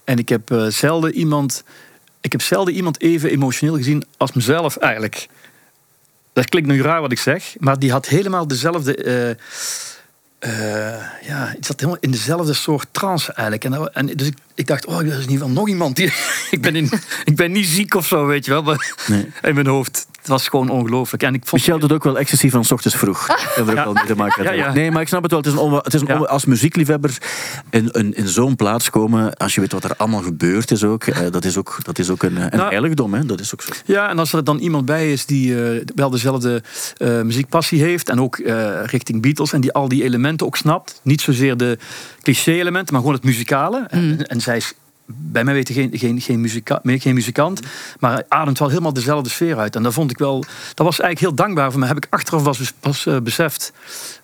En 0.03 0.17
ik 0.17 0.29
heb 0.29 0.51
eh, 0.51 0.65
zelden 0.67 1.13
iemand, 1.13 1.63
ik 2.21 2.31
heb 2.31 2.41
zelden 2.41 2.73
iemand 2.73 3.01
even 3.01 3.29
emotioneel 3.29 3.75
gezien 3.75 4.03
als 4.17 4.31
mezelf 4.31 4.77
eigenlijk. 4.77 5.27
Dat 6.33 6.49
klinkt 6.49 6.69
nu 6.69 6.81
raar 6.81 7.01
wat 7.01 7.11
ik 7.11 7.19
zeg, 7.19 7.55
maar 7.59 7.79
die 7.79 7.91
had 7.91 8.07
helemaal 8.07 8.47
dezelfde. 8.47 8.95
eh, 8.95 9.35
eh, 10.41 11.01
ja, 11.21 11.53
het 11.55 11.65
zat 11.65 11.79
helemaal 11.79 12.01
in 12.01 12.11
dezelfde 12.11 12.53
soort 12.53 12.87
trance 12.91 13.33
eigenlijk. 13.33 13.63
En, 13.63 13.93
en 13.93 14.05
dus 14.17 14.27
ik, 14.27 14.37
ik 14.61 14.67
dacht, 14.67 14.85
oh, 14.85 14.99
er 14.99 15.05
is 15.05 15.13
in 15.13 15.19
ieder 15.19 15.31
geval 15.37 15.49
nog 15.49 15.67
iemand 15.69 15.95
die. 15.95 16.13
ik, 16.51 16.61
ben 16.61 16.75
in, 16.75 16.89
ik 17.23 17.35
ben 17.35 17.51
niet 17.51 17.65
ziek 17.67 17.93
of 17.95 18.07
zo, 18.07 18.25
weet 18.25 18.45
je 18.45 18.51
wel. 18.51 18.63
Maar 18.63 18.93
Nee. 19.07 19.25
in 19.49 19.53
mijn 19.53 19.67
hoofd. 19.67 20.09
Het 20.21 20.29
was 20.29 20.47
gewoon 20.47 20.69
ongelooflijk. 20.69 21.23
En 21.23 21.33
ik 21.33 21.41
vond. 21.45 21.61
Michel 21.61 21.79
doet 21.79 21.91
ook 21.91 22.03
wel 22.03 22.17
excessief 22.19 22.51
van 22.51 22.65
's 22.65 22.71
ochtends 22.71 22.97
vroeg. 22.97 23.27
Dat 23.27 23.37
heeft 23.37 23.55
er 23.57 23.61
ook 23.69 23.75
Ja. 23.75 23.83
wel 23.83 23.93
mee 23.93 24.05
te 24.05 24.15
maken. 24.15 24.43
Ja, 24.43 24.51
ja. 24.51 24.73
Nee, 24.73 24.91
maar 24.91 25.01
ik 25.01 25.07
snap 25.07 25.21
het 25.21 25.31
wel. 25.31 25.39
Het 25.39 25.47
is 25.49 25.53
een 25.55 25.59
onwa- 25.59 25.79
het 25.83 25.93
is 25.93 26.01
een 26.01 26.27
als 26.27 26.45
muziekliefhebber 26.45 27.17
in, 27.69 27.91
in, 27.91 28.13
in 28.15 28.27
zo'n 28.27 28.55
plaats 28.55 28.89
komen, 28.89 29.35
als 29.37 29.55
je 29.55 29.61
weet 29.61 29.71
wat 29.71 29.83
er 29.83 29.93
allemaal 29.97 30.21
gebeurd 30.21 30.71
is 30.71 30.83
ook, 30.83 31.03
eh, 31.03 31.31
dat 31.31 31.45
is 31.45 31.57
ook, 31.57 31.77
dat 31.83 31.99
is 31.99 32.09
ook 32.09 32.23
een, 32.23 32.35
een 32.35 32.49
Nou, 32.57 32.69
heiligdom. 32.69 33.13
Hè? 33.13 33.25
Dat 33.25 33.39
is 33.39 33.53
ook 33.53 33.61
zo. 33.61 33.69
Ja, 33.85 34.09
en 34.09 34.19
als 34.19 34.33
er 34.33 34.43
dan 34.43 34.57
iemand 34.59 34.85
bij 34.85 35.11
is 35.11 35.25
die 35.25 35.63
eh, 35.63 35.81
wel 35.95 36.09
dezelfde 36.09 36.63
eh, 36.97 37.21
muziekpassie 37.21 37.81
heeft 37.83 38.09
en 38.09 38.21
ook 38.21 38.37
eh, 38.37 38.83
richting 38.85 39.21
Beatles 39.21 39.53
en 39.53 39.61
die 39.61 39.71
al 39.73 39.87
die 39.87 40.03
elementen 40.03 40.45
ook 40.45 40.57
snapt, 40.57 40.99
niet 41.03 41.21
zozeer 41.21 41.57
de 41.57 41.77
cliché-elementen, 42.21 42.93
maar 42.93 43.01
gewoon 43.01 43.15
het 43.15 43.25
muzikale. 43.25 43.85
En, 43.89 44.27
en 44.27 44.41
zij 44.51 44.59
is 44.59 44.73
bij 45.05 45.43
mij 45.43 45.53
weten 45.53 45.75
geen, 45.75 45.89
geen, 45.93 46.21
geen, 46.21 46.41
muzika, 46.41 46.79
geen 46.83 47.13
muzikant, 47.13 47.59
maar 47.99 48.23
ademt 48.27 48.59
wel 48.59 48.69
helemaal 48.69 48.93
dezelfde 48.93 49.29
sfeer 49.29 49.57
uit. 49.57 49.75
En 49.75 49.83
dat 49.83 49.93
vond 49.93 50.11
ik 50.11 50.17
wel, 50.17 50.39
dat 50.73 50.85
was 50.85 50.99
eigenlijk 50.99 51.19
heel 51.19 51.45
dankbaar 51.45 51.71
voor 51.71 51.79
me. 51.79 51.85
Heb 51.85 51.97
ik 51.97 52.07
achteraf 52.09 52.43
pas, 52.43 52.73
pas 52.79 53.05
eh, 53.05 53.17
beseft 53.19 53.73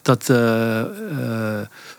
dat, 0.07 0.29
eh, 0.29 0.79
eh, 0.79 0.87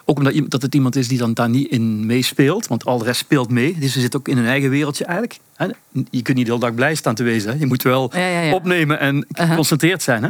ook 0.05 0.19
omdat 0.19 0.33
iemand- 0.33 0.51
dat 0.51 0.63
het 0.63 0.75
iemand 0.75 0.97
is 0.97 1.09
die 1.09 1.19
dan 1.19 1.35
daar 1.35 1.49
niet 1.49 1.71
in 1.71 2.07
meespeelt, 2.07 2.67
want 2.67 2.85
al 2.85 2.99
de 2.99 3.05
rest 3.05 3.21
speelt 3.21 3.51
mee. 3.51 3.77
Dus 3.79 3.93
ze 3.93 4.01
zit 4.01 4.17
ook 4.17 4.29
in 4.29 4.37
hun 4.37 4.47
eigen 4.47 4.71
wereldje 4.71 5.05
eigenlijk. 5.05 5.39
Hè. 5.57 5.67
Je 6.11 6.23
kunt 6.23 6.37
niet 6.37 6.47
de 6.47 6.53
hele 6.53 6.65
dag 6.65 6.75
blij 6.75 6.95
staan 6.95 7.15
te 7.15 7.23
wezen. 7.23 7.53
Hè. 7.53 7.59
Je 7.59 7.67
moet 7.67 7.83
wel 7.83 8.11
Ja, 8.15 8.27
ja, 8.27 8.41
ja. 8.41 8.55
opnemen 8.55 9.01
en 9.01 9.27
geconcentreerd 9.29 10.03
zijn. 10.03 10.23
Hè. 10.23 10.29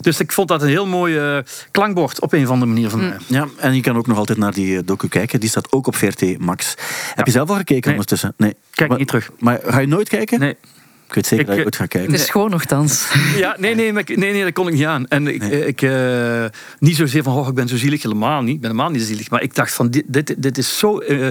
Dus 0.00 0.20
ik 0.20 0.32
vond 0.32 0.48
dat 0.48 0.62
een 0.62 0.68
heel 0.68 0.86
mooi 0.86 1.16
eh, 1.18 1.38
klankbord 1.70 2.20
op 2.20 2.32
een 2.32 2.42
of 2.44 2.50
andere 2.50 2.70
manier 2.72 2.90
van 2.90 2.98
mij. 3.00 3.16
Ja, 3.26 3.46
en 3.56 3.74
je 3.74 3.80
kan 3.80 3.96
ook 3.96 4.06
nog 4.06 4.16
altijd 4.18 4.38
naar 4.38 4.52
die 4.54 4.84
docu 4.84 5.08
kijken. 5.08 5.40
Die 5.40 5.48
staat 5.48 5.72
ook 5.72 5.86
op 5.86 5.96
VRT 5.96 6.38
Max. 6.38 6.74
Heb 7.14 7.26
je 7.26 7.32
zelf 7.32 7.48
al 7.48 7.56
gekeken 7.56 7.80
Nee. 7.82 7.92
ondertussen? 7.92 8.34
Nee. 8.36 8.54
Kijk 8.70 8.88
maar, 8.88 8.98
niet 8.98 9.08
terug. 9.08 9.30
Maar 9.38 9.60
ga 9.64 9.78
je 9.78 9.86
nooit 9.86 10.08
kijken? 10.08 10.40
Nee. 10.40 10.56
Ik 11.08 11.14
weet 11.14 11.26
zeker 11.26 11.40
Ik, 11.40 11.46
dat 11.46 11.54
je 11.54 11.60
eh, 11.60 11.66
ooit 11.66 11.76
gaat 11.76 11.88
kijken. 11.88 12.12
Het 12.12 12.20
is 12.20 12.30
gewoon 12.30 12.50
nogthans. 12.50 13.08
Ja, 13.36 13.56
nee, 13.58 13.74
nee, 13.74 13.92
nee, 13.92 14.04
nee, 14.16 14.44
dat 14.44 14.52
kon 14.52 14.68
ik 14.68 14.74
niet 14.74 14.84
aan. 14.84 15.08
En 15.08 15.26
ik, 15.26 15.40
Nee. 15.40 15.66
ik 15.66 15.82
eh, 15.82 16.44
niet 16.78 16.96
zozeer 16.96 17.22
van, 17.22 17.36
oh, 17.36 17.48
ik 17.48 17.54
ben 17.54 17.68
zo 17.68 17.76
zielig, 17.76 18.02
helemaal 18.02 18.42
niet. 18.42 18.54
Ik 18.54 18.60
ben 18.60 18.70
helemaal 18.70 18.90
niet 18.92 19.02
zielig. 19.02 19.30
Maar 19.30 19.42
ik 19.42 19.54
dacht 19.54 19.72
van, 19.72 19.90
dit, 19.90 20.04
dit, 20.06 20.34
dit 20.38 20.58
is 20.58 20.78
zo... 20.78 20.98
eh, 20.98 21.26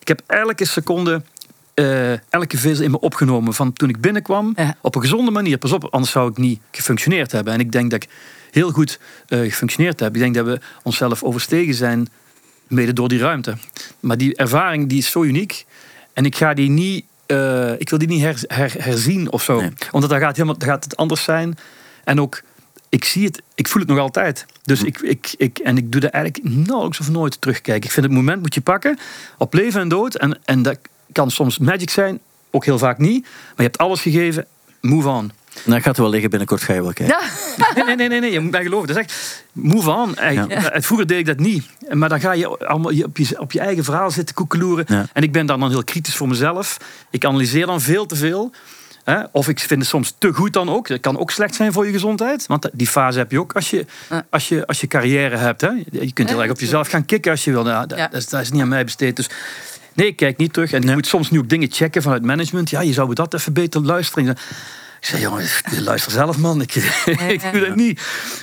ik 0.00 0.08
heb 0.08 0.22
elke 0.26 0.64
seconde, 0.64 1.22
eh, 1.74 2.32
elke 2.32 2.56
vezel 2.58 2.84
in 2.84 2.90
me 2.90 3.00
opgenomen 3.00 3.54
van 3.54 3.72
toen 3.72 3.88
ik 3.88 4.00
binnenkwam. 4.00 4.52
Ja. 4.56 4.76
Op 4.80 4.94
een 4.94 5.00
gezonde 5.00 5.30
manier. 5.30 5.58
Pas 5.58 5.72
op, 5.72 5.84
anders 5.90 6.12
zou 6.12 6.30
ik 6.30 6.36
niet 6.36 6.60
gefunctioneerd 6.70 7.32
hebben. 7.32 7.52
En 7.52 7.60
ik 7.60 7.72
denk 7.72 7.90
dat 7.90 8.02
ik 8.02 8.08
heel 8.50 8.70
goed 8.70 8.98
eh, 9.28 9.38
gefunctioneerd 9.40 10.00
heb. 10.00 10.14
Ik 10.14 10.20
denk 10.20 10.34
dat 10.34 10.46
we 10.46 10.60
onszelf 10.82 11.22
overstegen 11.22 11.74
zijn, 11.74 12.08
mede 12.68 12.92
door 12.92 13.08
die 13.08 13.18
ruimte. 13.18 13.56
Maar 14.00 14.16
die 14.16 14.36
ervaring 14.36 14.88
die 14.88 14.98
is 14.98 15.10
zo 15.10 15.22
uniek. 15.22 15.64
En 16.12 16.24
ik 16.24 16.36
ga 16.36 16.54
die 16.54 16.70
niet... 16.70 17.04
eh, 17.26 17.80
ik 17.80 17.90
wil 17.90 17.98
die 17.98 18.08
niet 18.08 18.22
her- 18.22 18.44
her- 18.46 18.74
herzien 18.78 19.32
of 19.32 19.42
zo. 19.42 19.60
Nee. 19.60 19.72
Omdat 19.90 20.10
dan 20.10 20.18
gaat, 20.18 20.36
helemaal, 20.36 20.58
dan 20.58 20.68
gaat 20.68 20.84
het 20.84 20.96
anders 20.96 21.22
zijn. 21.22 21.58
En 22.04 22.20
ook, 22.20 22.42
ik 22.88 23.04
zie 23.04 23.24
het, 23.24 23.42
ik 23.54 23.68
voel 23.68 23.80
het 23.82 23.90
nog 23.90 23.98
altijd. 23.98 24.46
Dus 24.62 24.82
ik, 24.82 25.00
ik, 25.00 25.34
ik, 25.36 25.58
en 25.58 25.76
ik 25.76 25.92
doe 25.92 26.00
er 26.00 26.10
eigenlijk 26.10 26.54
nauwelijks 26.54 27.00
of 27.00 27.10
nooit 27.10 27.40
terugkijken. 27.40 27.84
Ik 27.84 27.90
vind 27.94 28.06
het 28.06 28.14
moment 28.14 28.40
moet 28.40 28.54
je 28.54 28.60
pakken, 28.60 28.98
op 29.38 29.54
leven 29.54 29.80
en 29.80 29.88
dood. 29.88 30.14
En, 30.14 30.38
en 30.44 30.62
dat 30.62 30.78
kan 31.12 31.30
soms 31.30 31.58
magic 31.58 31.90
zijn, 31.90 32.20
ook 32.50 32.64
heel 32.64 32.78
vaak 32.78 32.98
niet. 32.98 33.22
Maar 33.22 33.52
je 33.56 33.62
hebt 33.62 33.78
alles 33.78 34.00
gegeven, 34.00 34.46
move 34.80 35.08
on. 35.08 35.32
Nou, 35.64 35.80
gaat 35.80 35.96
er 35.96 36.02
wel 36.02 36.10
liggen, 36.10 36.30
binnenkort 36.30 36.62
ga 36.62 36.72
je 36.72 36.82
wel 36.82 36.92
kijken. 36.92 37.16
Ja, 37.56 37.72
Nee, 37.74 37.84
nee, 37.84 37.96
nee, 37.96 38.08
nee, 38.08 38.20
nee 38.20 38.32
je 38.32 38.40
moet 38.40 38.50
mij 38.50 38.62
geloven. 38.62 38.86
Dat 38.88 38.96
is 38.96 39.02
echt, 39.02 39.44
move 39.52 39.90
on. 39.90 40.14
Ja. 40.32 40.48
Eh, 40.48 40.82
Vroeger 40.82 41.06
deed 41.06 41.18
ik 41.18 41.26
dat 41.26 41.38
niet. 41.38 41.66
Maar 41.90 42.08
dan 42.08 42.20
ga 42.20 42.32
je 42.32 42.48
allemaal 42.48 42.92
op 43.04 43.16
je, 43.16 43.40
op 43.40 43.52
je 43.52 43.60
eigen 43.60 43.84
verhaal 43.84 44.10
zitten 44.10 44.34
koekeloeren. 44.34 44.84
Ja. 44.88 45.06
En 45.12 45.22
ik 45.22 45.32
ben 45.32 45.46
dan, 45.46 45.60
dan 45.60 45.70
heel 45.70 45.84
kritisch 45.84 46.16
voor 46.16 46.28
mezelf. 46.28 46.76
Ik 47.10 47.24
analyseer 47.24 47.66
dan 47.66 47.80
veel 47.80 48.06
te 48.06 48.16
veel. 48.16 48.52
Hè? 49.04 49.22
Of 49.32 49.48
ik 49.48 49.58
vind 49.58 49.80
het 49.80 49.88
soms 49.90 50.14
te 50.18 50.32
goed 50.32 50.52
dan 50.52 50.68
ook. 50.70 50.88
Dat 50.88 51.00
kan 51.00 51.18
ook 51.18 51.30
slecht 51.30 51.54
zijn 51.54 51.72
voor 51.72 51.86
je 51.86 51.92
gezondheid. 51.92 52.46
Want 52.46 52.68
die 52.72 52.86
fase 52.86 53.18
heb 53.18 53.30
je 53.30 53.40
ook 53.40 53.52
als 53.52 53.70
je, 53.70 53.86
als 54.30 54.48
je, 54.48 54.66
als 54.66 54.80
je 54.80 54.86
carrière 54.86 55.36
hebt. 55.36 55.60
Hè? 55.60 55.70
Je 55.90 56.12
kunt 56.12 56.28
heel 56.28 56.42
erg 56.42 56.50
op 56.50 56.60
jezelf 56.60 56.88
gaan 56.88 57.04
kicken 57.04 57.30
als 57.30 57.44
je 57.44 57.50
wil. 57.50 57.62
Nou, 57.62 57.86
dat, 57.86 57.98
Ja. 57.98 58.08
dat, 58.08 58.20
is, 58.20 58.28
dat 58.28 58.40
is 58.40 58.50
niet 58.50 58.62
aan 58.62 58.68
mij 58.68 58.84
besteed. 58.84 59.16
Dus 59.16 59.28
nee, 59.92 60.06
ik 60.06 60.16
kijk 60.16 60.36
niet 60.36 60.52
terug. 60.52 60.72
En 60.72 60.82
je 60.82 60.92
moet 60.92 61.06
soms 61.06 61.30
nu 61.30 61.38
ook 61.38 61.48
dingen 61.48 61.68
checken 61.72 62.02
vanuit 62.02 62.22
management. 62.22 62.70
Ja, 62.70 62.80
je 62.80 62.92
zou 62.92 63.14
dat 63.14 63.34
even 63.34 63.52
beter 63.52 63.82
luisteren. 63.82 64.36
Ik 65.04 65.10
zei, 65.10 65.22
jongen, 65.22 65.48
luister 65.84 66.12
zelf 66.12 66.38
man. 66.38 66.60
Ik, 66.60 66.74
ik 67.28 67.52
doe 67.52 67.60
dat 67.66 67.76
niet. 67.76 68.00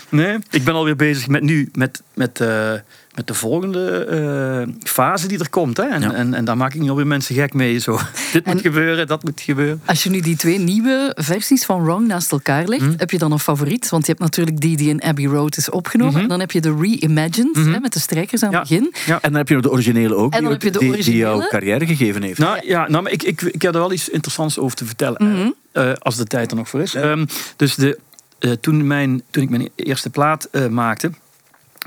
Nee, 0.10 0.38
ik 0.50 0.64
ben 0.64 0.74
alweer 0.74 0.96
bezig 0.96 1.28
met 1.28 1.42
nu 1.42 1.70
met, 1.74 2.02
met, 2.14 2.40
eh, 2.42 2.74
met 3.16 3.28
de 3.28 3.34
volgende 3.34 4.06
eh, 4.06 4.74
fase 4.92 5.28
die 5.28 5.40
er 5.40 5.50
komt. 5.50 5.78
Hè? 5.78 5.84
En, 5.84 6.02
Ja. 6.02 6.14
en, 6.14 6.34
en 6.34 6.46
daar 6.46 6.58
maak 6.58 6.74
ik 6.74 6.80
niet 6.82 6.90
alweer 6.90 7.08
mensen 7.08 7.36
gek 7.36 7.54
mee. 7.54 7.78
Zo, 7.78 8.00
dit 8.34 8.44
En- 8.44 8.52
moet 8.54 8.62
gebeuren, 8.62 9.08
dat 9.08 9.24
moet 9.24 9.42
gebeuren. 9.42 9.82
Als 9.86 10.04
je 10.04 10.10
nu 10.10 10.20
die 10.20 10.36
twee 10.36 10.60
nieuwe 10.60 11.12
versies 11.16 11.66
van 11.66 11.84
Wrong 11.84 12.08
naast 12.08 12.32
elkaar 12.32 12.68
legt, 12.68 12.82
Mhm. 12.82 12.94
heb 12.98 13.12
je 13.12 13.18
dan 13.18 13.32
een 13.32 13.40
favoriet? 13.40 13.90
Want 13.90 14.06
je 14.06 14.12
hebt 14.12 14.24
natuurlijk 14.24 14.60
die 14.60 14.78
die 14.78 14.90
in 14.90 15.02
Abbey 15.04 15.26
Road 15.26 15.58
is 15.58 15.70
opgenomen. 15.70 16.14
Mhm. 16.14 16.22
En 16.24 16.28
dan 16.28 16.40
heb 16.40 16.52
je 16.52 16.62
de 16.62 16.76
reimagined, 16.80 17.56
Mhm. 17.56 17.72
hè, 17.74 17.80
met 17.80 17.94
de 17.94 18.00
strijkers 18.00 18.44
aan 18.44 18.52
Ja. 18.52 18.60
het 18.60 18.68
begin. 18.70 18.94
En 19.06 19.20
dan 19.22 19.34
heb 19.34 19.50
je 19.50 19.62
de 19.62 19.72
originele 19.72 20.16
ook, 20.16 20.24
En 20.34 20.40
die, 20.40 20.42
dan 20.42 20.52
heb 20.52 20.62
je 20.62 20.72
de 20.72 20.80
die- 20.80 21.04
die 21.04 21.16
jouw 21.18 21.36
originele. 21.36 21.50
carrière 21.50 21.86
gegeven 21.86 22.24
heeft. 22.24 22.40
Nou 22.40 22.60
ja, 22.68 22.88
nou, 22.90 23.04
maar 23.04 23.12
ik, 23.12 23.24
ik, 23.24 23.42
ik 23.42 23.62
heb 23.62 23.74
er 23.74 23.80
wel 23.80 23.92
iets 23.94 24.10
interessants 24.10 24.60
over 24.60 24.76
te 24.78 24.86
vertellen. 24.86 25.28
Mhm. 25.32 25.50
eh, 25.72 25.92
als 26.00 26.16
de 26.16 26.26
tijd 26.26 26.52
er 26.52 26.58
nog 26.58 26.70
voor 26.70 26.82
is. 26.82 26.94
Ehm, 26.96 27.26
dus 27.56 27.76
de, 27.76 28.00
eh, 28.40 28.52
toen, 28.52 28.88
mijn, 28.88 29.22
toen 29.30 29.44
ik 29.44 29.50
mijn 29.50 29.70
eerste 29.76 30.10
plaat 30.10 30.48
eh, 30.52 30.68
maakte. 30.68 31.12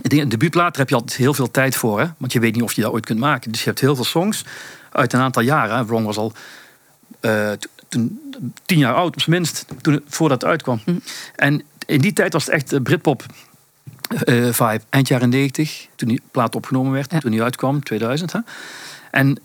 De 0.03 0.27
debuutplaat, 0.27 0.71
daar 0.71 0.79
heb 0.81 0.89
je 0.89 0.95
altijd 0.95 1.17
heel 1.19 1.35
veel 1.35 1.51
tijd 1.51 1.77
voor. 1.77 2.01
Hè? 2.01 2.07
Want 2.19 2.33
je 2.33 2.41
weet 2.41 2.55
niet 2.55 2.63
of 2.63 2.73
je 2.73 2.81
dat 2.83 2.93
ooit 2.93 3.07
kunt 3.07 3.19
maken. 3.19 3.51
Dus 3.51 3.61
je 3.61 3.67
hebt 3.69 3.81
heel 3.81 3.95
veel 3.95 4.05
songs 4.05 4.45
uit 4.93 5.13
een 5.13 5.21
aantal 5.21 5.43
jaren. 5.43 5.87
Wrong 5.87 6.07
was 6.07 6.17
al 6.17 6.33
eh, 7.21 7.51
toen, 7.89 8.21
tien 8.67 8.79
jaar 8.79 8.95
oud, 8.95 9.15
op 9.15 9.21
zijn 9.21 9.37
minst, 9.37 9.67
toen 9.81 10.03
voordat 10.09 10.41
het 10.41 10.51
uitkwam. 10.51 10.81
En 11.37 11.63
in 11.87 12.01
die 12.01 12.13
tijd 12.13 12.33
was 12.33 12.45
het 12.45 12.55
echt 12.55 12.73
eh, 12.73 12.81
Britpop 12.83 13.23
eh, 14.09 14.35
vibe. 14.53 14.81
Eind 14.91 15.09
jaren 15.09 15.29
90, 15.29 15.87
toen 15.97 16.09
die 16.09 16.23
plaat 16.31 16.55
opgenomen 16.55 16.93
werd, 16.93 17.11
Ja. 17.13 17.19
toen 17.19 17.31
die 17.31 17.43
uitkwam, 17.43 17.83
2000. 17.85 18.33
Hè. 18.33 18.39
En 19.11 19.39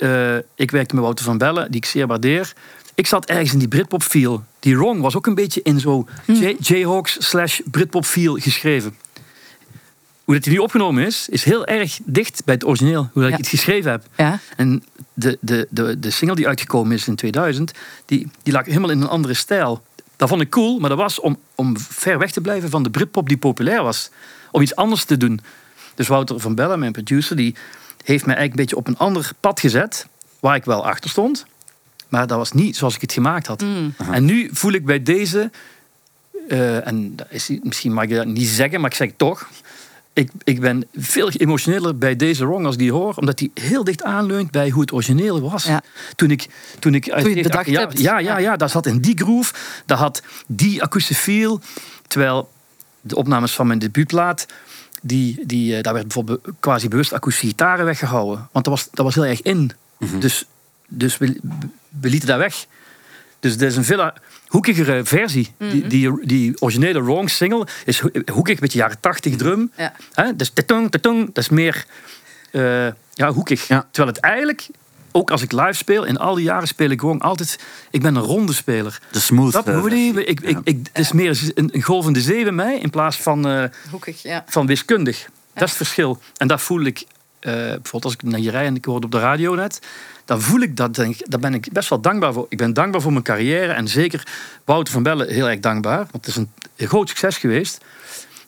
ik 0.56 0.72
werkte 0.72 0.96
met 0.96 1.04
Wouter 1.04 1.26
van 1.26 1.38
Bellen, 1.38 1.72
die 1.72 1.80
ik 1.82 1.86
zeer 1.86 2.08
waardeer. 2.08 2.54
Ik 2.96 3.08
zat 3.08 3.26
ergens 3.26 3.54
in 3.54 3.60
die 3.60 3.68
Britpop 3.68 4.04
feel. 4.04 4.44
Die 4.60 4.78
Wrong 4.78 5.02
was 5.02 5.16
ook 5.16 5.28
een 5.28 5.36
beetje 5.36 5.62
in 5.64 5.80
zo 5.80 6.08
J- 6.26 6.56
Jayhawks 6.60 7.18
slash 7.30 7.60
Britpop 7.72 8.06
feel 8.06 8.36
geschreven. 8.36 8.96
Hoe 10.30 10.38
dat 10.38 10.48
hij 10.48 10.54
nu 10.58 10.62
opgenomen 10.64 11.06
is, 11.06 11.30
is 11.30 11.44
heel 11.44 11.66
erg 11.66 12.00
dicht 12.04 12.42
bij 12.46 12.54
het 12.54 12.66
origineel. 12.66 13.10
Hoe 13.14 13.22
dat 13.22 13.32
Ja. 13.32 13.38
ik 13.38 13.44
het 13.44 13.48
geschreven 13.48 13.92
heb. 13.92 14.04
Ja. 14.18 14.40
En 14.58 14.84
de, 15.14 15.38
de, 15.42 15.68
de, 15.70 16.00
de 16.00 16.10
single 16.10 16.36
die 16.36 16.48
uitgekomen 16.48 16.92
is 16.96 17.08
in 17.08 17.16
2000, 17.16 17.72
die, 18.06 18.28
die 18.44 18.54
lag 18.54 18.66
helemaal 18.66 18.90
in 18.90 19.02
een 19.02 19.08
andere 19.08 19.34
stijl. 19.34 19.84
Dat 20.16 20.30
vond 20.30 20.42
ik 20.42 20.50
cool, 20.50 20.80
maar 20.80 20.90
dat 20.90 20.98
was 20.98 21.20
om, 21.20 21.38
om 21.56 21.78
ver 21.80 22.18
weg 22.18 22.32
te 22.32 22.42
blijven 22.42 22.70
van 22.70 22.84
de 22.84 22.90
Britpop 22.90 23.28
die 23.28 23.38
populair 23.38 23.84
was. 23.84 24.10
Om 24.52 24.62
iets 24.62 24.76
anders 24.76 25.04
te 25.04 25.18
doen. 25.18 25.40
Dus 25.96 26.08
Wouter 26.08 26.40
van 26.40 26.56
Bellen, 26.56 26.80
mijn 26.80 26.92
producer, 26.92 27.36
die 27.36 27.56
heeft 28.04 28.26
mij 28.26 28.36
eigenlijk 28.36 28.50
een 28.50 28.56
beetje 28.66 28.76
op 28.76 28.88
een 28.88 29.08
ander 29.08 29.32
pad 29.40 29.60
gezet. 29.60 30.08
Waar 30.40 30.56
ik 30.56 30.66
wel 30.66 30.86
achter 30.86 31.10
stond. 31.10 31.46
Maar 32.08 32.28
dat 32.28 32.38
was 32.38 32.52
niet 32.52 32.78
zoals 32.78 32.96
ik 32.96 33.02
het 33.02 33.14
gemaakt 33.14 33.48
had. 33.48 33.62
Mm. 33.62 33.94
En 34.12 34.26
nu 34.26 34.50
voel 34.52 34.72
ik 34.72 34.86
bij 34.86 35.04
deze, 35.04 35.52
eh, 36.50 36.88
en 36.88 37.16
dat 37.16 37.28
is, 37.30 37.50
misschien 37.64 37.94
mag 37.94 38.04
ik 38.04 38.16
dat 38.16 38.26
niet 38.26 38.48
zeggen, 38.48 38.82
maar 38.82 38.90
ik 38.90 38.96
zeg 38.96 39.08
het 39.08 39.18
toch. 39.18 39.50
Ik, 40.20 40.32
ik 40.44 40.60
ben 40.60 40.88
veel 40.96 41.30
emotioneler 41.30 41.98
bij 41.98 42.16
deze 42.16 42.46
Wrong 42.46 42.66
als 42.66 42.78
die 42.78 42.92
hoor, 42.92 43.16
omdat 43.16 43.38
die 43.38 43.52
heel 43.54 43.84
dicht 43.84 44.04
aanleunt 44.04 44.52
bij 44.52 44.70
hoe 44.70 44.82
het 44.82 44.92
origineel 44.94 45.50
was. 45.50 45.64
Ja. 45.64 45.82
Toen 46.16 46.32
ik, 46.32 46.48
toen 46.80 46.94
ik 46.94 47.10
uit 47.10 47.24
Toen 47.24 47.36
je 47.36 47.42
het 47.42 47.46
70 47.46 47.52
bedacht 47.52 47.70
ja, 47.70 47.80
hebt. 47.80 48.00
Ja, 48.00 48.38
ja, 48.38 48.58
dat 48.58 48.72
zat 48.72 48.86
in 48.86 49.00
die 49.00 49.18
groove, 49.18 49.54
dat 49.86 49.98
had 49.98 50.22
die 50.48 50.84
akoestische 50.84 51.24
feel. 51.24 51.62
Terwijl 52.08 52.52
de 53.02 53.16
opnames 53.16 53.56
van 53.56 53.68
mijn 53.68 53.80
debuutplaat, 53.80 54.46
die, 55.02 55.40
die, 55.46 55.76
eh, 55.76 55.84
daar 55.84 55.94
werd 55.94 56.06
bijvoorbeeld 56.06 56.48
quasi 56.60 56.88
bewust 56.88 57.14
akoestische 57.14 57.48
gitaren 57.48 57.86
weggehouden. 57.86 58.48
Want 58.52 58.66
dat 58.66 58.74
was, 58.74 58.88
dat 58.92 59.06
was 59.06 59.16
heel 59.16 59.26
erg 59.26 59.42
in 59.42 59.72
Dus, 60.20 60.46
dus 60.88 61.18
we, 61.18 61.40
we 62.00 62.10
lieten 62.10 62.28
dat 62.28 62.38
weg. 62.38 62.66
Dus 63.40 63.52
het 63.52 63.62
is 63.62 63.76
een 63.76 63.84
veel 63.84 64.12
hoekigere 64.48 65.04
versie. 65.06 65.54
die, 65.58 65.88
die, 65.88 66.26
die 66.26 66.62
originele 66.62 67.04
Wrong 67.04 67.30
single 67.30 67.68
is 67.86 68.00
ho- 68.00 68.10
hoekig, 68.32 68.54
een 68.54 68.60
beetje 68.60 68.78
jaren 68.80 69.00
80 69.00 69.36
drum. 69.36 69.72
Ja. 69.78 69.94
Hè? 70.14 70.36
Dus 70.36 70.50
tetong, 70.50 70.92
tetong, 70.92 71.26
dat 71.26 71.38
is 71.44 71.50
meer 71.50 71.86
eh, 72.52 72.88
ja, 73.14 73.32
hoekig. 73.34 73.68
Ja. 73.68 73.88
Terwijl 73.92 74.16
het 74.16 74.24
eigenlijk, 74.24 74.68
ook 75.12 75.32
als 75.32 75.42
ik 75.42 75.52
live 75.52 75.74
speel, 75.74 76.04
in 76.04 76.18
al 76.18 76.36
die 76.36 76.44
jaren 76.44 76.68
speel 76.68 76.90
ik 76.90 77.00
gewoon 77.00 77.20
altijd... 77.20 77.60
Ik 77.92 78.02
ben 78.02 78.16
een 78.16 78.22
ronde 78.22 78.54
speler. 78.54 79.00
De 79.12 79.20
smooth. 79.20 79.54
Die- 79.54 79.64
versie. 79.64 80.26
ik, 80.26 80.40
ik, 80.40 80.58
ik, 80.64 80.78
het 80.94 81.00
is 81.06 81.12
meer 81.12 81.52
een, 81.56 81.70
een 81.74 81.82
golvende 81.82 82.22
zee 82.22 82.44
bij 82.44 82.52
mij 82.52 82.78
in 82.80 82.90
plaats 82.90 83.18
van, 83.18 83.48
eh, 83.48 83.64
Hoekig, 83.92 84.22
ja. 84.24 84.44
van 84.48 84.66
wiskundig. 84.66 85.30
Dat 85.54 85.64
is 85.64 85.70
het 85.70 85.78
verschil. 85.88 86.20
En 86.38 86.48
dat 86.48 86.62
voel 86.62 86.82
ik, 86.84 87.04
eh, 87.40 87.54
bijvoorbeeld 87.54 88.04
als 88.04 88.14
ik 88.14 88.24
naar 88.24 88.40
je 88.40 88.52
rij 88.52 88.66
en 88.66 88.76
ik 88.76 88.86
hoorde 88.86 89.06
op 89.06 89.12
de 89.12 89.20
radio 89.20 89.56
net, 89.56 89.80
dan 90.26 90.42
voel 90.42 90.60
ik 90.60 90.76
dat, 90.78 90.96
denk, 90.96 91.16
ik- 91.16 91.30
daar 91.32 91.40
ben 91.40 91.54
ik 91.54 91.68
best 91.72 91.90
wel 91.90 92.02
dankbaar 92.02 92.34
voor. 92.34 92.46
Ik 92.50 92.58
ben 92.58 92.74
dankbaar 92.74 93.02
voor 93.02 93.12
mijn 93.12 93.24
carrière 93.24 93.74
en 93.74 93.88
zeker 93.88 94.28
Wouter 94.66 94.94
van 94.94 95.04
Bellen 95.04 95.30
heel 95.34 95.50
erg 95.50 95.60
dankbaar, 95.60 95.98
want 95.98 96.26
het 96.26 96.28
is 96.28 96.36
een, 96.36 96.50
groot 96.88 97.10
succes 97.10 97.38
geweest. 97.38 97.78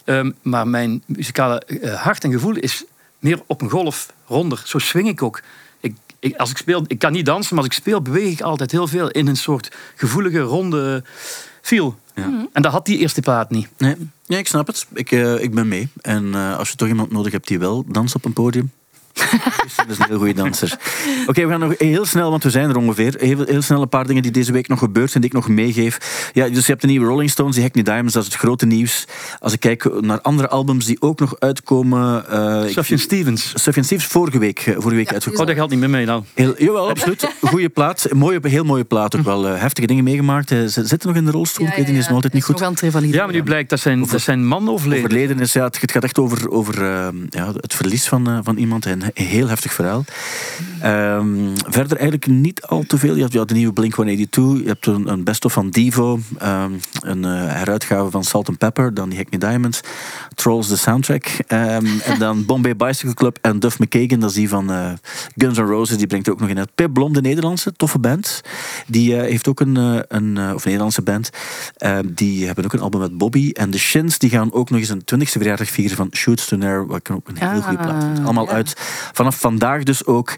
Ehm, 0.05 0.31
maar 0.41 0.67
mijn 0.67 1.03
muzikale 1.05 1.59
eh, 1.65 1.93
hart 2.01 2.23
en 2.23 2.31
gevoel 2.31 2.55
is 2.55 2.83
meer 3.19 3.41
op 3.47 3.61
een 3.61 3.69
golf 3.69 4.13
ronder. 4.27 4.61
Zo 4.65 4.77
swing 4.77 5.07
ik 5.07 5.21
ook. 5.23 5.41
Ik, 5.79 5.95
ik, 6.19 6.35
als 6.35 6.49
ik, 6.49 6.57
speel, 6.57 6.83
ik 6.87 6.99
kan 6.99 7.11
niet 7.11 7.25
dansen, 7.25 7.55
maar 7.55 7.63
als 7.63 7.73
ik 7.75 7.79
speel 7.81 8.01
beweeg 8.01 8.31
ik 8.31 8.41
altijd 8.41 8.71
heel 8.71 8.87
veel 8.87 9.09
in 9.09 9.27
een 9.27 9.35
soort 9.37 9.71
gevoelige, 9.95 10.39
ronde 10.39 11.03
feel. 11.61 11.99
Ja. 12.15 12.47
En 12.53 12.61
dat 12.61 12.71
had 12.71 12.85
die 12.85 12.97
eerste 12.97 13.21
plaat 13.21 13.49
niet. 13.49 13.67
Nee, 13.77 13.95
ja, 14.25 14.37
ik 14.37 14.47
snap 14.47 14.67
het. 14.67 14.87
Ik, 14.93 15.11
eh, 15.11 15.39
ik 15.43 15.53
ben 15.53 15.67
mee. 15.67 15.89
En 16.01 16.35
eh, 16.35 16.57
als 16.57 16.69
je 16.69 16.75
toch 16.75 16.87
iemand 16.87 17.11
nodig 17.11 17.31
hebt 17.31 17.47
die 17.47 17.59
wel 17.59 17.83
danst 17.87 18.15
op 18.15 18.25
een 18.25 18.33
podium. 18.33 18.71
Dat 19.13 19.89
is 19.89 19.97
een 19.99 20.05
heel 20.07 20.17
goede 20.17 20.33
danser. 20.33 20.77
Oké, 21.27 21.41
we 21.45 21.49
gaan 21.51 21.59
nog 21.59 21.73
heel 21.77 22.05
snel, 22.05 22.29
want 22.29 22.43
we 22.43 22.49
zijn 22.49 22.69
er 22.69 22.77
ongeveer. 22.77 23.15
Heel, 23.19 23.43
heel 23.45 23.61
snel 23.61 23.81
een 23.81 23.89
paar 23.89 24.07
dingen 24.07 24.21
die 24.23 24.31
deze 24.31 24.51
week 24.51 24.67
nog 24.67 24.79
gebeurd 24.79 25.11
zijn, 25.11 25.23
die 25.23 25.31
ik 25.31 25.35
nog 25.37 25.47
meegeef. 25.47 26.29
Ja, 26.33 26.47
dus 26.49 26.65
je 26.65 26.69
hebt 26.71 26.81
de 26.81 26.87
nieuwe 26.87 27.05
Rolling 27.07 27.29
Stones, 27.29 27.53
die 27.53 27.63
Hackney 27.63 27.83
Diamonds, 27.83 28.13
dat 28.13 28.23
is 28.23 28.29
het 28.31 28.37
grote 28.39 28.65
nieuws. 28.65 29.05
Als 29.39 29.53
ik 29.53 29.59
kijk 29.59 30.01
naar 30.01 30.21
andere 30.21 30.49
albums 30.49 30.85
die 30.85 31.01
ook 31.01 31.19
nog 31.19 31.35
uitkomen. 31.39 32.29
eh, 32.29 32.63
ik- 32.67 32.71
Sufjan 32.73 32.97
Stevens. 32.99 33.51
Sufjan 33.55 33.83
Stevens, 33.83 34.07
vorige 34.09 34.39
week, 34.39 34.59
eh, 34.59 34.73
vorige 34.73 34.95
week 34.95 35.07
Ja, 35.07 35.13
uitgekomen. 35.13 35.41
Oh, 35.41 35.47
dat 35.47 35.55
geldt 35.55 35.71
niet 35.71 35.79
meer 35.79 35.89
mee 35.89 36.05
dan. 36.05 36.25
Heel, 36.33 36.53
jawel, 36.57 36.89
absoluut. 36.93 37.27
Goede 37.41 37.69
plaat. 37.69 38.07
Mooie, 38.13 38.39
heel 38.41 38.63
mooie 38.63 38.83
plaat. 38.83 39.15
Ook 39.15 39.23
wel 39.23 39.47
eh, 39.47 39.59
heftige 39.61 39.87
dingen 39.87 40.03
meegemaakt. 40.03 40.49
Hij 40.49 40.67
zit 40.67 40.87
zit 40.87 41.03
nog 41.03 41.15
in 41.15 41.25
de 41.25 41.31
rolstoel. 41.31 41.67
ik 41.67 41.73
weet 41.75 41.87
niet, 41.87 41.97
is 41.97 42.05
nog 42.05 42.13
altijd 42.15 42.33
niet 42.33 42.43
goed. 42.43 42.59
Ja, 42.59 43.23
maar 43.25 43.33
nu 43.33 43.43
blijkt 43.43 43.69
dat 43.69 43.79
zijn, 43.79 44.05
dat 44.07 44.21
zijn 44.21 44.47
man 44.47 44.69
overleden. 44.69 45.03
overleden 45.05 45.39
is. 45.39 45.53
Ja, 45.53 45.63
het 45.63 45.81
het 45.81 45.91
gaat 45.91 46.03
echt 46.03 46.19
over, 46.19 46.49
over 46.51 46.81
eh, 46.83 47.07
ja, 47.29 47.51
het 47.55 47.73
verlies 47.73 48.07
van, 48.07 48.39
van 48.43 48.57
iemand. 48.57 48.85
Een 49.03 49.11
he- 49.13 49.23
heel 49.23 49.47
heftig 49.47 49.73
verhaal. 49.73 50.03
Ehm, 50.81 51.35
verder 51.55 51.97
eigenlijk 51.97 52.27
niet 52.27 52.61
al 52.61 52.83
te 52.87 52.97
veel. 52.97 53.15
Je 53.15 53.27
hebt 53.31 53.47
de 53.49 53.53
nieuwe 53.55 53.73
Blink-182. 53.73 54.61
Je 54.61 54.63
hebt 54.65 54.85
een, 54.85 55.07
een 55.11 55.23
best-of 55.23 55.53
van 55.53 55.69
Devo. 55.69 56.19
ehm, 56.39 56.71
een 57.01 57.25
eh, 57.25 57.31
heruitgave 57.33 58.11
van 58.11 58.23
Salt 58.23 58.47
and 58.47 58.57
Pepper. 58.57 58.93
Dan 58.93 59.09
die 59.09 59.17
Hackney 59.17 59.39
Diamonds. 59.39 59.81
Trolls, 60.35 60.67
de 60.67 60.75
soundtrack. 60.75 61.25
Ehm, 61.47 61.85
en 62.09 62.19
dan 62.19 62.45
Bombay 62.45 62.75
Bicycle 62.75 63.13
Club 63.13 63.37
en 63.41 63.59
Duff 63.59 63.79
McKagan. 63.79 64.19
Dat 64.19 64.29
is 64.29 64.35
die 64.35 64.49
van 64.49 64.71
eh, 64.71 64.91
Guns 65.35 65.57
N' 65.57 65.61
Roses. 65.61 65.97
Die 65.97 66.07
brengt 66.07 66.27
er 66.27 66.33
ook 66.33 66.39
nog 66.39 66.49
in 66.49 66.57
uit. 66.57 66.75
Pip 66.75 66.93
Blom, 66.93 67.13
de 67.13 67.21
Nederlandse, 67.21 67.71
toffe 67.73 67.99
band. 67.99 68.41
Die 68.87 69.15
eh, 69.15 69.21
heeft 69.21 69.47
ook 69.47 69.59
een, 69.59 69.75
een 70.07 70.37
of 70.37 70.53
een 70.53 70.61
Nederlandse 70.63 71.01
band. 71.01 71.29
Die 72.05 72.45
hebben 72.45 72.65
ook 72.65 72.73
een 72.73 72.79
album 72.81 72.99
met 72.99 73.17
Bobby. 73.17 73.49
En 73.53 73.69
de 73.71 73.77
Shins 73.77 74.17
die 74.17 74.29
gaan 74.29 74.53
ook 74.53 74.69
nog 74.69 74.79
eens 74.79 74.89
een 74.89 75.01
20ste 75.15 75.23
verjaardag 75.31 75.69
vieren 75.69 75.97
van 75.97 76.07
Shoots 76.11 76.45
to 76.47 76.57
Nair. 76.57 76.87
Wat 76.87 76.97
ik 76.97 77.11
ook 77.11 77.27
een 77.27 77.37
heel 77.37 77.47
Ah, 77.49 77.67
goede 77.67 77.83
plaat 77.83 78.03
vind. 78.03 78.23
Allemaal 78.23 78.45
ja. 78.45 78.51
uit. 78.51 78.73
Vanaf 79.11 79.39
vandaag 79.39 79.83
dus 79.83 80.05
ook. 80.05 80.35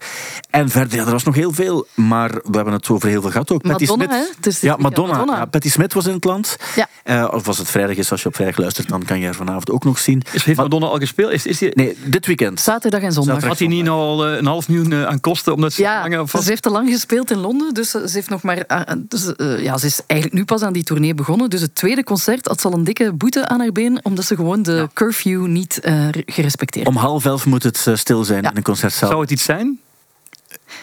En 0.49 0.69
verder, 0.69 0.97
ja, 0.99 1.05
er 1.05 1.11
was 1.11 1.23
nog 1.23 1.35
heel 1.35 1.51
veel. 1.51 1.87
Maar 1.95 2.29
we 2.29 2.55
hebben 2.55 2.73
het 2.73 2.89
over 2.89 3.09
heel 3.09 3.21
veel 3.21 3.31
gehad 3.31 3.51
ook. 3.51 3.61
Patty 3.61 3.85
Madonna, 3.85 4.05
Smith. 4.05 4.45
is 4.47 4.59
dit 4.59 4.69
ja, 4.69 4.75
Madonna. 4.79 5.11
Madonna. 5.13 5.37
Ja, 5.37 5.45
Patty 5.45 5.69
Smith 5.69 5.93
was 5.93 6.05
in 6.05 6.13
het 6.13 6.23
land. 6.23 6.57
Ja. 6.75 6.87
Eh, 7.03 7.27
of 7.33 7.47
als 7.47 7.57
het 7.57 7.67
vrijdag 7.69 7.95
is, 7.95 8.11
als 8.11 8.21
je 8.21 8.27
op 8.27 8.35
vrijdag 8.35 8.57
luistert, 8.57 8.89
dan 8.89 9.03
kan 9.05 9.19
je 9.19 9.25
haar 9.25 9.35
vanavond 9.35 9.71
ook 9.71 9.83
nog 9.83 9.99
zien. 9.99 10.21
Is, 10.31 10.31
heeft 10.31 10.45
Maar- 10.45 10.55
Madonna 10.55 10.85
al 10.87 10.97
gespeeld? 10.97 11.31
Is, 11.31 11.45
is 11.45 11.57
die, 11.57 11.71
Nee, 11.73 11.97
dit 12.05 12.25
weekend. 12.25 12.59
Zaterdag 12.59 13.01
en 13.01 13.11
zondag. 13.11 13.33
Zaterdag. 13.33 13.59
had 13.59 13.67
hij 13.67 13.77
niet 13.77 13.89
al 13.89 14.27
eh, 14.27 14.37
een 14.37 14.45
half 14.45 14.67
miljoen 14.69 14.91
eh, 14.91 15.05
aan 15.05 15.19
kosten? 15.19 15.53
Omdat 15.53 15.73
ze 15.73 15.81
Ja, 15.81 16.07
dus 16.07 16.29
vast... 16.29 16.43
ze 16.43 16.49
heeft 16.49 16.61
te 16.61 16.69
lang 16.69 16.89
gespeeld 16.89 17.31
in 17.31 17.37
Londen, 17.37 17.73
dus 17.73 17.89
ze 17.89 18.09
heeft 18.11 18.29
nog 18.29 18.41
maar. 18.41 18.65
Dus, 18.97 19.33
ja, 19.37 19.77
ze 19.77 19.85
is 19.85 20.01
eigenlijk 20.07 20.39
nu 20.39 20.45
pas 20.45 20.61
aan 20.61 20.73
die 20.73 20.83
tournee 20.83 21.13
begonnen. 21.15 21.49
Dus 21.49 21.61
het 21.61 21.75
tweede 21.75 22.03
concert 22.03 22.47
had 22.47 22.61
ze 22.61 22.67
al 22.67 22.73
een 22.73 22.83
dikke 22.83 23.13
boete 23.13 23.47
aan 23.47 23.59
haar 23.59 23.71
been, 23.71 23.99
omdat 24.03 24.25
ze 24.25 24.35
gewoon 24.35 24.61
de 24.61 24.89
curfew 24.93 25.45
niet 25.45 25.79
eh, 25.79 26.07
gerespecteerd 26.11 26.87
Om 26.87 26.95
half 26.95 27.25
elf 27.25 27.45
moet 27.45 27.63
het 27.63 27.87
stil 27.93 28.23
zijn 28.23 28.42
Ja. 28.43 28.49
in 28.51 28.57
een 28.57 28.63
concertzaal. 28.63 29.09
Zou 29.09 29.21
het 29.21 29.31
iets 29.31 29.43
zijn? 29.43 29.79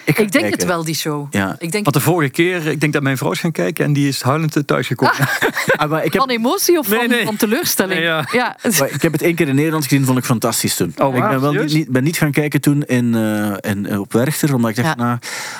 Ik, 0.05 0.15
denk 0.15 0.31
kijken. 0.31 0.51
het 0.51 0.63
wel, 0.63 0.83
die 0.83 0.95
show. 0.95 1.27
Ja. 1.33 1.55
Ik 1.59 1.71
denk 1.71 1.83
Want 1.83 1.95
de 1.95 2.01
vorige 2.01 2.31
keer, 2.31 2.67
ik 2.67 2.79
denk 2.79 2.93
dat 2.93 3.01
mijn 3.01 3.17
vrouw 3.17 3.31
is 3.31 3.39
gaan 3.39 3.51
kijken 3.51 3.85
en 3.85 3.93
die 3.93 4.07
is 4.07 4.21
huilend 4.21 4.57
thuisgekomen. 4.65 5.15
Ah, 5.75 5.89
maar 5.89 6.05
ik, 6.05 6.13
heb, 6.13 6.21
van 6.21 6.29
emotie 6.29 6.77
of 6.77 6.89
Nee, 6.89 6.99
van, 6.99 7.09
nee. 7.09 7.25
van 7.25 7.35
teleurstelling? 7.35 7.99
Nee, 7.99 8.03
ja. 8.31 8.57
ik 8.91 9.01
heb 9.01 9.11
het 9.11 9.21
één 9.21 9.35
keer 9.35 9.47
in 9.47 9.55
Nederland 9.55 9.83
gezien, 9.83 10.05
vond 10.05 10.17
ik 10.17 10.23
fantastisch 10.23 10.75
toen. 10.75 10.93
Oh, 10.97 11.15
ik 11.15 11.27
ben, 11.29 11.41
wel 11.41 11.51
niet, 11.53 11.89
ben 11.89 12.03
niet 12.03 12.17
gaan 12.17 12.31
kijken 12.31 12.61
toen 12.61 12.83
in, 12.83 13.15
eh, 13.15 13.71
in, 13.71 13.85
eh, 13.85 13.99
op 13.99 14.13
Werchter, 14.13 14.53
omdat 14.55 14.69
ik 14.69 14.75
dacht, 14.75 14.87
Ja. 14.87 14.95
nou, 14.95 15.17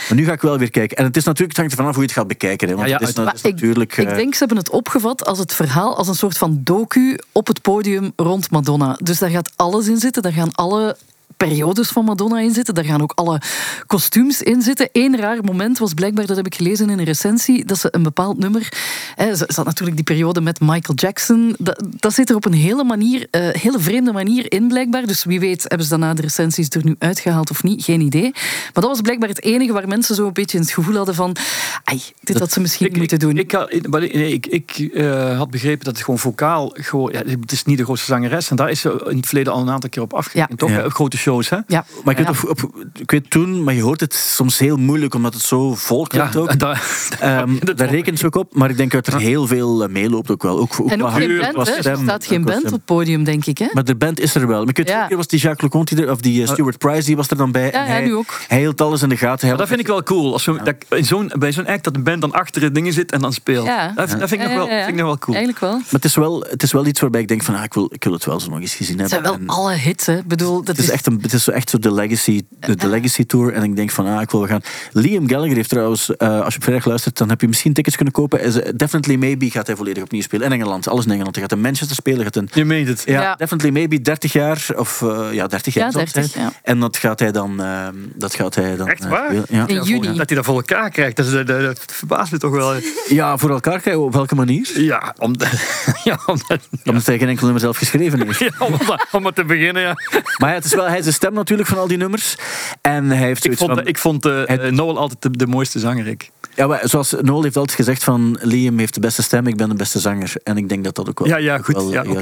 maar 0.09 0.17
nu 0.17 0.25
ga 0.25 0.31
ik 0.31 0.41
wel 0.41 0.57
weer 0.57 0.69
kijken. 0.71 0.97
En 0.97 1.03
het 1.03 1.17
is 1.17 1.23
natuurlijk, 1.23 1.49
het 1.49 1.57
hangt 1.57 1.71
er 1.71 1.77
vanaf 1.77 1.93
hoe 1.93 2.03
je 2.03 2.09
het 2.09 2.17
gaat 2.17 2.27
bekijken. 2.27 2.67
Hè, 2.67 2.75
want 2.75 2.87
Ja, 2.87 2.93
ja, 2.93 2.99
het 2.99 3.09
is, 3.09 3.15
is 3.17 3.23
Maar 3.25 3.35
ik- 3.35 3.43
natuurlijk... 3.43 3.97
Ik 3.97 4.07
eh, 4.09 4.15
denk, 4.15 4.33
ze 4.33 4.39
hebben 4.39 4.57
het 4.57 4.69
opgevat 4.69 5.25
als 5.25 5.37
het 5.39 5.53
verhaal, 5.53 5.97
als 5.97 6.07
een 6.07 6.15
soort 6.15 6.37
van 6.37 6.59
docu 6.63 7.19
op 7.31 7.47
het 7.47 7.61
podium 7.61 8.11
rond 8.15 8.51
Madonna. 8.51 8.97
Dus 9.03 9.19
daar 9.19 9.29
gaat 9.29 9.51
alles 9.55 9.87
in 9.87 9.97
zitten. 9.97 10.21
Daar 10.21 10.33
gaan 10.33 10.51
alle 10.53 10.97
periodes 11.37 11.89
van 11.89 12.05
Madonna 12.05 12.39
in 12.39 12.53
zitten. 12.53 12.73
Daar 12.73 12.85
gaan 12.85 13.01
ook 13.01 13.11
alle 13.15 13.41
kostuums 13.85 14.41
in 14.41 14.61
zitten. 14.61 14.89
Eén 14.91 15.17
raar 15.17 15.43
moment 15.43 15.77
was 15.77 15.93
blijkbaar, 15.93 16.25
dat 16.25 16.35
heb 16.37 16.45
ik 16.45 16.55
gelezen 16.55 16.89
in 16.89 16.99
een 16.99 17.05
recensie, 17.05 17.65
dat 17.65 17.79
ze 17.79 17.87
een 17.91 18.03
bepaald 18.03 18.37
nummer... 18.37 18.73
Hè, 19.15 19.35
ze 19.35 19.45
had 19.55 19.65
natuurlijk 19.65 19.95
die 19.95 20.05
periode 20.05 20.41
met 20.41 20.59
Michael 20.59 20.95
Jackson. 20.95 21.55
Dat, 21.59 21.83
dat 21.89 22.13
zit 22.13 22.29
er 22.29 22.35
op 22.35 22.45
een 22.45 22.53
hele 22.53 22.83
manier, 22.83 23.27
eh, 23.31 23.47
hele 23.49 23.79
vreemde 23.79 24.11
manier 24.11 24.51
in, 24.51 24.67
blijkbaar. 24.67 25.05
Dus 25.05 25.23
wie 25.23 25.39
weet 25.39 25.61
hebben 25.67 25.83
ze 25.83 25.89
daarna 25.89 26.13
de 26.13 26.21
recensies 26.21 26.69
er 26.69 26.83
nu 26.83 26.95
uitgehaald 26.99 27.49
of 27.49 27.63
niet. 27.63 27.83
Geen 27.83 28.01
idee. 28.01 28.31
Maar 28.31 28.71
dat 28.73 28.83
was 28.85 29.01
blijkbaar 29.01 29.29
het 29.29 29.43
enige 29.43 29.73
waar 29.73 29.87
mensen 29.87 30.15
zo 30.15 30.27
een 30.27 30.33
beetje 30.33 30.59
het 30.59 30.71
gevoel 30.71 30.95
hadden 30.95 31.15
van... 31.15 31.35
Ai, 31.83 32.01
dit 32.23 32.39
had 32.39 32.51
ze 32.51 32.59
misschien 32.59 32.87
niet 32.89 32.97
moeten 32.97 33.19
doen. 33.19 33.37
Ik, 33.37 33.51
had- 33.51 33.71
nee, 33.89 34.33
ik, 34.33 34.45
ik 34.47 34.89
eh, 34.93 35.37
had 35.37 35.51
begrepen 35.51 35.85
dat 35.85 35.93
het 35.95 36.03
gewoon 36.03 36.19
vocaal... 36.19 36.71
Gewoon, 36.73 37.11
ja, 37.11 37.21
het 37.41 37.51
is 37.51 37.63
niet 37.63 37.77
de 37.77 37.83
grootste 37.83 38.07
zangeres. 38.07 38.49
En 38.49 38.55
daar 38.55 38.69
is 38.69 38.79
ze 38.79 39.05
in 39.09 39.17
het 39.17 39.25
verleden 39.25 39.53
al 39.53 39.61
een 39.61 39.69
aantal 39.69 39.89
keer 39.89 40.01
op 40.03 40.13
afgerekend. 40.13 40.59
Toch? 40.59 40.69
Ja. 40.69 40.89
Grote 40.89 41.17
shows, 41.21 41.49
hè? 41.49 41.57
ja. 41.67 41.85
Maar 42.03 42.19
ik 42.19 42.25
weet, 42.27 42.35
Ja. 42.41 42.49
op, 42.49 42.71
ik 42.99 43.11
weet 43.11 43.29
toen, 43.29 43.63
maar 43.63 43.73
je 43.73 43.81
hoort 43.81 43.99
het 43.99 44.13
soms 44.13 44.57
heel 44.59 44.77
moeilijk, 44.77 45.13
omdat 45.13 45.33
het 45.33 45.43
zo 45.43 45.75
vol 45.75 46.07
klinkt 46.07 46.35
ook. 46.35 46.59
daar, 46.59 46.83
Ehm, 47.19 47.55
dat 47.67 47.77
daar 47.77 47.89
rekent 47.89 48.19
ze 48.19 48.25
ook 48.25 48.35
op, 48.35 48.55
maar 48.55 48.69
ik 48.69 48.77
denk 48.77 48.91
dat 48.91 49.07
er 49.07 49.19
heel 49.19 49.47
veel 49.47 49.83
eh, 49.83 49.89
meeloopt 49.89 50.31
ook 50.31 50.43
wel. 50.43 50.59
Ook, 50.59 50.79
ook 50.79 50.89
En 50.91 51.03
ook 51.03 51.11
geen 51.11 51.37
band, 51.37 51.53
qua 51.53 51.63
hè? 51.63 51.71
Er 51.71 51.79
stem, 51.81 52.03
staat 52.03 52.25
geen 52.25 52.43
band 52.43 52.57
stem. 52.57 52.65
op 52.67 52.71
het 52.73 52.85
podium, 52.85 53.23
denk 53.23 53.45
ik. 53.45 53.57
Hè? 53.57 53.67
Maar 53.73 53.83
de 53.83 53.95
band 53.95 54.19
is 54.19 54.35
er 54.35 54.47
wel. 54.47 54.59
Maar 54.59 54.69
ik 54.69 54.77
weet, 54.77 54.85
Ja. 54.87 54.91
vorige 54.91 55.07
keer 55.07 55.17
was 55.17 55.27
die 55.27 55.39
Jacques 55.39 55.71
Leconte 55.71 55.95
er, 56.03 56.11
of 56.11 56.21
die 56.21 56.41
eh, 56.43 56.47
Stuart 56.49 56.77
Price, 56.77 57.05
die 57.05 57.15
was 57.15 57.27
er 57.29 57.37
dan 57.37 57.51
bij. 57.51 57.69
Ja, 57.71 57.83
hij, 57.85 58.03
nu 58.03 58.15
ook. 58.15 58.39
Hij 58.47 58.59
hield 58.59 58.81
alles 58.81 59.01
in 59.01 59.09
de 59.09 59.17
gaten. 59.17 59.47
Maar 59.47 59.57
dat 59.57 59.67
vind 59.67 59.79
ik 59.79 59.87
wel 59.87 60.03
cool. 60.03 60.33
Als 60.33 60.45
dat, 60.63 60.75
in 60.89 61.05
zo'n, 61.05 61.31
bij 61.39 61.51
zo'n 61.51 61.67
act 61.67 61.83
dat 61.83 61.95
een 61.95 62.03
band 62.03 62.21
dan 62.21 62.31
achter 62.31 62.61
het 62.61 62.75
dingen 62.75 62.93
zit 62.93 63.11
en 63.11 63.19
dan 63.19 63.33
speelt. 63.33 63.65
Ja. 63.65 63.91
Dat, 63.95 64.09
dat 64.09 64.29
vind 64.29 64.31
ik 64.31 64.47
nog 64.47 64.55
wel, 64.57 64.67
vind 64.67 64.87
ik 64.87 64.95
nog 64.95 65.05
wel 65.05 65.17
cool. 65.17 65.35
Eigenlijk 65.37 65.65
wel. 65.65 65.71
Maar 65.77 65.85
het 65.89 66.05
is, 66.05 66.15
wel, 66.15 66.45
het 66.49 66.63
is 66.63 66.71
wel 66.71 66.85
iets 66.85 66.99
waarbij 66.99 67.21
ik 67.21 67.27
denk 67.27 67.43
van, 67.43 67.55
ah, 67.55 67.63
ik, 67.63 67.73
wil, 67.73 67.89
ik 67.93 68.03
wil 68.03 68.13
het 68.13 68.25
wel 68.25 68.39
zo 68.39 68.49
nog 68.49 68.59
eens 68.59 68.73
gezien 68.75 68.99
Het 68.99 69.11
hebben. 69.11 69.29
zijn 69.31 69.45
wel 69.47 69.55
alle 69.55 69.73
hits, 69.73 70.05
hè. 70.05 70.19
Bedoel, 70.25 70.57
dat 70.57 70.67
het 70.67 70.77
is, 70.77 70.83
is, 70.85 70.91
echt, 70.91 71.10
een, 71.11 71.19
het 71.21 71.33
is 71.33 71.43
zo 71.43 71.51
echt 71.51 71.69
zo 71.69 71.77
de 71.79 71.93
legacy, 71.93 72.41
de, 72.59 72.75
de 72.75 72.87
legacy 72.87 73.25
tour. 73.25 73.53
En 73.53 73.63
ik 73.63 73.75
denk 73.75 73.91
van, 73.91 74.07
ah, 74.07 74.21
ik 74.21 74.31
wil 74.31 74.47
gaan. 74.47 74.61
Liam 74.91 75.29
Gallagher 75.29 75.55
heeft 75.55 75.69
trouwens, 75.69 76.15
eh, 76.15 76.41
als 76.41 76.53
je 76.53 76.59
op 76.59 76.63
vrijdag 76.63 76.85
luistert, 76.85 77.17
dan 77.17 77.29
heb 77.29 77.41
je 77.41 77.47
misschien 77.47 77.73
tickets 77.73 77.95
kunnen 77.95 78.13
kopen. 78.13 78.41
Is, 78.41 78.61
eh, 78.61 78.71
Definitely 78.75 79.15
Maybe 79.15 79.49
gaat 79.49 79.67
hij 79.67 79.75
volledig 79.75 80.03
opnieuw 80.03 80.21
spelen. 80.21 80.45
In 80.45 80.51
Engeland, 80.51 80.87
alles 80.87 81.05
in 81.05 81.11
Engeland. 81.11 81.35
Hij 81.35 81.43
gaat 81.43 81.53
in 81.53 81.61
Manchester 81.61 81.95
spelen. 81.95 82.23
Gaat 82.23 82.35
in, 82.35 82.49
Je 82.53 82.65
meent 82.65 82.87
het. 82.87 83.03
ja, 83.05 83.21
Ja. 83.21 83.35
Definitely 83.35 83.71
Maybe 83.71 84.01
30 84.01 84.33
jaar. 84.33 84.65
Of 84.75 85.01
eh, 85.01 85.27
ja, 85.31 85.47
30 85.47 85.73
jaar. 85.73 85.85
Ja, 85.85 85.91
zal 85.91 86.01
het 86.01 86.13
30, 86.13 86.31
zijn. 86.31 86.45
ja. 86.45 86.51
En 86.63 86.79
dat 86.79 86.97
gaat 86.97 87.19
hij 87.19 87.31
dan... 87.31 87.61
eh, 87.61 87.87
dat 88.15 88.35
gaat 88.35 88.55
hij 88.55 88.75
dan 88.75 88.87
Echt 88.87 89.07
waar? 89.07 89.33
Ja. 89.49 89.67
In 89.67 89.83
juni. 89.83 90.17
Dat 90.17 90.27
hij 90.27 90.35
dat 90.35 90.45
voor 90.45 90.55
elkaar 90.55 90.89
krijgt, 90.89 91.15
dat, 91.15 91.25
is, 91.25 91.31
dat, 91.31 91.47
dat 91.47 91.85
verbaast 91.87 92.31
me 92.31 92.37
toch 92.37 92.51
wel. 92.51 92.73
ja, 93.07 93.37
voor 93.37 93.49
elkaar 93.49 93.79
krijgen. 93.79 94.03
Op 94.03 94.13
welke 94.13 94.35
manier? 94.35 94.71
Ja, 94.75 95.15
omdat, 95.17 95.47
ja, 96.03 96.19
omdat, 96.25 96.69
Omdat 96.85 97.05
hij 97.05 97.17
geen 97.17 97.27
enkel 97.27 97.43
nummer 97.43 97.61
zelf 97.61 97.77
geschreven 97.77 98.25
heeft. 98.25 98.39
ja, 98.47 98.49
om, 98.59 98.73
om 99.11 99.21
maar 99.21 99.33
te 99.33 99.45
beginnen. 99.45 99.81
Ja. 99.81 99.93
Maar 100.37 100.49
ja, 100.49 100.55
het 100.55 100.65
is 100.65 100.73
wel, 100.73 100.87
hij 100.87 101.00
de 101.05 101.11
stem 101.11 101.33
natuurlijk 101.33 101.69
van 101.69 101.77
al 101.77 101.87
die 101.87 101.97
nummers. 101.97 102.35
En 102.81 103.05
hij 103.05 103.17
heeft 103.17 103.45
Ik 103.45 103.57
vond, 103.57 103.71
van... 103.71 103.87
ik 103.87 103.97
vond 103.97 104.25
eh, 104.25 104.41
Het- 104.45 104.59
eh, 104.61 104.71
Noel 104.71 104.97
altijd 104.97 105.21
de, 105.21 105.29
de 105.31 105.47
mooiste 105.47 105.79
zanger. 105.79 106.07
Ik. 106.07 106.29
Ja, 106.55 106.67
maar 106.67 106.81
zoals 106.83 107.15
Noel 107.21 107.43
heeft 107.43 107.55
altijd 107.57 107.75
gezegd 107.77 108.03
van 108.03 108.37
Liam 108.41 108.77
heeft 108.77 108.93
de 108.93 108.99
beste 108.99 109.23
stem, 109.23 109.47
ik 109.47 109.55
ben 109.57 109.69
de 109.69 109.75
beste 109.75 109.99
zanger. 109.99 110.33
En 110.43 110.57
ik 110.57 110.69
denk 110.69 110.83
dat 110.83 110.95
dat 110.95 111.09
ook 111.09 111.19
wel... 111.19 111.27
Ja, 111.27 111.37
ja, 111.37 111.57
goed. 111.57 111.75
wel, 111.75 112.21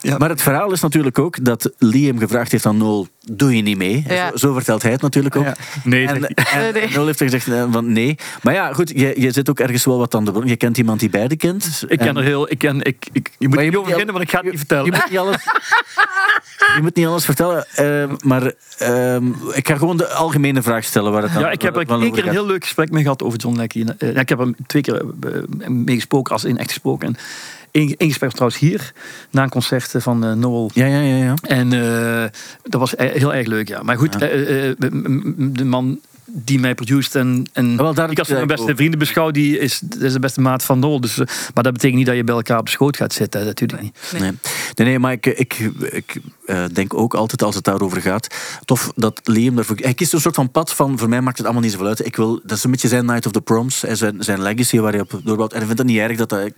Ja. 0.00 0.18
Maar 0.18 0.28
het 0.28 0.42
verhaal 0.42 0.72
is 0.72 0.80
natuurlijk 0.80 1.18
ook 1.18 1.44
dat 1.44 1.70
Liam 1.78 2.18
gevraagd 2.18 2.52
heeft 2.52 2.66
aan 2.66 2.76
Noel, 2.76 3.08
doe 3.32 3.56
je 3.56 3.62
niet 3.62 3.76
mee? 3.76 4.04
Ja. 4.08 4.30
Zo, 4.30 4.36
zo 4.36 4.52
vertelt 4.52 4.82
hij 4.82 4.92
het 4.92 5.00
natuurlijk 5.02 5.36
ook. 5.36 5.44
Ja. 5.44 5.54
Nee, 5.84 6.06
en, 6.06 6.26
en 6.26 6.34
Nee, 6.60 6.72
nee. 6.82 6.88
Noel 6.94 7.06
heeft 7.06 7.18
gezegd 7.18 7.48
eh, 7.48 7.64
van 7.70 7.92
nee. 7.92 8.18
Maar 8.42 8.54
ja, 8.54 8.72
goed, 8.72 8.88
je, 8.94 9.20
je 9.20 9.30
zit 9.30 9.50
ook 9.50 9.60
ergens 9.60 9.84
wel 9.84 9.98
wat 9.98 10.14
aan 10.14 10.24
de 10.24 10.32
bron. 10.32 10.46
Je 10.46 10.56
kent 10.56 10.78
iemand 10.78 11.00
die 11.00 11.10
beide 11.10 11.36
kent. 11.36 11.84
Ik 11.88 11.98
ken 11.98 12.08
En- 12.08 12.16
er 12.16 12.22
heel... 12.22 12.50
Ik 12.50 12.58
ken, 12.58 12.82
ik, 12.82 13.08
ik, 13.12 13.30
je 13.38 13.46
moet 13.46 13.54
Maar 13.54 13.64
je 13.64 13.70
niet 13.70 13.78
over 13.78 13.90
beginnen, 13.90 14.14
want 14.14 14.26
ik 14.26 14.30
ga 14.30 14.36
het 14.42 14.44
niet 14.46 14.52
Je 14.52 14.58
vertellen. 14.58 14.90
moet 14.90 15.10
niet 15.10 15.18
alles, 15.18 15.44
je 16.76 16.82
moet 16.82 16.94
niet 16.96 17.06
alles 17.06 17.24
vertellen, 17.24 17.66
ehm, 17.74 18.14
maar 18.24 18.52
ehm, 18.78 19.26
ik 19.52 19.68
ga 19.68 19.76
gewoon 19.76 19.96
de 19.96 20.08
algemene 20.08 20.62
vraag 20.62 20.84
stellen 20.84 21.12
waar 21.12 21.22
het 21.22 21.32
dan 21.32 21.42
Ja, 21.42 21.50
ik 21.50 21.62
heb 21.62 21.76
er 21.76 21.88
één 22.00 22.12
keer 22.12 22.26
een 22.26 22.32
heel 22.32 22.46
leuk 22.46 22.64
gesprek 22.64 22.90
mee 22.90 23.02
gehad 23.02 23.22
over 23.22 23.38
John 23.38 23.49
Eh, 23.58 24.16
Ik 24.16 24.28
heb 24.28 24.38
hem 24.38 24.54
twee 24.66 24.82
keer 24.82 25.02
eh, 25.20 25.68
mee 25.68 25.94
gesproken, 25.94 26.32
als 26.32 26.44
in 26.44 26.58
echt 26.58 26.68
gesproken. 26.68 27.06
En 27.08 27.16
één, 27.70 27.94
één 27.96 28.08
gesprek 28.08 28.30
was 28.30 28.34
trouwens 28.34 28.60
hier, 28.60 28.92
na 29.30 29.42
een 29.42 29.48
concert 29.48 29.94
van 29.98 30.24
eh, 30.24 30.32
Noel. 30.32 30.70
Ja, 30.74 30.86
ja, 30.86 31.00
ja. 31.00 31.16
ja. 31.16 31.34
En 31.42 31.72
eh, 31.72 32.24
dat 32.62 32.80
was 32.80 32.96
e- 32.96 33.18
heel 33.18 33.34
erg 33.34 33.46
leuk, 33.46 33.68
ja. 33.68 33.82
Maar 33.82 33.96
goed, 33.96 34.16
Ja. 34.18 34.28
eh, 34.28 34.68
eh, 34.70 34.76
de 35.36 35.64
man 35.64 36.00
die 36.32 36.58
mij 36.60 36.74
produceert 36.74 37.14
en, 37.14 37.46
en 37.52 37.76
wel, 37.76 37.94
daar 37.94 38.10
ik 38.10 38.18
als 38.18 38.28
mijn 38.28 38.46
beste 38.46 38.76
vrienden 38.76 38.98
beschouw, 38.98 39.30
die 39.30 39.58
is, 39.58 39.80
de 39.98 40.18
beste 40.20 40.40
maat 40.40 40.64
van 40.64 40.78
Noel. 40.78 41.00
Dus, 41.00 41.18
eh, 41.18 41.26
maar 41.54 41.64
dat 41.64 41.72
betekent 41.72 41.98
niet 41.98 42.06
dat 42.06 42.16
je 42.16 42.24
bij 42.24 42.34
elkaar 42.34 42.58
op 42.58 42.68
schoot 42.68 42.96
gaat 42.96 43.12
zitten, 43.12 43.44
natuurlijk 43.44 43.82
niet. 43.82 43.96
Nee. 44.12 44.20
Nee. 44.20 44.30
nee, 44.74 44.86
nee, 44.86 44.98
maar 44.98 45.12
ik, 45.12 45.26
ik, 45.26 45.58
ik 45.90 46.16
eh, 46.50 46.64
denk 46.72 46.94
ook 46.94 47.14
altijd 47.14 47.42
als 47.42 47.54
het 47.54 47.64
daarover 47.64 48.00
gaat. 48.00 48.26
Tof 48.64 48.92
dat 48.96 49.20
Liam 49.24 49.54
daarvoor. 49.54 49.76
Hij 49.76 49.94
kiest 49.94 50.12
een 50.12 50.20
soort 50.20 50.34
van 50.34 50.50
pad 50.50 50.72
van. 50.72 50.98
Voor 50.98 51.08
mij 51.08 51.20
maakt 51.20 51.36
het 51.36 51.46
allemaal 51.46 51.62
niet 51.64 51.72
zoveel 51.72 51.86
uit. 51.86 52.06
Ik 52.06 52.16
wil, 52.16 52.40
dat 52.44 52.56
is 52.58 52.64
een 52.64 52.70
beetje 52.70 52.88
zijn 52.88 53.04
Night 53.06 53.26
of 53.26 53.32
the 53.32 53.40
Proms. 53.40 53.84
en 53.84 53.96
Zijn, 53.96 54.16
zijn 54.18 54.42
legacy 54.42 54.78
waar 54.78 54.92
hij 54.92 55.00
op 55.00 55.20
doorbouwt. 55.24 55.50
En 55.52 55.56
hij 55.58 55.66
vindt 55.66 55.82
het 55.82 55.90
niet 55.90 55.98
erg 55.98 56.16
dat 56.16 56.30
hij. 56.30 56.52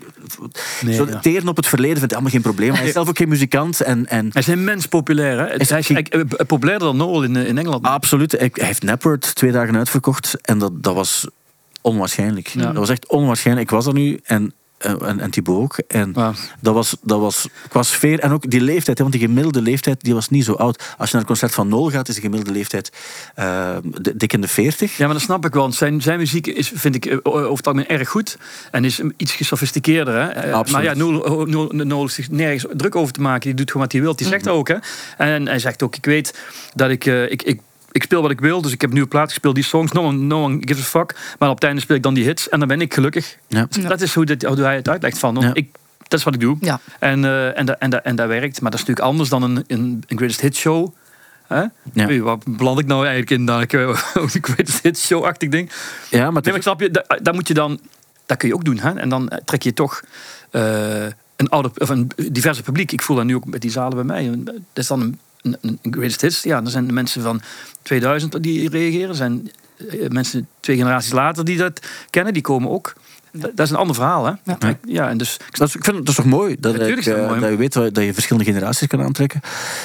Nee, 0.82 0.94
zo 0.94 1.06
ja. 1.08 1.18
teren 1.18 1.48
op 1.48 1.56
het 1.56 1.66
verleden 1.66 1.96
vindt 1.98 2.10
hij 2.14 2.20
allemaal 2.20 2.40
geen 2.40 2.52
probleem. 2.52 2.72
Hij 2.74 2.86
is 2.86 2.92
zelf 2.92 3.08
ook 3.08 3.16
geen 3.16 3.28
muzikant. 3.28 3.80
En, 3.80 4.06
en 4.06 4.28
Hij 4.32 4.42
is 4.42 4.48
immens 4.48 4.86
populair, 4.86 5.38
hè? 5.38 5.44
Is- 5.44 5.68
Hij 5.70 5.78
is 5.78 5.90
eigenlijk, 5.90 6.08
eh, 6.14 6.46
populairder 6.46 6.88
dan 6.88 6.96
Noel 6.96 7.22
in, 7.22 7.36
eh, 7.36 7.46
in 7.46 7.58
Engeland. 7.58 7.84
absoluut. 7.84 8.32
Hij 8.32 8.48
hij 8.52 8.66
heeft 8.66 8.82
Napword 8.82 9.34
twee 9.34 9.52
dagen 9.52 9.76
uitverkocht. 9.76 10.36
En 10.42 10.58
dat, 10.58 10.82
dat 10.82 10.94
was 10.94 11.26
onwaarschijnlijk. 11.80 12.46
Ja. 12.48 12.62
Dat 12.62 12.74
was 12.74 12.88
echt 12.88 13.08
onwaarschijnlijk. 13.08 13.70
Ik 13.70 13.74
was 13.76 13.86
er 13.86 13.92
nu. 13.92 14.20
En, 14.24 14.44
eh, 14.44 14.50
en, 14.82 15.20
en 15.20 15.30
Thibaut 15.30 15.56
ook. 15.62 15.78
En 15.88 16.12
Ja. 16.14 16.32
Dat 16.60 16.74
was, 16.74 16.96
dat 17.02 17.20
was 17.20 17.48
qua 17.68 17.82
sfeer 17.82 18.18
en 18.20 18.30
ook 18.32 18.50
die 18.50 18.60
leeftijd. 18.60 18.98
Hè, 18.98 19.04
want 19.04 19.16
die 19.16 19.26
gemiddelde 19.26 19.62
leeftijd 19.62 20.00
die 20.04 20.14
was 20.14 20.28
niet 20.28 20.44
zo 20.44 20.52
oud. 20.52 20.78
Als 20.78 21.10
je 21.10 21.16
naar 21.16 21.20
het 21.20 21.24
concert 21.26 21.54
van 21.54 21.68
Nol 21.68 21.90
gaat, 21.90 22.08
is 22.08 22.14
de 22.14 22.20
gemiddelde 22.20 22.52
leeftijd 22.58 22.90
d- 24.02 24.12
dik 24.20 24.32
in 24.32 24.40
de 24.40 24.48
40. 24.48 24.96
Ja, 24.96 25.04
maar 25.04 25.14
dat 25.14 25.22
snap 25.22 25.44
ik 25.46 25.52
wel. 25.52 25.62
Want 25.62 25.74
zijn, 25.74 26.00
zijn 26.02 26.18
muziek 26.18 26.46
is, 26.46 26.72
vind 26.74 26.94
ik, 26.94 27.04
eh, 27.06 27.16
over 27.22 27.56
het 27.56 27.66
algemeen 27.66 27.88
erg 27.88 28.08
goed. 28.08 28.36
En 28.70 28.84
is 28.84 29.00
iets 29.16 29.32
gesofisticeerder. 29.32 30.14
Hè? 30.14 30.28
Eh, 30.28 30.52
Absoluut. 30.52 30.70
Maar 30.70 30.82
ja, 30.82 30.94
Noel, 30.98 31.46
Noel, 31.46 31.68
Noel 31.72 32.04
is 32.04 32.14
zich 32.14 32.30
nergens 32.30 32.66
druk 32.76 32.96
over 32.96 33.12
te 33.12 33.20
maken. 33.20 33.40
Die 33.40 33.54
doet 33.54 33.66
gewoon 33.70 33.82
wat 33.82 33.92
hij 33.92 34.00
wil. 34.02 34.16
Die 34.16 34.26
zegt 34.26 34.48
ook. 34.48 34.68
Hè? 34.68 34.76
En 35.16 35.46
hij 35.46 35.58
zegt 35.58 35.82
ook, 35.82 35.96
ik 35.96 36.04
weet 36.04 36.38
dat 36.74 36.90
ik... 36.90 37.04
ik, 37.04 37.42
ik 37.42 37.60
ik 37.92 38.02
speel 38.02 38.22
wat 38.22 38.30
ik 38.30 38.40
wil, 38.40 38.62
dus 38.62 38.72
ik 38.72 38.80
heb 38.80 38.90
een 38.90 38.96
nieuwe 38.96 39.10
plaat 39.10 39.28
gespeeld, 39.28 39.54
die 39.54 39.64
songs, 39.64 39.92
no 39.92 40.02
one, 40.02 40.18
no 40.18 40.42
one 40.42 40.56
gives 40.60 40.84
a 40.84 40.88
fuck. 40.98 41.34
Maar 41.38 41.48
op 41.48 41.54
het 41.54 41.64
einde 41.64 41.80
speel 41.80 41.96
ik 41.96 42.02
dan 42.02 42.14
die 42.14 42.24
hits 42.24 42.48
en 42.48 42.58
dan 42.58 42.68
ben 42.68 42.80
ik 42.80 42.94
gelukkig. 42.94 43.36
Ja. 43.48 43.66
Ja. 43.70 43.88
Dat 43.88 44.00
is 44.00 44.14
hoe, 44.14 44.24
dit, 44.24 44.44
hoe 44.44 44.60
hij 44.60 44.74
het 44.74 44.88
uitlegt 44.88 45.18
van. 45.18 45.54
Ik, 45.54 45.68
dat 45.98 46.18
is 46.18 46.24
wat 46.24 46.34
ik 46.34 46.40
doe. 46.40 46.56
Ja. 46.60 46.80
En, 46.98 47.24
eh, 47.24 47.58
en, 47.58 47.66
dat, 47.66 47.76
en, 47.78 48.04
en 48.04 48.16
dat 48.16 48.28
werkt. 48.28 48.60
Maar 48.60 48.70
dat 48.70 48.80
is 48.80 48.86
natuurlijk 48.86 49.06
anders 49.06 49.28
dan 49.28 49.42
een, 49.42 49.64
een, 49.66 50.04
een 50.06 50.16
greatest 50.16 50.40
hit 50.40 50.56
show. 50.56 50.94
Hè? 51.46 51.64
Ja. 51.92 52.18
Wat 52.18 52.44
beland 52.46 52.78
ik 52.78 52.86
nou 52.86 53.00
eigenlijk 53.00 53.30
in 53.30 53.46
dan 53.46 53.60
ik, 53.60 53.72
een 53.72 53.96
greatest 54.40 54.82
hit 54.82 54.98
show-achtig 54.98 55.48
ding? 55.48 55.70
Ja, 56.10 56.30
maar 56.30 56.42
Nee, 56.42 56.52
maar 56.52 56.62
snap 56.62 56.80
je, 56.80 56.90
dat, 56.90 57.18
dat 57.22 57.34
moet 57.34 57.48
je 57.48 57.54
dan, 57.54 57.80
dat 58.26 58.36
kun 58.36 58.48
je 58.48 58.54
ook 58.54 58.64
doen. 58.64 58.78
Hè? 58.78 58.94
En 58.94 59.08
dan 59.08 59.28
eh, 59.28 59.38
trek 59.44 59.62
je 59.62 59.72
toch 59.72 60.02
eh, 60.50 61.04
een, 61.36 61.48
ouder, 61.48 61.70
of 61.76 61.88
een 61.88 62.10
diverse 62.16 62.62
publiek. 62.62 62.92
Ik 62.92 63.02
voel 63.02 63.16
dat 63.16 63.24
nu 63.24 63.34
ook 63.34 63.46
met 63.46 63.60
die 63.60 63.70
zalen 63.70 63.94
bij 63.94 64.04
mij. 64.04 64.40
Dat 64.44 64.54
is 64.74 64.86
dan 64.86 65.00
een, 65.00 65.18
een, 65.42 65.56
een 65.60 65.78
greatest 65.90 66.20
hits. 66.20 66.42
Ja, 66.42 66.60
dan 66.60 66.70
zijn 66.70 66.86
de 66.86 66.92
mensen 66.92 67.22
van 67.22 67.40
2000 67.82 68.42
die 68.42 68.68
reageren. 68.68 69.08
Er 69.08 69.14
zijn 69.14 69.50
eh, 69.76 70.08
mensen 70.08 70.48
twee 70.60 70.76
generaties 70.76 71.12
later 71.12 71.44
die 71.44 71.56
dat 71.56 71.86
kennen, 72.10 72.32
die 72.32 72.42
komen 72.42 72.70
ook. 72.70 72.92
Dat, 73.32 73.50
dat 73.56 73.66
is 73.66 73.70
een 73.72 73.78
ander 73.78 73.94
verhaal, 73.94 74.24
hè? 74.24 74.32
Ja. 74.44 74.56
Ja, 74.58 74.78
ja 74.84 75.08
en 75.08 75.18
dus 75.18 75.36
dat 75.50 75.74
ik 75.74 75.84
vind 75.84 75.96
het 75.96 76.08
is 76.08 76.14
toch 76.14 76.24
mooi 76.24 76.56
dat, 76.60 76.72
Natuurlijk 76.72 77.00
ik, 77.00 77.06
is 77.06 77.12
dat 77.12 77.22
eh, 77.22 77.28
mooi. 77.28 77.40
dat 77.40 77.50
je 77.50 77.56
weet 77.56 77.72
dat, 77.72 77.96
je 77.96 78.14
verschillende 78.14 78.50
generaties 78.50 78.86
kan 78.86 79.02
aantrekken. 79.02 79.40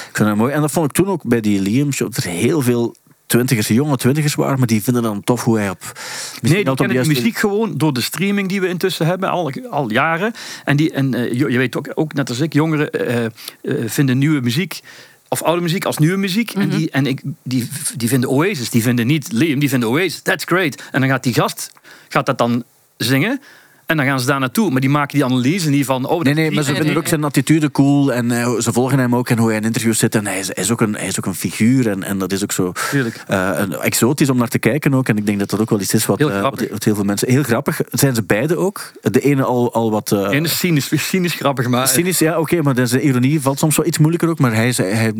Ik 0.08 0.16
vind 0.16 0.28
dat 0.28 0.36
mooi. 0.36 0.52
En 0.52 0.60
dat 0.60 0.70
vond 0.70 0.86
ik 0.86 0.92
toen 0.92 1.06
ook 1.06 1.22
bij 1.22 1.40
die 1.40 1.60
Liam 1.60 1.92
show. 1.92 2.12
Er 2.14 2.22
heel 2.22 2.62
veel 2.62 2.96
twintigers, 3.26 3.68
jonge 3.68 3.96
twintigers 3.96 4.34
waren, 4.34 4.58
maar 4.58 4.66
die 4.66 4.82
vinden 4.82 5.02
dan 5.02 5.24
tof 5.24 5.44
hoe 5.44 5.58
hij 5.58 5.70
op. 5.70 5.78
misschien 5.78 6.40
Nee, 6.40 6.64
die 6.64 6.74
kennen 6.74 6.96
de 6.96 7.02
de 7.02 7.08
muziek 7.08 7.38
gewoon 7.38 7.76
door 7.76 7.92
de 7.92 8.00
streaming 8.00 8.48
die 8.48 8.60
we 8.60 8.68
intussen 8.68 9.06
hebben, 9.06 9.28
al, 9.28 9.52
al 9.70 9.90
jaren. 9.90 10.32
En, 10.64 10.76
die, 10.76 10.92
en 10.92 11.14
eh, 11.14 11.32
je, 11.32 11.50
je 11.50 11.58
weet 11.58 11.76
ook, 11.76 11.90
ook, 11.94 12.14
net 12.14 12.28
als 12.28 12.40
ik, 12.40 12.52
jongeren 12.52 12.90
vinden 13.86 14.18
nieuwe 14.18 14.40
muziek, 14.40 14.80
of 15.28 15.42
oude 15.42 15.62
muziek 15.62 15.84
als 15.84 15.98
nieuwe 15.98 16.16
muziek. 16.16 16.50
En, 16.50 16.68
die, 16.68 16.90
en 16.90 17.06
ik, 17.06 17.20
die, 17.42 17.68
die 17.96 18.08
vinden 18.08 18.30
Oasis, 18.30 18.70
die 18.70 18.82
vinden 18.82 19.06
niet 19.06 19.32
Liam, 19.32 19.58
die 19.58 19.68
vinden 19.68 19.88
Oasis. 19.88 20.20
That's 20.22 20.44
great. 20.44 20.82
En 20.92 21.00
dan 21.00 21.10
gaat 21.10 21.22
die 21.22 21.34
gast 21.34 21.70
gaat 22.08 22.26
dat 22.26 22.38
dan 22.38 22.64
zingen. 22.96 23.40
En 23.88 23.96
dan 23.96 24.06
gaan 24.06 24.20
ze 24.20 24.26
daar 24.26 24.40
naartoe. 24.40 24.70
Maar 24.70 24.80
die 24.80 24.90
maken 24.90 25.14
die 25.14 25.24
analyse 25.24 25.70
niet 25.70 25.84
van... 25.84 26.04
Oh, 26.06 26.22
Nee, 26.22 26.34
nee, 26.34 26.50
maar 26.50 26.64
ze 26.64 26.74
vinden 26.74 26.96
ook 26.96 27.06
zijn 27.06 27.24
attitude 27.24 27.70
cool 27.70 28.12
en 28.12 28.30
eh, 28.30 28.52
ze 28.58 28.72
volgen 28.72 28.98
hem 28.98 29.16
ook 29.16 29.28
en 29.30 29.38
hoe 29.38 29.48
hij 29.48 29.56
in 29.56 29.62
interviews 29.64 29.98
zit. 29.98 30.14
En 30.14 30.26
hij 30.26 30.38
is, 30.38 30.46
hij 30.46 30.64
is, 30.64 30.70
ook, 30.70 30.80
een, 30.80 30.94
hij 30.96 31.06
is 31.06 31.18
ook 31.18 31.26
een 31.26 31.34
figuur 31.34 31.88
en, 31.88 32.02
en 32.02 32.18
dat 32.18 32.32
is 32.32 32.42
ook 32.42 32.52
zo 32.52 32.72
eh, 33.26 33.50
een, 33.54 33.72
exotisch 33.72 34.30
om 34.30 34.36
naar 34.36 34.48
te 34.48 34.58
kijken 34.58 34.94
ook. 34.94 35.08
En 35.08 35.16
ik 35.16 35.26
denk 35.26 35.38
dat 35.38 35.50
dat 35.50 35.60
ook 35.60 35.70
wel 35.70 35.80
iets 35.80 35.94
is 35.94 36.06
wat, 36.06 36.18
Heel 36.18 36.30
eh, 36.30 36.40
wat, 36.42 36.66
wat 36.70 36.84
heel 36.84 36.94
veel 36.94 37.04
mensen... 37.04 37.28
Heel 37.30 37.42
grappig. 37.42 37.80
Zijn 37.90 38.14
ze 38.14 38.22
beide 38.22 38.56
ook? 38.56 38.92
De 39.00 39.20
ene 39.20 39.42
al, 39.42 39.72
al 39.74 39.90
wat... 39.90 40.12
eh, 40.12 40.34
En 40.36 40.44
is 40.44 40.58
cynisch, 40.58 40.90
cynisch 41.08 41.34
grappig, 41.34 41.68
maar... 41.68 41.88
Cynisch, 41.88 42.18
ja, 42.18 42.38
oké, 42.38 42.62
maar 42.62 42.74
de 42.74 43.00
ironie 43.00 43.40
valt 43.40 43.58
soms 43.58 43.76
wel 43.76 43.86
iets 43.86 43.98
moeilijker 43.98 44.28
ook. 44.28 44.38
Maar 44.38 44.54
hij, 44.54 44.72
hij, 44.76 45.12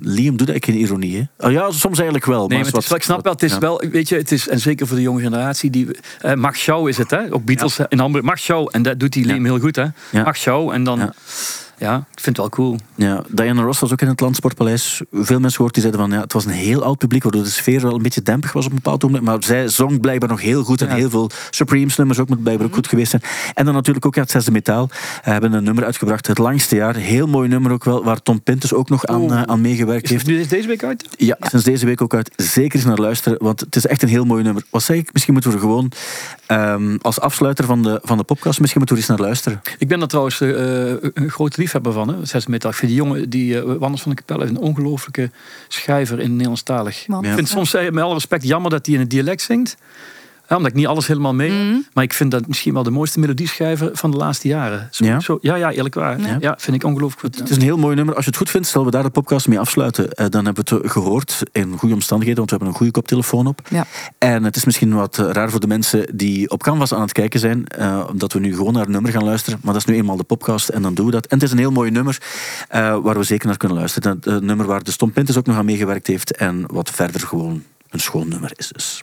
Liam 0.00 0.36
doet 0.36 0.48
eigenlijk 0.48 0.64
geen 0.64 0.76
ironie, 0.78 1.16
hè? 1.36 1.46
Oh, 1.46 1.52
ja, 1.52 1.70
soms 1.70 1.96
eigenlijk 1.96 2.26
wel. 2.26 2.38
Nee, 2.48 2.58
maar 2.58 2.66
is 2.66 2.72
het 2.72 2.82
is, 2.82 2.88
wat- 2.88 2.98
ik 2.98 3.04
snap 3.04 3.22
wel, 3.24 3.32
het 3.32 3.42
is 3.42 3.52
ja. 3.52 3.58
wel, 3.58 3.82
weet 3.90 4.08
je, 4.08 4.16
het 4.16 4.32
is, 4.32 4.48
en 4.48 4.58
zeker 4.60 4.86
voor 4.86 4.96
de 4.96 5.02
jonge 5.02 5.22
generatie, 5.22 5.70
die, 5.70 5.86
Max 6.34 6.60
Schouw 6.62 6.86
is 6.86 6.96
het, 6.98 7.10
hè? 7.10 7.32
Ook 7.34 7.44
Beatles 7.44 7.67
in 7.88 7.98
Hamburg. 7.98 8.24
Max 8.24 8.42
Schouw, 8.42 8.66
en 8.68 8.82
dat 8.82 9.00
doet 9.00 9.12
die 9.12 9.26
Liam 9.26 9.44
heel 9.44 9.60
goed, 9.60 9.76
hè? 9.76 9.86
Ja. 10.10 10.22
Max 10.22 10.40
Schouw, 10.40 10.72
en 10.72 10.84
dan, 10.84 11.12
Ja. 11.78 11.96
ik 11.96 12.20
vind 12.20 12.36
het 12.36 12.36
wel 12.36 12.48
cool. 12.48 12.76
Ja, 12.94 13.22
Diana 13.28 13.62
Ross 13.62 13.80
was 13.80 13.92
ook 13.92 14.00
in 14.00 14.08
het 14.08 14.20
Landsportpaleis. 14.20 15.00
Veel 15.12 15.38
mensen 15.38 15.52
gehoord 15.56 15.74
die 15.74 15.82
zeiden 15.82 16.00
van 16.06 16.12
ja, 16.12 16.20
het 16.20 16.32
was 16.32 16.44
een 16.44 16.50
heel 16.50 16.82
oud 16.84 16.98
publiek, 16.98 17.22
waardoor 17.22 17.42
de 17.42 17.48
sfeer 17.48 17.80
wel 17.80 17.94
een 17.94 18.02
beetje 18.02 18.22
dempig 18.22 18.52
was 18.52 18.64
op 18.64 18.70
een 18.70 18.76
bepaald 18.76 19.02
moment. 19.02 19.24
Maar 19.24 19.36
zij 19.44 19.68
zong 19.68 20.00
blijkbaar 20.00 20.28
nog 20.28 20.40
heel 20.40 20.64
goed 20.64 20.80
en 20.80 20.88
Ja. 20.88 20.94
heel 20.94 21.10
veel 21.10 21.30
Supremes 21.50 21.96
nummers 21.96 22.18
ook 22.18 22.28
moet 22.28 22.42
blijkbaar 22.42 22.66
ook 22.66 22.74
goed 22.74 22.88
geweest 22.88 23.10
zijn. 23.10 23.22
En 23.54 23.64
dan 23.64 23.74
natuurlijk 23.74 24.06
ook 24.06 24.14
ja, 24.14 24.20
het 24.20 24.30
zesde 24.30 24.50
metaal. 24.50 24.88
We 25.24 25.30
hebben 25.30 25.52
een 25.52 25.64
nummer 25.64 25.84
uitgebracht, 25.84 26.26
het 26.26 26.38
langste 26.38 26.76
jaar. 26.76 26.94
Heel 26.94 27.26
mooi 27.26 27.48
nummer 27.48 27.72
ook 27.72 27.84
wel, 27.84 28.04
waar 28.04 28.22
Tom 28.22 28.42
Pintus 28.42 28.72
ook 28.72 28.88
nog 28.88 29.06
aan, 29.06 29.32
eh, 29.32 29.42
aan 29.42 29.60
meegewerkt 29.60 30.04
Is 30.04 30.10
heeft. 30.10 30.26
het 30.26 30.36
nu 30.36 30.46
deze 30.46 30.68
week 30.68 30.84
uit? 30.84 31.08
Ja, 31.16 31.36
sinds 31.40 31.64
deze 31.64 31.86
week 31.86 32.00
ook 32.02 32.14
uit. 32.14 32.30
Zeker 32.36 32.74
eens 32.78 32.84
naar 32.88 32.96
luisteren, 32.98 33.38
want 33.42 33.60
het 33.60 33.76
is 33.76 33.86
echt 33.86 34.02
een 34.02 34.08
heel 34.08 34.24
mooi 34.24 34.42
nummer. 34.42 34.62
Wat 34.70 34.82
zeg 34.82 34.96
ik? 34.96 35.12
Misschien 35.12 35.32
moeten 35.32 35.50
we 35.50 35.56
er 35.56 35.62
gewoon 35.62 35.92
ehm, 36.46 36.96
als 37.02 37.20
afsluiter 37.20 37.64
van 37.64 37.82
de, 37.82 38.00
van 38.02 38.16
de 38.18 38.24
podcast, 38.24 38.60
misschien 38.60 38.80
moeten 38.80 38.96
we 38.96 39.02
er 39.02 39.08
eens 39.08 39.18
naar 39.18 39.26
luisteren. 39.28 39.60
Ik 39.78 39.88
ben 39.88 40.00
er 40.00 40.08
trouwens 40.08 40.40
eh, 40.40 40.50
een 41.14 41.30
grote 41.30 41.56
liefhebber 41.72 41.92
van, 41.92 42.08
hè? 42.08 42.26
Zes. 42.26 42.46
Ik 42.46 42.60
vind 42.60 42.76
die 42.80 42.94
jongen, 42.94 43.30
die 43.30 43.54
uh, 43.54 43.74
Wanders 43.78 44.02
van 44.02 44.10
de 44.10 44.22
Kapelle, 44.22 44.44
een 44.44 44.58
ongelooflijke 44.58 45.30
schrijver 45.68 46.20
in 46.20 46.30
Nederlandstalig. 46.32 47.06
Ja. 47.06 47.18
Ik 47.22 47.32
vind 47.32 47.48
soms, 47.48 47.74
eh, 47.74 47.90
met 47.90 48.04
alle 48.04 48.14
respect, 48.14 48.44
jammer 48.44 48.70
dat 48.70 48.86
hij 48.86 48.94
in 48.94 49.00
het 49.00 49.10
dialect 49.10 49.42
zingt. 49.42 49.76
Ja, 50.48 50.56
omdat 50.56 50.70
ik 50.70 50.76
niet 50.76 50.86
alles 50.86 51.06
helemaal 51.06 51.34
mee 51.34 51.50
heb. 51.50 51.66
Mhm. 51.66 51.76
Maar 51.92 52.04
ik 52.04 52.12
vind 52.12 52.30
dat 52.30 52.46
misschien 52.46 52.74
wel 52.74 52.82
de 52.82 52.90
mooiste 52.90 53.20
melodieschrijver 53.20 53.90
van 53.92 54.10
de 54.10 54.16
laatste 54.16 54.48
jaren. 54.48 54.88
Zo, 54.90 55.04
Ja? 55.04 55.20
Zo, 55.20 55.38
ja, 55.40 55.54
ja, 55.54 55.70
eerlijk 55.70 55.94
waar. 55.94 56.20
Ja. 56.20 56.36
Ja. 56.40 56.54
vind 56.58 56.76
ik 56.76 56.84
ongelooflijk 56.84 57.20
goed. 57.20 57.38
Het 57.38 57.50
is 57.50 57.56
een 57.56 57.62
heel 57.62 57.76
mooi 57.78 57.96
nummer. 57.96 58.14
Als 58.14 58.24
je 58.24 58.30
het 58.30 58.38
goed 58.38 58.50
vindt, 58.50 58.68
zullen 58.68 58.86
we 58.86 58.92
daar 58.92 59.02
de 59.02 59.10
podcast 59.10 59.48
mee 59.48 59.60
afsluiten. 59.60 60.12
Eh, 60.12 60.26
dan 60.28 60.44
hebben 60.44 60.64
we 60.64 60.74
het 60.74 60.90
gehoord 60.90 61.42
in 61.52 61.76
goede 61.78 61.94
omstandigheden, 61.94 62.38
want 62.38 62.50
we 62.50 62.56
hebben 62.56 62.68
een 62.68 62.78
goede 62.78 62.92
koptelefoon 62.92 63.46
op. 63.46 63.60
Ja. 63.70 63.86
En 64.18 64.44
het 64.44 64.56
is 64.56 64.64
misschien 64.64 64.94
wat 64.94 65.18
eh, 65.18 65.30
raar 65.30 65.50
voor 65.50 65.60
de 65.60 65.66
mensen 65.66 66.16
die 66.16 66.50
op 66.50 66.62
Canvas 66.62 66.94
aan 66.94 67.00
het 67.00 67.12
kijken 67.12 67.40
zijn, 67.40 67.66
eh, 67.66 68.04
omdat 68.10 68.32
we 68.32 68.40
nu 68.40 68.54
gewoon 68.54 68.72
naar 68.72 68.84
een 68.84 68.90
nummer 68.90 69.12
gaan 69.12 69.24
luisteren. 69.24 69.58
Maar 69.62 69.72
dat 69.72 69.82
is 69.82 69.88
nu 69.88 69.94
eenmaal 69.98 70.16
de 70.16 70.24
podcast 70.24 70.68
en 70.68 70.82
dan 70.82 70.94
doen 70.94 71.06
we 71.06 71.12
dat. 71.12 71.26
En 71.26 71.36
het 71.36 71.46
is 71.46 71.52
een 71.52 71.58
heel 71.58 71.70
mooi 71.70 71.90
nummer 71.90 72.18
eh, 72.68 72.98
waar 73.02 73.18
we 73.18 73.22
zeker 73.22 73.46
naar 73.46 73.56
kunnen 73.56 73.78
luisteren. 73.78 74.12
Het 74.12 74.26
eh, 74.26 74.36
nummer 74.36 74.66
waar 74.66 74.82
de 74.82 74.90
Stom 74.90 75.12
Pintus 75.12 75.36
ook 75.36 75.46
nog 75.46 75.56
aan 75.56 75.64
meegewerkt 75.64 76.06
heeft 76.06 76.36
en 76.36 76.64
wat 76.66 76.90
verder 76.90 77.20
gewoon 77.20 77.62
een 77.90 78.00
schoon 78.00 78.28
nummer 78.28 78.52
is. 78.56 78.68
Dus. 78.68 79.02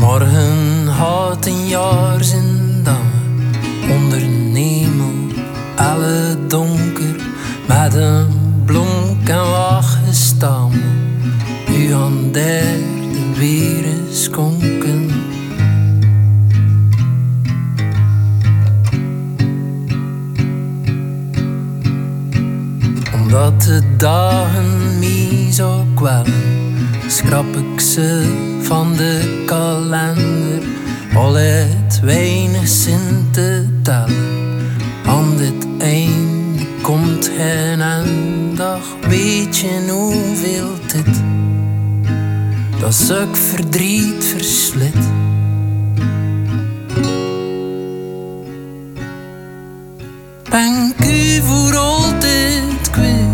Morgen 0.00 0.86
had 0.86 1.46
een 1.46 1.66
jaar 1.66 2.24
zijn 2.24 2.82
dat 2.82 2.94
we 3.86 3.92
onder 3.92 4.28
alle 5.76 6.36
donker 6.46 7.16
met 7.68 7.94
een 7.94 8.62
blonk 8.64 9.28
en 9.28 9.50
wacht. 9.50 9.98
U 11.70 11.92
aan 11.92 12.32
derde 12.32 13.34
weer 13.38 13.84
eens 13.84 14.30
konken. 14.30 15.10
Omdat 23.14 23.62
de 23.62 23.96
dagen 23.96 24.98
mij 24.98 25.52
zo 25.52 25.84
kwellen 25.94 26.59
schrap 27.10 27.56
ik 27.56 27.80
ze 27.80 28.34
van 28.62 28.96
de 28.96 29.42
kalender. 29.46 30.62
Al 31.14 31.34
het 31.34 32.00
weinig 32.00 32.68
zin 32.68 33.28
te 33.30 33.66
tellen, 33.82 34.68
aan 35.06 35.36
dit 35.36 35.66
einde 35.78 36.66
komt 36.82 37.30
hen 37.32 37.80
en 37.80 38.06
dag. 38.54 38.82
Weet 39.08 39.58
je 39.58 39.88
hoeveel 39.90 40.74
dit, 40.92 41.22
dat 42.80 42.94
suk 42.94 43.36
verdriet 43.36 44.24
verslit. 44.24 45.08
Ik 50.98 51.06
u 51.06 51.40
voor 51.42 51.76
altijd 51.76 52.90
kwijt. 52.90 53.29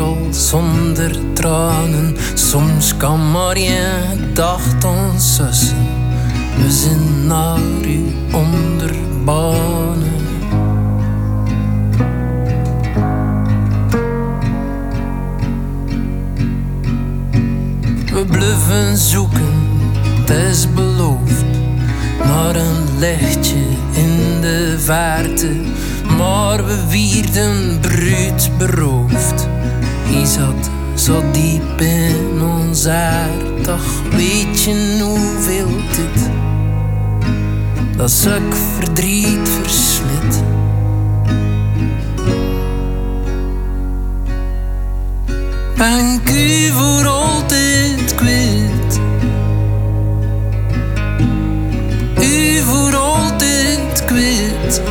Al 0.00 0.16
zonder 0.30 1.32
tranen. 1.32 2.16
Soms 2.34 2.96
kan 2.96 3.30
maar 3.30 3.58
je 3.58 4.02
gedacht 4.18 4.84
ons. 4.84 5.40
We 6.56 6.70
zijn 6.70 7.26
naar 7.26 7.58
u 7.86 8.04
onderbanen. 8.32 10.12
We 18.12 18.24
bluffen 18.30 18.96
zoeken, 18.96 19.52
het 20.20 20.30
is 20.30 20.72
beloofd 20.74 21.44
naar 22.24 22.56
een 22.56 22.98
lichtje 22.98 23.62
in 23.92 24.40
de 24.40 24.76
verte. 24.78 25.50
Maar 26.16 26.64
we 26.64 26.86
wierden 26.88 27.80
bruut 27.80 28.50
beroofd. 28.58 29.43
Hij 30.04 30.24
zat 30.24 30.70
zo 30.94 31.22
diep 31.32 31.80
in 31.80 32.42
ons. 32.42 32.88
Toch 33.62 34.02
weet 34.10 34.62
je 34.62 34.98
hoeveel 35.02 35.68
dit 35.96 36.30
dat 37.96 38.10
suk 38.10 38.54
verdriet 38.78 39.48
verslit. 39.48 40.42
Ben 45.76 46.20
ik 46.22 46.30
u 46.30 46.70
voor 46.70 47.06
altijd 47.06 48.14
kwijt? 48.14 49.00
u 52.20 52.58
voor 52.60 52.96
altijd 52.96 54.04
kwijt. 54.04 54.82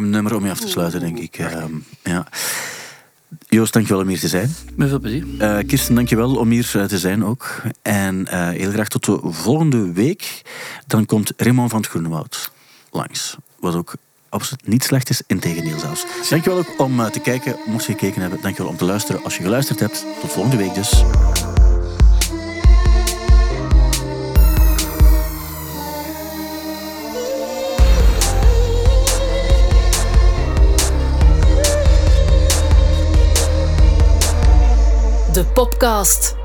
Mooi 0.00 0.10
nummer 0.10 0.34
om 0.34 0.44
je 0.44 0.50
af 0.50 0.60
te 0.60 0.68
sluiten, 0.68 1.00
denk 1.00 1.18
ik. 1.18 1.38
Ehm, 1.38 1.72
ja. 2.02 2.26
Joost, 3.48 3.72
dankjewel 3.72 4.02
om 4.02 4.08
hier 4.08 4.18
te 4.18 4.28
zijn. 4.28 4.54
Met 4.74 4.88
veel 4.88 4.98
plezier. 4.98 5.24
Eh 5.38 5.66
Kirsten, 5.66 5.94
dankjewel 5.94 6.36
om 6.36 6.50
hier 6.50 6.70
eh, 6.74 6.84
te 6.84 6.98
zijn 6.98 7.24
ook. 7.24 7.62
En 7.82 8.26
eh, 8.26 8.48
heel 8.48 8.70
graag 8.70 8.88
tot 8.88 9.04
de 9.04 9.18
volgende 9.22 9.92
week. 9.92 10.42
Dan 10.86 11.06
komt 11.06 11.32
Raymond 11.36 11.70
van 11.70 11.80
het 11.80 11.88
Groenewoud 11.88 12.50
langs. 12.90 13.36
Wat 13.60 13.74
ook 13.74 13.94
absoluut 14.28 14.66
niet 14.66 14.84
slecht 14.84 15.10
is, 15.10 15.22
integendeel 15.26 15.78
zelfs. 15.78 16.04
Dankjewel 16.28 16.58
ook 16.58 16.80
om 16.80 17.10
te 17.10 17.20
kijken, 17.20 17.56
mocht 17.66 17.84
je 17.84 17.92
gekeken 17.92 18.20
hebben. 18.20 18.40
Dankjewel 18.42 18.70
om 18.70 18.76
te 18.76 18.84
luisteren 18.84 19.24
als 19.24 19.36
je 19.36 19.42
geluisterd 19.42 19.80
hebt. 19.80 20.04
Tot 20.20 20.32
volgende 20.32 20.56
week 20.56 20.74
dus. 20.74 21.04
De 35.36 35.44
Popcast. 35.44 36.35